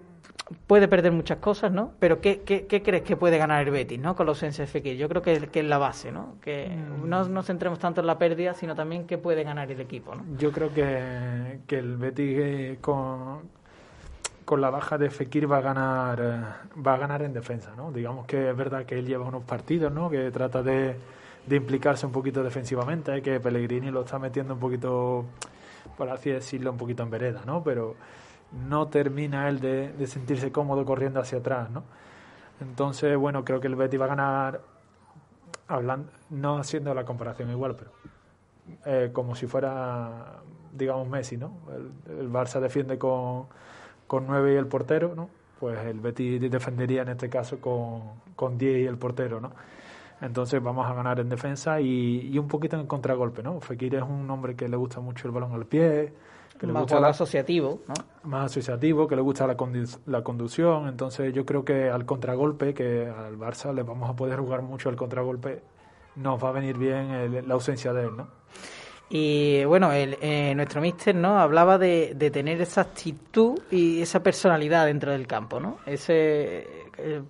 puede 0.67 0.87
perder 0.87 1.11
muchas 1.11 1.39
cosas, 1.39 1.71
¿no? 1.71 1.91
Pero 1.99 2.21
¿qué, 2.21 2.41
qué, 2.41 2.67
qué 2.67 2.81
crees 2.81 3.03
que 3.03 3.15
puede 3.15 3.37
ganar 3.37 3.65
el 3.65 3.71
Betis, 3.71 3.99
¿no? 3.99 4.15
Con 4.15 4.25
los 4.25 4.43
ausencia 4.43 4.65
Yo 4.93 5.09
creo 5.09 5.21
que, 5.21 5.47
que 5.47 5.59
es 5.59 5.65
la 5.65 5.77
base, 5.77 6.11
¿no? 6.11 6.35
Que 6.41 6.67
mm. 6.69 7.09
no 7.09 7.27
nos 7.27 7.45
centremos 7.45 7.79
tanto 7.79 8.01
en 8.01 8.07
la 8.07 8.17
pérdida, 8.17 8.53
sino 8.53 8.75
también 8.75 9.07
qué 9.07 9.17
puede 9.17 9.43
ganar 9.43 9.71
el 9.71 9.79
equipo, 9.79 10.15
¿no? 10.15 10.23
Yo 10.37 10.51
creo 10.51 10.73
que, 10.73 11.59
que 11.67 11.79
el 11.79 11.97
Betis 11.97 12.37
eh, 12.39 12.77
con, 12.79 13.41
con 14.51 14.59
la 14.59 14.69
baja 14.69 14.97
de 14.97 15.09
Fekir 15.09 15.49
va 15.49 15.59
a 15.59 15.61
ganar 15.61 16.19
eh, 16.19 16.81
va 16.85 16.95
a 16.95 16.97
ganar 16.97 17.21
en 17.21 17.31
defensa, 17.31 17.71
¿no? 17.77 17.89
Digamos 17.89 18.25
que 18.25 18.49
es 18.49 18.57
verdad 18.57 18.85
que 18.85 18.99
él 18.99 19.05
lleva 19.05 19.23
unos 19.25 19.43
partidos, 19.45 19.93
¿no? 19.93 20.09
Que 20.09 20.29
trata 20.29 20.61
de, 20.61 20.97
de 21.47 21.55
implicarse 21.55 22.05
un 22.05 22.11
poquito 22.11 22.43
defensivamente, 22.43 23.21
que 23.21 23.39
Pellegrini 23.39 23.91
lo 23.91 24.01
está 24.01 24.19
metiendo 24.19 24.55
un 24.55 24.59
poquito, 24.59 25.23
por 25.95 26.09
así 26.09 26.31
decirlo, 26.31 26.71
un 26.71 26.77
poquito 26.77 27.01
en 27.01 27.09
vereda, 27.11 27.43
¿no? 27.45 27.63
Pero 27.63 27.95
no 28.67 28.89
termina 28.89 29.47
él 29.47 29.61
de, 29.61 30.05
sentirse 30.05 30.51
cómodo 30.51 30.83
corriendo 30.83 31.21
hacia 31.21 31.37
atrás, 31.37 31.69
¿no? 31.69 31.83
Entonces, 32.59 33.15
bueno, 33.15 33.45
creo 33.45 33.61
que 33.61 33.67
el 33.67 33.77
Betis 33.77 34.01
va 34.01 34.03
a 34.03 34.09
ganar, 34.09 34.61
hablando, 35.69 36.11
no 36.29 36.57
haciendo 36.57 36.93
la 36.93 37.05
comparación 37.05 37.49
igual, 37.51 37.77
pero 37.77 37.91
eh, 38.85 39.11
como 39.13 39.33
si 39.33 39.47
fuera, 39.47 40.41
digamos, 40.73 41.07
Messi, 41.07 41.37
¿no? 41.37 41.53
El, 42.09 42.29
Barça 42.29 42.59
defiende 42.59 42.97
con, 42.97 43.45
con 44.11 44.27
9 44.27 44.55
y 44.55 44.57
el 44.57 44.67
portero, 44.67 45.15
¿no? 45.15 45.29
Pues 45.57 45.79
el 45.85 46.01
Betis 46.01 46.51
defendería 46.51 47.03
en 47.03 47.07
este 47.07 47.29
caso 47.29 47.61
con, 47.61 48.01
con 48.35 48.57
10 48.57 48.79
y 48.79 48.85
el 48.85 48.97
portero, 48.97 49.39
¿no? 49.39 49.53
Entonces 50.19 50.61
vamos 50.61 50.85
a 50.85 50.93
ganar 50.93 51.21
en 51.21 51.29
defensa 51.29 51.79
y, 51.79 52.29
y 52.29 52.37
un 52.37 52.49
poquito 52.49 52.77
en 52.77 52.87
contragolpe, 52.87 53.41
¿no? 53.41 53.61
Fekir 53.61 53.95
es 53.95 54.01
un 54.01 54.29
hombre 54.29 54.53
que 54.53 54.67
le 54.67 54.75
gusta 54.75 54.99
mucho 54.99 55.29
el 55.29 55.33
balón 55.33 55.53
al 55.53 55.65
pie, 55.65 56.11
que 56.59 56.67
le 56.67 56.73
más 56.73 56.81
gusta 56.81 57.07
asociativo, 57.07 57.83
¿no? 57.87 57.93
Más 58.29 58.51
asociativo, 58.51 59.07
que 59.07 59.15
le 59.15 59.21
gusta 59.21 59.47
la, 59.47 59.55
la 60.07 60.23
conducción. 60.25 60.89
Entonces 60.89 61.33
yo 61.33 61.45
creo 61.45 61.63
que 61.63 61.89
al 61.89 62.05
contragolpe, 62.05 62.73
que 62.73 63.07
al 63.07 63.37
Barça 63.37 63.73
le 63.73 63.83
vamos 63.83 64.09
a 64.09 64.13
poder 64.13 64.41
jugar 64.41 64.61
mucho 64.61 64.89
al 64.89 64.97
contragolpe, 64.97 65.61
nos 66.17 66.43
va 66.43 66.49
a 66.49 66.51
venir 66.51 66.77
bien 66.77 67.47
la 67.47 67.53
ausencia 67.53 67.93
de 67.93 68.07
él, 68.07 68.17
¿no? 68.17 68.27
Y 69.13 69.65
bueno, 69.65 69.91
el, 69.91 70.17
eh, 70.21 70.55
nuestro 70.55 70.79
míster 70.79 71.13
¿no? 71.13 71.37
hablaba 71.37 71.77
de, 71.77 72.13
de, 72.15 72.31
tener 72.31 72.61
esa 72.61 72.79
actitud 72.79 73.59
y 73.69 74.01
esa 74.01 74.23
personalidad 74.23 74.85
dentro 74.85 75.11
del 75.11 75.27
campo, 75.27 75.59
¿no? 75.59 75.79
Ese, 75.85 76.65
eh, 76.97 77.21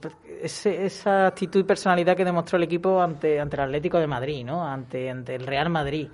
ese, 0.43 0.85
esa 0.85 1.25
actitud 1.25 1.59
y 1.59 1.63
personalidad 1.63 2.15
que 2.15 2.23
demostró 2.23 2.57
el 2.57 2.63
equipo 2.63 3.01
ante, 3.01 3.39
ante 3.39 3.55
el 3.55 3.63
Atlético 3.63 3.97
de 3.97 4.05
Madrid, 4.05 4.45
¿no? 4.45 4.63
Ante, 4.63 5.09
ante 5.09 5.33
el 5.33 5.47
Real 5.47 5.71
Madrid 5.71 6.07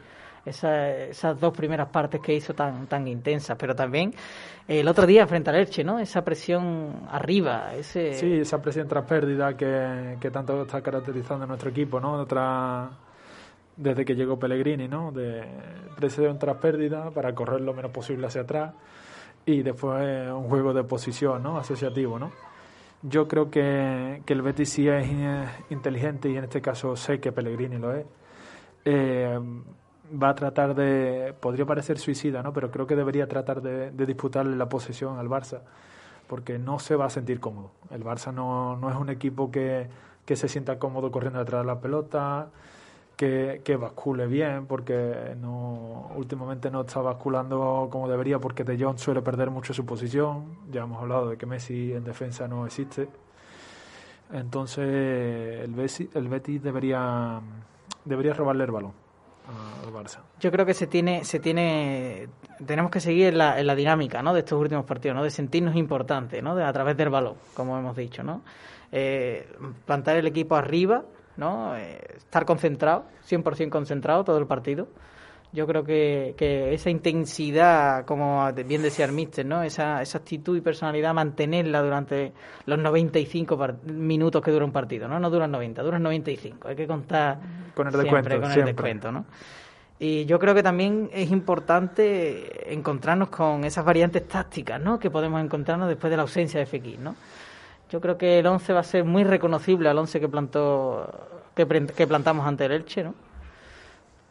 esas 0.46 1.38
dos 1.38 1.54
primeras 1.54 1.90
partes 1.90 2.22
que 2.22 2.34
hizo 2.34 2.54
tan, 2.54 2.88
tan 2.88 3.06
intensas, 3.06 3.58
pero 3.60 3.76
también 3.76 4.14
el 4.66 4.88
otro 4.88 5.06
día 5.06 5.28
frente 5.28 5.50
al 5.50 5.58
Elche, 5.58 5.84
¿no? 5.84 6.00
Esa 6.00 6.24
presión 6.24 7.08
arriba, 7.12 7.74
ese... 7.76 8.14
Sí, 8.14 8.40
esa 8.40 8.62
presión 8.62 8.88
tras 8.88 9.04
pérdida 9.04 9.58
que, 9.58 10.18
que 10.22 10.32
tanto 10.32 10.62
está 10.62 10.82
caracterizando 10.82 11.44
a 11.44 11.48
nuestro 11.48 11.70
equipo, 11.70 12.00
¿no? 12.00 12.14
Otra, 12.14 12.90
desde 13.78 14.04
que 14.04 14.16
llegó 14.16 14.38
Pellegrini, 14.38 14.88
¿no? 14.88 15.12
De 15.12 15.44
presión 15.96 16.38
tras 16.40 16.58
pérdida 16.58 17.12
para 17.12 17.34
correr 17.34 17.62
lo 17.62 17.74
menos 17.74 17.92
posible 17.92 18.28
hacia 18.28 18.42
atrás 18.42 18.74
y 19.46 19.62
después 19.62 20.32
un 20.32 20.50
juego 20.50 20.74
de 20.74 20.84
posición, 20.84 21.44
¿no? 21.44 21.58
Asociativo, 21.58 22.20
¿no? 22.20 22.32
Yo 23.04 23.28
creo 23.28 23.50
que, 23.50 24.22
que 24.26 24.34
el 24.34 24.42
Betis 24.42 24.70
sí 24.70 24.90
es 24.90 25.08
inteligente 25.70 26.30
y 26.30 26.36
en 26.36 26.46
este 26.46 26.62
caso 26.62 26.96
sé 26.96 27.20
que 27.20 27.32
Pellegrini 27.32 27.78
lo 27.78 27.94
es. 27.94 28.06
Eh, 28.84 29.40
va 30.12 30.30
a 30.30 30.36
tratar 30.36 30.74
de, 30.76 31.34
podría 31.40 31.66
parecer 31.66 32.00
suicida, 32.00 32.42
¿no? 32.42 32.54
Pero 32.54 32.72
creo 32.72 32.88
que 32.88 32.96
debería 32.96 33.28
tratar 33.28 33.62
de, 33.62 33.92
disputarle 34.06 34.56
la 34.56 34.70
posesión 34.70 35.20
al 35.20 35.28
Barça, 35.28 35.62
porque 36.28 36.58
no 36.58 36.80
se 36.80 36.96
va 36.96 37.06
a 37.06 37.10
sentir 37.10 37.40
cómodo. 37.40 37.72
El 37.92 38.04
Barça 38.04 38.34
no, 38.34 38.76
no 38.78 38.90
es 38.90 38.96
un 38.96 39.10
equipo 39.10 39.52
que, 39.52 39.88
que 40.26 40.36
se 40.36 40.48
sienta 40.48 40.80
cómodo 40.80 41.12
corriendo 41.12 41.40
detrás 41.40 41.62
de 41.62 41.68
la 41.68 41.80
pelota, 41.80 42.50
que, 43.18 43.62
que 43.66 43.76
bascule 43.76 44.28
bien, 44.28 44.68
porque 44.68 45.36
no 45.38 46.12
últimamente 46.16 46.72
no 46.72 46.82
está 46.82 47.02
basculando 47.02 47.90
como 47.92 48.08
debería, 48.08 48.40
porque 48.40 48.64
De 48.64 48.82
Jong 48.82 49.00
suele 49.00 49.22
perder 49.22 49.50
mucho 49.50 49.74
su 49.74 49.86
posición. 49.86 50.58
Ya 50.72 50.84
hemos 50.84 51.02
hablado 51.02 51.30
de 51.32 51.38
que 51.38 51.46
Messi 51.46 51.92
en 51.92 52.04
defensa 52.04 52.48
no 52.48 52.66
existe. 52.66 53.10
Entonces 54.32 55.64
el 55.64 55.74
Betis, 55.74 56.10
el 56.14 56.28
Betis 56.28 56.62
debería, 56.62 57.42
debería 58.06 58.34
robarle 58.34 58.66
el 58.66 58.72
balón 58.72 58.94
al 59.84 59.94
Barça. 59.94 60.20
Yo 60.40 60.52
creo 60.52 60.66
que 60.66 60.74
se 60.74 60.88
tiene, 60.88 61.24
se 61.24 61.40
tiene, 61.40 62.28
tenemos 62.66 62.92
que 62.92 63.00
seguir 63.00 63.28
en 63.28 63.38
la, 63.38 63.60
en 63.60 63.66
la 63.66 63.76
dinámica, 63.76 64.22
¿no? 64.22 64.34
De 64.34 64.40
estos 64.40 64.60
últimos 64.60 64.86
partidos, 64.86 65.16
¿no? 65.16 65.24
De 65.24 65.30
sentirnos 65.30 65.76
importantes, 65.76 66.44
¿no? 66.44 66.56
De, 66.56 66.64
a 66.64 66.74
través 66.74 66.98
del 66.98 67.10
balón, 67.10 67.36
como 67.54 67.78
hemos 67.78 67.96
dicho, 67.96 68.24
¿no? 68.24 68.42
Eh, 68.92 69.48
plantar 69.86 70.18
el 70.18 70.28
equipo 70.28 70.56
arriba, 70.56 71.06
¿no? 71.38 71.76
Eh, 71.76 72.00
estar 72.18 72.46
concentrado, 72.46 73.06
100% 73.30 73.70
concentrado 73.70 74.24
todo 74.24 74.38
el 74.38 74.48
partido. 74.48 74.88
Yo 75.54 75.66
creo 75.66 75.84
que, 75.84 76.36
que 76.38 76.74
esa 76.74 76.90
intensidad, 76.90 78.06
como 78.06 78.52
bien 78.66 78.82
decía 78.82 79.06
el 79.06 79.14
míster, 79.14 79.46
¿no? 79.46 79.64
Esa, 79.64 80.02
esa 80.02 80.18
actitud 80.18 80.58
y 80.58 80.62
personalidad, 80.62 81.14
mantenerla 81.14 81.82
durante 81.82 82.34
los 82.66 82.78
95 82.78 83.58
minutos 83.86 84.42
que 84.42 84.52
dura 84.52 84.66
un 84.66 84.74
partido, 84.74 85.08
¿no? 85.08 85.20
No 85.20 85.30
duran 85.30 85.50
90, 85.52 85.82
duran 85.84 86.04
95. 86.04 86.68
Hay 86.68 86.76
que 86.76 86.86
contar 86.86 87.40
con 87.74 87.88
el 87.88 87.94
descuento, 87.94 88.42
con 88.42 88.52
el 88.52 88.66
descuento, 88.66 89.12
¿no? 89.12 89.26
Y 90.00 90.26
yo 90.26 90.38
creo 90.38 90.54
que 90.54 90.62
también 90.62 91.10
es 91.12 91.32
importante 91.32 92.72
encontrarnos 92.72 93.30
con 93.30 93.64
esas 93.64 93.84
variantes 93.84 94.28
tácticas, 94.28 94.80
¿no? 94.80 95.00
Que 95.00 95.10
podemos 95.10 95.42
encontrarnos 95.42 95.88
después 95.88 96.12
de 96.12 96.18
la 96.18 96.24
ausencia 96.24 96.60
de 96.60 96.68
Fekir, 96.68 97.00
¿no? 97.00 97.16
Yo 97.90 98.02
creo 98.02 98.18
que 98.18 98.40
el 98.40 98.48
11 98.48 98.74
va 98.74 98.80
a 98.82 98.84
ser 98.84 99.04
muy 99.06 99.24
reconocible 99.24 99.90
al 99.90 99.98
11 99.98 100.20
que 100.20 100.28
plantó 100.28 101.08
que, 101.56 101.66
que 101.96 102.08
plantamos 102.08 102.46
ante 102.46 102.66
el 102.66 102.74
Elche, 102.74 103.04
¿no? 103.04 103.14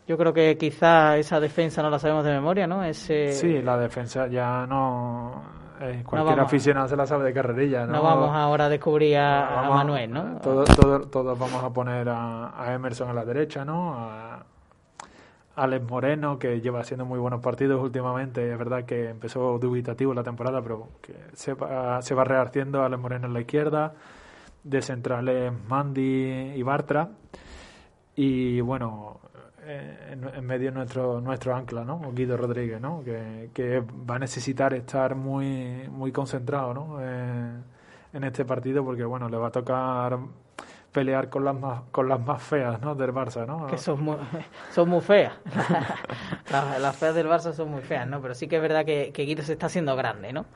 Yo 0.07 0.17
creo 0.17 0.33
que 0.33 0.57
quizá 0.57 1.17
esa 1.17 1.41
defensa 1.41 1.83
no 1.83 1.91
la 1.91 1.99
sabemos 1.99 2.25
de 2.25 2.31
memoria, 2.31 2.67
¿no? 2.67 2.85
Ese... 2.85 3.33
Sí, 3.33 3.61
la 3.61 3.77
defensa 3.77 4.29
ya 4.29 4.65
no... 4.67 5.43
Eh, 5.81 6.05
cualquier 6.07 6.41
aficionado 6.41 6.89
se 6.89 6.97
la 6.97 7.07
sabe 7.07 7.25
de 7.25 7.35
carrerilla, 7.35 7.85
¿no? 7.85 7.95
No 7.95 8.03
vamos 8.03 8.31
ahora 8.35 8.67
a 8.67 8.69
descubrir 8.69 9.19
a, 9.19 9.69
Manuel, 9.69 10.11
¿no? 10.11 10.39
Todos 10.41 10.69
todo, 10.75 11.01
todo 11.01 11.37
vamos 11.37 11.63
a 11.63 11.71
poner 11.71 12.09
a, 12.09 12.73
Emerson 12.73 13.11
a 13.11 13.13
la 13.13 13.25
derecha, 13.25 13.65
¿no? 13.65 13.95
A 13.95 14.43
Alex 15.57 15.91
Moreno, 15.91 16.39
que 16.39 16.61
lleva 16.61 16.81
haciendo 16.81 17.07
muy 17.07 17.19
buenos 17.19 17.41
partidos 17.41 17.83
últimamente. 17.83 18.53
Es 18.53 18.59
verdad 18.59 18.85
que 18.85 19.09
empezó 19.11 19.59
dubitativo 19.59 20.13
la 20.15 20.23
temporada, 20.23 20.63
pero 20.63 20.89
que 21.01 21.15
se 21.33 21.55
va, 21.55 22.01
se 22.03 22.15
va 22.15 22.25
rehaciendo. 22.25 22.83
Alex 22.83 23.01
Moreno 23.01 23.27
en 23.27 23.33
la 23.33 23.41
izquierda. 23.41 23.95
de 24.65 24.83
centrales 24.83 25.53
Mandy 25.69 26.53
y 26.57 26.63
Bartra. 26.63 27.09
Y 28.17 28.61
bueno, 28.61 29.21
eh, 29.63 30.17
en, 30.35 30.47
medio 30.47 30.71
nuestro 30.73 31.21
nuestro 31.21 31.55
ancla, 31.55 31.85
¿no? 31.85 32.01
Guido 32.13 32.37
Rodríguez, 32.37 32.81
¿no? 32.81 33.03
Que, 33.03 33.51
que 33.53 33.81
va 33.81 34.17
a 34.17 34.19
necesitar 34.19 34.75
estar 34.75 35.15
muy 35.15 35.89
muy 35.91 36.13
concentrado, 36.13 36.75
¿no? 36.75 36.99
Eh, 37.01 37.53
en 38.13 38.25
este 38.25 38.45
partido 38.45 38.85
porque 38.85 39.05
bueno 39.05 39.29
le 39.29 39.37
va 39.37 39.49
a 39.49 39.51
tocar 39.51 40.19
pelear 40.97 41.29
con 41.29 41.45
las 41.45 41.55
más 41.55 41.83
con 41.93 42.09
las 42.09 42.19
más 42.25 42.43
feas 42.43 42.81
¿no? 42.81 42.95
del 42.95 43.13
Barça 43.13 43.47
¿no? 43.47 43.67
que 43.67 43.77
son 43.77 44.03
muy, 44.03 44.17
son 44.73 44.89
muy 44.89 45.03
feas 45.03 45.35
las, 46.81 46.97
feas 46.97 47.15
del 47.15 47.27
Barça 47.27 47.53
son 47.53 47.71
muy 47.71 47.83
feas 47.83 48.09
¿no? 48.09 48.23
pero 48.23 48.35
sí 48.35 48.49
que 48.49 48.57
es 48.57 48.63
verdad 48.63 48.87
que, 48.87 49.13
que 49.13 49.25
Guido 49.25 49.43
se 49.43 49.53
está 49.53 49.67
haciendo 49.67 49.95
grande 49.95 50.33
¿no? 50.33 50.47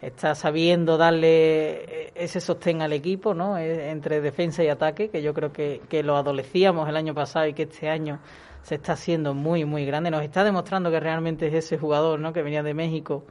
está 0.00 0.34
sabiendo 0.34 0.96
darle 0.96 2.12
ese 2.14 2.40
sostén 2.40 2.82
al 2.82 2.92
equipo, 2.92 3.32
¿no? 3.32 3.56
E, 3.56 3.90
entre 3.90 4.20
defensa 4.20 4.62
y 4.62 4.68
ataque, 4.68 5.08
que 5.08 5.22
yo 5.22 5.32
creo 5.32 5.50
que, 5.50 5.80
que 5.88 6.02
lo 6.02 6.16
adolecíamos 6.16 6.86
el 6.90 6.96
año 6.96 7.14
pasado 7.14 7.46
y 7.46 7.54
que 7.54 7.62
este 7.62 7.88
año 7.88 8.18
se 8.62 8.74
está 8.74 8.92
haciendo 8.94 9.32
muy, 9.32 9.64
muy 9.64 9.86
grande. 9.86 10.10
Nos 10.10 10.22
está 10.22 10.44
demostrando 10.44 10.90
que 10.90 11.00
realmente 11.00 11.46
es 11.46 11.54
ese 11.54 11.78
jugador, 11.78 12.20
¿no? 12.20 12.34
Que 12.34 12.42
venía 12.42 12.62
de 12.62 12.74
México. 12.74 13.24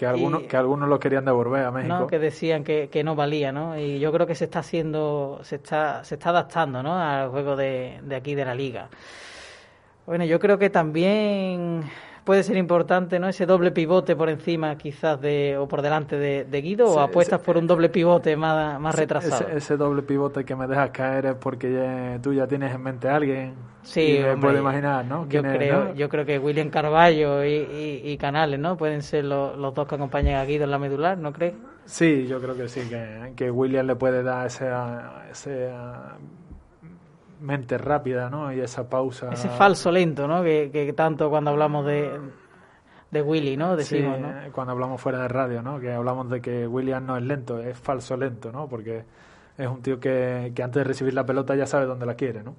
Que 0.00 0.06
algunos, 0.06 0.44
que 0.44 0.56
algunos 0.56 0.88
lo 0.88 0.98
querían 0.98 1.26
devolver 1.26 1.62
a 1.62 1.70
México. 1.70 2.06
Que 2.06 2.18
decían 2.18 2.64
que, 2.64 2.88
que, 2.90 3.04
no 3.04 3.14
valía, 3.14 3.52
¿no? 3.52 3.78
Y 3.78 3.98
yo 3.98 4.10
creo 4.12 4.26
que 4.26 4.34
se 4.34 4.44
está 4.44 4.60
haciendo, 4.60 5.40
se 5.42 5.56
está, 5.56 6.02
se 6.04 6.14
está 6.14 6.30
adaptando, 6.30 6.82
¿no? 6.82 6.98
Al 6.98 7.28
juego 7.28 7.54
de, 7.54 8.00
de 8.02 8.16
aquí 8.16 8.34
de 8.34 8.46
la 8.46 8.54
liga. 8.54 8.88
Bueno, 10.06 10.24
yo 10.24 10.40
creo 10.40 10.56
que 10.56 10.70
también 10.70 11.82
puede 12.24 12.42
ser 12.42 12.56
importante, 12.56 13.18
¿no? 13.18 13.28
Ese 13.28 13.46
doble 13.46 13.70
pivote 13.70 14.16
por 14.16 14.28
encima, 14.28 14.76
quizás, 14.76 15.20
de 15.20 15.56
o 15.58 15.66
por 15.68 15.82
delante 15.82 16.16
de, 16.16 16.60
Guido, 16.60 16.86
o 16.86 17.00
apuestas 17.00 17.40
por 17.40 17.56
un 17.56 17.66
doble 17.66 17.88
pivote 17.88 18.36
más, 18.36 18.80
más 18.80 18.94
retrasado. 18.94 19.48
Ese, 19.48 19.76
doble 19.76 20.02
pivote 20.02 20.44
que 20.44 20.54
me 20.54 20.66
dejas 20.66 20.90
caer 20.90 21.26
es 21.26 21.34
porque 21.34 22.18
tú 22.22 22.32
ya 22.32 22.46
tienes 22.46 22.74
en 22.74 22.82
mente 22.82 23.08
a 23.08 23.16
alguien. 23.16 23.54
Sí, 23.82 24.18
y 24.18 24.36
me 24.36 24.58
imaginar, 24.58 25.04
¿no? 25.04 25.26
Yo 25.28 25.42
creo, 25.42 25.94
yo 25.94 26.08
creo 26.08 26.24
que 26.26 26.38
William 26.38 26.68
Carballo 26.68 27.44
y, 27.44 28.16
Canales, 28.18 28.60
¿no? 28.60 28.76
Pueden 28.76 29.02
ser 29.02 29.24
los, 29.24 29.74
dos 29.74 29.88
que 29.88 29.94
acompañan 29.94 30.34
a 30.36 30.44
Guido 30.44 30.64
en 30.64 30.70
la 30.70 30.78
medular, 30.78 31.16
¿no 31.16 31.32
crees? 31.32 31.54
Sí, 31.86 32.26
yo 32.26 32.40
creo 32.40 32.54
que 32.54 32.68
sí, 32.68 32.88
que, 32.88 33.32
que 33.34 33.50
William 33.50 33.86
le 33.86 33.96
puede 33.96 34.22
dar 34.22 34.46
ese, 34.46 34.68
ese 35.30 35.70
mente 37.40 37.78
rápida, 37.78 38.30
¿no? 38.30 38.52
Y 38.52 38.60
esa 38.60 38.88
pausa. 38.88 39.30
Ese 39.32 39.48
falso 39.48 39.90
lento, 39.90 40.26
¿no? 40.28 40.42
Que, 40.42 40.70
que 40.72 40.92
tanto 40.92 41.30
cuando 41.30 41.50
hablamos 41.50 41.86
de, 41.86 42.18
de 43.10 43.22
Willy, 43.22 43.56
¿no? 43.56 43.76
Decimos, 43.76 44.16
sí, 44.16 44.22
¿no? 44.22 44.52
cuando 44.52 44.72
hablamos 44.72 45.00
fuera 45.00 45.22
de 45.22 45.28
radio, 45.28 45.62
¿no? 45.62 45.80
Que 45.80 45.92
hablamos 45.92 46.30
de 46.30 46.40
que 46.40 46.66
William 46.66 47.04
no 47.04 47.16
es 47.16 47.22
lento, 47.22 47.58
es 47.60 47.78
falso 47.78 48.16
lento, 48.16 48.52
¿no? 48.52 48.68
Porque 48.68 49.04
es 49.56 49.66
un 49.66 49.82
tío 49.82 49.98
que, 49.98 50.52
que 50.54 50.62
antes 50.62 50.80
de 50.80 50.84
recibir 50.84 51.14
la 51.14 51.24
pelota 51.26 51.54
ya 51.54 51.66
sabe 51.66 51.86
dónde 51.86 52.06
la 52.06 52.14
quiere, 52.14 52.42
¿no? 52.42 52.54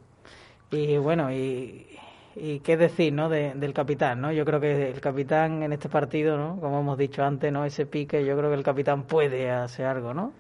Y 0.72 0.98
bueno, 0.98 1.32
y, 1.32 1.88
y 2.36 2.60
qué 2.60 2.78
decir, 2.78 3.14
¿no? 3.14 3.30
del 3.30 3.74
capitán, 3.74 4.22
¿no? 4.22 4.32
Yo 4.32 4.46
creo 4.46 4.60
que 4.60 4.90
el 4.90 5.02
capitán 5.02 5.64
en 5.64 5.74
este 5.74 5.90
partido, 5.90 6.38
¿no? 6.38 6.60
Como 6.60 6.80
hemos 6.80 6.98
dicho 6.98 7.24
antes, 7.24 7.52
¿no? 7.52 7.66
Ese 7.66 7.86
pique, 7.86 8.26
yo 8.26 8.38
creo 8.38 8.50
que 8.50 8.56
el 8.56 8.64
capitán 8.64 9.04
puede 9.04 9.52
hacer 9.52 9.86
algo, 9.86 10.14
¿no? 10.14 10.34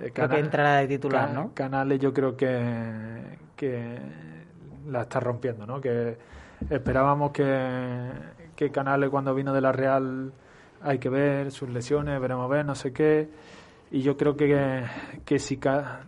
Eh, 0.00 0.10
creo 0.12 0.28
que 0.28 0.38
entrará 0.38 0.76
de 0.76 0.88
titular, 0.88 1.32
¿no? 1.32 1.52
Canales 1.54 1.98
yo 1.98 2.12
creo 2.12 2.36
que, 2.36 3.38
que 3.56 3.98
la 4.88 5.02
está 5.02 5.20
rompiendo, 5.20 5.66
¿no? 5.66 5.80
Que 5.80 6.16
esperábamos 6.68 7.32
que, 7.32 8.10
que 8.56 8.70
Canales 8.70 9.10
cuando 9.10 9.34
vino 9.34 9.52
de 9.52 9.60
la 9.60 9.72
Real 9.72 10.32
hay 10.82 10.98
que 10.98 11.08
ver 11.08 11.50
sus 11.50 11.68
lesiones, 11.68 12.20
veremos 12.20 12.44
a 12.44 12.48
ver, 12.48 12.64
no 12.64 12.74
sé 12.74 12.92
qué. 12.92 13.28
Y 13.90 14.02
yo 14.02 14.16
creo 14.16 14.36
que, 14.36 14.84
que 15.24 15.38
si, 15.38 15.58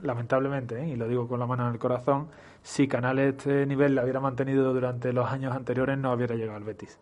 lamentablemente, 0.03 0.81
¿eh? 0.81 0.89
y 0.89 0.97
lo 0.97 1.09
digo 1.09 1.27
con 1.27 1.41
la 1.41 1.47
mano 1.47 1.67
en 1.67 1.73
el 1.73 1.79
corazón, 1.81 2.29
si 2.63 2.87
Canales 2.87 3.35
este 3.37 3.67
nivel 3.67 3.95
lo 3.95 4.03
hubiera 4.03 4.21
mantenido 4.21 4.73
durante 4.73 5.13
los 5.13 5.29
años 5.29 5.55
anteriores 5.55 5.99
no 5.99 6.13
hubiera 6.13 6.37
llegado 6.37 6.57
al 6.57 6.65
Betis 6.65 6.99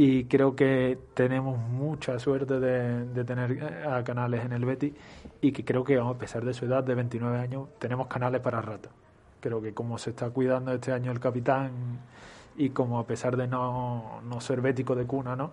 y 0.00 0.26
creo 0.26 0.54
que 0.54 0.96
tenemos 1.14 1.58
mucha 1.58 2.20
suerte 2.20 2.60
de, 2.60 3.24
tener 3.24 3.84
a 3.84 4.04
Canales 4.04 4.44
en 4.44 4.52
el 4.52 4.64
Betis 4.64 4.92
y 5.40 5.50
que 5.50 5.64
creo 5.64 5.82
que 5.82 5.98
a 5.98 6.14
pesar 6.14 6.44
de 6.44 6.54
su 6.54 6.66
edad 6.66 6.84
de 6.84 6.94
29 6.94 7.36
años 7.36 7.68
tenemos 7.80 8.06
Canales 8.06 8.40
para 8.40 8.62
rato. 8.62 8.90
Creo 9.40 9.60
que 9.60 9.74
como 9.74 9.98
se 9.98 10.10
está 10.10 10.30
cuidando 10.30 10.72
este 10.72 10.92
año 10.92 11.10
el 11.10 11.18
capitán 11.18 11.72
y 12.56 12.70
como 12.70 13.00
a 13.00 13.08
pesar 13.08 13.36
de 13.36 13.48
no, 13.48 14.20
no 14.22 14.40
ser 14.40 14.60
bético 14.60 14.94
de 14.94 15.04
cuna, 15.04 15.34
¿no? 15.34 15.50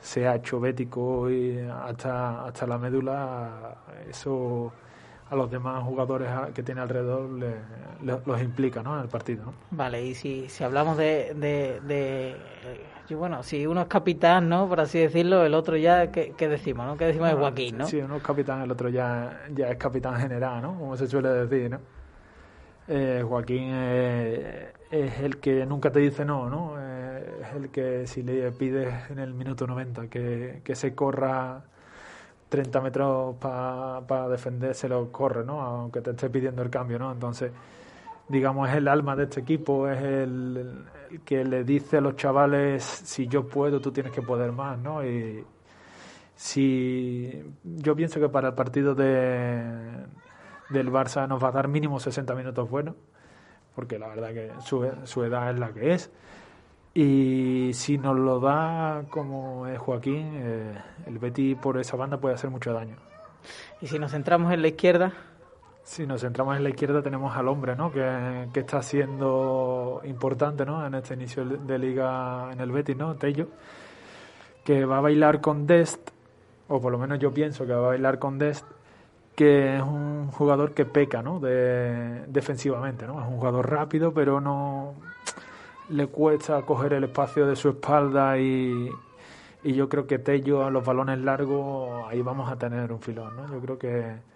se 0.00 0.26
ha 0.28 0.36
hecho 0.36 0.60
bético 0.60 1.30
y 1.30 1.58
hasta, 1.58 2.46
hasta 2.46 2.66
la 2.66 2.78
médula, 2.78 3.76
eso 4.08 4.72
a 5.30 5.36
los 5.36 5.50
demás 5.50 5.82
jugadores 5.84 6.28
que 6.54 6.62
tiene 6.62 6.80
alrededor 6.80 7.28
los 8.02 8.42
implica 8.42 8.82
¿no? 8.82 8.96
en 8.96 9.02
el 9.02 9.08
partido. 9.08 9.46
¿no? 9.46 9.54
Vale, 9.70 10.04
y 10.04 10.14
si, 10.14 10.48
si 10.48 10.64
hablamos 10.64 10.96
de, 10.96 11.34
de, 11.34 12.36
y 13.08 13.14
bueno, 13.14 13.42
si 13.42 13.66
uno 13.66 13.82
es 13.82 13.86
capitán, 13.88 14.48
¿no? 14.48 14.68
Por 14.68 14.80
así 14.80 14.98
decirlo, 14.98 15.44
el 15.44 15.54
otro 15.54 15.76
ya, 15.76 16.10
¿qué, 16.10 16.48
decimos, 16.48 16.86
no? 16.86 16.96
¿Qué 16.96 17.06
decimos 17.06 17.28
de 17.28 17.34
Joaquín, 17.34 17.78
no? 17.78 17.86
Sí, 17.86 17.98
uno 17.98 18.16
es 18.16 18.22
capitán, 18.22 18.62
el 18.62 18.70
otro 18.70 18.88
ya, 18.88 19.42
ya 19.54 19.70
es 19.70 19.76
capitán 19.76 20.16
general, 20.16 20.62
¿no? 20.62 20.78
Como 20.78 20.96
se 20.96 21.06
suele 21.06 21.28
decir, 21.30 21.70
¿no? 21.70 21.80
Eh, 22.86 23.24
Joaquín 23.26 23.72
es 23.72 25.20
el 25.20 25.38
que 25.38 25.64
nunca 25.64 25.90
te 25.90 26.00
dice 26.00 26.24
no, 26.24 26.50
¿no? 26.50 26.74
Eh, 26.78 27.40
es 27.42 27.56
el 27.56 27.70
que 27.70 28.06
si 28.06 28.22
le 28.22 28.52
pides 28.52 29.10
en 29.10 29.18
el 29.18 29.32
minuto 29.32 29.66
90 29.66 30.08
que, 30.08 30.60
que 30.62 30.74
se 30.74 30.94
corra 30.94 31.64
30 32.54 32.80
metros 32.80 33.36
para 33.36 34.28
defender, 34.28 34.74
se 34.74 34.88
lo 34.88 35.10
corre, 35.10 35.44
¿no? 35.44 35.60
Aunque 35.60 36.00
te 36.00 36.12
esté 36.12 36.30
pidiendo 36.30 36.62
el 36.62 36.70
cambio, 36.70 36.98
¿no? 36.98 37.10
Entonces 37.10 37.50
digamos, 38.28 38.68
es 38.68 38.76
el 38.76 38.88
alma 38.88 39.16
de 39.16 39.24
este 39.24 39.40
equipo, 39.40 39.88
es 39.88 40.00
el, 40.00 40.84
que 41.24 41.44
le 41.44 41.64
dice 41.64 41.98
a 41.98 42.00
los 42.00 42.16
chavales, 42.16 42.82
si 42.82 43.26
yo 43.26 43.46
puedo, 43.46 43.80
tú 43.80 43.92
tienes 43.92 44.12
que 44.12 44.22
poder 44.22 44.52
más, 44.52 44.78
¿no? 44.78 45.04
Y 45.04 45.44
si 46.34 47.42
yo 47.62 47.94
pienso 47.94 48.20
que 48.20 48.28
para 48.28 48.48
el 48.48 48.54
partido 48.54 48.94
de, 48.94 49.62
del 50.70 50.90
Barça 50.90 51.28
nos 51.28 51.42
va 51.42 51.48
a 51.48 51.52
dar 51.52 51.68
mínimo 51.68 52.00
60 52.00 52.34
minutos 52.34 52.68
buenos, 52.68 52.94
porque 53.74 53.98
la 53.98 54.08
verdad 54.08 54.32
que 54.32 54.52
su 54.60 55.24
edad 55.24 55.50
es 55.50 55.58
la 55.58 55.72
que 55.72 55.92
es. 55.94 56.10
Y 56.94 57.72
si 57.74 57.98
nos 57.98 58.16
lo 58.16 58.38
da 58.38 59.02
como 59.10 59.66
es 59.66 59.78
Joaquín, 59.80 60.30
eh, 60.36 60.78
el 61.06 61.18
Betty 61.18 61.56
por 61.56 61.76
esa 61.78 61.96
banda 61.96 62.18
puede 62.18 62.36
hacer 62.36 62.50
mucho 62.50 62.72
daño. 62.72 62.94
Y 63.80 63.88
si 63.88 63.98
nos 63.98 64.12
centramos 64.12 64.52
en 64.52 64.62
la 64.62 64.68
izquierda, 64.68 65.12
si 65.82 66.06
nos 66.06 66.20
centramos 66.20 66.56
en 66.56 66.62
la 66.62 66.70
izquierda 66.70 67.02
tenemos 67.02 67.36
al 67.36 67.48
hombre, 67.48 67.74
¿no? 67.74 67.90
Que, 67.92 68.48
que, 68.52 68.60
está 68.60 68.80
siendo 68.80 70.02
importante, 70.04 70.64
¿no? 70.64 70.86
En 70.86 70.94
este 70.94 71.14
inicio 71.14 71.44
de 71.44 71.78
liga 71.80 72.52
en 72.52 72.60
el 72.60 72.70
Betis, 72.70 72.96
¿no? 72.96 73.16
Tello, 73.16 73.48
que 74.64 74.84
va 74.84 74.98
a 74.98 75.00
bailar 75.00 75.40
con 75.40 75.66
Dest, 75.66 76.10
o 76.68 76.80
por 76.80 76.92
lo 76.92 76.98
menos 76.98 77.18
yo 77.18 77.34
pienso 77.34 77.66
que 77.66 77.72
va 77.72 77.86
a 77.86 77.88
bailar 77.88 78.20
con 78.20 78.38
Dest, 78.38 78.64
que 79.34 79.76
es 79.76 79.82
un 79.82 80.28
jugador 80.30 80.74
que 80.74 80.84
peca, 80.84 81.22
¿no? 81.22 81.40
De, 81.40 82.24
defensivamente, 82.28 83.04
¿no? 83.04 83.20
Es 83.20 83.26
un 83.26 83.36
jugador 83.36 83.68
rápido, 83.68 84.14
pero 84.14 84.40
no 84.40 84.94
le 85.88 86.06
cuesta 86.06 86.62
coger 86.62 86.94
el 86.94 87.04
espacio 87.04 87.46
de 87.46 87.56
su 87.56 87.70
espalda 87.70 88.38
y, 88.38 88.88
y 89.62 89.72
yo 89.74 89.88
creo 89.88 90.06
que 90.06 90.18
Tello 90.18 90.64
a 90.64 90.70
los 90.70 90.84
balones 90.84 91.18
largos 91.20 92.06
ahí 92.08 92.22
vamos 92.22 92.50
a 92.50 92.56
tener 92.56 92.92
un 92.92 93.00
filón, 93.00 93.36
¿no? 93.36 93.52
Yo 93.52 93.60
creo 93.60 93.78
que 93.78 94.34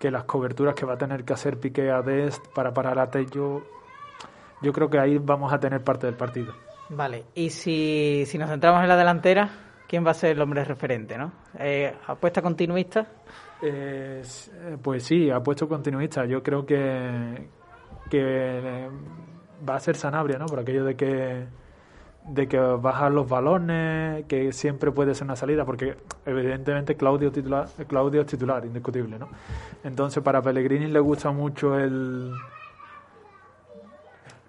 que 0.00 0.10
las 0.10 0.24
coberturas 0.24 0.74
que 0.74 0.86
va 0.86 0.94
a 0.94 0.98
tener 0.98 1.24
que 1.24 1.34
hacer 1.34 1.60
Piqué 1.60 1.90
a 1.90 2.00
Dest 2.00 2.42
para 2.54 2.72
parar 2.72 2.98
a 2.98 3.10
Tello, 3.10 3.62
yo 4.62 4.72
creo 4.72 4.88
que 4.88 4.98
ahí 4.98 5.18
vamos 5.18 5.52
a 5.52 5.60
tener 5.60 5.84
parte 5.84 6.06
del 6.06 6.16
partido. 6.16 6.54
Vale, 6.88 7.26
y 7.34 7.50
si, 7.50 8.24
si 8.26 8.38
nos 8.38 8.48
centramos 8.48 8.82
en 8.82 8.88
la 8.88 8.96
delantera, 8.96 9.50
¿quién 9.86 10.04
va 10.04 10.12
a 10.12 10.14
ser 10.14 10.30
el 10.30 10.40
hombre 10.40 10.64
referente? 10.64 11.18
¿no? 11.18 11.30
Eh, 11.58 11.94
¿Apuesta 12.06 12.40
continuista? 12.40 13.06
Eh, 13.60 14.22
pues 14.82 15.02
sí, 15.02 15.30
apuesto 15.30 15.68
continuista. 15.68 16.24
Yo 16.24 16.42
creo 16.42 16.64
que, 16.64 17.46
que 18.08 18.88
va 19.68 19.76
a 19.76 19.80
ser 19.80 19.96
Sanabria, 19.96 20.38
¿no? 20.38 20.46
Por 20.46 20.60
aquello 20.60 20.84
de 20.84 20.96
que 20.96 21.46
de 22.26 22.48
que 22.48 22.58
bajar 22.58 23.12
los 23.12 23.28
balones, 23.28 24.24
que 24.26 24.52
siempre 24.52 24.92
puede 24.92 25.14
ser 25.14 25.24
una 25.24 25.36
salida, 25.36 25.64
porque 25.64 25.96
evidentemente 26.26 26.94
Claudio, 26.96 27.32
titular, 27.32 27.68
Claudio 27.88 28.20
es 28.20 28.26
titular, 28.26 28.64
indiscutible, 28.64 29.18
¿no? 29.18 29.28
Entonces 29.84 30.22
para 30.22 30.42
Pellegrini 30.42 30.86
le 30.86 31.00
gusta 31.00 31.30
mucho 31.30 31.78
el... 31.78 32.32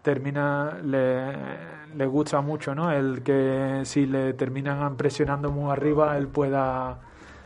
Termina, 0.01 0.79
le, 0.83 1.31
le 1.95 2.05
gusta 2.07 2.41
mucho, 2.41 2.73
¿no? 2.73 2.91
El 2.91 3.21
que 3.21 3.81
si 3.83 4.07
le 4.07 4.33
terminan 4.33 4.95
presionando 4.97 5.51
muy 5.51 5.71
arriba, 5.71 6.17
él 6.17 6.27
pueda, 6.27 6.99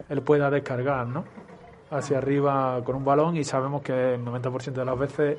él 0.09 0.21
pueda 0.21 0.49
descargar, 0.49 1.05
¿no? 1.07 1.25
Hacia 1.91 2.17
arriba 2.17 2.81
con 2.83 2.95
un 2.95 3.05
balón 3.05 3.35
y 3.35 3.43
sabemos 3.43 3.81
que 3.81 4.15
el 4.15 4.25
90% 4.25 4.71
de 4.71 4.85
las 4.85 4.97
veces, 4.97 5.37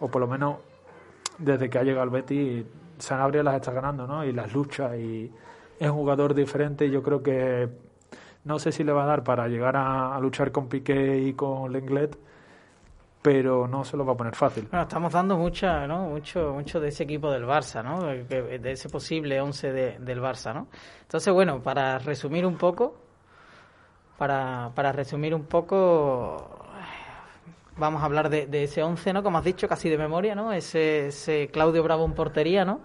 o 0.00 0.08
por 0.08 0.20
lo 0.20 0.26
menos 0.26 0.56
desde 1.38 1.70
que 1.70 1.78
ha 1.78 1.82
llegado 1.82 2.04
el 2.04 2.10
Betis, 2.10 2.64
Sanabria 2.98 3.42
las 3.42 3.56
está 3.56 3.72
ganando, 3.72 4.06
¿no? 4.06 4.24
Y 4.24 4.32
las 4.32 4.52
luchas 4.52 4.96
y 4.96 5.30
es 5.78 5.88
un 5.88 5.96
jugador 5.96 6.34
diferente 6.34 6.90
yo 6.90 7.02
creo 7.02 7.22
que 7.22 7.68
No 8.44 8.58
sé 8.58 8.72
si 8.72 8.82
le 8.82 8.92
va 8.92 9.04
a 9.04 9.06
dar 9.06 9.22
para 9.22 9.46
llegar 9.46 9.76
a, 9.76 10.16
a 10.16 10.20
luchar 10.20 10.50
con 10.50 10.68
Piqué 10.68 11.18
y 11.18 11.34
con 11.34 11.72
Lenglet, 11.72 12.18
pero 13.22 13.66
no 13.66 13.84
se 13.84 13.96
lo 13.96 14.06
va 14.06 14.12
a 14.12 14.16
poner 14.16 14.34
fácil. 14.34 14.68
Bueno, 14.70 14.84
estamos 14.84 15.12
dando 15.12 15.36
mucha, 15.36 15.86
¿no? 15.86 16.08
mucho, 16.08 16.52
mucho 16.54 16.80
de 16.80 16.88
ese 16.88 17.02
equipo 17.02 17.30
del 17.30 17.44
Barça, 17.44 17.82
¿no? 17.82 18.02
de 18.04 18.70
ese 18.70 18.88
posible 18.88 19.40
11 19.40 19.72
de, 19.72 19.98
del 19.98 20.20
Barça. 20.20 20.54
¿no? 20.54 20.68
Entonces, 21.02 21.32
bueno, 21.32 21.60
para 21.62 21.98
resumir 21.98 22.46
un 22.46 22.56
poco, 22.56 22.96
para, 24.16 24.70
para 24.74 24.92
resumir 24.92 25.34
un 25.34 25.44
poco, 25.44 26.57
vamos 27.78 28.02
a 28.02 28.04
hablar 28.04 28.28
de, 28.30 28.46
de, 28.46 28.64
ese 28.64 28.82
11, 28.82 29.12
¿no? 29.12 29.22
Como 29.22 29.38
has 29.38 29.44
dicho, 29.44 29.68
casi 29.68 29.88
de 29.88 29.98
memoria, 29.98 30.34
¿no? 30.34 30.52
Ese, 30.52 31.08
ese 31.08 31.48
Claudio 31.52 31.82
Bravo 31.82 32.04
en 32.04 32.12
portería, 32.12 32.64
¿no? 32.64 32.80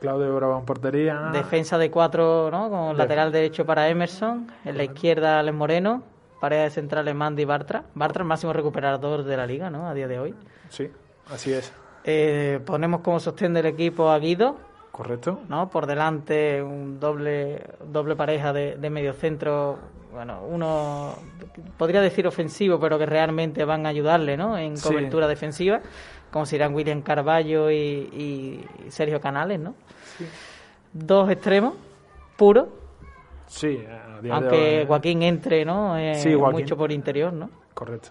Claudio 0.00 0.34
Bravo 0.34 0.58
en 0.58 0.64
portería. 0.64 1.30
Defensa 1.32 1.78
de 1.78 1.90
cuatro, 1.90 2.50
¿no? 2.50 2.68
Con 2.70 2.96
lateral 2.96 3.30
derecho 3.30 3.64
para 3.64 3.88
Emerson, 3.88 4.50
en 4.64 4.76
la 4.76 4.84
izquierda 4.84 5.38
Alex 5.38 5.56
Moreno, 5.56 6.02
paredes 6.40 6.74
centrales 6.74 7.14
Mandy 7.14 7.42
y 7.42 7.44
Bartra. 7.44 7.84
Bartra 7.94 8.22
el 8.22 8.28
máximo 8.28 8.52
recuperador 8.52 9.22
de 9.22 9.36
la 9.36 9.46
liga, 9.46 9.70
¿no? 9.70 9.88
A 9.88 9.94
día 9.94 10.08
de 10.08 10.18
hoy. 10.18 10.34
Sí, 10.68 10.90
así 11.30 11.52
es. 11.52 11.72
Eh, 12.04 12.60
ponemos 12.64 13.00
como 13.02 13.20
sostén 13.20 13.54
del 13.54 13.66
equipo 13.66 14.10
a 14.10 14.18
Guido. 14.18 14.56
Correcto. 14.90 15.40
¿no? 15.48 15.70
Por 15.70 15.86
delante 15.86 16.62
un 16.62 17.00
doble, 17.00 17.62
doble 17.86 18.14
pareja 18.14 18.52
de, 18.52 18.76
de 18.76 18.90
mediocentro, 18.90 19.78
bueno, 20.12 20.42
uno 20.48 21.16
podría 21.78 22.00
decir 22.00 22.26
ofensivo, 22.26 22.78
pero 22.78 22.98
que 22.98 23.06
realmente 23.06 23.64
van 23.64 23.86
a 23.86 23.88
ayudarle, 23.88 24.36
¿no? 24.36 24.58
En 24.58 24.76
cobertura 24.78 25.26
sí. 25.26 25.30
defensiva, 25.30 25.80
como 26.30 26.46
serán 26.46 26.74
William 26.74 27.02
Carballo 27.02 27.70
y, 27.70 27.76
y 27.76 28.90
Sergio 28.90 29.20
Canales, 29.20 29.58
¿no? 29.58 29.74
Sí. 30.18 30.26
Dos 30.92 31.30
extremos 31.30 31.74
puros, 32.36 32.68
Sí, 33.52 33.84
aunque 34.30 34.80
hoy, 34.80 34.86
Joaquín 34.86 35.22
entre, 35.22 35.64
¿no? 35.66 35.98
Eh, 35.98 36.14
sí, 36.14 36.32
Joaquín. 36.32 36.60
Mucho 36.60 36.74
por 36.74 36.90
interior, 36.90 37.34
¿no? 37.34 37.50
Correcto. 37.74 38.08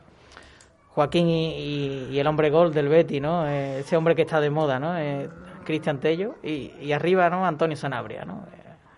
Joaquín 0.89 1.27
y, 1.27 1.55
y, 1.57 2.07
y, 2.11 2.19
el 2.19 2.27
hombre 2.27 2.51
gol 2.51 2.71
del 2.71 2.89
Betty, 2.89 3.19
¿no? 3.19 3.47
Eh, 3.47 3.79
ese 3.79 3.97
hombre 3.97 4.13
que 4.15 4.21
está 4.21 4.39
de 4.39 4.51
moda, 4.51 4.79
¿no? 4.79 4.95
Eh, 4.99 5.29
Cristian 5.65 5.99
Tello 5.99 6.35
y, 6.43 6.73
y, 6.79 6.91
arriba, 6.91 7.27
¿no? 7.29 7.43
Antonio 7.43 7.75
Sanabria, 7.75 8.23
¿no? 8.23 8.45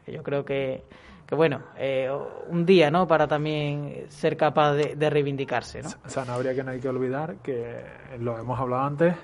Eh, 0.06 0.12
yo 0.12 0.22
creo 0.22 0.44
que, 0.44 0.84
que 1.34 1.38
bueno, 1.38 1.62
un 2.50 2.64
día, 2.64 2.92
¿no? 2.92 3.08
Para 3.08 3.28
también 3.28 4.06
ser 4.10 4.38
capaz 4.38 4.74
de, 4.74 4.96
de, 4.96 5.10
reivindicarse, 5.10 5.82
¿no? 5.82 5.90
Sanabria 6.06 6.54
que 6.54 6.64
no 6.64 6.72
hay 6.72 6.80
que 6.80 6.90
olvidar, 6.90 7.38
que 7.38 7.84
lo 8.20 8.38
hemos 8.38 8.60
hablado 8.60 8.84
antes, 8.84 9.16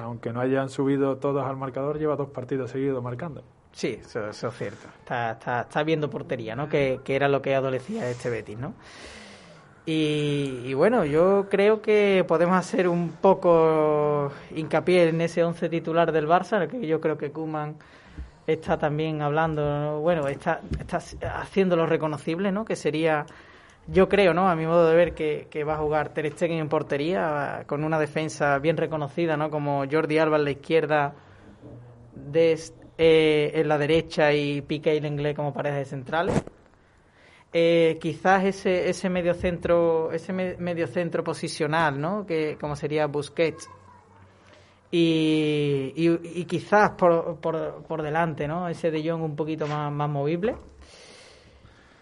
aunque 0.00 0.32
no 0.32 0.40
hayan 0.40 0.68
subido 0.68 1.16
todos 1.18 1.46
al 1.46 1.56
marcador, 1.56 1.98
lleva 1.98 2.16
dos 2.16 2.30
partidos 2.30 2.72
seguidos 2.72 3.00
marcando. 3.02 3.44
Sí, 3.70 4.00
eso, 4.00 4.28
eso, 4.28 4.48
es 4.48 4.54
cierto. 4.54 4.88
Está, 5.00 5.32
está, 5.32 5.60
está 5.62 5.82
viendo 5.84 6.10
portería, 6.10 6.56
¿no? 6.56 6.68
Que, 6.68 7.00
que, 7.04 7.14
era 7.14 7.28
lo 7.28 7.40
que 7.40 7.54
adolecía 7.54 8.08
este 8.10 8.30
Betis, 8.30 8.58
¿no? 8.58 8.74
Y, 9.86 10.62
y, 10.64 10.74
bueno, 10.74 11.04
yo 11.04 11.46
creo 11.48 11.82
que 11.82 12.24
podemos 12.26 12.56
hacer 12.56 12.88
un 12.88 13.10
poco 13.10 14.32
hincapié 14.56 15.08
en 15.08 15.20
ese 15.20 15.44
once 15.44 15.68
titular 15.68 16.10
del 16.10 16.26
Barça, 16.26 16.66
que 16.66 16.86
yo 16.86 17.00
creo 17.00 17.16
que 17.16 17.30
Kuman 17.30 17.76
está 18.46 18.78
también 18.78 19.22
hablando, 19.22 20.00
bueno, 20.00 20.28
está, 20.28 20.60
está 20.78 20.98
haciendo 21.40 21.76
lo 21.76 21.86
reconocible, 21.86 22.52
¿no? 22.52 22.64
Que 22.64 22.76
sería, 22.76 23.26
yo 23.86 24.08
creo, 24.08 24.34
¿no? 24.34 24.48
A 24.48 24.56
mi 24.56 24.66
modo 24.66 24.88
de 24.88 24.96
ver, 24.96 25.14
que, 25.14 25.48
que 25.50 25.64
va 25.64 25.74
a 25.74 25.78
jugar 25.78 26.10
Ter 26.10 26.32
en 26.40 26.68
portería, 26.68 27.64
con 27.66 27.84
una 27.84 27.98
defensa 27.98 28.58
bien 28.58 28.76
reconocida, 28.76 29.36
¿no? 29.36 29.50
Como 29.50 29.84
Jordi 29.90 30.18
Alba 30.18 30.36
en 30.36 30.44
la 30.44 30.50
izquierda, 30.50 31.14
de 32.14 32.58
eh, 32.96 33.50
en 33.54 33.68
la 33.68 33.78
derecha 33.78 34.32
y 34.32 34.60
Piqué 34.60 34.94
y 34.94 35.00
Lenglet 35.00 35.34
como 35.34 35.52
parejas 35.52 35.78
de 35.78 35.84
centrales. 35.84 36.44
Eh, 37.52 37.98
quizás 38.00 38.44
ese 38.44 38.88
ese 38.88 39.08
mediocentro 39.08 40.10
ese 40.12 40.32
me, 40.32 40.56
mediocentro 40.58 41.22
posicional, 41.22 42.00
¿no? 42.00 42.26
Que 42.26 42.56
como 42.60 42.76
sería 42.76 43.06
Busquets 43.06 43.68
y, 44.96 45.92
y, 45.96 46.40
y 46.40 46.44
quizás 46.44 46.90
por, 46.90 47.40
por, 47.40 47.82
por, 47.82 48.00
delante, 48.00 48.46
¿no? 48.46 48.68
Ese 48.68 48.92
de 48.92 49.02
Jong 49.02 49.22
un 49.22 49.34
poquito 49.34 49.66
más, 49.66 49.92
más 49.92 50.08
movible. 50.08 50.54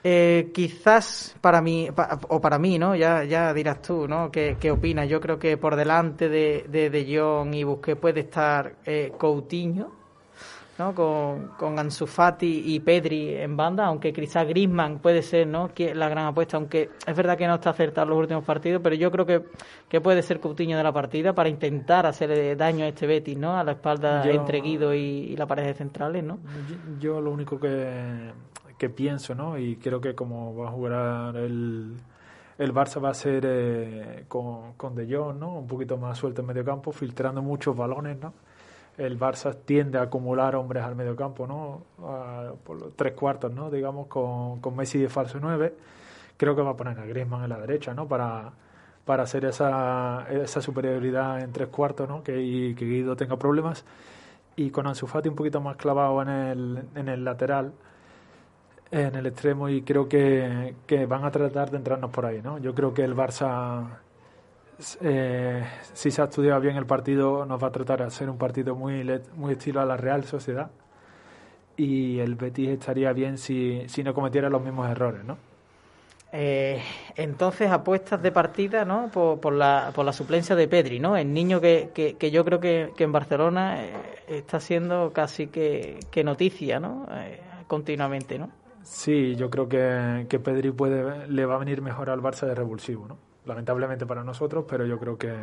Eh, 0.04 0.50
quizás 0.52 1.34
para 1.40 1.62
mí, 1.62 1.88
o 2.28 2.40
para 2.42 2.58
mí, 2.58 2.78
¿no? 2.78 2.94
Ya, 2.94 3.24
ya 3.24 3.54
dirás 3.54 3.80
tú, 3.80 4.06
¿no? 4.06 4.30
¿Qué, 4.30 4.58
qué 4.60 4.70
opinas? 4.70 5.08
Yo 5.08 5.22
creo 5.22 5.38
que 5.38 5.56
por 5.56 5.74
delante 5.74 6.28
de, 6.28 6.66
de, 6.68 6.90
de 6.90 7.18
Jong 7.18 7.54
y 7.54 7.64
Busquets 7.64 7.98
puede 7.98 8.20
estar 8.20 8.74
eh, 8.84 9.10
Coutinho, 9.16 10.01
¿no? 10.82 10.94
Con, 10.94 11.48
con 11.58 11.78
Ansu 11.78 12.06
Fati 12.06 12.74
y 12.74 12.80
Pedri 12.80 13.36
en 13.36 13.56
banda, 13.56 13.86
aunque 13.86 14.12
quizás 14.12 14.46
Griezmann 14.48 14.98
puede 14.98 15.22
ser 15.22 15.46
¿no? 15.46 15.70
la 15.76 16.08
gran 16.08 16.26
apuesta, 16.26 16.56
aunque 16.56 16.90
es 17.06 17.16
verdad 17.16 17.38
que 17.38 17.46
no 17.46 17.54
está 17.54 17.70
acertado 17.70 18.08
los 18.08 18.18
últimos 18.18 18.44
partidos, 18.44 18.80
pero 18.82 18.96
yo 18.96 19.10
creo 19.10 19.24
que, 19.24 19.44
que 19.88 20.00
puede 20.00 20.22
ser 20.22 20.40
Coutinho 20.40 20.76
de 20.76 20.82
la 20.82 20.92
partida 20.92 21.32
para 21.34 21.48
intentar 21.48 22.06
hacerle 22.06 22.56
daño 22.56 22.84
a 22.84 22.88
este 22.88 23.06
Betis, 23.06 23.38
¿no? 23.38 23.56
A 23.56 23.62
la 23.62 23.72
espalda 23.72 24.24
yo, 24.24 24.32
entre 24.32 24.60
Guido 24.60 24.94
y, 24.94 24.98
y, 24.98 25.36
la 25.36 25.46
pared 25.46 25.64
de 25.64 25.74
centrales, 25.74 26.24
¿no? 26.24 26.38
Yo, 26.68 26.98
yo, 26.98 27.20
lo 27.20 27.30
único 27.30 27.60
que, 27.60 28.32
que 28.76 28.90
pienso, 28.90 29.34
¿no? 29.34 29.58
Y 29.58 29.76
creo 29.76 30.00
que 30.00 30.14
como 30.14 30.54
va 30.56 30.68
a 30.68 30.72
jugar 30.72 31.36
el 31.36 31.96
el 32.58 32.72
Barça 32.72 33.02
va 33.02 33.10
a 33.10 33.14
ser 33.14 33.44
eh, 33.46 34.24
con, 34.28 34.74
con 34.74 34.94
De 34.94 35.06
Jong, 35.12 35.38
¿no? 35.38 35.58
Un 35.58 35.66
poquito 35.66 35.96
más 35.96 36.18
suelto 36.18 36.42
en 36.42 36.46
medio 36.46 36.64
campo, 36.64 36.92
filtrando 36.92 37.42
muchos 37.42 37.76
balones, 37.76 38.18
¿no? 38.20 38.34
El 38.98 39.18
Barça 39.18 39.56
tiende 39.64 39.98
a 39.98 40.02
acumular 40.02 40.54
hombres 40.56 40.82
al 40.84 40.94
medio 40.94 41.16
campo, 41.16 41.46
¿no? 41.46 41.82
Por 42.64 42.80
los 42.80 42.96
tres 42.96 43.14
cuartos, 43.14 43.52
¿no? 43.52 43.70
Digamos, 43.70 44.06
con, 44.06 44.60
con 44.60 44.76
Messi 44.76 44.98
de 44.98 45.08
falso 45.08 45.38
9. 45.40 45.74
Creo 46.36 46.54
que 46.54 46.62
va 46.62 46.70
a 46.70 46.76
poner 46.76 46.98
a 46.98 47.06
Griezmann 47.06 47.44
en 47.44 47.50
la 47.50 47.58
derecha, 47.58 47.94
¿no? 47.94 48.06
Para, 48.06 48.52
para 49.04 49.22
hacer 49.22 49.44
esa, 49.44 50.26
esa 50.30 50.60
superioridad 50.60 51.40
en 51.40 51.52
tres 51.52 51.68
cuartos, 51.68 52.08
¿no? 52.08 52.22
Que, 52.22 52.74
que 52.76 52.84
Guido 52.84 53.16
tenga 53.16 53.38
problemas. 53.38 53.84
Y 54.56 54.70
con 54.70 54.86
Ansu 54.86 55.06
Fati 55.06 55.28
un 55.28 55.36
poquito 55.36 55.60
más 55.60 55.76
clavado 55.76 56.20
en 56.22 56.28
el, 56.28 56.84
en 56.94 57.08
el 57.08 57.24
lateral, 57.24 57.72
en 58.90 59.14
el 59.14 59.26
extremo, 59.26 59.70
y 59.70 59.82
creo 59.82 60.08
que, 60.08 60.74
que 60.86 61.06
van 61.06 61.24
a 61.24 61.30
tratar 61.30 61.70
de 61.70 61.78
entrarnos 61.78 62.10
por 62.10 62.26
ahí, 62.26 62.42
¿no? 62.42 62.58
Yo 62.58 62.74
creo 62.74 62.92
que 62.92 63.02
el 63.02 63.16
Barça 63.16 63.86
eh, 65.00 65.64
si 65.92 66.10
se 66.10 66.22
ha 66.22 66.24
estudiado 66.24 66.60
bien 66.60 66.76
el 66.76 66.86
partido, 66.86 67.46
nos 67.46 67.62
va 67.62 67.68
a 67.68 67.72
tratar 67.72 68.00
de 68.00 68.06
hacer 68.06 68.28
un 68.28 68.38
partido 68.38 68.74
muy, 68.74 69.04
muy 69.36 69.52
estilo 69.52 69.80
a 69.80 69.84
la 69.84 69.96
Real 69.96 70.24
Sociedad. 70.24 70.70
Y 71.76 72.18
el 72.18 72.34
Betis 72.34 72.68
estaría 72.68 73.12
bien 73.12 73.38
si, 73.38 73.82
si 73.88 74.02
no 74.02 74.12
cometiera 74.12 74.50
los 74.50 74.62
mismos 74.62 74.90
errores, 74.90 75.24
¿no? 75.24 75.38
Eh, 76.34 76.82
entonces, 77.16 77.70
apuestas 77.70 78.22
de 78.22 78.32
partida, 78.32 78.84
¿no? 78.84 79.10
Por, 79.12 79.38
por, 79.40 79.52
la, 79.52 79.92
por 79.94 80.04
la 80.04 80.12
suplencia 80.12 80.56
de 80.56 80.66
Pedri, 80.66 80.98
¿no? 80.98 81.16
El 81.16 81.32
niño 81.32 81.60
que, 81.60 81.90
que, 81.94 82.16
que 82.16 82.30
yo 82.30 82.44
creo 82.44 82.58
que, 82.58 82.92
que 82.96 83.04
en 83.04 83.12
Barcelona 83.12 83.84
eh, 83.84 83.92
está 84.28 84.58
siendo 84.58 85.12
casi 85.12 85.48
que, 85.48 86.00
que 86.10 86.24
noticia, 86.24 86.80
¿no? 86.80 87.06
Eh, 87.10 87.40
continuamente, 87.66 88.38
¿no? 88.38 88.50
Sí, 88.82 89.36
yo 89.36 89.50
creo 89.50 89.68
que, 89.68 90.26
que 90.28 90.38
Pedri 90.38 90.70
puede, 90.72 91.28
le 91.28 91.46
va 91.46 91.56
a 91.56 91.58
venir 91.58 91.82
mejor 91.82 92.10
al 92.10 92.20
Barça 92.20 92.46
de 92.46 92.54
revulsivo, 92.54 93.06
¿no? 93.06 93.16
Lamentablemente 93.44 94.06
para 94.06 94.22
nosotros, 94.22 94.64
pero 94.68 94.86
yo 94.86 94.98
creo 94.98 95.16
que, 95.16 95.34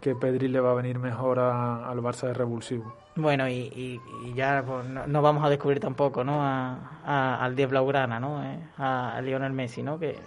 que 0.00 0.14
Pedri 0.14 0.48
le 0.48 0.60
va 0.60 0.72
a 0.72 0.74
venir 0.74 0.98
mejor 0.98 1.38
a, 1.38 1.88
al 1.88 1.98
Barça 1.98 2.26
de 2.26 2.34
revulsivo. 2.34 2.94
Bueno, 3.16 3.48
y, 3.48 3.52
y, 3.52 4.00
y 4.24 4.34
ya 4.34 4.62
pues, 4.66 4.86
no, 4.86 5.06
no, 5.06 5.22
vamos 5.22 5.44
a 5.44 5.48
descubrir 5.48 5.80
tampoco 5.80 6.24
¿no? 6.24 6.42
a, 6.42 7.00
a 7.04 7.44
al 7.44 7.54
10 7.54 7.70
Blaugrana, 7.70 8.18
¿no? 8.18 8.42
Eh, 8.42 8.58
a, 8.78 9.16
a, 9.16 9.20
Lionel 9.20 9.52
Messi, 9.52 9.82
¿no? 9.82 9.98
Que... 9.98 10.18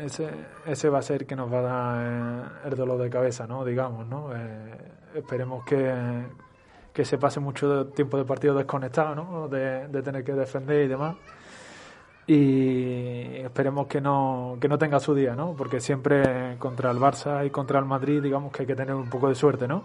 Ese, 0.00 0.30
ese 0.66 0.88
va 0.88 1.00
a 1.00 1.02
ser 1.02 1.26
que 1.26 1.34
nos 1.34 1.52
va 1.52 1.58
a 1.58 1.62
dar 1.62 2.06
eh, 2.06 2.68
el 2.68 2.76
dolor 2.76 2.98
de 3.02 3.10
cabeza, 3.10 3.46
¿no? 3.46 3.64
Digamos, 3.64 4.06
¿no? 4.06 4.34
Eh, 4.34 4.78
esperemos 5.14 5.64
que, 5.64 5.92
que 6.92 7.04
se 7.04 7.18
pase 7.18 7.40
mucho 7.40 7.88
tiempo 7.88 8.16
de 8.16 8.24
partido 8.24 8.54
desconectado, 8.54 9.14
¿no? 9.14 9.48
De, 9.48 9.88
de 9.88 10.02
tener 10.02 10.24
que 10.24 10.32
defender 10.32 10.84
y 10.84 10.88
demás 10.88 11.16
y 12.32 13.38
esperemos 13.42 13.88
que 13.88 14.00
no, 14.00 14.56
que 14.60 14.68
no 14.68 14.78
tenga 14.78 15.00
su 15.00 15.16
día, 15.16 15.34
¿no? 15.34 15.54
Porque 15.58 15.80
siempre 15.80 16.56
contra 16.60 16.92
el 16.92 16.98
Barça 16.98 17.44
y 17.44 17.50
contra 17.50 17.80
el 17.80 17.86
Madrid, 17.86 18.22
digamos 18.22 18.52
que 18.52 18.62
hay 18.62 18.66
que 18.68 18.76
tener 18.76 18.94
un 18.94 19.10
poco 19.10 19.28
de 19.28 19.34
suerte, 19.34 19.66
¿no? 19.66 19.82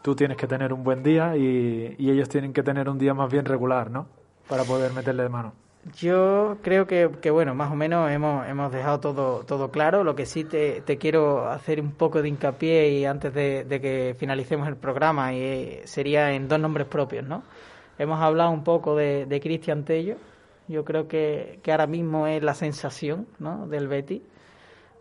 Tú 0.00 0.16
tienes 0.16 0.38
que 0.38 0.46
tener 0.46 0.72
un 0.72 0.82
buen 0.82 1.02
día 1.02 1.36
y, 1.36 1.94
y 1.98 2.10
ellos 2.10 2.30
tienen 2.30 2.54
que 2.54 2.62
tener 2.62 2.88
un 2.88 2.96
día 2.96 3.12
más 3.12 3.30
bien 3.30 3.44
regular, 3.44 3.90
¿no? 3.90 4.06
Para 4.48 4.64
poder 4.64 4.94
meterle 4.94 5.24
de 5.24 5.28
mano. 5.28 5.52
Yo 5.98 6.56
creo 6.62 6.86
que, 6.86 7.10
que, 7.20 7.30
bueno, 7.30 7.54
más 7.54 7.70
o 7.70 7.74
menos 7.74 8.10
hemos, 8.10 8.48
hemos 8.48 8.72
dejado 8.72 9.00
todo, 9.00 9.40
todo 9.44 9.70
claro. 9.70 10.04
Lo 10.04 10.14
que 10.16 10.24
sí 10.24 10.44
te, 10.44 10.80
te 10.80 10.96
quiero 10.96 11.50
hacer 11.50 11.82
un 11.82 11.92
poco 11.92 12.22
de 12.22 12.30
hincapié 12.30 12.92
y 12.92 13.04
antes 13.04 13.34
de, 13.34 13.64
de 13.64 13.80
que 13.82 14.16
finalicemos 14.18 14.68
el 14.68 14.76
programa 14.76 15.34
y 15.34 15.80
sería 15.84 16.32
en 16.32 16.48
dos 16.48 16.58
nombres 16.58 16.86
propios, 16.86 17.26
¿no? 17.26 17.42
Hemos 17.98 18.22
hablado 18.22 18.52
un 18.52 18.64
poco 18.64 18.96
de, 18.96 19.26
de 19.26 19.38
Cristian 19.38 19.84
Tello, 19.84 20.16
yo 20.68 20.84
creo 20.84 21.08
que, 21.08 21.58
que 21.62 21.70
ahora 21.70 21.86
mismo 21.86 22.26
es 22.26 22.42
la 22.42 22.54
sensación 22.54 23.26
¿no? 23.38 23.66
del 23.66 23.88
Betis. 23.88 24.22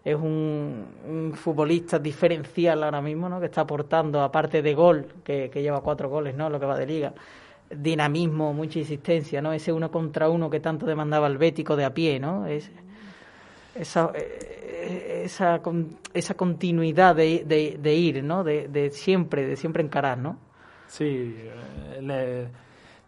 Es 0.03 0.15
un, 0.15 1.31
futbolista 1.35 1.97
diferencial 1.97 2.83
ahora 2.83 3.01
mismo, 3.01 3.29
¿no? 3.29 3.39
que 3.39 3.45
está 3.45 3.61
aportando, 3.61 4.21
aparte 4.21 4.61
de 4.61 4.73
gol, 4.73 5.07
que, 5.23 5.49
que, 5.49 5.61
lleva 5.61 5.81
cuatro 5.81 6.09
goles, 6.09 6.35
¿no? 6.35 6.49
lo 6.49 6.59
que 6.59 6.65
va 6.65 6.77
de 6.77 6.85
liga, 6.85 7.13
dinamismo, 7.69 8.53
mucha 8.53 8.79
insistencia, 8.79 9.41
¿no? 9.41 9.53
ese 9.53 9.71
uno 9.71 9.89
contra 9.89 10.29
uno 10.29 10.49
que 10.49 10.59
tanto 10.59 10.85
demandaba 10.85 11.27
el 11.27 11.37
Bético 11.37 11.77
de 11.77 11.85
a 11.85 11.93
pie, 11.93 12.19
¿no? 12.19 12.45
Es, 12.47 12.69
esa, 13.75 14.11
eh, 14.13 15.21
esa, 15.25 15.61
esa 16.13 16.33
continuidad 16.35 17.15
de, 17.15 17.77
de, 17.79 17.95
ir, 17.95 18.23
¿no? 18.23 18.43
De, 18.43 18.67
de, 18.67 18.91
siempre, 18.91 19.45
de 19.47 19.55
siempre 19.55 19.83
encarar, 19.83 20.17
¿no? 20.17 20.37
Sí, 20.87 21.35
le, 22.01 22.47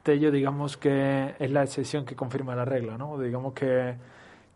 Tello 0.05 0.29
digamos 0.29 0.77
que 0.77 1.33
es 1.39 1.51
la 1.51 1.63
excepción 1.63 2.05
que 2.05 2.15
confirma 2.15 2.55
la 2.55 2.63
regla, 2.63 2.95
¿no? 2.95 3.19
Digamos 3.19 3.53
que, 3.53 3.95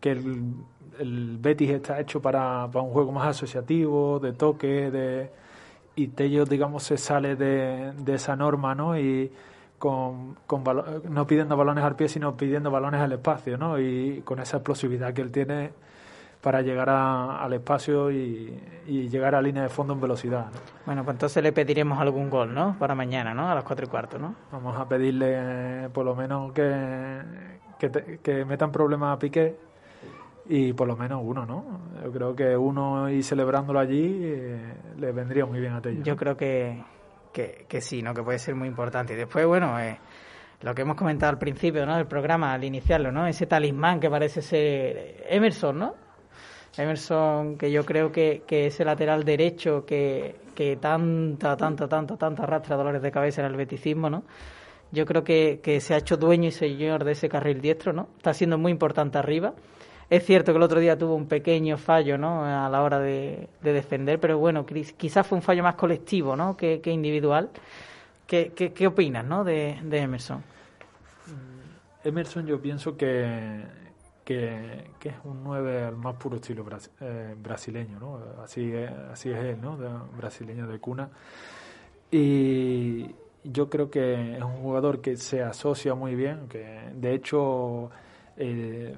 que 0.00 0.12
el, 0.12 1.38
Betis 1.38 1.70
está 1.70 1.98
hecho 1.98 2.22
para, 2.22 2.68
para 2.70 2.84
un 2.84 2.92
juego 2.92 3.10
más 3.10 3.26
asociativo, 3.26 4.20
de 4.20 4.32
toque, 4.32 4.90
de 4.92 5.30
y 5.96 6.06
Tello 6.08 6.44
digamos 6.44 6.84
se 6.84 6.96
sale 6.96 7.34
de, 7.34 7.92
de 7.98 8.14
esa 8.14 8.36
norma, 8.36 8.76
¿no? 8.76 8.96
Y 8.96 9.32
con, 9.76 10.36
con 10.46 10.62
no 11.08 11.26
pidiendo 11.26 11.56
balones 11.56 11.82
al 11.82 11.96
pie, 11.96 12.08
sino 12.08 12.36
pidiendo 12.36 12.70
balones 12.70 13.00
al 13.00 13.12
espacio, 13.12 13.58
¿no? 13.58 13.80
Y 13.80 14.22
con 14.24 14.38
esa 14.38 14.58
explosividad 14.58 15.12
que 15.12 15.22
él 15.22 15.32
tiene 15.32 15.72
para 16.40 16.62
llegar 16.62 16.88
al 16.88 17.52
espacio 17.52 18.10
y, 18.10 18.58
llegar 18.86 19.34
a 19.34 19.42
línea 19.42 19.62
de 19.62 19.68
fondo 19.68 19.94
en 19.94 20.00
velocidad. 20.00 20.46
Bueno, 20.86 21.04
pues 21.04 21.14
entonces 21.14 21.42
le 21.42 21.52
pediremos 21.52 22.00
algún 22.00 22.28
gol, 22.28 22.52
¿no? 22.52 22.76
Para 22.78 22.94
mañana, 22.94 23.34
¿no? 23.34 23.48
A 23.48 23.54
las 23.54 23.64
cuatro 23.64 23.86
y 23.86 23.88
cuarto, 23.88 24.18
¿no? 24.18 24.34
Vamos 24.50 24.76
a 24.78 24.88
pedirle 24.88 25.88
por 25.90 26.04
lo 26.04 26.14
menos 26.14 26.52
que, 26.52 27.20
que, 27.78 28.18
que 28.22 28.44
metan 28.44 28.72
problemas 28.72 29.14
a 29.14 29.18
Piqué 29.18 29.56
y 30.46 30.72
por 30.72 30.88
lo 30.88 30.96
menos 30.96 31.20
uno, 31.22 31.46
¿no? 31.46 31.80
Yo 32.02 32.10
creo 32.10 32.34
que 32.34 32.56
uno 32.56 33.08
y 33.08 33.22
celebrándolo 33.22 33.78
allí 33.78 34.20
eh, 34.22 34.74
le 34.98 35.12
vendría 35.12 35.46
muy 35.46 35.60
bien 35.60 35.74
a 35.74 35.80
Tello. 35.80 36.02
Yo 36.02 36.16
creo 36.16 36.36
que 36.36 36.82
que, 37.32 37.66
que 37.68 37.80
sí, 37.80 38.02
¿no? 38.02 38.14
Que 38.14 38.22
puede 38.22 38.38
ser 38.38 38.54
muy 38.54 38.68
importante. 38.68 39.14
Y 39.14 39.16
después, 39.16 39.46
bueno, 39.46 39.78
eh, 39.78 39.98
lo 40.62 40.74
que 40.74 40.82
hemos 40.82 40.96
comentado 40.96 41.30
al 41.30 41.38
principio, 41.38 41.86
¿no? 41.86 41.96
Del 41.96 42.06
programa, 42.06 42.52
al 42.52 42.64
iniciarlo, 42.64 43.12
¿no? 43.12 43.26
Ese 43.26 43.46
talismán 43.46 44.00
que 44.00 44.10
parece 44.10 44.42
ser 44.42 45.24
Emerson, 45.28 45.78
¿no? 45.78 45.94
Emerson, 46.76 47.58
que 47.58 47.70
yo 47.70 47.84
creo 47.84 48.12
que, 48.12 48.42
que 48.46 48.66
ese 48.66 48.84
lateral 48.84 49.24
derecho 49.24 49.84
que, 49.84 50.36
que 50.54 50.76
tanta, 50.76 51.56
tanta, 51.56 51.88
tanta, 51.88 52.16
tanta 52.16 52.42
arrastra 52.42 52.76
dolores 52.76 53.02
de 53.02 53.10
cabeza 53.10 53.42
en 53.42 53.48
el 53.48 53.56
beticismo, 53.56 54.08
¿no? 54.08 54.22
Yo 54.92 55.06
creo 55.06 55.22
que, 55.22 55.60
que 55.62 55.80
se 55.80 55.94
ha 55.94 55.98
hecho 55.98 56.16
dueño 56.16 56.48
y 56.48 56.52
señor 56.52 57.04
de 57.04 57.12
ese 57.12 57.28
carril 57.28 57.60
diestro, 57.60 57.92
¿no? 57.92 58.08
Está 58.16 58.34
siendo 58.34 58.58
muy 58.58 58.72
importante 58.72 59.18
arriba. 59.18 59.54
Es 60.10 60.26
cierto 60.26 60.52
que 60.52 60.56
el 60.56 60.64
otro 60.64 60.80
día 60.80 60.98
tuvo 60.98 61.14
un 61.14 61.28
pequeño 61.28 61.78
fallo 61.78 62.18
¿no? 62.18 62.44
a 62.44 62.68
la 62.68 62.82
hora 62.82 62.98
de, 62.98 63.48
defender, 63.62 64.18
pero 64.18 64.38
bueno, 64.38 64.66
quizás 64.66 65.24
fue 65.24 65.38
un 65.38 65.42
fallo 65.42 65.62
más 65.62 65.76
colectivo 65.76 66.34
¿no? 66.34 66.56
que, 66.56 66.80
individual. 66.86 67.48
¿Qué, 68.26 68.52
qué, 68.52 68.86
opinas 68.88 69.24
¿no? 69.24 69.44
de, 69.44 69.78
Emerson? 69.92 70.38
Mm, 70.38 72.08
Emerson 72.08 72.44
yo 72.44 72.60
pienso 72.60 72.96
que, 72.96 73.62
que, 74.24 74.90
es 75.02 75.14
un 75.24 75.42
9 75.42 75.84
al 75.84 75.96
más 75.96 76.16
puro 76.16 76.36
estilo 76.36 76.64
eh, 77.00 77.34
brasileño, 77.36 77.98
¿no? 77.98 78.20
Así 78.42 78.72
es, 78.72 78.90
así 78.90 79.30
es 79.30 79.38
él, 79.38 79.60
¿no? 79.60 79.76
brasileño 80.16 80.66
de 80.66 80.78
cuna. 80.78 81.10
Y 82.10 83.14
yo 83.44 83.68
creo 83.68 83.90
que 83.90 84.36
es 84.36 84.42
un 84.42 84.56
jugador 84.62 85.00
que 85.00 85.16
se 85.16 85.42
asocia 85.42 85.94
muy 85.94 86.14
bien, 86.14 86.48
que 86.48 86.90
de 86.94 87.14
hecho 87.14 87.90
eh, 88.36 88.94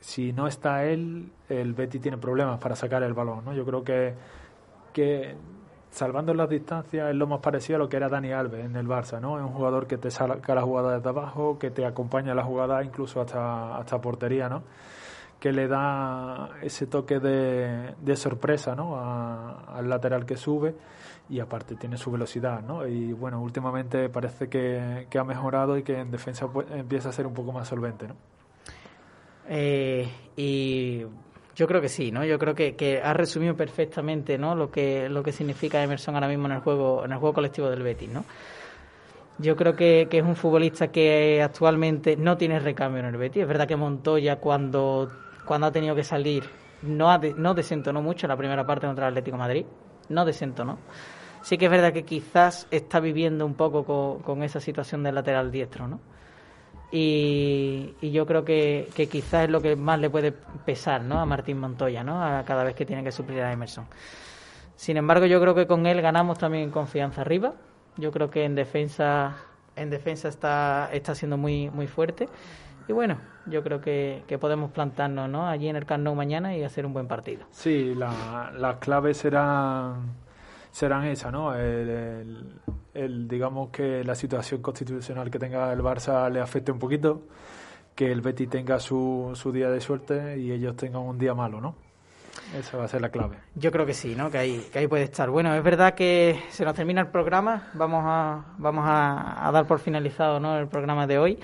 si 0.00 0.32
no 0.32 0.46
está 0.46 0.84
él, 0.84 1.30
el 1.48 1.74
Betty 1.74 1.98
tiene 1.98 2.18
problemas 2.18 2.58
para 2.58 2.76
sacar 2.76 3.02
el 3.02 3.14
balón. 3.14 3.44
¿no? 3.44 3.54
Yo 3.54 3.64
creo 3.64 3.82
que, 3.82 4.14
que 4.92 5.34
salvando 5.90 6.34
las 6.34 6.48
distancias 6.48 7.10
es 7.10 7.16
lo 7.16 7.26
más 7.26 7.40
parecido 7.40 7.76
a 7.76 7.78
lo 7.80 7.88
que 7.88 7.96
era 7.96 8.08
Dani 8.08 8.32
Alves 8.32 8.64
en 8.64 8.76
el 8.76 8.86
Barça, 8.86 9.20
¿no? 9.20 9.38
Es 9.38 9.44
un 9.44 9.52
jugador 9.52 9.86
que 9.86 9.98
te 9.98 10.10
saca 10.10 10.54
la 10.54 10.62
jugada 10.62 10.96
desde 10.96 11.08
abajo, 11.08 11.58
que 11.58 11.70
te 11.70 11.84
acompaña 11.84 12.34
la 12.34 12.44
jugada 12.44 12.82
incluso 12.82 13.20
hasta, 13.20 13.76
hasta 13.76 14.00
portería, 14.00 14.48
¿no? 14.48 14.62
Que 15.40 15.52
le 15.52 15.68
da 15.68 16.50
ese 16.62 16.86
toque 16.86 17.20
de, 17.20 17.94
de 18.00 18.16
sorpresa, 18.16 18.74
¿no? 18.74 18.98
al 18.98 19.88
lateral 19.88 20.26
que 20.26 20.36
sube 20.36 20.74
y 21.28 21.40
aparte 21.40 21.76
tiene 21.76 21.96
su 21.96 22.10
velocidad, 22.10 22.62
¿no? 22.62 22.86
Y 22.86 23.12
bueno, 23.12 23.40
últimamente 23.40 24.08
parece 24.08 24.48
que, 24.48 25.06
que 25.10 25.18
ha 25.18 25.24
mejorado 25.24 25.76
y 25.76 25.82
que 25.82 25.98
en 25.98 26.10
defensa 26.10 26.48
pues, 26.48 26.66
empieza 26.70 27.10
a 27.10 27.12
ser 27.12 27.26
un 27.26 27.34
poco 27.34 27.52
más 27.52 27.68
solvente, 27.68 28.08
¿no? 28.08 28.14
Eh, 29.50 30.08
y 30.36 31.04
yo 31.58 31.66
creo 31.66 31.80
que 31.80 31.88
sí, 31.88 32.12
¿no? 32.12 32.24
Yo 32.24 32.38
creo 32.38 32.54
que, 32.54 32.76
que, 32.76 33.02
ha 33.02 33.12
resumido 33.12 33.56
perfectamente, 33.56 34.38
¿no? 34.38 34.54
Lo 34.54 34.70
que 34.70 35.08
lo 35.08 35.24
que 35.24 35.32
significa 35.32 35.82
Emerson 35.82 36.14
ahora 36.14 36.28
mismo 36.28 36.46
en 36.46 36.52
el 36.52 36.60
juego 36.60 37.04
en 37.04 37.10
el 37.10 37.18
juego 37.18 37.34
colectivo 37.34 37.68
del 37.68 37.82
Betis, 37.82 38.08
¿no? 38.08 38.24
Yo 39.38 39.56
creo 39.56 39.74
que, 39.74 40.06
que 40.08 40.18
es 40.18 40.24
un 40.24 40.36
futbolista 40.36 40.92
que 40.92 41.42
actualmente 41.42 42.16
no 42.16 42.36
tiene 42.36 42.60
recambio 42.60 43.00
en 43.00 43.06
el 43.06 43.16
Betis. 43.16 43.42
Es 43.42 43.48
verdad 43.48 43.66
que 43.66 43.74
Montoya 43.74 44.36
cuando 44.36 45.10
cuando 45.44 45.66
ha 45.66 45.72
tenido 45.72 45.96
que 45.96 46.04
salir 46.04 46.44
no 46.82 47.10
ha 47.10 47.18
no 47.18 47.54
desentonó 47.54 48.02
mucho 48.02 48.26
en 48.26 48.28
la 48.28 48.36
primera 48.36 48.64
parte 48.64 48.86
contra 48.86 49.08
el 49.08 49.14
Atlético 49.14 49.36
Madrid, 49.36 49.66
no 50.10 50.24
desentonó. 50.24 50.78
Sí 51.42 51.58
que 51.58 51.64
es 51.64 51.70
verdad 51.72 51.92
que 51.92 52.04
quizás 52.04 52.68
está 52.70 53.00
viviendo 53.00 53.44
un 53.44 53.54
poco 53.54 53.84
con, 53.84 54.20
con 54.20 54.44
esa 54.44 54.60
situación 54.60 55.02
del 55.02 55.16
lateral 55.16 55.50
diestro, 55.50 55.88
¿no? 55.88 55.98
Y, 56.90 57.94
yo 58.00 58.26
creo 58.26 58.44
que, 58.44 58.88
quizás 59.10 59.44
es 59.44 59.50
lo 59.50 59.60
que 59.60 59.76
más 59.76 60.00
le 60.00 60.08
puede 60.08 60.32
pesar 60.32 61.02
¿no? 61.02 61.20
a 61.20 61.26
Martín 61.26 61.58
Montoya 61.58 62.02
¿no? 62.02 62.22
a 62.22 62.44
cada 62.44 62.64
vez 62.64 62.74
que 62.74 62.86
tiene 62.86 63.04
que 63.04 63.12
suplir 63.12 63.42
a 63.42 63.52
Emerson. 63.52 63.86
Sin 64.76 64.96
embargo, 64.96 65.26
yo 65.26 65.40
creo 65.40 65.54
que 65.54 65.66
con 65.66 65.86
él 65.86 66.00
ganamos 66.00 66.38
también 66.38 66.70
confianza 66.70 67.20
arriba. 67.20 67.54
Yo 67.96 68.12
creo 68.12 68.30
que 68.30 68.44
en 68.44 68.54
defensa 68.54 69.36
en 69.78 69.90
defensa 69.90 70.28
está, 70.28 70.90
está 70.92 71.14
siendo 71.14 71.36
muy, 71.36 71.70
muy 71.70 71.86
fuerte. 71.86 72.28
Y 72.88 72.92
bueno, 72.92 73.18
yo 73.46 73.62
creo 73.62 73.80
que, 73.80 74.24
que 74.26 74.38
podemos 74.38 74.70
plantarnos 74.70 75.28
¿no? 75.28 75.46
allí 75.46 75.68
en 75.68 75.76
el 75.76 75.86
Camp 75.86 76.06
mañana 76.14 76.56
y 76.56 76.64
hacer 76.64 76.86
un 76.86 76.92
buen 76.92 77.06
partido. 77.06 77.46
Sí, 77.50 77.94
la, 77.94 78.50
las 78.56 78.76
claves 78.76 79.18
serán, 79.18 80.14
serán 80.78 81.06
esas, 81.06 81.32
¿no? 81.32 81.56
el, 81.56 83.26
digamos 83.26 83.70
que 83.70 84.04
la 84.04 84.14
situación 84.14 84.62
constitucional 84.62 85.28
que 85.28 85.40
tenga 85.40 85.72
el 85.72 85.80
Barça 85.80 86.30
le 86.30 86.38
afecte 86.40 86.70
un 86.70 86.78
poquito, 86.78 87.22
que 87.96 88.12
el 88.12 88.20
Betty 88.20 88.46
tenga 88.46 88.78
su, 88.78 89.32
su 89.34 89.50
día 89.50 89.70
de 89.70 89.80
suerte 89.80 90.38
y 90.38 90.52
ellos 90.52 90.76
tengan 90.76 91.02
un 91.02 91.18
día 91.18 91.34
malo, 91.34 91.60
¿no? 91.60 91.74
Esa 92.56 92.76
va 92.76 92.84
a 92.84 92.88
ser 92.88 93.00
la 93.00 93.08
clave. 93.08 93.38
Yo 93.56 93.72
creo 93.72 93.84
que 93.86 93.92
sí, 93.92 94.14
¿no? 94.14 94.30
Que 94.30 94.38
ahí, 94.38 94.68
que 94.72 94.78
ahí 94.78 94.86
puede 94.86 95.02
estar. 95.02 95.28
Bueno, 95.30 95.52
es 95.52 95.64
verdad 95.64 95.94
que 95.94 96.40
se 96.50 96.64
nos 96.64 96.76
termina 96.76 97.00
el 97.00 97.08
programa. 97.08 97.70
Vamos 97.74 98.04
a, 98.06 98.54
vamos 98.56 98.84
a 98.86 99.50
dar 99.52 99.66
por 99.66 99.80
finalizado 99.80 100.38
¿no? 100.38 100.56
el 100.60 100.68
programa 100.68 101.08
de 101.08 101.18
hoy. 101.18 101.38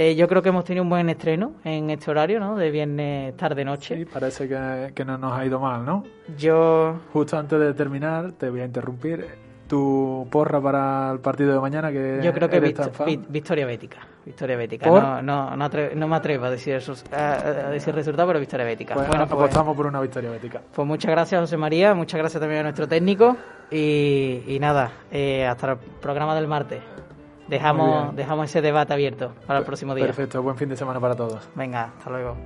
Eh, 0.00 0.14
yo 0.14 0.28
creo 0.28 0.42
que 0.42 0.50
hemos 0.50 0.64
tenido 0.64 0.84
un 0.84 0.88
buen 0.88 1.10
estreno 1.10 1.54
en 1.64 1.90
este 1.90 2.08
horario, 2.08 2.38
¿no? 2.38 2.54
De 2.54 2.70
viernes 2.70 3.36
tarde-noche. 3.36 3.96
Sí, 3.96 4.04
parece 4.04 4.48
que, 4.48 4.92
que, 4.94 5.04
no 5.04 5.18
nos 5.18 5.36
ha 5.36 5.44
ido 5.44 5.58
mal, 5.58 5.84
¿no? 5.84 6.04
Yo... 6.36 7.00
Justo 7.12 7.36
antes 7.36 7.58
de 7.58 7.74
terminar, 7.74 8.30
te 8.30 8.48
voy 8.48 8.60
a 8.60 8.64
interrumpir. 8.64 9.26
Tu 9.66 10.24
porra 10.30 10.60
para 10.60 11.10
el 11.10 11.18
partido 11.18 11.52
de 11.52 11.60
mañana 11.60 11.90
que 11.90 12.20
yo 12.22 12.32
creo 12.32 12.48
que 12.48 12.58
victoria 13.28 13.66
bética 13.66 13.98
victoria 14.24 14.56
bética. 14.56 14.88
No, 14.88 15.20
no, 15.20 15.56
no, 15.56 16.08
me 16.08 16.16
atrevo 16.16 16.46
a 16.46 16.50
decir, 16.50 16.80
a, 17.12 17.70
decir 17.70 17.94
resultado 17.94 18.28
pero 18.28 18.38
victoria 18.38 18.64
bética. 18.64 18.94
Pues 18.94 19.08
bueno 19.08 19.26
pues, 19.26 19.42
apostamos 19.42 19.76
por 19.76 19.86
una 19.86 20.00
victoria 20.00 20.30
bética. 20.30 20.62
pues 20.74 20.88
muchas 20.88 21.10
gracias 21.10 21.40
José 21.40 21.58
María. 21.58 21.92
Muchas 21.92 22.18
gracias 22.18 22.40
también 22.40 22.60
a 22.60 22.62
nuestro 22.62 22.88
técnico. 22.88 23.36
Y, 23.70 24.42
y 24.46 24.58
nada 24.58 24.90
eh, 25.10 25.44
hasta 25.44 25.72
el 25.72 25.78
programa 26.00 26.34
del 26.34 26.46
martes 26.46 26.80
dejamos 27.48 28.14
dejamos 28.14 28.46
ese 28.46 28.60
debate 28.60 28.92
abierto 28.92 29.32
para 29.46 29.60
el 29.60 29.64
próximo 29.64 29.94
día. 29.94 30.06
perfecto 30.06 30.42
buen 30.42 30.56
fin 30.56 30.68
de 30.68 30.76
semana 30.76 31.00
para 31.00 31.14
todos. 31.16 31.48
Venga 31.54 31.92
hasta 31.98 32.10
luego 32.10 32.36